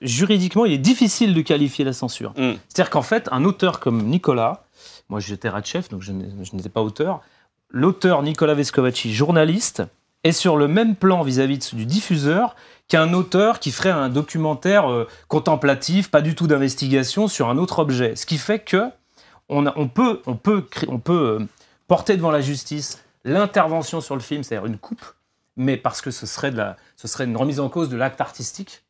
juridiquement, 0.00 0.64
il 0.64 0.72
est 0.72 0.78
difficile 0.78 1.34
de 1.34 1.40
qualifier 1.42 1.84
la 1.84 1.92
censure. 1.92 2.30
Mm. 2.36 2.52
C'est-à-dire 2.68 2.90
qu'en 2.90 3.02
fait, 3.02 3.28
un 3.32 3.44
auteur 3.44 3.80
comme 3.80 4.02
Nicolas, 4.04 4.64
moi 5.08 5.20
j'étais 5.20 5.50
chef, 5.64 5.88
donc 5.88 6.02
je 6.02 6.12
n'étais 6.12 6.68
pas 6.68 6.82
auteur, 6.82 7.20
l'auteur 7.70 8.22
Nicolas 8.22 8.54
Vescovaci, 8.54 9.12
journaliste, 9.14 9.82
est 10.24 10.32
sur 10.32 10.56
le 10.56 10.66
même 10.66 10.96
plan 10.96 11.22
vis-à-vis 11.22 11.74
du 11.74 11.86
diffuseur 11.86 12.56
qu'un 12.88 13.12
auteur 13.12 13.60
qui 13.60 13.70
ferait 13.70 13.90
un 13.90 14.08
documentaire 14.08 14.90
euh, 14.90 15.06
contemplatif, 15.28 16.10
pas 16.10 16.22
du 16.22 16.34
tout 16.34 16.46
d'investigation 16.46 17.28
sur 17.28 17.48
un 17.50 17.58
autre 17.58 17.78
objet. 17.80 18.16
Ce 18.16 18.24
qui 18.26 18.38
fait 18.38 18.58
que 18.58 18.84
on, 19.48 19.66
a- 19.66 19.72
on 19.76 19.88
peut, 19.88 20.22
on 20.26 20.36
peut, 20.36 20.62
cré- 20.62 20.86
on 20.88 20.98
peut 20.98 21.38
euh, 21.40 21.46
porter 21.86 22.16
devant 22.16 22.30
la 22.30 22.40
justice 22.40 23.02
l'intervention 23.24 24.00
sur 24.00 24.14
le 24.14 24.20
film, 24.22 24.42
c'est-à-dire 24.42 24.66
une 24.66 24.78
coupe, 24.78 25.04
mais 25.56 25.76
parce 25.76 26.00
que 26.00 26.10
ce 26.10 26.26
serait, 26.26 26.50
de 26.50 26.56
la, 26.56 26.76
ce 26.96 27.08
serait 27.08 27.24
une 27.24 27.36
remise 27.36 27.60
en 27.60 27.68
cause 27.68 27.88
de 27.88 27.96
l'acte 27.96 28.20
artistique. 28.20 28.84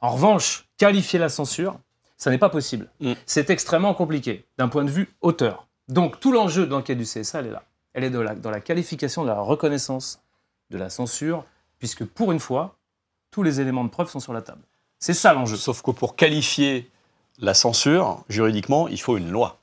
En 0.00 0.10
revanche, 0.10 0.66
qualifier 0.78 1.18
la 1.18 1.28
censure, 1.28 1.78
ça 2.16 2.30
n'est 2.30 2.38
pas 2.38 2.48
possible. 2.50 2.88
Mm. 3.00 3.12
C'est 3.26 3.50
extrêmement 3.50 3.94
compliqué 3.94 4.44
d'un 4.58 4.68
point 4.68 4.84
de 4.84 4.90
vue 4.90 5.14
auteur. 5.20 5.66
Donc 5.88 6.20
tout 6.20 6.32
l'enjeu 6.32 6.66
de 6.66 6.70
l'enquête 6.70 6.98
du 6.98 7.04
CSA, 7.04 7.40
elle 7.40 7.46
est 7.46 7.50
là. 7.50 7.62
Elle 7.92 8.04
est 8.04 8.10
de 8.10 8.18
la- 8.18 8.34
dans 8.34 8.50
la 8.50 8.60
qualification 8.60 9.22
de 9.22 9.28
la 9.28 9.40
reconnaissance 9.40 10.20
de 10.70 10.78
la 10.78 10.90
censure, 10.90 11.44
puisque 11.78 12.04
pour 12.04 12.32
une 12.32 12.40
fois, 12.40 12.76
tous 13.30 13.42
les 13.42 13.60
éléments 13.60 13.84
de 13.84 13.90
preuve 13.90 14.08
sont 14.08 14.20
sur 14.20 14.32
la 14.32 14.42
table. 14.42 14.62
C'est 14.98 15.12
ça 15.14 15.34
l'enjeu. 15.34 15.56
Sauf 15.56 15.82
que 15.82 15.90
pour 15.90 16.16
qualifier 16.16 16.90
la 17.38 17.52
censure, 17.52 18.24
juridiquement, 18.28 18.88
il 18.88 19.00
faut 19.00 19.16
une 19.18 19.30
loi. 19.30 19.58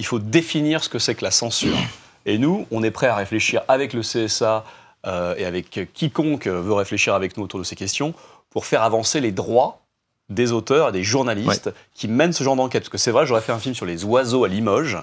Il 0.00 0.06
faut 0.06 0.18
définir 0.18 0.82
ce 0.82 0.88
que 0.88 0.98
c'est 0.98 1.14
que 1.14 1.22
la 1.24 1.30
censure. 1.30 1.76
Et 2.24 2.38
nous, 2.38 2.66
on 2.70 2.82
est 2.82 2.90
prêt 2.90 3.06
à 3.06 3.14
réfléchir 3.14 3.60
avec 3.68 3.92
le 3.92 4.00
CSA 4.00 4.64
euh, 5.06 5.34
et 5.36 5.44
avec 5.44 5.92
quiconque 5.92 6.46
veut 6.46 6.72
réfléchir 6.72 7.12
avec 7.14 7.36
nous 7.36 7.44
autour 7.44 7.58
de 7.60 7.64
ces 7.64 7.76
questions 7.76 8.14
pour 8.48 8.64
faire 8.64 8.82
avancer 8.82 9.20
les 9.20 9.30
droits 9.30 9.82
des 10.30 10.52
auteurs 10.52 10.88
et 10.88 10.92
des 10.92 11.02
journalistes 11.02 11.70
qui 11.94 12.08
mènent 12.08 12.32
ce 12.32 12.42
genre 12.42 12.56
d'enquête. 12.56 12.84
Parce 12.84 12.88
que 12.88 12.96
c'est 12.98 13.10
vrai, 13.10 13.26
j'aurais 13.26 13.42
fait 13.42 13.52
un 13.52 13.58
film 13.58 13.74
sur 13.74 13.84
les 13.84 14.04
oiseaux 14.04 14.44
à 14.44 14.48
Limoges, 14.48 14.96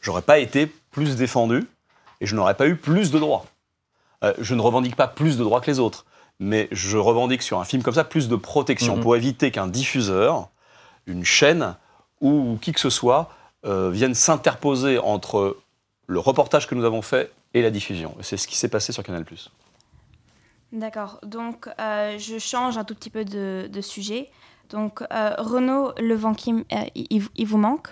j'aurais 0.00 0.22
pas 0.22 0.38
été 0.38 0.66
plus 0.90 1.16
défendu 1.16 1.66
et 2.22 2.26
je 2.26 2.34
n'aurais 2.34 2.54
pas 2.54 2.66
eu 2.68 2.76
plus 2.76 3.10
de 3.10 3.18
droits. 3.18 3.44
Euh, 4.24 4.32
je 4.38 4.54
ne 4.54 4.62
revendique 4.62 4.96
pas 4.96 5.08
plus 5.08 5.36
de 5.36 5.44
droits 5.44 5.60
que 5.60 5.70
les 5.70 5.78
autres, 5.78 6.06
mais 6.40 6.68
je 6.72 6.96
revendique 6.96 7.42
sur 7.42 7.60
un 7.60 7.64
film 7.64 7.82
comme 7.82 7.94
ça 7.94 8.04
plus 8.04 8.28
de 8.28 8.36
protection 8.36 8.96
Mhm. 8.96 9.02
pour 9.02 9.14
éviter 9.14 9.50
qu'un 9.50 9.66
diffuseur, 9.66 10.48
une 11.06 11.24
chaîne 11.24 11.74
ou 12.22 12.58
qui 12.62 12.72
que 12.72 12.80
ce 12.80 12.90
soit 12.90 13.28
euh, 13.68 13.90
vienne 13.90 14.14
s'interposer 14.14 14.98
entre 14.98 15.56
le 16.06 16.18
reportage 16.18 16.66
que 16.66 16.74
nous 16.74 16.84
avons 16.84 17.02
fait 17.02 17.30
et 17.54 17.62
la 17.62 17.70
diffusion. 17.70 18.14
C'est 18.22 18.36
ce 18.36 18.48
qui 18.48 18.56
s'est 18.56 18.68
passé 18.68 18.92
sur 18.92 19.02
Canal+. 19.02 19.24
D'accord. 20.72 21.18
Donc, 21.22 21.68
euh, 21.80 22.18
je 22.18 22.38
change 22.38 22.76
un 22.76 22.84
tout 22.84 22.94
petit 22.94 23.10
peu 23.10 23.24
de, 23.24 23.68
de 23.72 23.80
sujet. 23.80 24.30
Donc, 24.70 25.02
euh, 25.12 25.30
Renaud 25.38 25.92
Levanquim, 25.98 26.64
il, 26.94 27.22
il 27.36 27.46
vous 27.46 27.56
manque? 27.58 27.88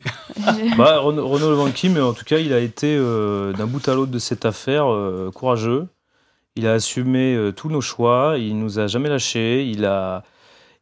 Je- 0.36 0.76
Bah, 0.76 0.98
Renaud, 0.98 1.26
Renaud 1.28 1.50
Levanqui, 1.50 1.88
mais 1.88 2.00
en 2.00 2.12
tout 2.12 2.24
cas, 2.24 2.38
il 2.38 2.52
a 2.52 2.58
été 2.60 2.96
euh, 2.96 3.52
d'un 3.52 3.66
bout 3.66 3.86
à 3.88 3.94
l'autre 3.94 4.10
de 4.10 4.18
cette 4.18 4.44
affaire 4.44 4.92
euh, 4.92 5.30
courageux. 5.32 5.86
Il 6.56 6.66
a 6.66 6.72
assumé 6.72 7.34
euh, 7.36 7.52
tous 7.52 7.68
nos 7.68 7.80
choix. 7.80 8.34
Il 8.36 8.58
nous 8.58 8.80
a 8.80 8.88
jamais 8.88 9.08
lâchés. 9.08 9.64
Il 9.64 9.84
a, 9.84 10.24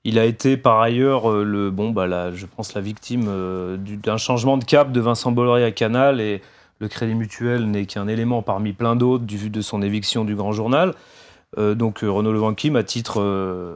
il 0.09 0.19
a 0.19 0.25
été 0.25 0.57
par 0.57 0.81
ailleurs 0.81 1.31
euh, 1.31 1.43
le 1.43 1.71
bon, 1.71 1.91
bah 1.91 2.07
là, 2.07 2.33
je 2.33 2.47
pense 2.47 2.75
la 2.75 2.81
victime 2.81 3.27
euh, 3.29 3.77
du- 3.77 3.97
d'un 3.97 4.17
changement 4.17 4.57
de 4.57 4.65
cap 4.65 4.93
de 4.93 5.01
Vincent 5.01 5.33
Bolloré 5.33 5.65
à 5.65 5.73
Canal 5.73 6.21
et 6.21 6.43
le 6.79 6.89
Crédit 6.89 7.15
Mutuel 7.15 7.69
n'est 7.71 7.87
qu'un 7.87 8.07
élément 8.07 8.41
parmi 8.43 8.73
plein 8.73 8.95
d'autres 8.95 9.25
du 9.25 9.37
vu 9.37 9.51
de 9.51 9.61
son 9.61 9.83
éviction 9.83 10.25
du 10.25 10.35
Grand 10.37 10.53
Journal. 10.53 10.95
Euh, 11.59 11.75
donc 11.75 12.01
Renaud 12.03 12.33
Levanquim, 12.33 12.77
à 12.77 12.83
titre, 12.85 13.21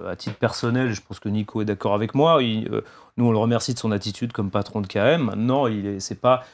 à 0.09 0.15
titre 0.17 0.37
personnel, 0.37 0.93
je 0.93 1.01
pense 1.01 1.19
que 1.19 1.29
Nico 1.29 1.63
est 1.63 1.65
d'accord 1.65 1.95
avec 1.95 2.15
moi. 2.15 2.43
Il, 2.43 2.71
nous, 3.17 3.27
on 3.27 3.33
le 3.33 3.39
remercie 3.39 3.75
de 3.75 3.79
son 3.79 3.91
attitude 3.91 4.33
comme 4.33 4.51
patron 4.51 4.81
de 4.83 4.87
KM. 4.87 5.23
Maintenant, 5.25 5.67
il 5.67 5.87
est, 5.87 6.01
c'est 6.01 6.21
pas 6.21 6.45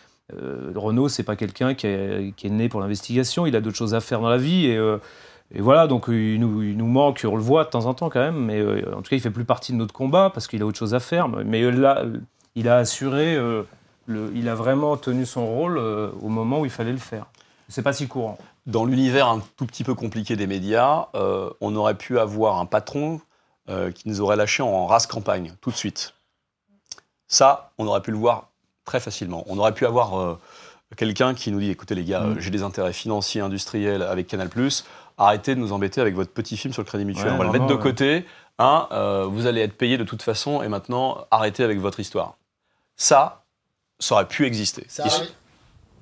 Renaud, 0.74 1.08
c'est 1.08 1.22
pas 1.22 1.36
quelqu'un 1.36 1.74
qui 1.74 1.86
est, 1.86 2.32
qui 2.36 2.46
est 2.46 2.50
né 2.50 2.68
pour 2.68 2.80
l'investigation. 2.80 3.46
Il 3.46 3.54
a 3.56 3.60
d'autres 3.60 3.76
choses 3.76 3.94
à 3.94 4.00
faire 4.00 4.20
dans 4.20 4.28
la 4.28 4.38
vie 4.38 4.66
et, 4.66 4.78
et 5.54 5.60
voilà. 5.60 5.86
Donc 5.86 6.08
euh, 6.08 6.14
il 6.34 6.40
nous, 6.40 6.62
il 6.62 6.76
nous 6.76 6.86
manque. 6.86 7.24
On 7.28 7.36
le 7.36 7.42
voit 7.42 7.64
de 7.64 7.70
temps 7.70 7.86
en 7.86 7.94
temps 7.94 8.10
quand 8.10 8.20
même, 8.20 8.36
mais 8.44 8.58
euh, 8.60 8.82
en 8.96 9.02
tout 9.02 9.10
cas, 9.10 9.16
il 9.16 9.20
fait 9.20 9.30
plus 9.30 9.44
partie 9.44 9.72
de 9.72 9.76
notre 9.76 9.92
combat 9.94 10.30
parce 10.32 10.46
qu'il 10.46 10.62
a 10.62 10.66
autre 10.66 10.78
chose 10.78 10.94
à 10.94 11.00
faire. 11.00 11.28
Mais 11.28 11.62
euh, 11.62 11.70
là, 11.70 12.02
il 12.54 12.68
a 12.68 12.76
assuré 12.78 13.36
euh, 13.36 13.62
le- 14.06 14.30
il 14.34 14.48
a 14.48 14.54
vraiment 14.54 14.96
tenu 14.96 15.24
son 15.26 15.46
rôle 15.46 15.78
euh, 15.78 16.10
au 16.20 16.28
moment 16.28 16.60
où 16.60 16.64
il 16.64 16.70
fallait 16.70 16.92
le 16.92 16.98
faire. 16.98 17.26
C'est 17.68 17.82
pas 17.82 17.92
si 17.92 18.06
courant. 18.08 18.38
Dans 18.66 18.84
l'univers 18.84 19.28
un 19.28 19.40
tout 19.56 19.66
petit 19.66 19.82
peu 19.84 19.94
compliqué 19.94 20.36
des 20.36 20.46
médias, 20.46 21.06
on 21.60 21.74
aurait 21.76 21.94
pu 21.96 22.18
avoir 22.18 22.58
un 22.60 22.66
patron 22.66 23.20
qui 23.94 24.08
nous 24.08 24.20
aurait 24.20 24.36
lâché 24.36 24.62
en 24.62 24.86
race 24.86 25.06
campagne, 25.08 25.52
tout 25.60 25.70
de 25.72 25.76
suite. 25.76 26.14
Ça, 27.28 27.70
on 27.78 27.86
aurait 27.86 28.02
pu 28.02 28.10
le 28.12 28.16
voir 28.16 28.48
très 28.84 29.00
facilement. 29.00 29.44
On 29.48 29.58
aurait 29.58 29.74
pu 29.74 29.84
avoir 29.86 30.38
quelqu'un 30.96 31.34
qui 31.34 31.50
nous 31.50 31.58
dit 31.60 31.70
écoutez, 31.70 31.94
les 31.96 32.04
gars, 32.04 32.20
Mm. 32.20 32.36
j'ai 32.40 32.50
des 32.50 32.62
intérêts 32.62 32.92
financiers, 32.92 33.40
industriels 33.40 34.02
avec 34.02 34.26
Canal, 34.28 34.48
arrêtez 35.18 35.54
de 35.54 35.60
nous 35.60 35.72
embêter 35.72 36.00
avec 36.00 36.14
votre 36.14 36.30
petit 36.32 36.56
film 36.56 36.72
sur 36.74 36.82
le 36.82 36.86
Crédit 36.86 37.04
Mutuel. 37.04 37.26
Ouais, 37.26 37.32
on 37.32 37.38
va 37.38 37.44
le 37.44 37.50
mettre 37.52 37.66
de 37.66 37.74
ouais. 37.74 37.80
côté. 37.80 38.24
Hein, 38.58 38.88
euh, 38.92 39.26
vous 39.28 39.46
allez 39.46 39.60
être 39.60 39.76
payé 39.76 39.98
de 39.98 40.04
toute 40.04 40.22
façon 40.22 40.62
et 40.62 40.68
maintenant, 40.68 41.26
arrêtez 41.30 41.62
avec 41.62 41.78
votre 41.78 42.00
histoire. 42.00 42.36
Ça, 42.96 43.44
ça 43.98 44.14
aurait 44.14 44.28
pu 44.28 44.46
exister. 44.46 44.84
Ça 44.88 45.04
arrive, 45.04 45.28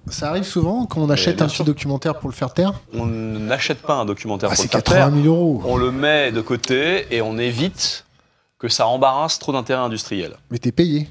ça 0.09 0.29
arrive 0.29 0.45
souvent 0.45 0.87
quand 0.87 1.01
on 1.01 1.11
achète 1.11 1.37
bien 1.37 1.47
un 1.47 1.49
sûr. 1.49 1.65
petit 1.65 1.71
documentaire 1.73 2.19
pour 2.19 2.29
le 2.29 2.35
faire 2.35 2.53
taire 2.55 2.73
On 2.93 3.07
n'achète 3.07 3.83
pas 3.83 3.95
un 3.95 4.05
documentaire 4.05 4.51
Ah, 4.53 4.55
pour 4.55 4.65
le 4.65 4.69
faire 4.71 4.83
taire. 4.83 5.07
80 5.07 5.23
000 5.23 5.35
euros. 5.35 5.63
on 5.67 5.77
le 5.77 5.91
met 5.91 6.31
de 6.31 6.41
côté 6.41 7.07
et 7.15 7.23
on 7.23 7.39
évite 7.39 8.05
que 8.59 8.69
ça 8.69 8.87
embarrasse 8.87 9.39
trop 9.41 9.53
d'intérêts 9.53 9.83
industriels. 9.83 10.37
Mais 10.51 10.59
t'es 10.59 10.73
payé. 10.73 11.09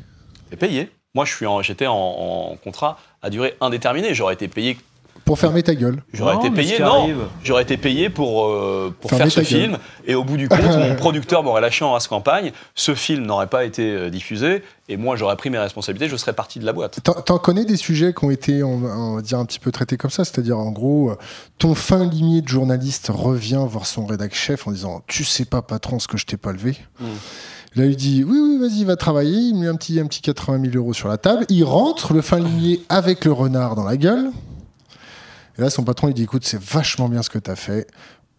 C'est 0.49 0.55
payé. 0.57 0.91
Moi, 1.15 1.25
je 1.25 1.33
suis 1.35 1.45
en- 1.45 1.61
j'étais 1.61 1.87
en, 1.87 1.93
en 1.95 2.55
contrat 2.63 2.97
à 3.21 3.29
durée 3.29 3.55
indéterminée. 3.61 4.13
J'aurais 4.15 4.33
été 4.35 4.47
payé. 4.47 4.77
Pour 5.25 5.39
fermer 5.39 5.63
ta 5.63 5.73
gueule. 5.73 6.03
J'aurais 6.13 6.35
été 6.35 6.51
payé. 6.51 6.79
Non, 6.79 7.07
j'aurais 7.43 7.63
été 7.63 7.77
payé 7.77 8.09
pour 8.09 8.45
euh, 8.45 8.93
pour 8.99 9.09
Fermer 9.09 9.29
faire 9.29 9.31
ce 9.31 9.49
ta 9.49 9.55
gueule. 9.55 9.61
film. 9.69 9.77
Et 10.05 10.15
au 10.15 10.23
bout 10.25 10.35
du 10.35 10.49
compte, 10.49 10.59
mon 10.61 10.95
producteur 10.97 11.43
m'aurait 11.43 11.61
lâché 11.61 11.85
en 11.85 11.93
race 11.93 12.07
campagne. 12.07 12.51
Ce 12.75 12.93
film 12.93 13.25
n'aurait 13.25 13.47
pas 13.47 13.63
été 13.63 13.89
euh, 13.89 14.09
diffusé. 14.09 14.63
Et 14.89 14.97
moi, 14.97 15.15
j'aurais 15.15 15.37
pris 15.37 15.49
mes 15.49 15.57
responsabilités. 15.59 16.09
Je 16.09 16.17
serais 16.17 16.33
parti 16.33 16.59
de 16.59 16.65
la 16.65 16.73
boîte. 16.73 16.99
T'en- 17.03 17.13
T'en 17.21 17.37
connais 17.37 17.63
des 17.63 17.77
sujets 17.77 18.13
qui 18.13 18.25
ont 18.25 18.31
été, 18.31 18.63
on, 18.63 18.79
va- 18.79 18.97
on 18.97 19.15
va 19.15 19.21
dire, 19.21 19.39
un 19.39 19.45
petit 19.45 19.59
peu 19.59 19.71
traités 19.71 19.95
comme 19.95 20.11
ça? 20.11 20.25
C'est-à-dire, 20.25 20.59
en 20.59 20.71
gros, 20.71 21.11
euh, 21.11 21.15
ton 21.57 21.73
fin 21.73 22.03
limier 22.05 22.41
de 22.41 22.49
journaliste 22.49 23.09
revient 23.13 23.63
voir 23.65 23.85
son 23.85 24.05
rédac 24.05 24.33
chef 24.35 24.67
en 24.67 24.71
disant 24.71 25.01
Tu 25.07 25.23
sais 25.23 25.45
pas, 25.45 25.61
patron, 25.61 25.99
ce 25.99 26.07
que 26.09 26.17
je 26.17 26.25
t'ai 26.25 26.35
pas 26.37 26.51
levé. 26.51 26.75
Mm. 26.99 27.05
Là, 27.75 27.85
il 27.85 27.95
dit 27.95 28.25
Oui, 28.27 28.37
oui, 28.39 28.57
vas-y, 28.59 28.83
va 28.83 28.97
travailler. 28.97 29.37
Il 29.37 29.55
met 29.55 29.67
un 29.67 29.75
petit, 29.75 30.01
un 30.01 30.05
petit 30.07 30.21
80 30.21 30.61
000 30.71 30.75
euros 30.75 30.93
sur 30.93 31.07
la 31.07 31.17
table. 31.17 31.45
Il 31.47 31.63
rentre, 31.63 32.13
le 32.13 32.21
fin 32.21 32.39
limier, 32.39 32.81
avec 32.89 33.23
le 33.23 33.31
renard 33.31 33.75
dans 33.75 33.85
la 33.85 33.95
gueule. 33.95 34.31
Et 35.57 35.61
là, 35.61 35.69
son 35.69 35.83
patron, 35.83 36.07
il 36.07 36.13
dit 36.13 36.23
Écoute, 36.23 36.45
c'est 36.45 36.61
vachement 36.61 37.09
bien 37.09 37.21
ce 37.23 37.29
que 37.29 37.39
t'as 37.39 37.55
fait. 37.55 37.87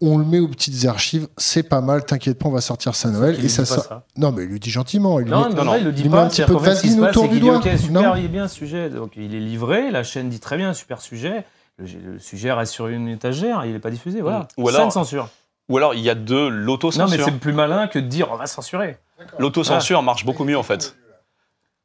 On 0.01 0.17
le 0.17 0.25
met 0.25 0.39
aux 0.39 0.49
petites 0.49 0.85
archives, 0.85 1.27
c'est 1.37 1.63
pas 1.63 1.79
mal, 1.79 2.03
t'inquiète 2.03 2.37
pas, 2.37 2.49
on 2.49 2.51
va 2.51 2.59
sortir 2.59 2.95
ça 2.95 3.07
à 3.07 3.11
Noël. 3.11 3.35
Il 3.35 3.39
Et 3.39 3.43
dit 3.43 3.49
ça 3.49 3.61
pas 3.61 3.65
sort. 3.67 3.83
ça. 3.85 4.03
Non, 4.17 4.33
mais 4.33 4.43
il 4.43 4.49
lui 4.49 4.59
dit 4.59 4.69
gentiment. 4.69 5.19
Il 5.21 5.23
lui 5.23 5.31
Non, 5.31 5.47
met- 5.49 5.55
non, 5.55 5.63
non, 5.63 5.75
il 5.77 5.85
le 5.85 5.93
dit 5.93 6.01
il 6.01 6.09
met 6.09 6.17
pas. 6.17 6.23
un 6.23 6.27
petit 6.27 6.43
peu 6.43 6.57
passe, 6.57 6.83
autour 6.83 7.23
c'est 7.23 7.29
du 7.29 7.29
qu'il 7.29 7.39
dit, 7.39 7.39
doigt. 7.47 7.57
Ok, 7.57 7.69
super, 7.79 8.17
il 8.17 8.25
est 8.25 8.27
bien 8.27 8.47
ce 8.49 8.55
sujet. 8.55 8.89
Donc 8.89 9.13
il 9.15 9.33
est 9.33 9.39
livré, 9.39 9.91
la 9.91 10.03
chaîne 10.03 10.27
dit 10.29 10.41
très 10.41 10.57
bien, 10.57 10.73
super 10.73 10.99
sujet. 11.01 11.45
Le, 11.77 11.85
le 12.13 12.19
sujet 12.19 12.51
reste 12.51 12.73
sur 12.73 12.87
une 12.87 13.07
étagère, 13.07 13.63
il 13.65 13.71
n'est 13.71 13.79
pas 13.79 13.89
diffusé. 13.89 14.19
Voilà. 14.21 14.47
Ou 14.57 14.67
alors- 14.67 14.83
une 14.83 14.91
censure. 14.91 15.29
Ou 15.69 15.77
alors, 15.77 15.93
il 15.95 16.01
y 16.01 16.09
a 16.11 16.15
de 16.15 16.33
Non, 16.35 16.49
mais 16.51 16.57
l'autocensure. 16.65 17.25
c'est 17.25 17.31
plus 17.39 17.53
malin 17.53 17.87
que 17.87 17.97
de 17.97 18.07
dire 18.07 18.29
on 18.31 18.35
va 18.35 18.45
censurer. 18.47 18.97
L'autocensure 19.39 20.03
marche 20.03 20.25
beaucoup 20.25 20.43
mieux 20.43 20.57
en 20.57 20.63
fait. 20.63 20.95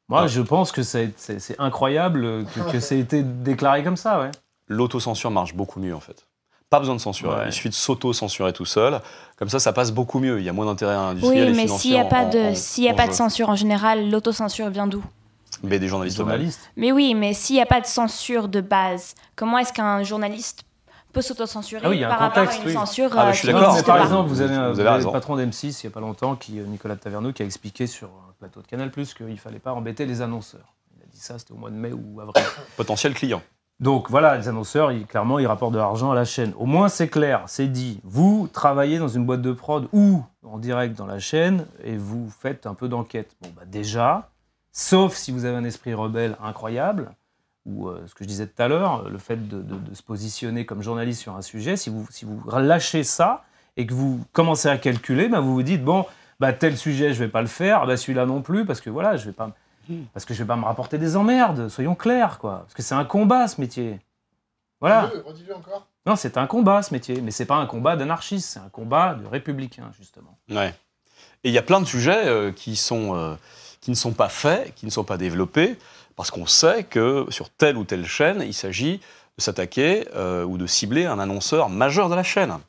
Moi, 0.09 0.23
Ah. 0.23 0.27
je 0.27 0.41
pense 0.41 0.73
que 0.73 0.83
c'est 0.83 1.13
incroyable 1.59 2.45
que, 2.53 2.71
que 2.73 2.79
ça 2.81 2.93
ait 2.95 2.99
été 2.99 3.23
déclaré 3.23 3.83
comme 3.83 3.95
ça, 3.97 4.19
ouais. 4.19 4.31
L'autocensure 4.71 5.31
marche 5.31 5.53
beaucoup 5.53 5.79
mieux 5.79 5.93
en 5.95 5.99
fait. 5.99 6.25
Pas 6.69 6.79
besoin 6.79 6.95
de 6.95 7.01
censurer. 7.01 7.35
Ouais. 7.35 7.45
Il 7.47 7.51
suffit 7.51 7.67
de 7.69 7.73
s'auto-censurer 7.73 8.53
tout 8.53 8.65
seul. 8.65 9.01
Comme 9.35 9.49
ça, 9.49 9.59
ça 9.59 9.73
passe 9.73 9.91
beaucoup 9.91 10.19
mieux. 10.19 10.39
Il 10.39 10.45
y 10.45 10.49
a 10.49 10.53
moins 10.53 10.65
d'intérêt 10.65 10.95
industriel 10.95 11.47
Oui, 11.47 11.49
et 11.51 11.53
mais 11.55 11.63
financier 11.63 11.81
s'il 11.81 11.91
n'y 11.91 11.99
a 11.99 12.05
pas 12.05 12.23
en- 12.23 12.29
de, 12.29 12.39
en- 12.51 12.55
s'il 12.55 12.83
y 12.85 12.89
a 12.89 12.93
pas 12.93 13.07
de 13.07 13.11
censure 13.13 13.49
en 13.49 13.55
général, 13.57 14.09
l'autocensure 14.09 14.69
vient 14.69 14.87
d'où? 14.87 15.03
Mais 15.63 15.79
des 15.79 15.89
journalistes 15.89 16.15
journalistes. 16.17 16.61
Mais 16.77 16.93
oui, 16.93 17.13
mais 17.13 17.33
s'il 17.33 17.57
n'y 17.57 17.61
a 17.61 17.65
pas 17.65 17.81
de 17.81 17.85
censure 17.85 18.47
de 18.47 18.61
base, 18.61 19.15
comment 19.35 19.57
est-ce 19.57 19.73
qu'un 19.73 20.01
journaliste 20.03 20.63
peut 21.11 21.21
s'autocensurer 21.21 21.81
Ah 21.83 21.89
oui, 21.89 21.97
il 21.97 21.99
y 21.99 22.03
a 22.05 22.07
un 22.07 22.09
par 22.11 22.19
rapport 22.19 22.47
à 22.47 22.55
une 22.55 22.65
oui. 22.67 22.71
censure 22.73 23.09
Ah, 23.11 23.15
mais 23.25 23.29
euh, 23.31 23.33
je 23.33 23.37
suis 23.39 23.47
qui 23.49 23.53
d'accord. 23.53 23.83
Par 23.83 23.97
pas? 23.97 24.03
exemple, 24.03 24.29
vous 24.29 24.39
avez, 24.39 24.55
un, 24.55 24.69
Vous 24.69 24.73
vous 24.75 24.79
avez 24.79 24.87
avez 24.87 24.97
raison. 24.99 25.09
le 25.09 25.13
patron 25.13 25.35
d'M6 25.35 25.81
il 25.83 25.85
n'y 25.87 25.91
a 25.91 25.93
pas 25.93 25.99
longtemps, 25.99 26.37
qui, 26.37 26.57
euh, 26.59 26.63
Nicolas 26.65 26.95
Taverneau, 26.95 27.33
qui 27.33 27.43
a 27.43 27.45
expliqué 27.45 27.85
sur 27.85 28.07
un 28.07 28.33
plateau 28.39 28.61
de 28.61 28.67
Canal 28.67 28.89
qu'il 28.91 29.25
ne 29.27 29.35
fallait 29.35 29.59
pas 29.59 29.73
embêter 29.73 30.05
les 30.05 30.21
annonceurs. 30.21 30.73
Il 30.97 31.03
a 31.03 31.05
dit 31.11 31.19
ça, 31.19 31.37
c'était 31.37 31.51
au 31.51 31.57
mois 31.57 31.69
de 31.69 31.75
mai 31.75 31.91
ou 31.91 32.21
avril. 32.21 32.45
Potentiel 32.77 33.13
client. 33.13 33.41
Donc 33.81 34.11
voilà, 34.11 34.37
les 34.37 34.47
annonceurs, 34.47 34.91
ils- 34.91 35.07
clairement, 35.07 35.39
ils 35.39 35.47
rapportent 35.47 35.73
de 35.73 35.79
l'argent 35.79 36.11
à 36.11 36.15
la 36.15 36.23
chaîne. 36.23 36.53
Au 36.57 36.67
moins, 36.67 36.87
c'est 36.87 37.07
clair, 37.07 37.43
c'est 37.47 37.67
dit. 37.67 37.99
Vous 38.03 38.47
travaillez 38.53 38.99
dans 38.99 39.07
une 39.07 39.25
boîte 39.25 39.41
de 39.41 39.51
prod 39.51 39.87
ou 39.91 40.23
en 40.43 40.59
direct 40.59 40.95
dans 40.95 41.07
la 41.07 41.17
chaîne 41.17 41.65
et 41.83 41.97
vous 41.97 42.29
faites 42.29 42.67
un 42.67 42.75
peu 42.75 42.87
d'enquête. 42.87 43.35
Bon, 43.41 43.49
bah 43.55 43.63
déjà, 43.65 44.29
sauf 44.71 45.15
si 45.15 45.31
vous 45.31 45.45
avez 45.45 45.57
un 45.57 45.63
esprit 45.63 45.95
rebelle 45.95 46.37
incroyable, 46.43 47.11
ou 47.65 47.87
euh, 47.87 48.03
ce 48.05 48.13
que 48.13 48.23
je 48.23 48.27
disais 48.27 48.45
tout 48.45 48.61
à 48.61 48.67
l'heure, 48.67 49.09
le 49.09 49.17
fait 49.17 49.47
de, 49.47 49.63
se 49.93 50.03
positionner 50.03 50.65
comme 50.65 50.83
journaliste 50.83 51.21
sur 51.21 51.35
un 51.35 51.41
sujet, 51.41 51.75
si 51.75 51.89
vous, 51.89 52.05
si 52.11 52.25
vous 52.25 52.39
lâchez 52.51 53.03
ça 53.03 53.43
et 53.77 53.87
que 53.87 53.93
vous 53.93 54.23
commencez 54.31 54.67
à 54.67 54.77
calculer, 54.77 55.27
bah, 55.27 55.39
vous 55.39 55.53
vous 55.53 55.63
dites, 55.63 55.83
bon, 55.83 56.05
bah, 56.39 56.53
tel 56.53 56.77
sujet, 56.77 57.13
je 57.13 57.19
vais 57.19 57.29
pas 57.29 57.41
le 57.41 57.47
faire, 57.47 57.85
bah, 57.87 57.97
celui-là 57.97 58.27
non 58.27 58.41
plus, 58.41 58.65
parce 58.65 58.81
que 58.81 58.91
voilà, 58.91 59.17
je 59.17 59.25
vais 59.25 59.31
pas... 59.31 59.51
Parce 60.13 60.25
que 60.25 60.33
je 60.33 60.43
vais 60.43 60.47
pas 60.47 60.55
me 60.55 60.65
rapporter 60.65 60.97
des 60.97 61.15
emmerdes, 61.15 61.69
soyons 61.69 61.95
clairs, 61.95 62.39
quoi. 62.39 62.59
Parce 62.59 62.73
que 62.73 62.81
c'est 62.81 62.95
un 62.95 63.05
combat, 63.05 63.47
ce 63.47 63.59
métier. 63.61 63.99
Voilà. 64.79 65.11
Redis-le 65.25 65.55
encore. 65.55 65.87
Non, 66.05 66.15
c'est 66.15 66.37
un 66.37 66.47
combat, 66.47 66.81
ce 66.81 66.93
métier. 66.93 67.21
Mais 67.21 67.31
c'est 67.31 67.45
pas 67.45 67.57
un 67.57 67.65
combat 67.65 67.95
d'anarchiste, 67.95 68.49
c'est 68.49 68.59
un 68.59 68.69
combat 68.69 69.15
de 69.15 69.25
républicain, 69.27 69.91
justement. 69.97 70.37
Ouais. 70.49 70.73
Et 71.43 71.49
il 71.49 71.53
y 71.53 71.57
a 71.57 71.63
plein 71.63 71.79
de 71.79 71.85
sujets 71.85 72.27
euh, 72.27 72.51
qui, 72.51 72.75
sont, 72.75 73.15
euh, 73.15 73.35
qui 73.79 73.91
ne 73.91 73.95
sont 73.95 74.13
pas 74.13 74.29
faits, 74.29 74.73
qui 74.75 74.85
ne 74.85 74.91
sont 74.91 75.03
pas 75.03 75.17
développés, 75.17 75.77
parce 76.15 76.31
qu'on 76.31 76.45
sait 76.45 76.83
que 76.83 77.25
sur 77.29 77.49
telle 77.49 77.77
ou 77.77 77.83
telle 77.83 78.05
chaîne, 78.05 78.41
il 78.41 78.53
s'agit 78.53 78.99
de 79.37 79.41
s'attaquer 79.41 80.07
euh, 80.15 80.43
ou 80.43 80.57
de 80.57 80.67
cibler 80.67 81.05
un 81.05 81.19
annonceur 81.19 81.69
majeur 81.69 82.09
de 82.09 82.15
la 82.15 82.23
chaîne. 82.23 82.59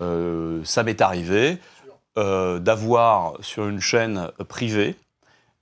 Euh, 0.00 0.62
ça 0.64 0.82
m'est 0.82 1.00
arrivé 1.00 1.58
euh, 2.16 2.58
d'avoir 2.58 3.34
sur 3.40 3.68
une 3.68 3.80
chaîne 3.80 4.30
privée 4.48 4.96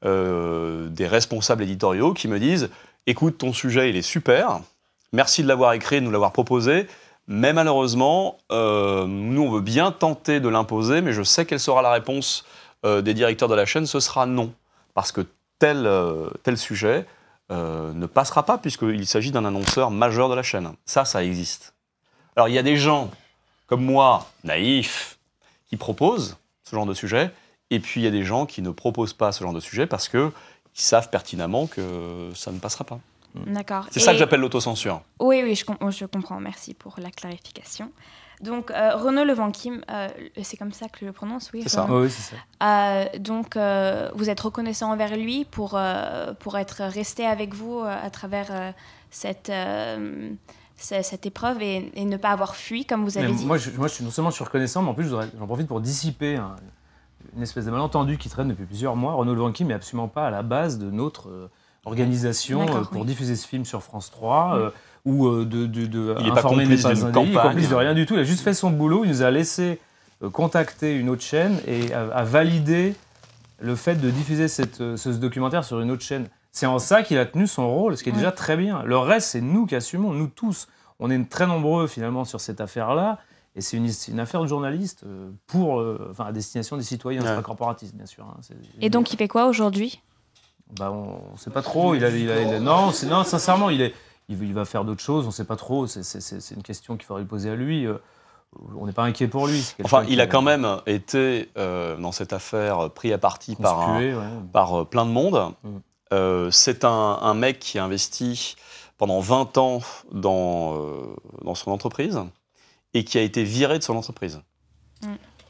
euh, 0.04 0.88
des 0.88 1.06
responsables 1.06 1.62
éditoriaux 1.62 2.12
qui 2.12 2.28
me 2.28 2.38
disent 2.38 2.70
écoute, 3.06 3.38
ton 3.38 3.52
sujet, 3.52 3.90
il 3.90 3.96
est 3.96 4.02
super, 4.02 4.60
merci 5.12 5.42
de 5.42 5.48
l'avoir 5.48 5.72
écrit, 5.72 6.00
de 6.00 6.04
nous 6.04 6.10
l'avoir 6.10 6.32
proposé, 6.32 6.86
mais 7.28 7.52
malheureusement, 7.52 8.38
euh, 8.52 9.06
nous, 9.06 9.42
on 9.42 9.50
veut 9.50 9.60
bien 9.60 9.92
tenter 9.92 10.40
de 10.40 10.48
l'imposer, 10.48 11.00
mais 11.00 11.12
je 11.12 11.22
sais 11.22 11.46
quelle 11.46 11.60
sera 11.60 11.82
la 11.82 11.90
réponse 11.90 12.44
euh, 12.84 13.02
des 13.02 13.14
directeurs 13.14 13.48
de 13.48 13.54
la 13.54 13.66
chaîne, 13.66 13.86
ce 13.86 14.00
sera 14.00 14.26
non. 14.26 14.52
Parce 14.94 15.12
que 15.12 15.22
tel, 15.58 15.88
tel 16.42 16.56
sujet 16.56 17.06
ne 17.50 18.06
passera 18.06 18.44
pas, 18.44 18.58
puisqu'il 18.58 19.06
s'agit 19.06 19.30
d'un 19.30 19.44
annonceur 19.44 19.90
majeur 19.90 20.28
de 20.28 20.34
la 20.34 20.42
chaîne. 20.42 20.72
Ça, 20.84 21.04
ça 21.04 21.22
existe. 21.22 21.74
Alors, 22.34 22.48
il 22.48 22.54
y 22.54 22.58
a 22.58 22.62
des 22.62 22.76
gens 22.76 23.10
comme 23.66 23.84
moi, 23.84 24.26
naïfs, 24.44 25.18
qui 25.68 25.76
proposent 25.76 26.36
ce 26.64 26.74
genre 26.74 26.86
de 26.86 26.94
sujet, 26.94 27.30
et 27.70 27.80
puis 27.80 28.00
il 28.00 28.04
y 28.04 28.06
a 28.06 28.10
des 28.10 28.24
gens 28.24 28.46
qui 28.46 28.62
ne 28.62 28.70
proposent 28.70 29.12
pas 29.14 29.32
ce 29.32 29.42
genre 29.44 29.52
de 29.52 29.60
sujet 29.60 29.86
parce 29.86 30.08
qu'ils 30.08 30.30
savent 30.74 31.10
pertinemment 31.10 31.66
que 31.66 32.30
ça 32.34 32.52
ne 32.52 32.58
passera 32.58 32.84
pas. 32.84 32.98
D'accord. 33.46 33.86
C'est 33.90 34.00
ça 34.00 34.12
que 34.12 34.18
j'appelle 34.18 34.40
l'autocensure. 34.40 35.02
Oui, 35.20 35.42
oui, 35.44 35.54
je, 35.54 35.64
com- 35.66 35.76
je 35.90 36.06
comprends. 36.06 36.40
Merci 36.40 36.72
pour 36.72 36.94
la 36.98 37.10
clarification. 37.10 37.90
Donc, 38.40 38.70
euh, 38.70 38.94
Renaud 38.96 39.24
Levanquim, 39.24 39.80
euh, 39.90 40.08
c'est 40.42 40.56
comme 40.56 40.72
ça 40.72 40.88
que 40.88 40.98
je 41.00 41.06
le 41.06 41.12
prononce, 41.12 41.50
oui. 41.52 41.60
C'est 41.62 41.68
ça. 41.70 41.86
Oui, 41.88 42.10
c'est 42.10 42.34
ça. 42.34 42.36
Euh, 42.62 43.18
donc, 43.18 43.56
euh, 43.56 44.10
vous 44.14 44.30
êtes 44.30 44.40
reconnaissant 44.40 44.90
envers 44.92 45.16
lui 45.16 45.44
pour, 45.44 45.72
euh, 45.74 46.32
pour 46.34 46.56
être 46.58 46.82
resté 46.84 47.26
avec 47.26 47.54
vous 47.54 47.80
euh, 47.80 47.94
à 48.02 48.08
travers 48.10 48.46
euh, 48.50 48.72
cette, 49.10 49.48
euh, 49.50 50.30
ce- 50.78 51.02
cette 51.02 51.24
épreuve 51.26 51.60
et, 51.62 51.90
et 51.94 52.04
ne 52.06 52.16
pas 52.18 52.30
avoir 52.30 52.56
fui, 52.56 52.84
comme 52.86 53.04
vous 53.04 53.16
avez 53.18 53.28
Mais 53.28 53.34
dit. 53.34 53.44
moi, 53.46 53.56
je, 53.58 53.70
moi, 53.70 53.88
je 53.88 53.94
suis 53.94 54.04
non 54.04 54.10
seulement 54.10 54.30
je 54.30 54.36
suis 54.36 54.44
reconnaissant, 54.44 54.82
mais 54.82 54.90
en 54.90 54.94
plus, 54.94 55.08
j'en 55.10 55.46
profite 55.46 55.66
pour 55.66 55.80
dissiper 55.80 56.36
un- 56.36 56.56
une 57.36 57.42
espèce 57.42 57.66
de 57.66 57.70
malentendu 57.70 58.18
qui 58.18 58.28
traîne 58.28 58.48
depuis 58.48 58.64
plusieurs 58.64 58.96
mois. 58.96 59.12
Renaud 59.14 59.34
Levanquim 59.34 59.66
n'est 59.66 59.74
absolument 59.74 60.08
pas 60.08 60.26
à 60.26 60.30
la 60.30 60.42
base 60.42 60.78
de 60.78 60.90
notre 60.90 61.28
euh, 61.28 61.50
organisation 61.84 62.62
euh, 62.62 62.80
pour 62.82 63.02
oui. 63.02 63.06
diffuser 63.06 63.36
ce 63.36 63.46
film 63.46 63.64
sur 63.64 63.82
France 63.82 64.10
3 64.10 64.56
euh, 64.56 64.70
ou 65.04 65.26
euh, 65.26 65.44
de, 65.44 65.66
de, 65.66 65.86
de 65.86 66.16
Il 66.20 66.26
est 66.26 66.30
pas 66.30 66.38
informer 66.38 66.64
complice 66.64 66.84
n'est 66.86 66.92
pas 66.94 66.98
il 66.98 67.08
est 67.08 67.12
campagne. 67.12 67.48
complice 67.50 67.68
de 67.68 67.74
rien 67.74 67.94
du 67.94 68.06
tout. 68.06 68.14
Il 68.14 68.20
a 68.20 68.24
juste 68.24 68.42
fait 68.42 68.54
son 68.54 68.70
boulot. 68.70 69.04
Il 69.04 69.10
nous 69.10 69.22
a 69.22 69.30
laissé 69.30 69.78
euh, 70.22 70.30
contacter 70.30 70.96
une 70.96 71.08
autre 71.08 71.22
chaîne 71.22 71.58
et 71.66 71.92
a, 71.92 72.02
a 72.12 72.24
validé 72.24 72.94
le 73.60 73.76
fait 73.76 73.94
de 73.96 74.10
diffuser 74.10 74.48
cette, 74.48 74.96
ce 74.96 75.08
documentaire 75.10 75.64
sur 75.64 75.80
une 75.80 75.90
autre 75.90 76.02
chaîne. 76.02 76.26
C'est 76.52 76.66
en 76.66 76.78
ça 76.78 77.02
qu'il 77.02 77.18
a 77.18 77.26
tenu 77.26 77.46
son 77.46 77.70
rôle, 77.70 77.96
ce 77.96 78.02
qui 78.02 78.08
est 78.08 78.12
déjà 78.12 78.32
très 78.32 78.56
bien. 78.56 78.82
Le 78.84 78.96
reste, 78.98 79.28
c'est 79.28 79.40
nous 79.42 79.66
qui 79.66 79.74
assumons, 79.74 80.12
nous 80.12 80.26
tous. 80.28 80.68
On 81.00 81.10
est 81.10 81.28
très 81.30 81.46
nombreux 81.46 81.86
finalement 81.86 82.24
sur 82.24 82.40
cette 82.40 82.60
affaire-là. 82.62 83.18
Et 83.56 83.62
c'est 83.62 83.76
une, 83.78 83.88
c'est 83.90 84.12
une 84.12 84.20
affaire 84.20 84.42
de 84.42 84.46
journaliste 84.46 85.02
euh, 85.06 85.30
pour, 85.46 85.80
euh, 85.80 86.08
enfin, 86.10 86.26
à 86.26 86.32
destination 86.32 86.76
des 86.76 86.82
citoyens, 86.82 87.22
c'est 87.22 87.30
Ouais. 87.30 87.36
pas 87.36 87.42
corporatiste, 87.42 87.94
bien 87.96 88.04
sûr. 88.06 88.24
hein. 88.24 88.36
C'est- 88.42 88.54
Et 88.80 88.90
donc, 88.90 89.12
il 89.12 89.16
fait 89.16 89.28
quoi 89.28 89.46
aujourd'hui? 89.46 90.00
Bah, 90.78 90.90
on 90.92 91.32
ne 91.32 91.38
sait 91.38 91.50
pas 91.50 91.62
trop. 91.62 91.94
Il 91.94 92.04
a, 92.04 92.10
il 92.10 92.30
a- 92.30 92.42
il 92.42 92.54
a- 92.54 92.60
non, 92.60 92.92
c'est- 92.92 93.06
non, 93.06 93.24
sincèrement, 93.24 93.70
il, 93.70 93.80
est, 93.80 93.94
il, 94.28 94.42
il 94.42 94.52
va 94.52 94.64
faire 94.66 94.84
d'autres 94.84 95.00
choses. 95.02 95.24
On 95.24 95.28
ne 95.28 95.32
sait 95.32 95.44
pas 95.44 95.56
trop. 95.56 95.86
C'est- 95.86 96.02
C'est 96.02 96.20
c'est- 96.20 96.40
c'est 96.40 96.54
une 96.54 96.62
question 96.62 96.96
qu'il 96.96 97.06
faudrait 97.06 97.22
lui 97.22 97.28
poser 97.28 97.50
à 97.50 97.54
lui. 97.56 97.86
Euh, 97.86 97.96
On 98.78 98.86
n'est 98.86 98.92
pas 98.92 99.02
inquiet 99.02 99.28
pour 99.28 99.48
lui. 99.48 99.60
C'est 99.60 99.84
Enfin, 99.84 100.04
il 100.08 100.18
a 100.20 100.26
quand 100.26 100.40
même 100.40 100.66
été, 100.86 101.50
euh, 101.58 101.96
dans 101.98 102.12
cette 102.12 102.32
affaire, 102.32 102.88
pris 102.90 103.12
à 103.12 103.18
partie 103.18 103.54
par, 103.54 103.80
un- 103.80 103.86
conspué, 103.88 104.14
ouais. 104.14 104.22
par 104.52 104.80
euh, 104.80 104.84
plein 104.84 105.04
de 105.04 105.10
monde. 105.10 105.52
Mm. 105.62 105.68
Euh, 106.14 106.50
c'est 106.50 106.84
un, 106.84 107.18
un 107.20 107.34
mec 107.34 107.58
qui 107.58 107.78
a 107.78 107.84
investi 107.84 108.56
pendant 108.98 109.20
20 109.20 109.58
ans 109.58 109.80
dans, 110.12 110.74
euh, 110.78 111.02
dans 111.44 111.54
son 111.54 111.70
entreprise 111.70 112.20
et 112.96 113.04
qui 113.04 113.18
a 113.18 113.20
été 113.20 113.44
viré 113.44 113.78
de 113.78 113.84
son 113.84 113.94
entreprise. 113.94 114.40
Mm. 115.02 115.08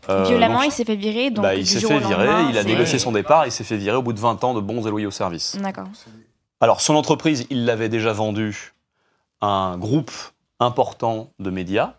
Euh, 0.08 0.24
Violemment, 0.24 0.58
donc, 0.58 0.66
il 0.66 0.72
s'est 0.72 0.84
fait 0.84 0.96
virer. 0.96 1.30
Donc 1.30 1.42
bah, 1.42 1.54
il 1.54 1.66
s'est 1.66 1.80
fait 1.80 1.98
virer, 1.98 2.28
il 2.50 2.58
a 2.58 2.64
négocié 2.64 2.98
son 2.98 3.12
départ, 3.12 3.46
il 3.46 3.52
s'est 3.52 3.64
fait 3.64 3.76
virer 3.76 3.96
au 3.96 4.02
bout 4.02 4.12
de 4.12 4.20
20 4.20 4.42
ans 4.44 4.54
de 4.54 4.60
bons 4.60 4.86
et 4.86 4.90
loyaux 4.90 5.10
services. 5.10 5.56
D'accord. 5.60 5.86
Alors, 6.60 6.80
son 6.80 6.94
entreprise, 6.94 7.46
il 7.50 7.64
l'avait 7.64 7.88
déjà 7.88 8.12
vendue 8.12 8.74
à 9.40 9.46
un 9.46 9.78
groupe 9.78 10.12
important 10.58 11.30
de 11.38 11.50
médias. 11.50 11.94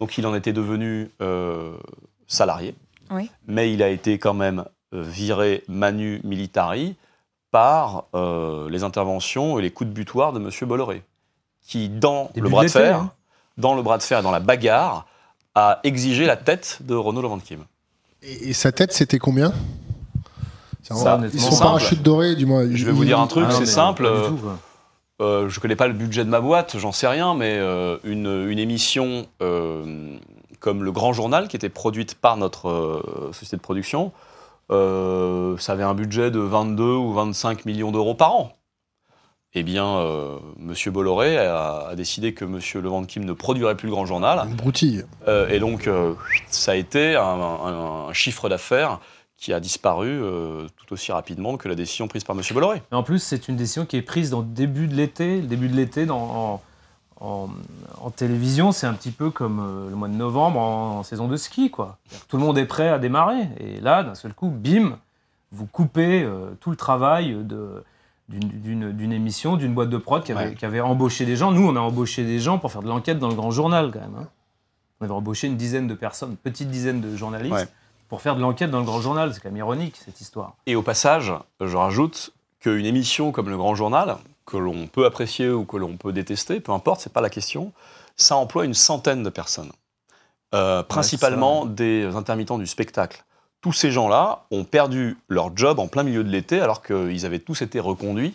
Donc, 0.00 0.18
il 0.18 0.26
en 0.26 0.34
était 0.34 0.52
devenu 0.52 1.10
euh, 1.22 1.76
salarié. 2.26 2.74
Oui. 3.10 3.30
Mais 3.46 3.72
il 3.72 3.82
a 3.82 3.88
été 3.88 4.18
quand 4.18 4.34
même 4.34 4.64
euh, 4.92 5.02
viré 5.02 5.62
manu 5.68 6.20
militari 6.24 6.96
par 7.50 8.06
euh, 8.14 8.68
les 8.70 8.82
interventions 8.82 9.58
et 9.58 9.62
les 9.62 9.70
coups 9.70 9.88
de 9.88 9.94
butoir 9.94 10.32
de 10.32 10.40
M. 10.40 10.50
Bolloré, 10.68 11.02
qui, 11.62 11.88
dans 11.88 12.30
Début 12.34 12.46
le 12.46 12.50
bras 12.50 12.64
de 12.64 12.68
fer, 12.68 12.98
hein. 12.98 13.12
Dans 13.56 13.74
le 13.74 13.82
bras 13.82 13.98
de 13.98 14.02
fer 14.02 14.18
et 14.18 14.22
dans 14.22 14.30
la 14.30 14.40
bagarre, 14.40 15.06
a 15.54 15.80
exigé 15.84 16.26
la 16.26 16.36
tête 16.36 16.78
de 16.80 16.94
Renaud 16.94 17.22
Leventkim. 17.22 17.60
Et, 18.22 18.50
et 18.50 18.52
sa 18.52 18.72
tête, 18.72 18.92
c'était 18.92 19.18
combien? 19.18 19.52
C'est 20.82 20.94
Ça, 20.94 21.18
Ils 21.32 21.40
sont 21.40 21.50
simple. 21.52 21.62
parachutes 21.62 22.02
dorés, 22.02 22.34
du 22.34 22.46
moins. 22.46 22.66
Je 22.70 22.84
vais 22.84 22.92
vous 22.92 23.04
dire 23.04 23.18
un 23.20 23.26
truc, 23.26 23.46
Ah 23.48 23.52
c'est 23.52 23.66
simple. 23.66 24.02
pas 24.04 24.10
du 24.10 24.16
euh, 24.16 24.28
tout, 24.28 24.36
quoi. 24.36 24.58
Euh, 25.22 25.48
je 25.48 25.60
connais 25.60 25.76
pas 25.76 25.86
le 25.86 25.92
budget 25.94 26.24
de 26.24 26.28
ma 26.28 26.40
boîte, 26.40 26.76
j'en 26.76 26.90
sais 26.92 27.06
rien, 27.06 27.34
mais 27.34 27.56
euh, 27.58 27.98
une, 28.02 28.26
une 28.50 28.58
émission 28.58 29.26
euh, 29.42 30.16
comme 30.58 30.82
Le 30.82 30.90
Grand 30.92 31.12
Journal, 31.12 31.46
qui 31.48 31.54
était 31.56 31.68
produite 31.68 32.16
par 32.16 32.36
notre 32.36 32.68
euh, 32.68 33.30
société 33.32 33.56
de 33.56 33.62
production, 33.62 34.10
euh, 34.72 35.56
ça 35.58 35.72
avait 35.72 35.84
un 35.84 35.94
budget 35.94 36.30
de 36.30 36.40
22 36.40 36.82
ou 36.82 37.12
25 37.12 37.64
millions 37.64 37.92
d'euros 37.92 38.14
par 38.14 38.34
an. 38.34 38.52
Eh 39.56 39.62
bien, 39.62 39.86
euh, 39.86 40.38
Monsieur 40.58 40.90
Bolloré 40.90 41.38
a, 41.38 41.86
a 41.90 41.94
décidé 41.94 42.34
que 42.34 42.44
Monsieur 42.44 42.80
Leventkim 42.80 43.24
ne 43.24 43.32
produirait 43.32 43.76
plus 43.76 43.86
Le 43.86 43.92
Grand 43.94 44.04
Journal, 44.06 44.44
Une 44.48 44.56
broutille. 44.56 45.04
euh, 45.28 45.48
et 45.48 45.60
donc 45.60 45.86
euh, 45.86 46.14
ça 46.48 46.72
a 46.72 46.74
été 46.74 47.14
un, 47.14 47.22
un- 47.22 48.08
un 48.08 48.12
chiffre 48.12 48.48
d'affaires 48.48 48.98
qui 49.36 49.52
a 49.52 49.60
disparu 49.60 50.08
euh, 50.08 50.66
tout 50.76 50.92
aussi 50.92 51.12
rapidement 51.12 51.56
que 51.56 51.68
la 51.68 51.74
décision 51.76 52.08
prise 52.08 52.24
par 52.24 52.34
Monsieur 52.34 52.54
Bolloré. 52.54 52.82
Mais 52.90 52.96
en 52.96 53.02
plus, 53.04 53.20
c'est 53.20 53.46
une 53.46 53.56
décision 53.56 53.86
qui 53.86 53.96
est 53.96 54.02
prise 54.02 54.30
dans 54.30 54.40
le 54.40 54.46
début 54.46 54.88
de 54.88 54.94
l'été. 54.94 55.36
Le 55.40 55.46
début 55.46 55.68
de 55.68 55.76
l'été, 55.76 56.04
dans- 56.06 56.60
en, 57.20 57.24
en- 57.44 57.48
en 58.00 58.10
télévision, 58.10 58.72
c'est 58.72 58.86
un 58.88 58.94
petit 58.94 59.10
peu 59.12 59.30
comme 59.30 59.60
euh, 59.60 59.90
le 59.90 59.94
mois 59.94 60.08
de 60.08 60.14
novembre 60.14 60.58
en, 60.58 60.98
en 60.98 61.02
saison 61.04 61.28
de 61.28 61.36
ski. 61.36 61.70
Quoi. 61.70 61.98
Tout 62.28 62.38
le 62.38 62.42
monde 62.42 62.58
est 62.58 62.64
prêt 62.66 62.88
à 62.88 62.98
démarrer. 62.98 63.48
Et 63.60 63.80
là, 63.80 64.02
d'un 64.02 64.14
seul 64.16 64.32
coup, 64.34 64.48
bim, 64.48 64.98
vous 65.52 65.66
coupez 65.66 66.22
euh, 66.24 66.50
tout 66.60 66.70
le 66.70 66.76
travail 66.76 67.36
de- 67.44 67.84
d'une- 68.28 69.12
émission, 69.12 69.56
d'une 69.56 69.74
boîte 69.74 69.90
de 69.90 69.98
prod 69.98 70.22
qui 70.24 70.32
avait, 70.32 70.48
Ouais. 70.50 70.54
qui 70.54 70.64
avait 70.64 70.80
embauché 70.80 71.24
des 71.26 71.36
gens. 71.36 71.50
Nous, 71.52 71.66
on 71.66 71.76
a 71.76 71.80
embauché 71.80 72.24
des 72.24 72.38
gens 72.38 72.58
pour 72.58 72.72
faire 72.72 72.82
de 72.82 72.88
l'enquête 72.88 73.18
dans 73.18 73.28
le 73.28 73.34
grand 73.34 73.50
journal, 73.50 73.90
quand 73.92 74.00
même. 74.00 74.16
hein. 74.18 74.28
On 75.00 75.04
avait 75.04 75.14
embauché 75.14 75.46
une 75.48 75.56
dizaine 75.56 75.86
de 75.88 75.94
personnes, 75.94 76.30
une 76.30 76.36
petite 76.36 76.70
dizaine 76.70 77.00
de 77.00 77.14
journalistes, 77.16 77.52
Ouais. 77.54 77.68
pour 78.08 78.22
faire 78.22 78.36
de 78.36 78.40
l'enquête 78.40 78.70
dans 78.70 78.78
le 78.78 78.84
grand 78.86 79.00
journal. 79.00 79.34
C'est 79.34 79.40
quand 79.40 79.48
même 79.50 79.56
ironique, 79.58 79.96
cette 80.02 80.20
histoire. 80.20 80.54
Et 80.66 80.76
au 80.76 80.82
passage, 80.82 81.32
je 81.60 81.76
rajoute 81.76 82.32
qu'une 82.60 82.86
émission 82.86 83.30
comme 83.32 83.50
Le 83.50 83.56
Grand 83.58 83.74
Journal, 83.74 84.16
que 84.46 84.56
l'on 84.56 84.86
peut 84.86 85.04
apprécier 85.04 85.50
ou 85.50 85.64
que 85.66 85.76
l'on 85.76 85.96
peut 85.96 86.12
détester, 86.12 86.60
peu 86.60 86.72
importe, 86.72 87.00
c'est 87.02 87.12
pas 87.12 87.20
la 87.20 87.28
question, 87.30 87.72
ça 88.16 88.36
emploie 88.36 88.64
une 88.64 88.74
centaine 88.74 89.22
de 89.22 89.30
personnes. 89.30 89.72
Euh, 90.54 90.82
principalement 90.84 91.66
des 91.66 92.04
intermittents 92.14 92.58
du 92.58 92.66
spectacle. 92.66 93.24
Tous 93.64 93.72
ces 93.72 93.90
gens-là 93.90 94.44
ont 94.50 94.64
perdu 94.64 95.16
leur 95.30 95.56
job 95.56 95.78
en 95.78 95.86
plein 95.88 96.02
milieu 96.02 96.22
de 96.22 96.28
l'été 96.28 96.60
alors 96.60 96.82
qu'ils 96.82 97.24
avaient 97.24 97.38
tous 97.38 97.62
été 97.62 97.80
reconduits 97.80 98.34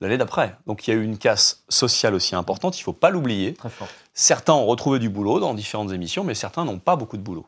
l'année 0.00 0.16
d'après. 0.18 0.54
Donc 0.68 0.86
il 0.86 0.94
y 0.94 0.96
a 0.96 0.96
eu 0.96 1.02
une 1.02 1.18
casse 1.18 1.64
sociale 1.68 2.14
aussi 2.14 2.36
importante, 2.36 2.78
il 2.78 2.82
ne 2.82 2.84
faut 2.84 2.92
pas 2.92 3.10
l'oublier. 3.10 3.54
Très 3.54 3.70
fort. 3.70 3.88
Certains 4.14 4.52
ont 4.52 4.66
retrouvé 4.66 5.00
du 5.00 5.08
boulot 5.08 5.40
dans 5.40 5.52
différentes 5.54 5.90
émissions, 5.90 6.22
mais 6.22 6.34
certains 6.34 6.64
n'ont 6.64 6.78
pas 6.78 6.94
beaucoup 6.94 7.16
de 7.16 7.22
boulot. 7.22 7.44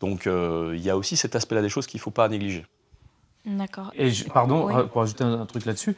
Donc 0.00 0.26
euh, 0.26 0.72
il 0.74 0.82
y 0.82 0.90
a 0.90 0.96
aussi 0.96 1.16
cet 1.16 1.36
aspect-là 1.36 1.62
des 1.62 1.68
choses 1.68 1.86
qu'il 1.86 1.98
ne 1.98 2.02
faut 2.02 2.10
pas 2.10 2.28
négliger. 2.28 2.66
D'accord. 3.46 3.92
Et 3.94 4.10
je- 4.10 4.24
pardon, 4.24 4.66
Oui. 4.66 4.74
euh, 4.74 4.82
pour 4.82 5.02
ajouter 5.02 5.22
un, 5.22 5.42
un 5.42 5.46
truc 5.46 5.66
là-dessus, 5.66 5.94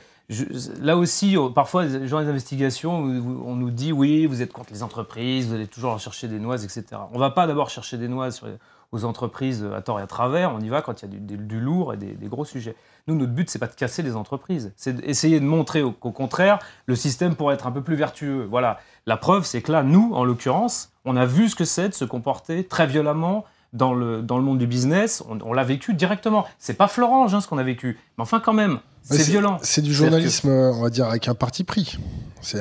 là 0.83 0.99
aussi, 0.99 1.39
euh, 1.39 1.49
parfois, 1.49 1.87
dans 1.87 2.20
les 2.20 2.29
investigations, 2.29 2.97
on 2.99 3.55
nous 3.57 3.70
dit 3.70 3.93
oui, 3.93 4.27
vous 4.27 4.43
êtes 4.43 4.53
contre 4.53 4.74
les 4.74 4.83
entreprises, 4.83 5.47
vous 5.49 5.55
allez 5.55 5.68
toujours 5.68 5.99
chercher 5.99 6.29
des 6.29 6.39
noises, 6.39 6.64
etc. 6.64 6.85
On 7.14 7.18
va 7.18 7.31
pas 7.31 7.47
d'abord 7.47 7.70
chercher 7.70 7.97
des 7.97 8.09
noises 8.09 8.37
sur 8.37 8.47
les- 8.47 8.59
aux 8.93 9.05
entreprises 9.05 9.66
à 9.76 9.80
tort 9.82 9.99
et 10.01 10.03
à 10.03 10.07
travers, 10.07 10.55
on 10.55 10.61
y 10.61 10.68
va 10.68 10.82
quand 10.82 11.03
il 11.03 11.07
y 11.07 11.09
a 11.09 11.18
du, 11.18 11.20
du- 11.20 11.37
du 11.45 11.61
lourd 11.61 11.93
et 11.95 11.97
des, 11.97 12.12
des 12.12 12.28
gros 12.28 12.45
sujets. 12.45 12.76
Nous, 13.09 13.14
notre 13.14 13.32
but, 13.32 13.49
c'est 13.51 13.59
pas 13.59 13.66
de 13.66 13.74
casser 13.74 14.03
les 14.03 14.16
entreprises, 14.16 14.72
c'est 14.76 14.95
d'essayer 14.95 15.39
de 15.41 15.45
montrer 15.45 15.82
au- 15.82 15.93
qu'au 15.93 16.11
contraire, 16.12 16.59
le 16.87 16.97
système 16.97 17.34
pourrait 17.34 17.55
être 17.55 17.66
un 17.66 17.72
peu 17.72 17.82
plus 17.82 17.97
vertueux. 17.97 18.47
Voilà. 18.51 18.78
La 19.07 19.16
preuve, 19.16 19.45
c'est 19.45 19.62
que 19.62 19.70
là, 19.72 19.82
nous, 19.82 20.12
en 20.14 20.24
l'occurrence, 20.24 20.91
on 21.05 21.16
a 21.16 21.26
vu 21.26 21.49
ce 21.49 21.55
que 21.57 21.64
c'est 21.64 21.89
de 21.89 21.95
se 21.95 22.05
comporter 22.05 22.64
très 22.66 22.87
violemment 22.87 23.45
dans 23.72 23.93
le, 23.95 24.22
dans 24.22 24.39
le 24.39 24.45
monde 24.45 24.59
du 24.59 24.66
business. 24.66 25.22
On, 25.28 25.39
on 25.45 25.53
l'a 25.53 25.64
vécu 25.64 25.93
directement. 25.95 26.47
C'est 26.59 26.74
pas 26.74 26.89
Florange, 26.89 27.34
hein, 27.34 27.41
ce 27.41 27.49
qu'on 27.49 27.59
a 27.59 27.62
vécu. 27.62 27.99
Mais 28.16 28.22
enfin, 28.22 28.41
quand 28.41 28.53
même, 28.55 28.78
c'est 29.03 29.22
violent. 29.24 29.59
C'est 29.62 29.82
du 29.82 29.93
journalisme, 29.95 30.49
on 30.49 30.82
va 30.82 30.91
dire, 30.91 31.07
avec 31.07 31.28
un 31.28 31.34
parti 31.34 31.62
pris. 31.64 31.99
C'est 32.41 32.59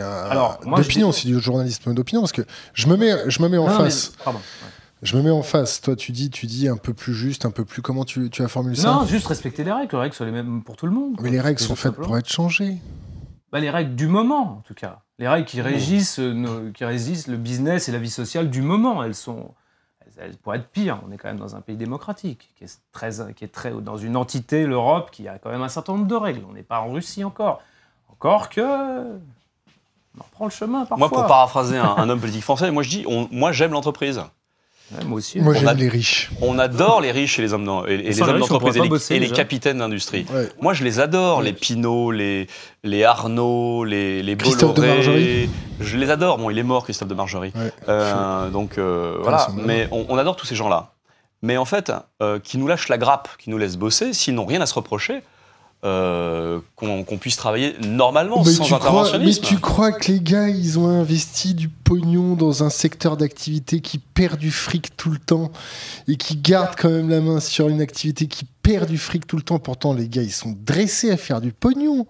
d'opinion, 0.66 1.12
c'est 1.12 1.28
du 1.28 1.40
journalisme 1.40 1.94
d'opinion 1.94 2.22
parce 2.22 2.32
que 2.32 2.42
je 2.74 2.88
me 2.88 2.98
mets, 2.98 3.14
je 3.30 3.42
me 3.42 3.48
mets 3.50 3.58
en 3.58 3.68
Non, 3.68 3.78
mais- 3.78 3.84
face. 3.86 4.12
pardon. 4.24 4.40
ouais. 4.40 4.70
Je 5.06 5.16
me 5.16 5.22
mets 5.22 5.30
en 5.32 5.44
face. 5.44 5.80
Toi, 5.82 5.96
tu 5.96 6.12
dis, 6.12 6.30
tu 6.30 6.48
dis 6.48 6.68
un 6.68 6.78
peu 6.78 6.94
plus 6.94 7.14
juste, 7.14 7.46
un 7.46 7.52
peu 7.52 7.64
plus. 7.64 7.82
Comment 7.82 8.04
tu, 8.06 8.30
tu 8.30 8.42
as 8.42 8.48
formulé 8.48 8.76
ça 8.76 8.92
Non, 8.92 9.06
juste 9.06 9.28
respecter 9.28 9.64
les 9.64 9.72
règles. 9.72 9.90
Les 9.94 10.00
règles 10.02 10.16
sont 10.16 10.26
les 10.26 10.32
mêmes 10.32 10.64
pour 10.64 10.76
tout 10.76 10.86
le 10.88 10.92
monde. 10.92 11.16
Mais 11.22 11.30
les 11.30 11.40
règles 11.40 11.60
sont 11.62 11.76
faites 11.76 11.94
pour 11.96 12.18
être 12.18 12.28
changées. 12.30 12.78
Bah, 13.52 13.60
les 13.60 13.70
règles 13.70 13.96
du 13.96 14.08
moment, 14.08 14.58
en 14.58 14.64
tout 14.68 14.74
cas. 14.74 15.00
Les 15.20 15.28
règles 15.28 15.46
qui 15.48 15.62
régissent, 15.62 16.20
euh, 16.20 16.34
nos- 16.34 16.72
qui 16.72 16.84
régissent 16.84 17.28
le 17.28 17.38
business 17.38 17.88
et 17.88 17.92
la 17.94 18.00
vie 18.00 18.10
sociale 18.10 18.50
du 18.50 18.62
moment. 18.62 19.02
Elles 19.04 19.16
sont. 19.16 19.52
Elles, 20.02 20.26
elles 20.26 20.38
pourraient 20.38 20.58
être 20.58 20.68
pires. 20.70 21.00
On 21.08 21.12
est 21.12 21.18
quand 21.18 21.30
même 21.30 21.38
dans 21.40 21.56
un 21.56 21.62
pays 21.62 21.78
démocratique, 21.78 22.50
qui 22.58 22.64
est 22.66 22.80
très, 22.92 23.12
qui 23.36 23.46
est 23.46 23.54
très 23.54 23.72
dans 23.72 23.98
une 23.98 24.18
entité, 24.18 24.66
l'Europe, 24.66 25.10
qui 25.12 25.28
a 25.28 25.38
quand 25.38 25.52
même 25.52 25.62
un 25.62 25.70
certain 25.70 25.94
nombre 25.94 26.08
de 26.08 26.16
règles. 26.16 26.42
On 26.50 26.54
n'est 26.54 26.64
pas 26.64 26.80
en 26.82 26.90
Russie 26.92 27.24
encore. 27.24 27.62
Encore 28.12 28.50
que. 28.50 28.62
On 28.62 30.22
en 30.22 30.26
prend 30.32 30.46
le 30.46 30.52
chemin 30.52 30.80
parfois. 30.80 30.98
Moi, 30.98 31.10
pour 31.10 31.28
paraphraser 31.28 31.78
un, 31.78 31.86
un 31.98 32.10
homme 32.10 32.20
politique 32.20 32.44
français, 32.44 32.72
moi 32.72 32.82
je 32.84 32.90
dis, 32.90 33.06
on- 33.08 33.28
moi 33.32 33.52
j'aime 33.52 33.72
l'entreprise. 33.72 34.22
Ouais, 34.92 35.04
moi 35.06 35.18
aussi. 35.18 35.40
Moi, 35.40 35.54
On 35.56 35.58
j'aime 35.60 35.68
a- 35.68 35.74
les 35.74 35.90
riches. 35.90 36.30
On 36.42 36.60
adore 36.60 37.02
les 37.02 37.12
riches 37.12 37.40
et 37.40 37.42
les 37.42 37.54
hommes, 37.54 37.68
et, 37.88 37.94
et 37.94 37.98
les 37.98 38.14
d'entreprise 38.20 38.78
et, 38.78 38.82
les- 38.82 38.90
bosser, 38.90 39.16
et 39.16 39.20
les 39.20 39.26
déjà. 39.28 39.36
capitaines 39.36 39.80
d'industrie. 39.80 40.26
Ouais. 40.32 40.48
Moi, 40.62 40.74
je 40.74 40.84
les 40.84 41.00
adore, 41.00 41.42
les 41.42 41.54
Pinault, 41.54 42.12
les, 42.12 42.48
les 42.84 43.04
Arnaud, 43.04 43.84
les, 43.84 44.22
les 44.22 44.38
Christophe 44.38 44.76
de 44.76 44.82
Bolloré. 44.82 44.96
Margerie. 44.98 45.50
Je 45.80 45.98
les 45.98 46.10
adore. 46.12 46.38
Bon, 46.38 46.50
il 46.52 46.58
est 46.60 46.64
mort, 46.64 46.84
Christophe 46.84 47.08
de 47.10 47.16
Margerie. 47.16 47.52
Ouais. 47.56 47.72
Euh, 47.90 48.50
donc 48.50 48.78
euh, 48.78 49.18
voilà, 49.22 49.48
mais 49.56 49.88
on, 49.92 50.06
on 50.08 50.18
adore 50.18 50.36
tous 50.36 50.46
ces 50.46 50.56
gens-là. 50.56 50.92
Mais 51.42 51.58
en 51.58 51.66
fait, 51.66 51.92
euh, 52.22 52.40
qui 52.40 52.58
nous 52.58 52.68
lâchent 52.68 52.88
la 52.90 52.98
grappe, 52.98 53.30
qui 53.40 53.50
nous 53.50 53.58
laissent 53.58 53.78
bosser, 53.78 54.14
s'ils 54.14 54.36
n'ont 54.36 54.46
rien 54.46 54.62
à 54.62 54.66
se 54.66 54.74
reprocher, 54.76 55.22
euh, 55.86 56.60
qu'on 56.76 57.18
puisse 57.20 57.38
travailler 57.38 57.76
normalement, 57.80 58.44
Mais 58.44 58.52
sans 58.52 58.64
crois, 58.64 58.80
mais 58.80 58.86
interventionnisme. 58.86 59.44
tu 59.44 59.60
crois 59.60 59.92
que 59.92 60.12
les 60.12 60.20
gars, 60.20 60.50
ils 60.50 60.80
ont 60.80 60.88
investi 60.88 61.54
du 61.54 61.70
pognon 61.70 62.36
dans 62.36 62.64
un 62.64 62.72
secteur 62.72 63.18
d'activité 63.18 63.82
qui 63.82 64.00
perd 64.00 64.40
du 64.40 64.50
fric 64.50 64.98
tout 64.98 65.12
le 65.12 65.20
temps 65.20 65.52
et 66.08 66.16
qui 66.16 66.38
garde 66.38 66.76
quand 66.76 66.90
même 66.90 67.10
la 67.10 67.22
main 67.22 67.40
sur 67.40 67.70
une 67.70 67.82
activité 67.82 68.26
qui 68.26 68.46
perd 68.64 68.90
du 68.90 68.98
fric 68.98 69.28
tout 69.28 69.38
le 69.38 69.44
temps? 69.44 69.60
Pourtant, 69.60 69.94
les 69.94 70.10
gars, 70.10 70.24
ils 70.24 70.32
sont 70.32 70.58
dressés 70.66 71.12
à 71.12 71.18
faire 71.18 71.40
du 71.40 71.52
pognon 71.52 72.08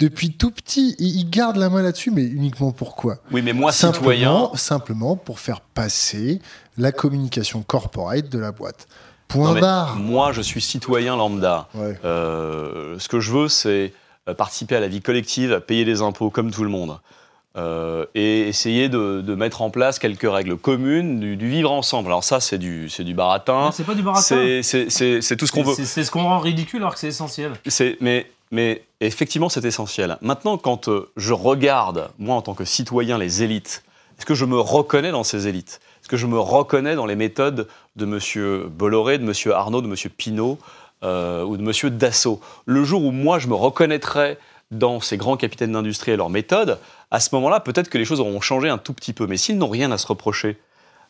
depuis 0.00 0.32
tout 0.32 0.50
petit 0.50 0.94
et 0.98 1.04
ils 1.04 1.30
gardent 1.30 1.56
la 1.56 1.70
main 1.70 1.82
là-dessus, 1.82 2.10
mais 2.10 2.24
uniquement 2.24 2.72
pourquoi? 2.72 3.16
Oui, 3.32 3.40
mais 3.40 3.54
moi, 3.54 3.72
citoyen, 3.72 4.50
simplement, 4.50 4.56
simplement 4.56 5.16
pour 5.16 5.40
faire 5.40 5.62
passer 5.62 6.42
la 6.76 6.92
communication 6.92 7.62
corporate 7.62 8.28
de 8.28 8.38
la 8.38 8.52
boîte. 8.52 8.86
Point 9.28 9.54
Non, 9.54 9.60
barre. 9.60 9.96
moi, 9.96 10.32
je 10.32 10.40
suis 10.42 10.60
citoyen 10.60 11.16
lambda. 11.16 11.68
Ouais. 11.74 11.98
Euh, 12.04 12.96
ce 12.98 13.08
que 13.08 13.20
je 13.20 13.32
veux, 13.32 13.48
c'est 13.48 13.92
euh, 14.28 14.34
participer 14.34 14.76
à 14.76 14.80
la 14.80 14.88
vie 14.88 15.00
collective, 15.02 15.60
payer 15.66 15.84
des 15.84 16.02
impôts 16.02 16.30
comme 16.30 16.50
tout 16.50 16.62
le 16.62 16.70
monde. 16.70 16.98
Euh, 17.56 18.04
et 18.16 18.48
essayer 18.48 18.88
de, 18.88 19.20
de 19.24 19.34
mettre 19.36 19.62
en 19.62 19.70
place 19.70 20.00
quelques 20.00 20.28
règles 20.28 20.56
communes 20.56 21.20
du, 21.20 21.36
du 21.36 21.48
vivre 21.48 21.70
ensemble. 21.70 22.08
Alors 22.08 22.24
ça, 22.24 22.40
c'est 22.40 22.58
du, 22.58 22.88
c'est 22.88 23.04
du 23.04 23.14
baratin. 23.14 23.70
C'est 23.72 23.84
pas 23.84 23.94
du 23.94 24.02
baratin. 24.02 24.22
C'est 24.22 24.62
c'est- 24.64 24.90
c'est- 24.90 25.20
c'est 25.20 25.36
tout 25.36 25.46
ce 25.46 25.52
qu'on 25.52 25.62
C'est- 25.62 25.68
veut. 25.70 25.74
C'est 25.76 25.84
c'est 25.84 26.04
ce 26.04 26.10
qu'on 26.10 26.24
rend 26.24 26.40
ridicule 26.40 26.80
alors 26.80 26.94
que 26.94 26.98
c'est 27.00 27.06
essentiel. 27.08 27.52
C'est- 27.68 27.96
mais, 28.00 28.28
mais 28.50 28.82
effectivement, 29.00 29.48
c'est 29.48 29.64
essentiel. 29.64 30.18
Maintenant, 30.20 30.58
quand 30.58 30.90
je 31.16 31.32
regarde, 31.32 32.08
moi, 32.18 32.34
en 32.34 32.42
tant 32.42 32.54
que 32.54 32.64
citoyen, 32.64 33.18
les 33.18 33.44
élites, 33.44 33.84
est-ce 34.18 34.26
que 34.26 34.34
je 34.34 34.44
me 34.46 34.58
reconnais 34.58 35.12
dans 35.12 35.22
ces 35.24 35.46
élites? 35.46 35.80
Est-ce 36.04 36.10
que 36.10 36.18
je 36.18 36.26
me 36.26 36.38
reconnais 36.38 36.96
dans 36.96 37.06
les 37.06 37.16
méthodes 37.16 37.66
de 37.96 38.04
M. 38.04 38.68
Bolloré, 38.68 39.16
de 39.16 39.24
M. 39.24 39.52
Arnaud, 39.54 39.80
de 39.80 39.86
M. 39.86 39.94
Pinault 40.14 40.58
euh, 41.02 41.42
ou 41.42 41.56
de 41.56 41.62
M. 41.62 41.96
Dassault? 41.96 42.42
Le 42.66 42.84
jour 42.84 43.06
où 43.06 43.10
moi, 43.10 43.38
je 43.38 43.48
me 43.48 43.54
reconnaîtrais 43.54 44.36
dans 44.70 45.00
ces 45.00 45.16
grands 45.16 45.38
capitaines 45.38 45.72
d'industrie 45.72 46.10
et 46.12 46.16
leurs 46.16 46.28
méthodes, 46.28 46.78
à 47.10 47.20
ce 47.20 47.30
moment-là, 47.36 47.58
peut-être 47.58 47.88
que 47.88 47.96
les 47.96 48.04
choses 48.04 48.20
auront 48.20 48.42
changé 48.42 48.68
un 48.68 48.76
tout 48.76 48.92
petit 48.92 49.14
peu. 49.14 49.26
Mais 49.26 49.38
s'ils 49.38 49.56
n'ont 49.56 49.70
rien 49.70 49.90
à 49.92 49.96
se 49.96 50.06
reprocher, 50.06 50.58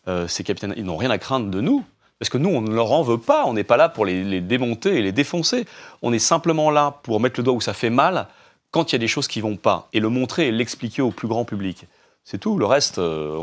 euh, 0.06 0.28
ces 0.28 0.44
capitaines, 0.44 0.74
ils 0.76 0.84
n'ont 0.84 0.96
rien 0.96 1.10
à 1.10 1.18
craindre 1.18 1.50
de 1.50 1.60
nous. 1.60 1.84
Parce 2.20 2.28
que 2.28 2.38
nous, 2.38 2.50
on 2.50 2.60
ne 2.60 2.72
leur 2.72 2.92
en 2.92 3.02
veut 3.02 3.18
pas. 3.18 3.46
On 3.46 3.54
n'est 3.54 3.64
pas 3.64 3.76
là 3.76 3.88
pour 3.88 4.06
les, 4.06 4.22
les 4.22 4.40
démonter 4.40 4.96
et 4.96 5.02
les 5.02 5.10
défoncer. 5.10 5.66
On 6.02 6.12
est 6.12 6.20
simplement 6.20 6.70
là 6.70 7.00
pour 7.02 7.18
mettre 7.18 7.40
le 7.40 7.42
doigt 7.42 7.54
où 7.54 7.60
ça 7.60 7.74
fait 7.74 7.90
mal 7.90 8.28
quand 8.70 8.92
il 8.92 8.94
y 8.94 8.96
a 8.96 9.00
des 9.00 9.08
choses 9.08 9.26
qui 9.26 9.40
vont 9.40 9.56
pas 9.56 9.88
et 9.92 9.98
le 9.98 10.08
montrer 10.08 10.46
et 10.46 10.52
l'expliquer 10.52 11.02
au 11.02 11.10
plus 11.10 11.26
grand 11.26 11.44
public. 11.44 11.84
C'est 12.24 12.38
tout. 12.38 12.58
Le 12.58 12.64
reste, 12.66 12.98
euh, 12.98 13.38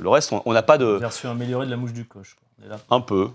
le 0.00 0.08
reste, 0.08 0.32
on 0.32 0.42
on 0.44 0.52
n'a 0.52 0.62
pas 0.62 0.76
de. 0.78 0.84
Version 0.86 1.30
améliorée 1.30 1.66
de 1.66 1.70
la 1.70 1.76
mouche 1.76 1.92
du 1.92 2.04
coche. 2.04 2.36
quoi. 2.36 2.44
On 2.60 2.66
est 2.66 2.68
là. 2.70 2.80
Un 2.90 3.00
peu. 3.00 3.28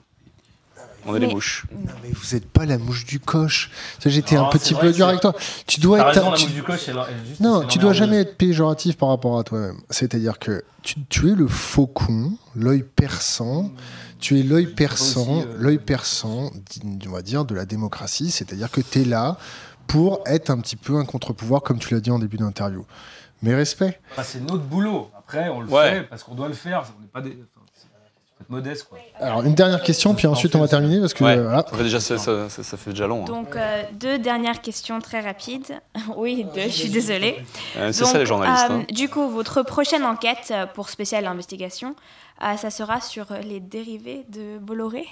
On 1.05 1.15
est 1.15 1.19
Mais- 1.19 1.27
des 1.27 1.33
mouches. 1.33 1.65
Non, 1.73 1.91
mais 2.01 2.09
vous 2.11 2.33
n'êtes 2.33 2.47
pas 2.49 2.65
la 2.65 2.77
mouche 2.77 3.05
du 3.05 3.19
coche. 3.19 3.69
J'étais 4.05 4.37
un 4.37 4.49
c'est 4.51 4.57
petit 4.59 4.73
peu 4.73 4.91
dur 4.93 5.07
avec 5.09 5.19
toi. 5.19 5.33
Tu 5.67 5.81
dois 5.81 5.99
être. 5.99 6.07
raison, 6.07 6.31
la 6.31 6.37
tu- 6.37 6.45
mouche 6.45 6.53
du 6.53 6.63
coche, 6.63 6.87
elle, 6.87 6.95
elle 7.09 7.25
juste, 7.27 7.39
Non, 7.41 7.65
tu 7.65 7.77
dois 7.77 7.91
jamais 7.93 8.17
être 8.21 8.37
péjoratif 8.37 8.97
par 8.97 9.09
rapport 9.09 9.37
à 9.37 9.43
toi-même. 9.43 9.81
C'est-à-dire 9.89 10.39
que 10.39 10.63
tu, 10.81 10.95
tu 11.09 11.29
es 11.31 11.35
le 11.35 11.47
faucon, 11.47 12.33
l'œil 12.55 12.83
perçant. 12.83 13.69
Tu 14.19 14.39
es 14.39 14.43
l'œil 14.43 14.67
perçant, 14.67 15.41
euh, 15.41 15.45
l'œil 15.59 15.77
perçant, 15.79 16.51
on 17.05 17.09
va 17.11 17.21
dire, 17.21 17.43
de 17.43 17.53
la 17.55 17.65
démocratie. 17.65 18.31
C'est-à-dire 18.31 18.71
que 18.71 18.79
tu 18.79 19.01
es 19.01 19.05
là 19.05 19.37
pour 19.87 20.21
être 20.25 20.49
un 20.49 20.59
petit 20.61 20.77
peu 20.77 20.95
un 20.95 21.03
contre-pouvoir, 21.03 21.61
comme 21.63 21.79
tu 21.79 21.93
l'as 21.93 21.99
dit 21.99 22.11
en 22.11 22.19
début 22.19 22.37
d'interview. 22.37 22.85
Mais 23.43 23.53
respect. 23.53 23.99
Enfin, 24.11 24.23
c'est 24.23 24.39
notre 24.39 24.63
boulot. 24.63 25.09
Après, 25.17 25.49
on 25.49 25.59
le 25.61 25.67
Ouais. 25.69 25.91
fait 25.91 26.01
parce 26.03 26.23
qu'on 26.23 26.33
doit 26.33 26.47
le 26.47 26.53
faire. 26.55 26.83
On 26.97 27.01
n'est 27.01 27.07
pas 27.07 27.21
des. 27.21 27.29
enfin, 27.31 27.65
c'est- 27.75 27.83
faut 28.37 28.41
être 28.43 28.49
modeste, 28.49 28.87
quoi. 28.89 28.97
Alors, 29.19 29.43
une 29.43 29.53
dernière 29.53 29.81
question, 29.83 30.15
puis 30.15 30.25
ensuite 30.27 30.55
on 30.55 30.59
va 30.59 30.67
terminer 30.67 30.99
parce 31.01 31.13
que 31.13 31.23
Ouais. 31.23 31.37
euh, 31.37 31.43
voilà. 31.43 31.65
Déjà 31.83 31.99
ça, 31.99 32.17
ça- 32.17 32.49
ça- 32.49 32.63
ça 32.63 32.77
fait 32.77 32.91
déjà 32.91 33.05
long. 33.05 33.21
hein. 33.23 33.25
Donc, 33.25 33.55
euh, 33.55 33.83
deux 33.93 34.17
dernières 34.17 34.61
questions 34.61 34.99
très 34.99 35.19
rapides. 35.19 35.79
oui, 36.17 36.45
deux, 36.55 36.61
je 36.63 36.67
suis 36.69 36.89
désolée. 36.89 37.37
Euh, 37.77 37.91
C'est 37.91 38.05
ça 38.05 38.17
les 38.17 38.25
journalistes. 38.25 38.65
euh, 38.69 38.79
hein. 38.79 38.85
Du 38.91 39.09
coup, 39.09 39.27
votre 39.29 39.61
prochaine 39.61 40.03
enquête 40.05 40.49
euh, 40.51 40.65
pour 40.65 40.89
spéciale 40.89 41.25
investigation, 41.27 41.95
euh, 42.43 42.55
ça 42.57 42.69
sera 42.71 43.01
sur 43.01 43.25
les 43.43 43.59
dérivés 43.59 44.25
de 44.29 44.57
Bolloré 44.57 45.05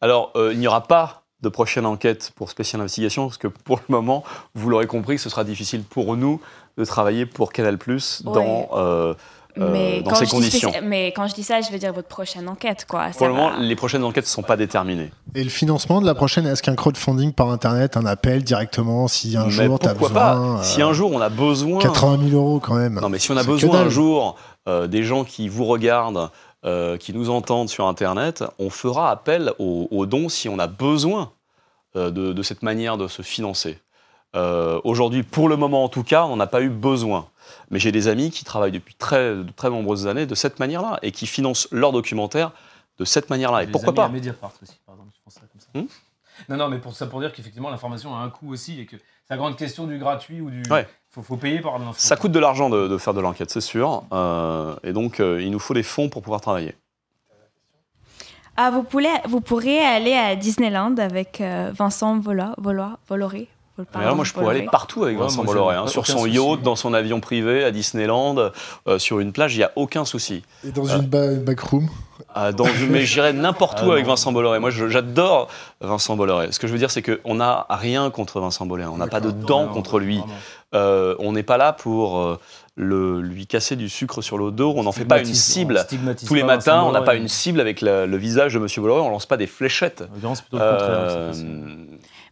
Alors, 0.00 0.32
euh, 0.36 0.52
il 0.52 0.58
n'y 0.60 0.66
aura 0.66 0.86
pas 0.86 1.24
de 1.42 1.48
prochaine 1.48 1.86
enquête 1.86 2.32
pour 2.36 2.50
spéciale 2.50 2.82
investigation, 2.82 3.26
parce 3.26 3.38
que 3.38 3.48
pour 3.48 3.76
le 3.78 3.82
moment, 3.88 4.24
vous 4.54 4.68
l'aurez 4.68 4.86
compris, 4.86 5.18
ce 5.18 5.30
sera 5.30 5.42
difficile 5.42 5.82
pour 5.84 6.14
nous 6.16 6.38
de 6.78 6.84
travailler 6.84 7.26
pour 7.26 7.52
Canal 7.52 7.78
Plus 7.78 8.22
dans, 8.24 8.32
Ouais. 8.40 8.68
euh, 8.74 9.14
euh, 9.58 9.68
mais, 9.72 10.02
dans 10.02 10.14
ces 10.14 10.26
conditions. 10.26 10.70
mais 10.84 11.08
quand 11.08 11.26
je 11.26 11.34
dis 11.34 11.42
ça, 11.42 11.60
je 11.60 11.70
veux 11.72 11.78
dire 11.78 11.92
votre 11.92 12.06
prochaine 12.08 12.48
enquête, 12.48 12.86
quoi. 12.88 13.06
Pour 13.18 13.26
le 13.26 13.32
moment, 13.34 13.50
va. 13.50 13.58
les 13.58 13.74
prochaines 13.76 14.04
enquêtes 14.04 14.24
ne 14.24 14.28
sont 14.30 14.42
pas 14.42 14.56
déterminées. 14.56 15.10
Et 15.34 15.42
le 15.42 15.50
financement 15.50 16.00
de 16.00 16.06
la 16.06 16.14
prochaine, 16.14 16.46
est-ce 16.46 16.62
qu'un 16.62 16.76
crowdfunding 16.76 17.32
par 17.32 17.50
internet, 17.50 17.96
un 17.96 18.06
appel 18.06 18.44
directement, 18.44 19.08
si 19.08 19.36
un 19.36 19.46
Mais 19.46 19.50
jour 19.50 19.78
tu 19.80 19.88
as 19.88 19.94
pourquoi 19.94 20.08
besoin 20.08 20.22
pas 20.22 20.36
euh, 20.60 20.62
Si 20.62 20.80
un 20.82 20.92
jour 20.92 21.10
on 21.12 21.20
a 21.20 21.28
besoin 21.28 21.80
80 21.80 22.28
000 22.30 22.40
euros 22.40 22.60
quand 22.60 22.76
même. 22.76 23.00
Non, 23.00 23.08
mais 23.08 23.18
si 23.18 23.30
on 23.32 23.36
a 23.36 23.42
besoin 23.42 23.80
un 23.80 23.88
jour 23.88 24.36
euh, 24.68 24.86
des 24.86 25.02
gens 25.02 25.24
qui 25.24 25.48
vous 25.48 25.64
regardent, 25.64 26.30
euh, 26.64 26.96
qui 26.96 27.12
nous 27.12 27.28
entendent 27.30 27.68
sur 27.70 27.86
Internet, 27.88 28.44
on 28.60 28.70
fera 28.70 29.10
appel 29.10 29.52
aux, 29.58 29.88
aux 29.90 30.06
dons 30.06 30.28
si 30.28 30.48
on 30.48 30.58
a 30.60 30.66
besoin 30.68 31.32
euh, 31.96 32.10
de, 32.10 32.32
de 32.32 32.42
cette 32.44 32.62
manière 32.62 32.96
de 32.98 33.08
se 33.08 33.22
financer. 33.22 33.78
Euh, 34.36 34.80
Aujourd'hui, 34.84 35.22
pour 35.22 35.48
le 35.48 35.56
moment 35.56 35.84
en 35.84 35.88
tout 35.88 36.04
cas, 36.04 36.24
on 36.24 36.36
n'a 36.36 36.46
pas 36.46 36.62
eu 36.62 36.68
besoin. 36.68 37.26
Mais 37.70 37.78
j'ai 37.78 37.92
des 37.92 38.08
amis 38.08 38.30
qui 38.30 38.44
travaillent 38.44 38.72
depuis 38.72 38.94
très, 38.94 39.34
de 39.34 39.50
très 39.54 39.70
nombreuses 39.70 40.06
années 40.06 40.26
de 40.26 40.34
cette 40.34 40.60
manière-là 40.60 40.98
et 41.02 41.12
qui 41.12 41.26
financent 41.26 41.68
leurs 41.72 41.92
documentaires 41.92 42.52
de 42.98 43.04
cette 43.04 43.30
manière-là. 43.30 43.64
Et 43.64 43.66
pourquoi 43.66 43.90
amis 43.90 44.00
à 44.00 44.02
pas 44.02 44.08
Mediapart 44.08 44.52
aussi, 44.62 44.78
par 44.86 44.94
exemple, 44.94 45.10
je 45.16 45.20
pense 45.24 45.34
ça 45.34 45.40
comme 45.40 45.60
ça. 45.60 45.68
Hmm 45.74 45.86
non, 46.48 46.56
non, 46.56 46.68
mais 46.68 46.78
pour 46.78 46.94
ça, 46.94 47.06
pour 47.06 47.20
dire 47.20 47.32
qu'effectivement, 47.32 47.70
l'information 47.70 48.16
a 48.16 48.20
un 48.20 48.30
coût 48.30 48.50
aussi 48.52 48.80
et 48.80 48.86
que 48.86 48.96
c'est 48.96 49.34
la 49.34 49.36
grande 49.36 49.56
question 49.56 49.86
du 49.86 49.98
gratuit 49.98 50.40
ou 50.40 50.50
du. 50.50 50.62
Ouais. 50.70 50.88
Faut, 51.10 51.22
faut 51.22 51.36
payer 51.36 51.60
par 51.60 51.78
l'info. 51.78 51.94
Ça 51.96 52.16
coûte 52.16 52.32
de 52.32 52.38
l'argent 52.38 52.70
de, 52.70 52.88
de 52.88 52.98
faire 52.98 53.14
de 53.14 53.20
l'enquête, 53.20 53.50
c'est 53.50 53.60
sûr. 53.60 54.04
Euh, 54.12 54.74
et 54.82 54.92
donc, 54.92 55.20
euh, 55.20 55.42
il 55.42 55.50
nous 55.50 55.58
faut 55.58 55.74
des 55.74 55.82
fonds 55.82 56.08
pour 56.08 56.22
pouvoir 56.22 56.40
travailler. 56.40 56.74
Ah, 58.56 58.70
vous, 58.70 58.82
pourrez, 58.82 59.08
vous 59.26 59.40
pourrez 59.40 59.80
aller 59.80 60.12
à 60.12 60.36
Disneyland 60.36 60.96
avec 60.98 61.40
euh, 61.40 61.72
Vincent 61.74 62.18
Vola, 62.18 62.54
Vola, 62.58 62.98
Mais 63.94 64.02
alors, 64.02 64.16
moi, 64.16 64.24
je 64.24 64.32
pourrais 64.32 64.50
aller 64.56 64.66
partout 64.70 65.04
avec 65.04 65.18
Vincent 65.18 65.44
Bolloré. 65.44 65.76
hein, 65.76 65.86
sur 65.86 66.06
son 66.06 66.18
souci. 66.20 66.32
yacht, 66.32 66.62
dans 66.62 66.76
son 66.76 66.94
avion 66.94 67.20
privé, 67.20 67.64
à 67.64 67.70
Disneyland, 67.70 68.50
euh, 68.88 68.98
sur 68.98 69.20
une 69.20 69.32
plage, 69.32 69.54
il 69.54 69.58
n'y 69.58 69.64
a 69.64 69.72
aucun 69.76 70.04
souci. 70.04 70.42
Et 70.66 70.70
dans 70.72 70.84
une 70.86 71.06
ba- 71.06 71.34
backroom. 71.34 71.88
Ah, 72.34 72.52
dans, 72.52 72.66
mais 72.90 73.04
j'irai 73.06 73.32
n'importe 73.32 73.80
où 73.82 73.86
Ah, 73.90 73.92
avec 73.94 74.04
non. 74.04 74.10
Vincent 74.12 74.30
Bolloré. 74.30 74.58
Moi, 74.60 74.70
j'adore 74.70 75.48
Vincent 75.80 76.14
Bolloré. 76.16 76.52
Ce 76.52 76.58
que 76.60 76.66
je 76.68 76.72
veux 76.72 76.78
dire, 76.78 76.90
c'est 76.90 77.02
qu'on 77.02 77.34
n'a 77.34 77.66
rien 77.70 78.10
contre 78.10 78.40
Vincent 78.40 78.66
Bolloré. 78.66 78.88
On 78.88 78.98
n'a 78.98 79.06
pas 79.08 79.20
de 79.20 79.30
dents 79.30 79.66
contre 79.68 79.98
lui. 79.98 80.20
Euh, 80.74 81.16
on 81.18 81.32
n'est 81.32 81.42
pas 81.42 81.56
là 81.56 81.72
pour 81.72 82.18
euh, 82.20 82.38
le, 82.76 83.20
lui 83.20 83.48
casser 83.48 83.74
du 83.74 83.88
sucre 83.88 84.22
sur 84.22 84.38
le 84.38 84.52
dos. 84.52 84.72
On 84.76 84.84
n'en 84.84 84.92
fait 84.92 85.04
pas 85.04 85.18
une 85.18 85.34
cible. 85.34 85.84
Tous 86.24 86.34
les 86.34 86.44
matins, 86.44 86.82
on 86.84 86.92
n'a 86.92 87.02
pas 87.02 87.16
une 87.16 87.26
cible 87.26 87.58
avec 87.60 87.80
la- 87.80 88.06
le 88.06 88.16
visage 88.16 88.54
de 88.54 88.60
Monsieur 88.60 88.80
Bolloré. 88.80 89.00
On 89.00 89.10
lance 89.10 89.26
pas 89.26 89.36
des 89.36 89.48
fléchettes. 89.48 90.04
Euh. 90.54 91.32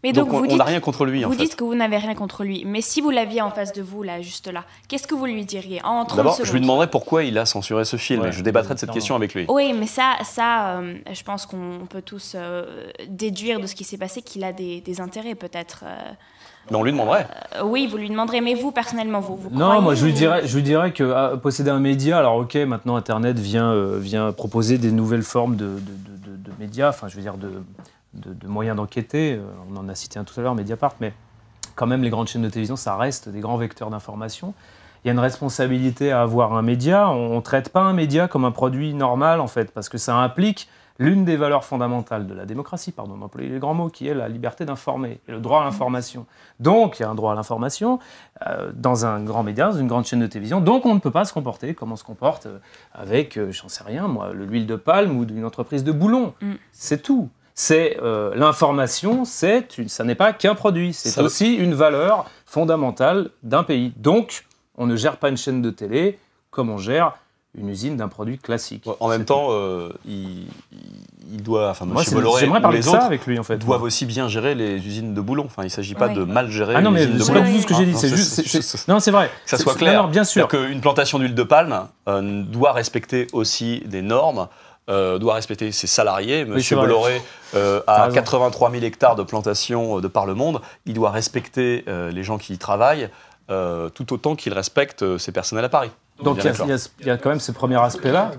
Mais 0.05 0.12
donc, 0.12 0.26
donc, 0.26 0.34
on 0.34 0.38
vous 0.38 0.44
on 0.44 0.49
dites, 0.49 0.59
n'a 0.59 0.64
rien 0.64 0.78
contre 0.80 1.05
lui, 1.07 1.24
en 1.24 1.28
vous 1.28 1.34
fait. 1.34 1.42
dites 1.42 1.57
que 1.57 1.64
vous 1.64 1.74
n'avez 1.74 1.96
rien 1.99 2.14
contre 2.14 2.44
lui. 2.44 2.64
Mais 2.64 2.80
si 2.80 3.01
vous 3.01 3.11
l'aviez 3.11 3.42
en 3.42 3.51
face 3.51 3.72
de 3.72 3.82
vous, 3.82 4.05
là, 4.05 4.22
juste 4.22 4.46
là, 4.46 4.64
qu'est-ce 4.86 5.09
que 5.09 5.14
vous 5.16 5.26
lui 5.26 5.44
diriez 5.44 5.80
en 5.84 6.05
30 6.05 6.16
D'abord, 6.16 6.34
secondes 6.34 6.46
je 6.46 6.53
lui 6.53 6.61
demanderai 6.61 6.86
pourquoi 6.88 7.24
il 7.24 7.36
a 7.36 7.44
censuré 7.46 7.84
ce 7.84 7.96
film. 7.96 8.22
Ouais, 8.22 8.30
je 8.32 8.42
débattrai 8.42 8.74
de 8.74 8.78
cette 8.78 8.92
question 8.92 9.16
avec 9.16 9.34
lui. 9.34 9.46
Oui, 9.49 9.72
mais 9.72 9.86
ça, 9.88 10.14
ça 10.22 10.78
euh, 10.78 10.94
je 11.12 11.22
pense 11.24 11.46
qu'on 11.46 11.86
peut 11.90 12.03
tous 12.03 12.34
euh, 12.36 12.86
déduire 13.09 13.59
de 13.59 13.66
ce 13.66 13.74
qui 13.74 13.82
s'est 13.84 13.99
passé 13.99 14.22
qu'il 14.22 14.44
a 14.44 14.53
des, 14.53 14.80
des 14.80 15.01
intérêts, 15.01 15.34
peut-être. 15.34 15.82
euh. 15.84 15.96
Mais 16.70 16.76
on 16.76 16.84
lui 16.84 16.92
demanderait. 16.92 17.26
Euh, 17.57 17.62
oui, 17.64 17.88
vous 17.90 17.96
lui 17.96 18.09
demanderez, 18.11 18.40
mais 18.40 18.55
vous, 18.55 18.70
personnellement, 18.70 19.20
vous, 19.20 19.36
vous 19.36 19.51
Non, 19.51 19.80
moi 19.80 19.94
je 19.96 20.05
lui 20.05 20.12
dirais, 20.12 20.46
je 20.46 20.55
lui 20.55 20.62
dirais 20.62 20.92
que 20.92 21.12
ah, 21.12 21.32
posséder 21.42 21.70
un 21.70 21.80
média, 21.80 22.18
alors 22.18 22.36
ok, 22.36 22.55
maintenant 22.57 22.94
Internet 22.96 23.38
vient, 23.38 23.72
euh, 23.72 23.99
vient 23.99 24.30
proposer 24.32 24.76
des 24.78 24.92
nouvelles 24.92 25.22
formes 25.22 25.57
de, 25.57 25.64
de, 25.64 25.70
de- 25.70 26.36
de- 26.36 26.51
de 26.51 26.51
médias, 26.61 26.90
enfin 26.90 27.09
je 27.09 27.16
veux 27.16 27.22
dire 27.22 27.38
de, 27.38 27.51
de, 28.14 28.32
de 28.32 28.46
moyens 28.46 28.76
d'enquêter. 28.76 29.34
Euh, 29.34 29.44
On 29.72 29.76
en 29.76 29.88
a 29.88 29.94
cité 29.94 30.18
un 30.18 30.24
tout 30.24 30.38
à 30.38 30.42
l'heure, 30.42 30.54
Mediapart, 30.54 30.94
mais 31.00 31.12
quand 31.74 31.86
même 31.86 32.02
les 32.02 32.11
grandes 32.11 32.28
chaînes 32.28 32.42
de 32.42 32.48
télévision, 32.50 32.76
ça 32.76 32.96
reste 32.96 33.28
des 33.28 33.40
grands 33.40 33.56
vecteurs 33.56 33.90
d'information. 33.90 34.54
Il 35.04 35.09
y 35.09 35.11
a 35.11 35.12
une 35.12 35.20
responsabilité 35.20 36.11
à 36.11 36.22
avoir 36.22 36.54
un 36.54 36.62
média. 36.62 37.09
On 37.11 37.36
ne 37.36 37.40
traite 37.40 37.68
pas 37.68 37.82
un 37.82 37.92
média 37.92 38.26
comme 38.26 38.44
un 38.44 38.50
produit 38.50 38.94
normal 38.94 39.40
en 39.40 39.46
fait, 39.46 39.72
parce 39.72 39.88
que 39.88 39.96
ça 39.98 40.16
implique 40.16 40.68
l'une 41.00 41.24
des 41.24 41.36
valeurs 41.36 41.64
fondamentales 41.64 42.26
de 42.26 42.34
la 42.34 42.44
démocratie, 42.44 42.90
pardon 42.90 43.16
d'employer 43.16 43.48
les 43.48 43.61
grands 43.61 43.74
mots, 43.74 43.88
qui 43.88 44.09
est 44.09 44.14
la 44.14 44.28
liberté 44.28 44.64
d'informer 44.64 45.20
et 45.28 45.30
le 45.30 45.38
droit 45.38 45.61
à 45.61 45.64
l'information. 45.64 46.26
Donc, 46.59 46.98
il 46.98 47.02
y 47.02 47.04
a 47.04 47.09
un 47.09 47.14
droit 47.14 47.30
à 47.30 47.34
l'information 47.36 48.00
euh, 48.48 48.72
dans 48.74 49.06
un 49.06 49.22
grand 49.22 49.44
média, 49.44 49.70
dans 49.70 49.78
une 49.78 49.86
grande 49.86 50.04
chaîne 50.06 50.18
de 50.18 50.26
télévision. 50.26 50.61
Donc, 50.61 50.84
on 50.86 50.94
ne 50.94 50.98
peut 50.98 51.12
pas 51.12 51.24
se 51.24 51.32
comporter 51.32 51.72
comme 51.74 51.92
on 51.92 51.96
se 51.96 52.02
comporte 52.02 52.48
avec, 52.92 53.36
euh, 53.36 53.52
j'en 53.52 53.68
sais 53.68 53.84
rien, 53.84 54.09
moi, 54.09 54.32
le- 54.32 54.44
l'huile 54.44 54.66
de 54.66 54.74
palme 54.74 55.16
ou 55.16 55.24
d'une 55.24 55.44
entreprise 55.44 55.84
de 55.84 55.92
boulon. 55.92 56.34
Mm. 56.42 56.54
C'est 56.72 57.00
tout. 57.04 57.28
C'est 57.61 57.96
euh, 58.00 58.30
l'information, 58.36 59.24
c'est 59.24 59.78
une- 59.78 59.88
ça 59.88 60.04
n'est 60.04 60.14
pas 60.14 60.32
qu'un 60.32 60.54
produit, 60.54 60.92
c'est 60.92 61.09
Ça- 61.09 61.24
aussi 61.24 61.54
une 61.56 61.74
valeur 61.74 62.24
fondamentale 62.46 63.30
d'un 63.42 63.64
pays. 63.64 63.92
Donc, 63.96 64.44
on 64.76 64.86
ne 64.86 64.94
gère 64.94 65.16
pas 65.16 65.28
une 65.28 65.36
chaîne 65.36 65.61
de 65.61 65.70
télé 65.70 66.20
comme 66.52 66.70
on 66.70 66.78
gère 66.78 67.14
une 67.59 67.68
usine 67.68 67.96
d'un 67.96 68.06
produit 68.06 68.38
classique. 68.38 68.84
En 69.00 69.09
même 69.09 69.24
temps, 69.24 69.48
euh, 69.50 69.88
il, 70.06 70.46
il 71.32 71.42
doit, 71.42 71.70
enfin. 71.70 71.84
Moi, 71.84 72.04
Bolloré 72.12 72.46
ou 72.46 72.52
parler 72.61 72.78
les 72.78 72.84
de 72.84 72.88
ça 72.88 72.98
avec 73.04 73.26
lui 73.26 73.36
en 73.40 73.42
fait. 73.42 73.56
doivent 73.59 73.82
aussi 73.82 74.06
bien 74.06 74.28
gérer 74.28 74.54
les 74.54 74.76
usines 74.76 75.12
de 75.12 75.20
boulons. 75.20 75.46
Enfin, 75.46 75.62
il 75.62 75.66
ne 75.66 75.70
s'agit 75.70 75.94
pas 75.96 76.06
Ouais. 76.06 76.14
de 76.14 76.22
mal 76.22 76.48
gérer 76.50 76.74
Ah 76.76 76.80
non, 76.80 76.92
mais 76.92 77.00
les 77.00 77.06
usines 77.06 77.18
de 77.18 77.22
c'est 77.24 77.32
pas 77.32 77.40
du 77.40 77.54
tout 77.56 77.61
ce 77.62 77.66
que 77.66 77.74
j'ai 77.74 77.86
dit. 77.86 77.94
C'est 77.96 78.09
juste, 78.09 78.34
c'est- 78.34 78.42
c'est- 78.46 78.62
c'est- 78.62 78.76
c'est- 78.76 78.88
non, 78.88 79.00
c'est 79.00 79.11
vrai. 79.11 79.32
que 79.44 79.50
ça 79.50 79.56
C'est- 79.56 79.64
soit 79.64 79.74
clair. 79.74 79.96
non, 80.00 80.06
non, 80.06 80.12
bien 80.12 80.22
sûr. 80.22 80.46
C'est-à-dire 80.48 80.68
qu'une 80.70 80.80
plantation 80.80 81.18
d'huile 81.18 81.34
de 81.34 81.42
palme 81.42 81.88
euh, 82.06 82.42
doit 82.44 82.72
respecter 82.72 83.26
aussi 83.32 83.82
des 83.86 84.02
normes, 84.02 84.46
euh, 84.89 85.18
doit 85.18 85.34
respecter 85.34 85.70
ses 85.72 85.86
salariés. 85.86 86.45
Monsieur 86.45 86.76
vrai. 86.76 86.86
Bolloré 86.86 87.22
euh, 87.55 87.80
a 87.86 88.05
raison. 88.05 88.14
83 88.14 88.70
000 88.70 88.84
hectares 88.84 89.16
de 89.16 89.22
plantation 89.22 89.99
euh, 89.99 90.01
de 90.01 90.09
par 90.09 90.26
le 90.26 90.34
monde. 90.34 90.61
Il 90.86 90.95
doit 90.95 91.11
respecter 91.11 91.84
les 91.86 92.22
gens 92.22 92.39
qui 92.39 92.55
y 92.55 92.59
travaillent 92.59 93.09
tout 93.49 94.12
autant 94.12 94.36
qu'il 94.36 94.53
respecte 94.53 95.17
ses 95.18 95.33
personnels 95.33 95.64
à 95.64 95.68
Paris. 95.71 95.91
Donc 96.22 96.38
il 96.38 96.45
y, 96.45 96.49
a- 96.49 96.50
d'accord. 96.50 96.67
il 96.67 96.71
y 96.71 96.72
a- 96.75 96.88
il 97.00 97.07
y 97.07 97.11
a 97.11 97.17
quand 97.17 97.29
même 97.30 97.41
ce 97.41 97.53
premier 97.53 97.80
aspect-là. 97.80 98.33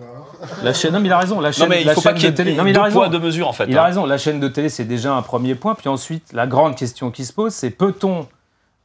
La 0.63 0.73
chaîne, 0.73 0.93
non 0.93 0.99
mais 0.99 1.07
il 1.07 1.11
a 1.13 1.17
raison. 1.17 1.39
La 1.39 1.51
chaîne, 1.51 1.63
Non 1.63 1.69
mais 1.69 1.81
il 1.81 1.85
la 1.85 1.91
ne 1.93 1.95
faut 1.95 2.01
pas 2.01 2.13
qu'il 2.13 2.27
y 2.27 2.31
de 2.31 2.35
télé. 2.35 2.51
ait 2.53 2.55
Non 2.55 2.63
mais 2.63 2.71
il 2.71 2.77
a 2.77 2.83
raison. 2.83 2.99
poids, 2.99 3.09
deux 3.09 3.19
mesures 3.19 3.47
en 3.47 3.53
fait. 3.53 3.65
Il 3.67 3.77
hein. 3.77 3.81
a 3.81 3.85
raison. 3.85 4.05
La 4.05 4.17
chaîne 4.17 4.39
de 4.39 4.47
télé 4.47 4.69
c'est 4.69 4.83
déjà 4.85 5.13
un 5.13 5.21
premier 5.21 5.55
point. 5.55 5.75
Puis 5.75 5.87
ensuite 5.89 6.31
la 6.33 6.45
grande 6.47 6.75
question 6.75 7.09
qui 7.11 7.25
se 7.25 7.33
pose 7.33 7.53
c'est 7.53 7.69
peut-on 7.71 8.27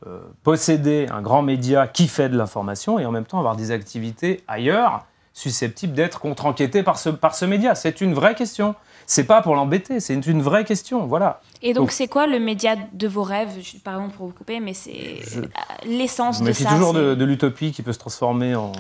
euh, 0.07 0.19
posséder 0.43 1.07
un 1.13 1.23
grand 1.23 1.43
média 1.43 1.87
qui 1.87 2.09
fait 2.09 2.29
de 2.29 2.37
l'information 2.37 2.99
et 2.99 3.07
en 3.07 3.11
même 3.11 3.25
temps 3.25 3.39
avoir 3.39 3.57
des 3.57 3.71
activités 3.71 4.43
ailleurs 4.49 5.05
susceptibles 5.35 5.93
d'être 5.95 6.21
contre-enquêtées 6.21 6.83
par 6.85 6.97
ce, 6.99 7.11
par 7.11 7.35
ce 7.35 7.45
média 7.45 7.75
C'est 7.75 8.01
une 8.01 8.15
vraie 8.15 8.35
question. 8.35 8.75
C'est 9.07 9.25
pas 9.25 9.43
pour 9.43 9.55
l'embêter, 9.55 10.01
c'est 10.01 10.15
une, 10.15 10.41
vraie 10.41 10.65
question. 10.65 11.07
Voilà. 11.07 11.43
Et 11.61 11.75
donc, 11.75 11.91
c'est 11.91 12.09
quoi 12.09 12.27
le 12.27 12.39
média 12.39 12.75
de 12.95 13.07
vos 13.07 13.23
rêves? 13.23 13.51
Je- 13.61 13.77
Pardon 13.77 14.09
pour 14.09 14.29
vous 14.29 14.33
couper, 14.33 14.61
mais 14.61 14.73
c'est 14.73 15.17
Je- 15.29 15.41
l'essence 15.87 16.41
de 16.41 16.53
ça. 16.53 16.71
toujours 16.71 16.93
c'est- 16.95 16.99
de, 17.01 17.15
de 17.15 17.25
l'utopie 17.27 17.73
qui 17.73 17.83
peut 17.83 17.93
se 17.93 17.99
transformer 17.99 18.55
en, 18.55 18.73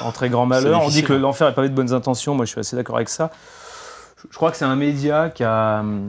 en 0.00 0.10
très 0.10 0.28
grand 0.28 0.46
malheur. 0.46 0.82
On 0.82 0.88
dit 0.88 1.04
que 1.04 1.12
l'enfer 1.12 1.46
est 1.46 1.54
pavé 1.54 1.68
de 1.68 1.74
bonnes 1.74 1.92
intentions. 1.92 2.34
Moi, 2.34 2.46
je 2.46 2.50
suis 2.50 2.60
assez 2.60 2.74
d'accord 2.74 2.96
avec 2.96 3.08
ça. 3.08 3.30
Je, 4.28 4.36
crois 4.36 4.50
que 4.50 4.56
c'est 4.56 4.64
un 4.64 4.74
média 4.76 5.30
qui 5.30 5.44
a 5.44 5.82
euh, 5.84 6.00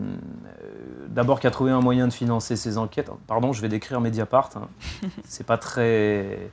d'abord 1.08 1.40
qui 1.40 1.46
a 1.48 1.52
trouvé 1.52 1.70
un 1.72 1.82
moyen 1.82 2.08
de 2.08 2.14
financer 2.14 2.56
ses 2.56 2.78
enquêtes. 2.80 3.12
Pardon, 3.28 3.54
je 3.54 3.62
vais 3.62 3.70
décrire 3.70 4.00
Mediapart. 4.02 4.50
hein. 4.56 4.68
c'est 5.28 5.46
pas 5.46 5.58
très. 5.58 6.50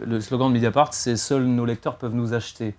Le 0.00 0.20
slogan 0.20 0.48
de 0.48 0.54
Mediapart, 0.54 0.94
c'est 0.94 1.16
seuls 1.16 1.44
nos 1.44 1.64
lecteurs 1.64 1.96
peuvent 1.96 2.14
nous 2.14 2.34
acheter. 2.34 2.74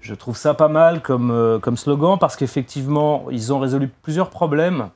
Je 0.00 0.14
trouve 0.14 0.36
ça 0.36 0.54
pas 0.54 0.68
mal 0.68 1.00
comme, 1.00 1.30
euh, 1.30 1.58
comme 1.58 1.76
slogan 1.76 2.18
parce 2.18 2.36
qu'effectivement, 2.36 3.26
ils 3.30 3.52
ont 3.52 3.58
résolu 3.58 3.88
plusieurs 3.88 4.30
problèmes. 4.30 4.90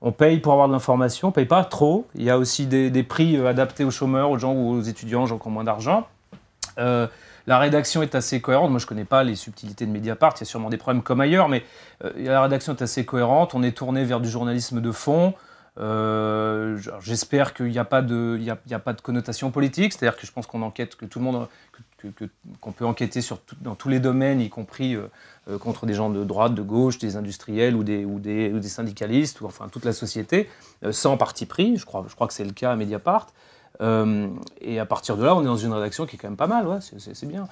On 0.00 0.12
paye 0.12 0.38
pour 0.38 0.52
avoir 0.52 0.68
de 0.68 0.72
l'information, 0.72 1.28
on 1.28 1.32
paye 1.32 1.44
pas 1.44 1.64
trop. 1.64 2.06
Il 2.14 2.22
y 2.22 2.30
a 2.30 2.38
aussi 2.38 2.66
des, 2.66 3.02
prix 3.02 3.36
euh, 3.36 3.48
adaptés 3.48 3.84
aux 3.84 3.90
chômeurs, 3.90 4.30
aux 4.30 4.38
gens 4.38 4.54
ou 4.54 4.70
aux 4.70 4.80
étudiants, 4.80 5.24
aux 5.24 5.26
gens 5.26 5.38
qui 5.38 5.48
ont 5.48 5.50
moins 5.50 5.64
d'argent. 5.64 6.06
Euh, 6.78 7.06
la 7.46 7.58
rédaction 7.58 8.02
est 8.02 8.14
assez 8.14 8.40
cohérente. 8.40 8.70
Moi, 8.70 8.78
je 8.78 8.86
connais 8.86 9.04
pas 9.04 9.24
les 9.24 9.34
subtilités 9.34 9.86
de 9.86 9.90
Mediapart. 9.90 10.34
Il 10.36 10.40
y 10.40 10.42
a 10.42 10.46
sûrement 10.46 10.70
des 10.70 10.76
problèmes 10.76 11.02
comme 11.02 11.20
ailleurs, 11.20 11.48
mais 11.48 11.64
la 12.14 12.42
rédaction 12.42 12.74
est 12.74 12.82
assez 12.82 13.06
cohérente. 13.06 13.54
On 13.54 13.62
est 13.62 13.76
tourné 13.76 14.04
vers 14.04 14.20
du 14.20 14.28
journalisme 14.28 14.80
de 14.82 14.92
fond. 14.92 15.34
Euh, 15.78 16.76
J'espère 17.00 17.54
qu'il 17.54 17.66
n'y 17.66 17.78
a, 17.78 17.84
pas 17.84 18.02
de- 18.02 18.38
connotation 19.02 19.50
politique. 19.50 19.92
C'est-à-dire 19.92 20.18
que 20.18 20.26
je 20.26 20.32
pense 20.32 20.46
qu'on 20.46 20.62
enquête, 20.62 20.96
que 20.96 21.04
tout 21.06 21.18
le 21.18 21.24
monde, 21.24 21.46
qu'on 22.60 22.72
peut 22.72 22.84
enquêter 22.84 23.20
sur 23.20 23.38
dans 23.60 23.74
tous 23.74 23.88
les 23.88 24.00
domaines, 24.00 24.40
y 24.40 24.48
compris 24.48 24.94
euh, 24.94 25.08
euh, 25.48 25.58
contre 25.58 25.86
des 25.86 25.94
gens 25.94 26.10
de 26.10 26.24
droite, 26.24 26.54
de 26.54 26.62
gauche, 26.62 26.98
des 26.98 27.16
industriels 27.16 27.76
ou 27.76 27.84
des, 27.84 28.60
syndicalistes, 28.62 29.40
ou 29.40 29.46
enfin 29.46 29.68
toute 29.68 29.84
la 29.84 29.92
société, 29.92 30.48
sans 30.90 31.16
parti 31.16 31.46
pris. 31.46 31.76
Je 31.76 31.84
crois, 31.84 32.04
que 32.04 32.32
c'est 32.32 32.44
le 32.44 32.52
cas 32.52 32.72
à 32.72 32.76
Mediapart. 32.76 33.28
Et 33.80 34.80
à 34.80 34.86
partir 34.86 35.16
de 35.16 35.24
là, 35.24 35.36
on 35.36 35.42
est 35.42 35.46
dans 35.46 35.56
une 35.56 35.72
rédaction 35.72 36.06
qui 36.06 36.16
est 36.16 36.18
quand 36.18 36.28
même 36.28 36.36
pas 36.36 36.48
mal, 36.48 36.66
c'est- 36.80 37.26
bien. 37.26 37.46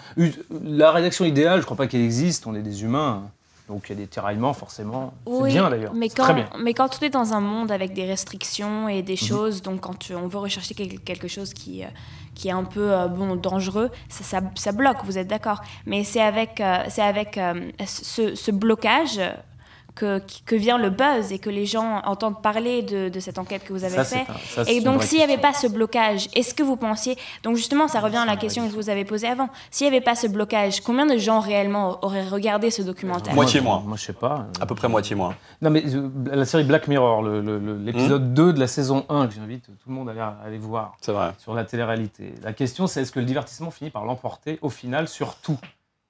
La 0.65 0.91
rédaction 0.91 1.25
idéale, 1.25 1.61
je 1.61 1.65
crois 1.65 1.77
pas 1.77 1.87
qu'elle 1.87 2.01
existe, 2.01 2.47
on 2.47 2.55
est 2.55 2.63
des 2.63 2.83
humains. 2.83 3.31
Donc 3.69 3.89
il 3.89 3.93
y 3.95 3.99
a 3.99 4.03
des 4.03 4.07
tiraillements 4.07 4.53
forcément. 4.53 5.13
C'est 5.27 5.33
Oui, 5.33 5.53
bien 5.53 5.69
d'ailleurs, 5.71 5.93
Mais 5.95 6.09
c'est 6.09 6.17
quand, 6.17 6.23
très 6.25 6.35
bien. 6.35 6.49
mais 6.61 6.73
quand 6.75 6.99
on 7.01 7.05
est 7.05 7.11
dans 7.11 7.33
un 7.33 7.41
monde 7.41 7.73
avec 7.73 7.93
des 7.95 8.05
restrictions 8.05 8.89
et 8.89 9.03
des 9.03 9.13
Mhm. 9.21 9.29
choses, 9.29 9.63
donc 9.63 9.81
quand 9.81 9.99
tu- 9.99 10.15
on 10.15 10.27
veut 10.29 10.39
rechercher 10.39 10.75
quel- 10.75 11.01
quelque 11.01 11.29
chose 11.29 11.53
qui, 11.53 11.83
euh, 11.85 11.89
qui 12.35 12.49
est 12.49 12.53
un 12.53 12.65
peu 12.65 12.93
euh, 12.93 13.09
bon, 13.09 13.35
dangereux, 13.37 13.91
ça, 14.09 14.23
ça, 14.25 14.41
ça 14.55 14.73
bloque, 14.73 14.99
vous 15.05 15.19
êtes 15.19 15.29
d'accord. 15.29 15.63
Mais 15.87 16.05
c'est 16.05 16.21
avec, 16.23 16.61
euh, 16.61 16.85
c'est 16.89 17.03
avec 17.03 17.39
euh, 17.39 17.71
ce, 17.87 18.35
ce 18.35 18.51
blocage 18.51 19.21
que, 19.97 20.23
que 20.45 20.55
vient 20.55 20.79
le 20.79 20.91
buzz 20.91 21.33
et 21.33 21.41
que 21.41 21.51
les 21.51 21.67
gens 21.67 22.01
entendent 22.05 22.41
parler 22.41 22.83
de, 22.83 23.09
de 23.09 23.19
cette 23.21 23.39
enquête 23.39 23.65
que 23.65 23.73
vous 23.73 23.83
avez 23.83 24.05
faite. 24.05 24.27
Et 24.69 24.81
donc, 24.81 25.03
s'il 25.03 25.19
n'y 25.19 25.25
avait 25.25 25.39
pas 25.39 25.53
ce 25.53 25.67
blocage, 25.67 26.29
est-ce 26.37 26.55
que 26.55 26.63
vous 26.63 26.77
pensiez. 26.77 27.17
Donc, 27.43 27.57
justement, 27.57 27.89
ça 27.89 28.01
revient 28.01 28.19
à 28.19 28.27
la 28.27 28.37
question 28.37 28.65
que 28.65 28.71
je 28.71 28.77
vous 28.77 28.91
avais 28.91 29.05
posée 29.05 29.27
avant. 29.27 29.49
S'il 29.73 29.89
n'y 29.91 29.97
avait 29.97 30.05
pas 30.05 30.15
ce 30.15 30.27
blocage, 30.29 30.81
combien 30.83 31.07
de 31.07 31.17
gens 31.19 31.41
réellement 31.41 31.99
auraient 32.05 32.29
regardé 32.29 32.71
ce 32.71 32.83
documentaire? 32.83 33.35
Moitié 33.35 33.61
moi, 33.61 33.77
moins. 33.79 33.85
Moi, 33.89 33.97
je 33.97 34.05
sais 34.05 34.13
pas. 34.13 34.47
À 34.61 34.67
peu 34.67 34.75
près 34.75 34.89
moitié 34.89 35.17
moins. 35.17 35.35
Non, 35.63 35.71
mais 35.71 35.83
euh, 35.87 36.09
la 36.27 36.45
série 36.45 36.65
Black 36.65 36.87
Mirror, 36.87 37.23
l'épisode 37.25 38.31
Hmm. 38.31 38.35
2 38.35 38.53
de 38.53 38.61
la 38.61 38.67
saison 38.67 39.07
1, 39.09 39.27
que 39.27 39.35
j'invite 39.35 39.65
tout 39.65 39.89
le 39.89 39.95
monde 39.95 40.09
à 40.09 40.13
aller, 40.13 40.21
à 40.21 40.37
aller 40.45 40.59
voir 40.59 40.97
C'est 41.01 41.13
vrai. 41.13 41.33
sur 41.39 41.55
la 41.55 41.65
télé-réalité. 41.65 42.35
La 42.43 42.53
question, 42.53 42.87
c'est 42.87 43.01
est-ce 43.03 43.13
que 43.13 43.21
le 43.21 43.25
divertissement 43.27 43.71
finit 43.71 43.91
par 43.91 44.05
l'emporter 44.05 44.59
au 44.61 44.69
final 44.69 45.09
sur 45.09 45.37
tout? 45.37 45.59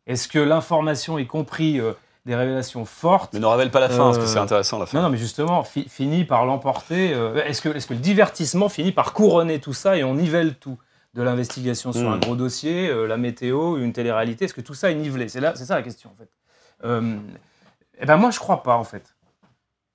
Est-ce 0.06 0.28
que 0.28 0.38
l'information, 0.38 1.18
y 1.18 1.26
compris 1.26 1.78
euh, 1.80 1.92
des 2.26 2.34
révélations 2.34 2.84
fortes, 2.84 3.32
Mais 3.32 3.40
ne 3.40 3.46
révèle 3.46 3.70
pas 3.70 3.80
la 3.80 3.88
fin, 3.88 4.04
parce 4.04 4.18
que 4.18 4.24
Euh, 4.24 4.26
c'est 4.26 4.38
intéressant 4.38 4.78
la 4.78 4.84
fin. 4.86 4.98
non, 4.98 5.04
non, 5.04 5.10
mais 5.10 5.16
justement, 5.16 5.62
fi- 5.62 5.88
finit 5.88 6.24
par 6.24 6.44
l'emporter. 6.44 7.14
euh, 7.14 7.42
est-ce, 7.44 7.62
que, 7.62 7.68
est-ce 7.70 7.86
que 7.86 7.94
le 7.94 8.00
divertissement 8.00 8.68
finit 8.68 8.92
par 8.92 9.12
couronner 9.14 9.60
tout 9.60 9.72
ça 9.72 9.96
et 9.96 10.04
on 10.04 10.14
nivelle 10.14 10.56
tout 10.56 10.76
De 11.14 11.22
l'investigation 11.22 11.92
sur 11.94 12.10
un 12.10 12.18
gros 12.18 12.36
dossier, 12.36 12.90
euh, 12.90 13.06
la 13.06 13.16
météo, 13.16 13.78
une 13.78 13.92
télé-réalité, 13.94 14.44
est-ce 14.44 14.52
que 14.54 14.60
tout 14.60 14.74
ça 14.74 14.90
est 14.90 14.94
nivelé? 14.96 15.28
C'est, 15.28 15.40
là, 15.40 15.54
c'est 15.54 15.64
ça 15.64 15.74
la 15.76 15.82
question, 15.82 16.10
en 16.10 16.16
fait. 16.16 16.28
Euh, 16.84 17.16
eh 17.98 18.04
ben 18.04 18.16
moi, 18.18 18.30
je 18.30 18.38
crois 18.38 18.62
pas, 18.62 18.76
en 18.76 18.84
fait. 18.84 19.14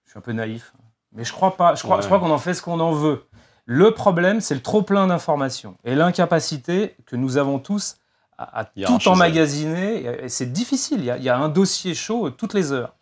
Je 0.06 0.10
suis 0.12 0.18
un 0.18 0.22
peu 0.22 0.32
naïf. 0.32 0.74
Mais 1.14 1.24
je 1.24 1.32
crois 1.32 1.56
pas. 1.58 1.76
Je 1.76 1.84
crois, 1.84 1.98
Ouais. 1.98 2.02
je 2.02 2.08
crois 2.08 2.20
qu'on 2.20 2.32
en 2.32 2.38
fait 2.40 2.54
ce 2.56 2.62
qu'on 2.64 2.80
en 2.80 2.94
veut. 2.94 3.28
Le 3.66 3.92
problème, 3.92 4.42
c'est 4.42 4.56
le 4.56 4.62
trop-plein 4.62 5.06
d'informations 5.08 5.76
et 5.84 5.94
l'incapacité 5.94 6.96
que 7.06 7.16
nous 7.16 7.38
avons 7.38 7.60
tous 7.60 7.98
à, 8.42 8.60
à 8.62 8.66
tout 8.66 9.00
emmagasiner. 9.08 10.28
C'est 10.28 10.52
difficile. 10.52 11.00
Il 11.00 11.06
y, 11.06 11.12
a, 11.12 11.18
il 11.18 11.24
y 11.24 11.30
a 11.30 11.38
un 11.38 11.50
dossier 11.50 11.94
chaud 11.94 12.30
toutes 12.30 12.54
les 12.54 12.72
heures. 12.72 12.94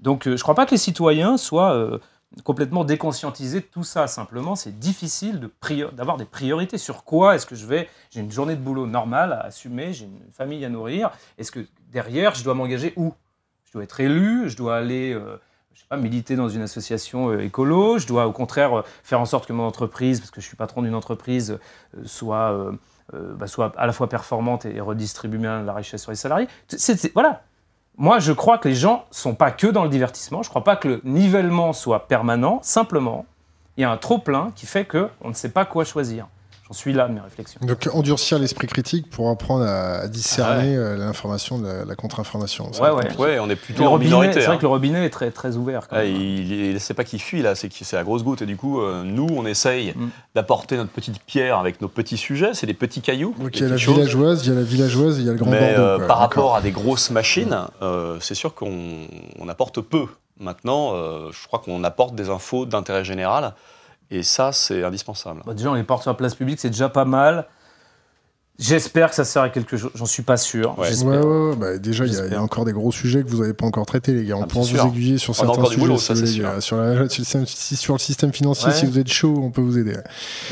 Donc, 0.00 0.26
euh, 0.26 0.30
je 0.30 0.40
ne 0.40 0.42
crois 0.42 0.54
pas 0.54 0.66
que 0.66 0.72
les 0.72 0.76
citoyens 0.78 1.36
soient 1.36 1.74
euh, 1.74 1.98
complètement 2.42 2.84
déconscientisés 2.84 3.60
de 3.60 3.66
tout 3.66 3.84
ça. 3.84 4.06
Simplement, 4.06 4.56
c'est 4.56 4.78
difficile 4.78 5.40
de 5.40 5.46
prior- 5.46 5.92
d'avoir 5.92 6.16
des 6.16 6.24
priorités. 6.24 6.78
Sur 6.78 7.04
quoi 7.04 7.36
est-ce 7.36 7.46
que 7.46 7.54
je 7.54 7.66
vais 7.66 7.88
J'ai 8.10 8.20
une 8.20 8.32
journée 8.32 8.56
de 8.56 8.60
boulot 8.60 8.86
normale 8.86 9.32
à 9.32 9.40
assumer, 9.42 9.92
j'ai 9.92 10.04
une 10.06 10.32
famille 10.32 10.64
à 10.64 10.68
nourrir. 10.68 11.10
Est-ce 11.38 11.52
que 11.52 11.60
derrière, 11.92 12.34
je 12.34 12.42
dois 12.44 12.54
m'engager 12.54 12.92
où? 12.96 13.14
Je 13.66 13.72
dois 13.72 13.84
être 13.84 14.00
élu, 14.00 14.48
je 14.50 14.56
dois 14.56 14.76
aller. 14.76 15.12
euh, 15.12 15.36
je 15.74 15.80
sais 15.80 15.86
pas, 15.88 15.96
militer 15.96 16.36
dans 16.36 16.48
une 16.48 16.62
association 16.62 17.30
euh, 17.30 17.40
écolo, 17.40 17.98
je 17.98 18.06
dois 18.06 18.28
au 18.28 18.32
contraire 18.32 18.78
euh, 18.78 18.82
faire 19.02 19.20
en 19.20 19.24
sorte 19.26 19.46
que 19.46 19.52
mon 19.52 19.64
entreprise, 19.64 20.20
parce 20.20 20.30
que 20.30 20.40
je 20.40 20.46
suis 20.46 20.56
patron 20.56 20.82
d'une 20.82 20.94
entreprise, 20.94 21.58
euh, 21.96 22.02
soit, 22.04 22.52
bah, 23.12 23.46
soit 23.46 23.72
à 23.76 23.86
la 23.86 23.92
fois 23.92 24.08
performante 24.08 24.64
et 24.64 24.80
redistribue 24.80 25.38
bien 25.38 25.62
la 25.62 25.74
richesse 25.74 26.02
sur 26.02 26.10
les 26.10 26.16
salariés. 26.16 26.48
Voilà. 27.14 27.42
Moi, 27.96 28.18
je 28.18 28.32
crois 28.32 28.58
que 28.58 28.68
les 28.68 28.74
gens 28.74 29.04
sont 29.12 29.34
pas 29.34 29.52
que 29.52 29.68
dans 29.68 29.84
le 29.84 29.90
divertissement. 29.90 30.42
Je 30.42 30.48
crois 30.48 30.64
pas 30.64 30.74
que 30.74 30.88
le 30.88 31.00
nivellement 31.04 31.72
soit 31.72 32.08
permanent. 32.08 32.58
Simplement, 32.62 33.24
il 33.76 33.82
y 33.82 33.84
a 33.84 33.90
un 33.90 33.96
trop 33.96 34.18
plein 34.18 34.50
qui 34.56 34.66
fait 34.66 34.84
que 34.84 35.08
on 35.20 35.28
ne 35.28 35.34
sait 35.34 35.50
pas 35.50 35.64
quoi 35.64 35.84
choisir. 35.84 36.26
J'en 36.66 36.72
suis 36.72 36.94
là 36.94 37.08
de 37.08 37.12
mes 37.12 37.20
réflexions. 37.20 37.60
Donc 37.62 37.90
endurcir 37.92 38.38
l'esprit 38.38 38.66
critique 38.66 39.10
pour 39.10 39.28
apprendre 39.28 39.64
à, 39.66 40.08
discerner 40.08 40.74
euh, 40.76 40.96
l'information 40.96 41.58
de 41.58 41.66
la, 41.66 41.84
la 41.84 41.94
contre-information. 41.94 42.70
Ouais, 42.80 43.38
on 43.38 43.44
est 43.46 43.48
Le 43.50 43.56
plutôt 43.56 43.84
en 43.84 43.90
robinet, 43.90 44.08
minorité. 44.08 44.32
c'est 44.40 44.46
vrai 44.46 44.54
hein. 44.54 44.56
que 44.56 44.62
le 44.62 44.68
robinet 44.68 45.04
est 45.04 45.10
très, 45.10 45.30
très 45.30 45.56
ouvert. 45.56 45.88
quand 45.88 45.96
Ah, 45.96 46.04
même. 46.04 46.16
il, 46.16 46.50
il 46.52 46.80
sait 46.80 46.94
pas 46.94 47.04
qui 47.04 47.18
fuit 47.18 47.42
là, 47.42 47.54
c'est 47.54 47.70
c'est 47.70 47.96
la 47.96 48.02
grosse 48.02 48.24
goutte 48.24 48.40
et 48.40 48.46
du 48.46 48.56
coup 48.56 48.80
euh, 48.80 49.02
nous 49.04 49.26
on 49.36 49.44
essaye 49.44 49.92
Mm. 49.94 50.08
d'apporter 50.34 50.76
notre 50.78 50.90
petite 50.90 51.20
pierre 51.22 51.58
avec 51.58 51.82
nos 51.82 51.88
petits 51.88 52.16
sujets, 52.16 52.54
c'est 52.54 52.66
des 52.66 52.72
petits 52.72 53.02
cailloux. 53.02 53.34
Donc 53.38 53.54
il 53.56 53.62
y 53.62 53.66
a 53.66 53.68
la 53.68 53.76
choses. 53.76 53.94
villageoise, 53.96 54.46
il 54.46 54.48
y 54.48 54.52
a 54.52 54.58
la 54.58 54.62
villageoise 54.64 55.18
il 55.18 55.26
y 55.26 55.28
a 55.28 55.32
le 55.32 55.38
grand 55.38 55.50
Mais 55.50 55.74
Bordeaux. 55.74 55.82
euh, 55.82 55.98
quoi. 55.98 56.06
par 56.06 56.20
D'accord. 56.20 56.44
rapport 56.44 56.56
à 56.56 56.60
des 56.62 56.70
grosses 56.70 57.10
machines, 57.10 57.58
euh, 57.82 58.16
c'est 58.20 58.34
sûr 58.34 58.54
qu'on 58.54 58.72
on 59.38 59.48
apporte 59.50 59.80
peu. 59.82 60.06
Maintenant, 60.40 60.92
euh, 60.94 61.30
je 61.30 61.46
crois 61.46 61.58
qu'on 61.58 61.84
apporte 61.84 62.14
des 62.14 62.30
infos 62.30 62.64
d'intérêt 62.66 63.04
général 63.04 63.52
et 64.10 64.22
ça 64.22 64.52
c'est 64.52 64.84
indispensable. 64.84 65.42
Bah, 65.46 65.54
déjà, 65.54 65.70
on 65.70 65.74
les 65.74 65.82
porte 65.84 66.02
sur 66.02 66.10
la 66.10 66.16
place 66.16 66.34
publique, 66.34 66.60
c'est 66.60 66.70
déjà 66.70 66.88
pas 66.88 67.04
mal. 67.04 67.46
J'espère 68.56 69.10
que 69.10 69.16
ça 69.16 69.24
sert 69.24 69.42
à 69.42 69.48
quelque 69.48 69.76
chose. 69.76 69.90
J'en 69.96 70.06
suis 70.06 70.22
pas 70.22 70.36
sûr. 70.36 70.78
Ouais. 70.78 70.86
J'espère. 70.88 71.08
Ouais, 71.08 71.16
ouais, 71.26 71.48
ouais, 71.50 71.56
bah, 71.56 71.76
déjà, 71.78 72.06
il 72.06 72.12
y, 72.12 72.16
a- 72.16 72.26
y 72.28 72.36
encore 72.36 72.64
des 72.64 72.72
gros 72.72 72.92
sujets 72.92 73.24
que 73.24 73.28
vous 73.28 73.40
n'avez 73.40 73.52
pas 73.52 73.66
encore 73.66 73.84
traités, 73.84 74.12
les 74.12 74.24
gars. 74.24 74.36
On 74.36 74.42
Ah, 74.42 74.46
peut 74.46 74.60
vous 74.60 74.64
sûr. 74.64 74.86
aiguiller 74.86 75.18
sur 75.18 75.30
On 75.30 75.34
certains 75.34 75.64
sujets. 75.64 75.80
boulot, 75.80 75.98
ça, 75.98 76.14
sûr. 76.14 76.26
Sur, 76.28 76.44
la- 76.44 76.60
sur 76.60 76.76
le 76.76 77.08
système, 77.08 77.46
si 77.48 77.74
sur 77.74 77.94
le 77.94 77.98
système 77.98 78.32
financier, 78.32 78.68
Ouais. 78.68 78.74
si 78.74 78.86
vous 78.86 78.96
êtes 79.00 79.08
chaud, 79.12 79.40
on 79.42 79.50
peut 79.50 79.60
vous 79.60 79.76
aider. 79.76 79.94
Ouais, 79.94 79.96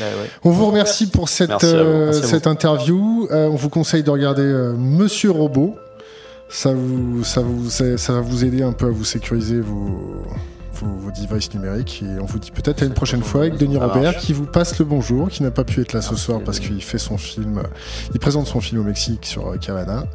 ouais. 0.01 0.29
On 0.43 0.49
vous 0.51 0.65
remercie 0.65 1.07
pour 1.07 1.29
cette, 1.29 1.47
Merci 1.51 1.65
euh, 1.67 2.05
Merci 2.07 2.19
à 2.19 2.21
vous. 2.23 2.27
cette 2.27 2.47
interview. 2.47 3.27
Euh, 3.31 3.47
on 3.47 3.55
vous 3.55 3.69
conseille 3.69 4.03
de 4.03 4.09
regarder 4.11 4.41
euh, 4.41 4.73
Monsieur 4.73 5.31
Robot. 5.31 5.77
Ça, 6.49 6.73
vous, 6.73 7.23
ça, 7.23 7.39
vous, 7.39 7.69
ça, 7.69 7.97
ça 7.97 8.11
va 8.13 8.19
vous 8.19 8.43
aider 8.43 8.63
un 8.63 8.73
peu 8.73 8.87
à 8.87 8.91
vous 8.91 9.05
sécuriser 9.05 9.61
vos, 9.61 10.23
vos, 10.83 10.95
vos 10.95 11.11
devices 11.11 11.53
numériques. 11.53 12.03
Et 12.03 12.19
on 12.19 12.25
vous 12.25 12.39
dit 12.39 12.51
peut-être 12.51 12.83
à 12.83 12.85
une 12.85 12.93
prochaine 12.93 13.23
fois 13.23 13.41
avec 13.41 13.57
Denis 13.57 13.77
Robert 13.77 14.17
qui 14.17 14.33
vous 14.33 14.45
passe 14.45 14.77
le 14.79 14.85
bonjour, 14.85 15.29
qui 15.29 15.43
n'a 15.43 15.51
pas 15.51 15.63
pu 15.63 15.81
être 15.81 15.93
là 15.93 16.01
ce 16.01 16.15
soir 16.15 16.41
parce 16.43 16.59
qu'il 16.59 16.81
fait 16.83 16.97
son 16.97 17.17
film. 17.17 17.63
Il 18.13 18.19
présente 18.19 18.47
son 18.47 18.61
film 18.61 18.81
au 18.81 18.83
Mexique 18.83 19.25
sur 19.25 19.47
euh, 19.47 19.57
Cavana. 19.57 20.05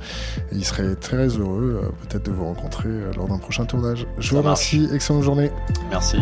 Et 0.52 0.56
il 0.56 0.64
serait 0.64 0.94
très 0.96 1.28
heureux 1.28 1.82
euh, 1.82 1.88
peut-être 2.08 2.26
de 2.26 2.30
vous 2.30 2.44
rencontrer 2.44 2.88
euh, 2.88 3.10
lors 3.16 3.28
d'un 3.28 3.38
prochain 3.38 3.64
tournage. 3.64 4.06
Je 4.18 4.30
vous 4.30 4.38
remercie. 4.38 4.88
Excellente 4.92 5.22
journée. 5.22 5.50
Merci. 5.90 6.18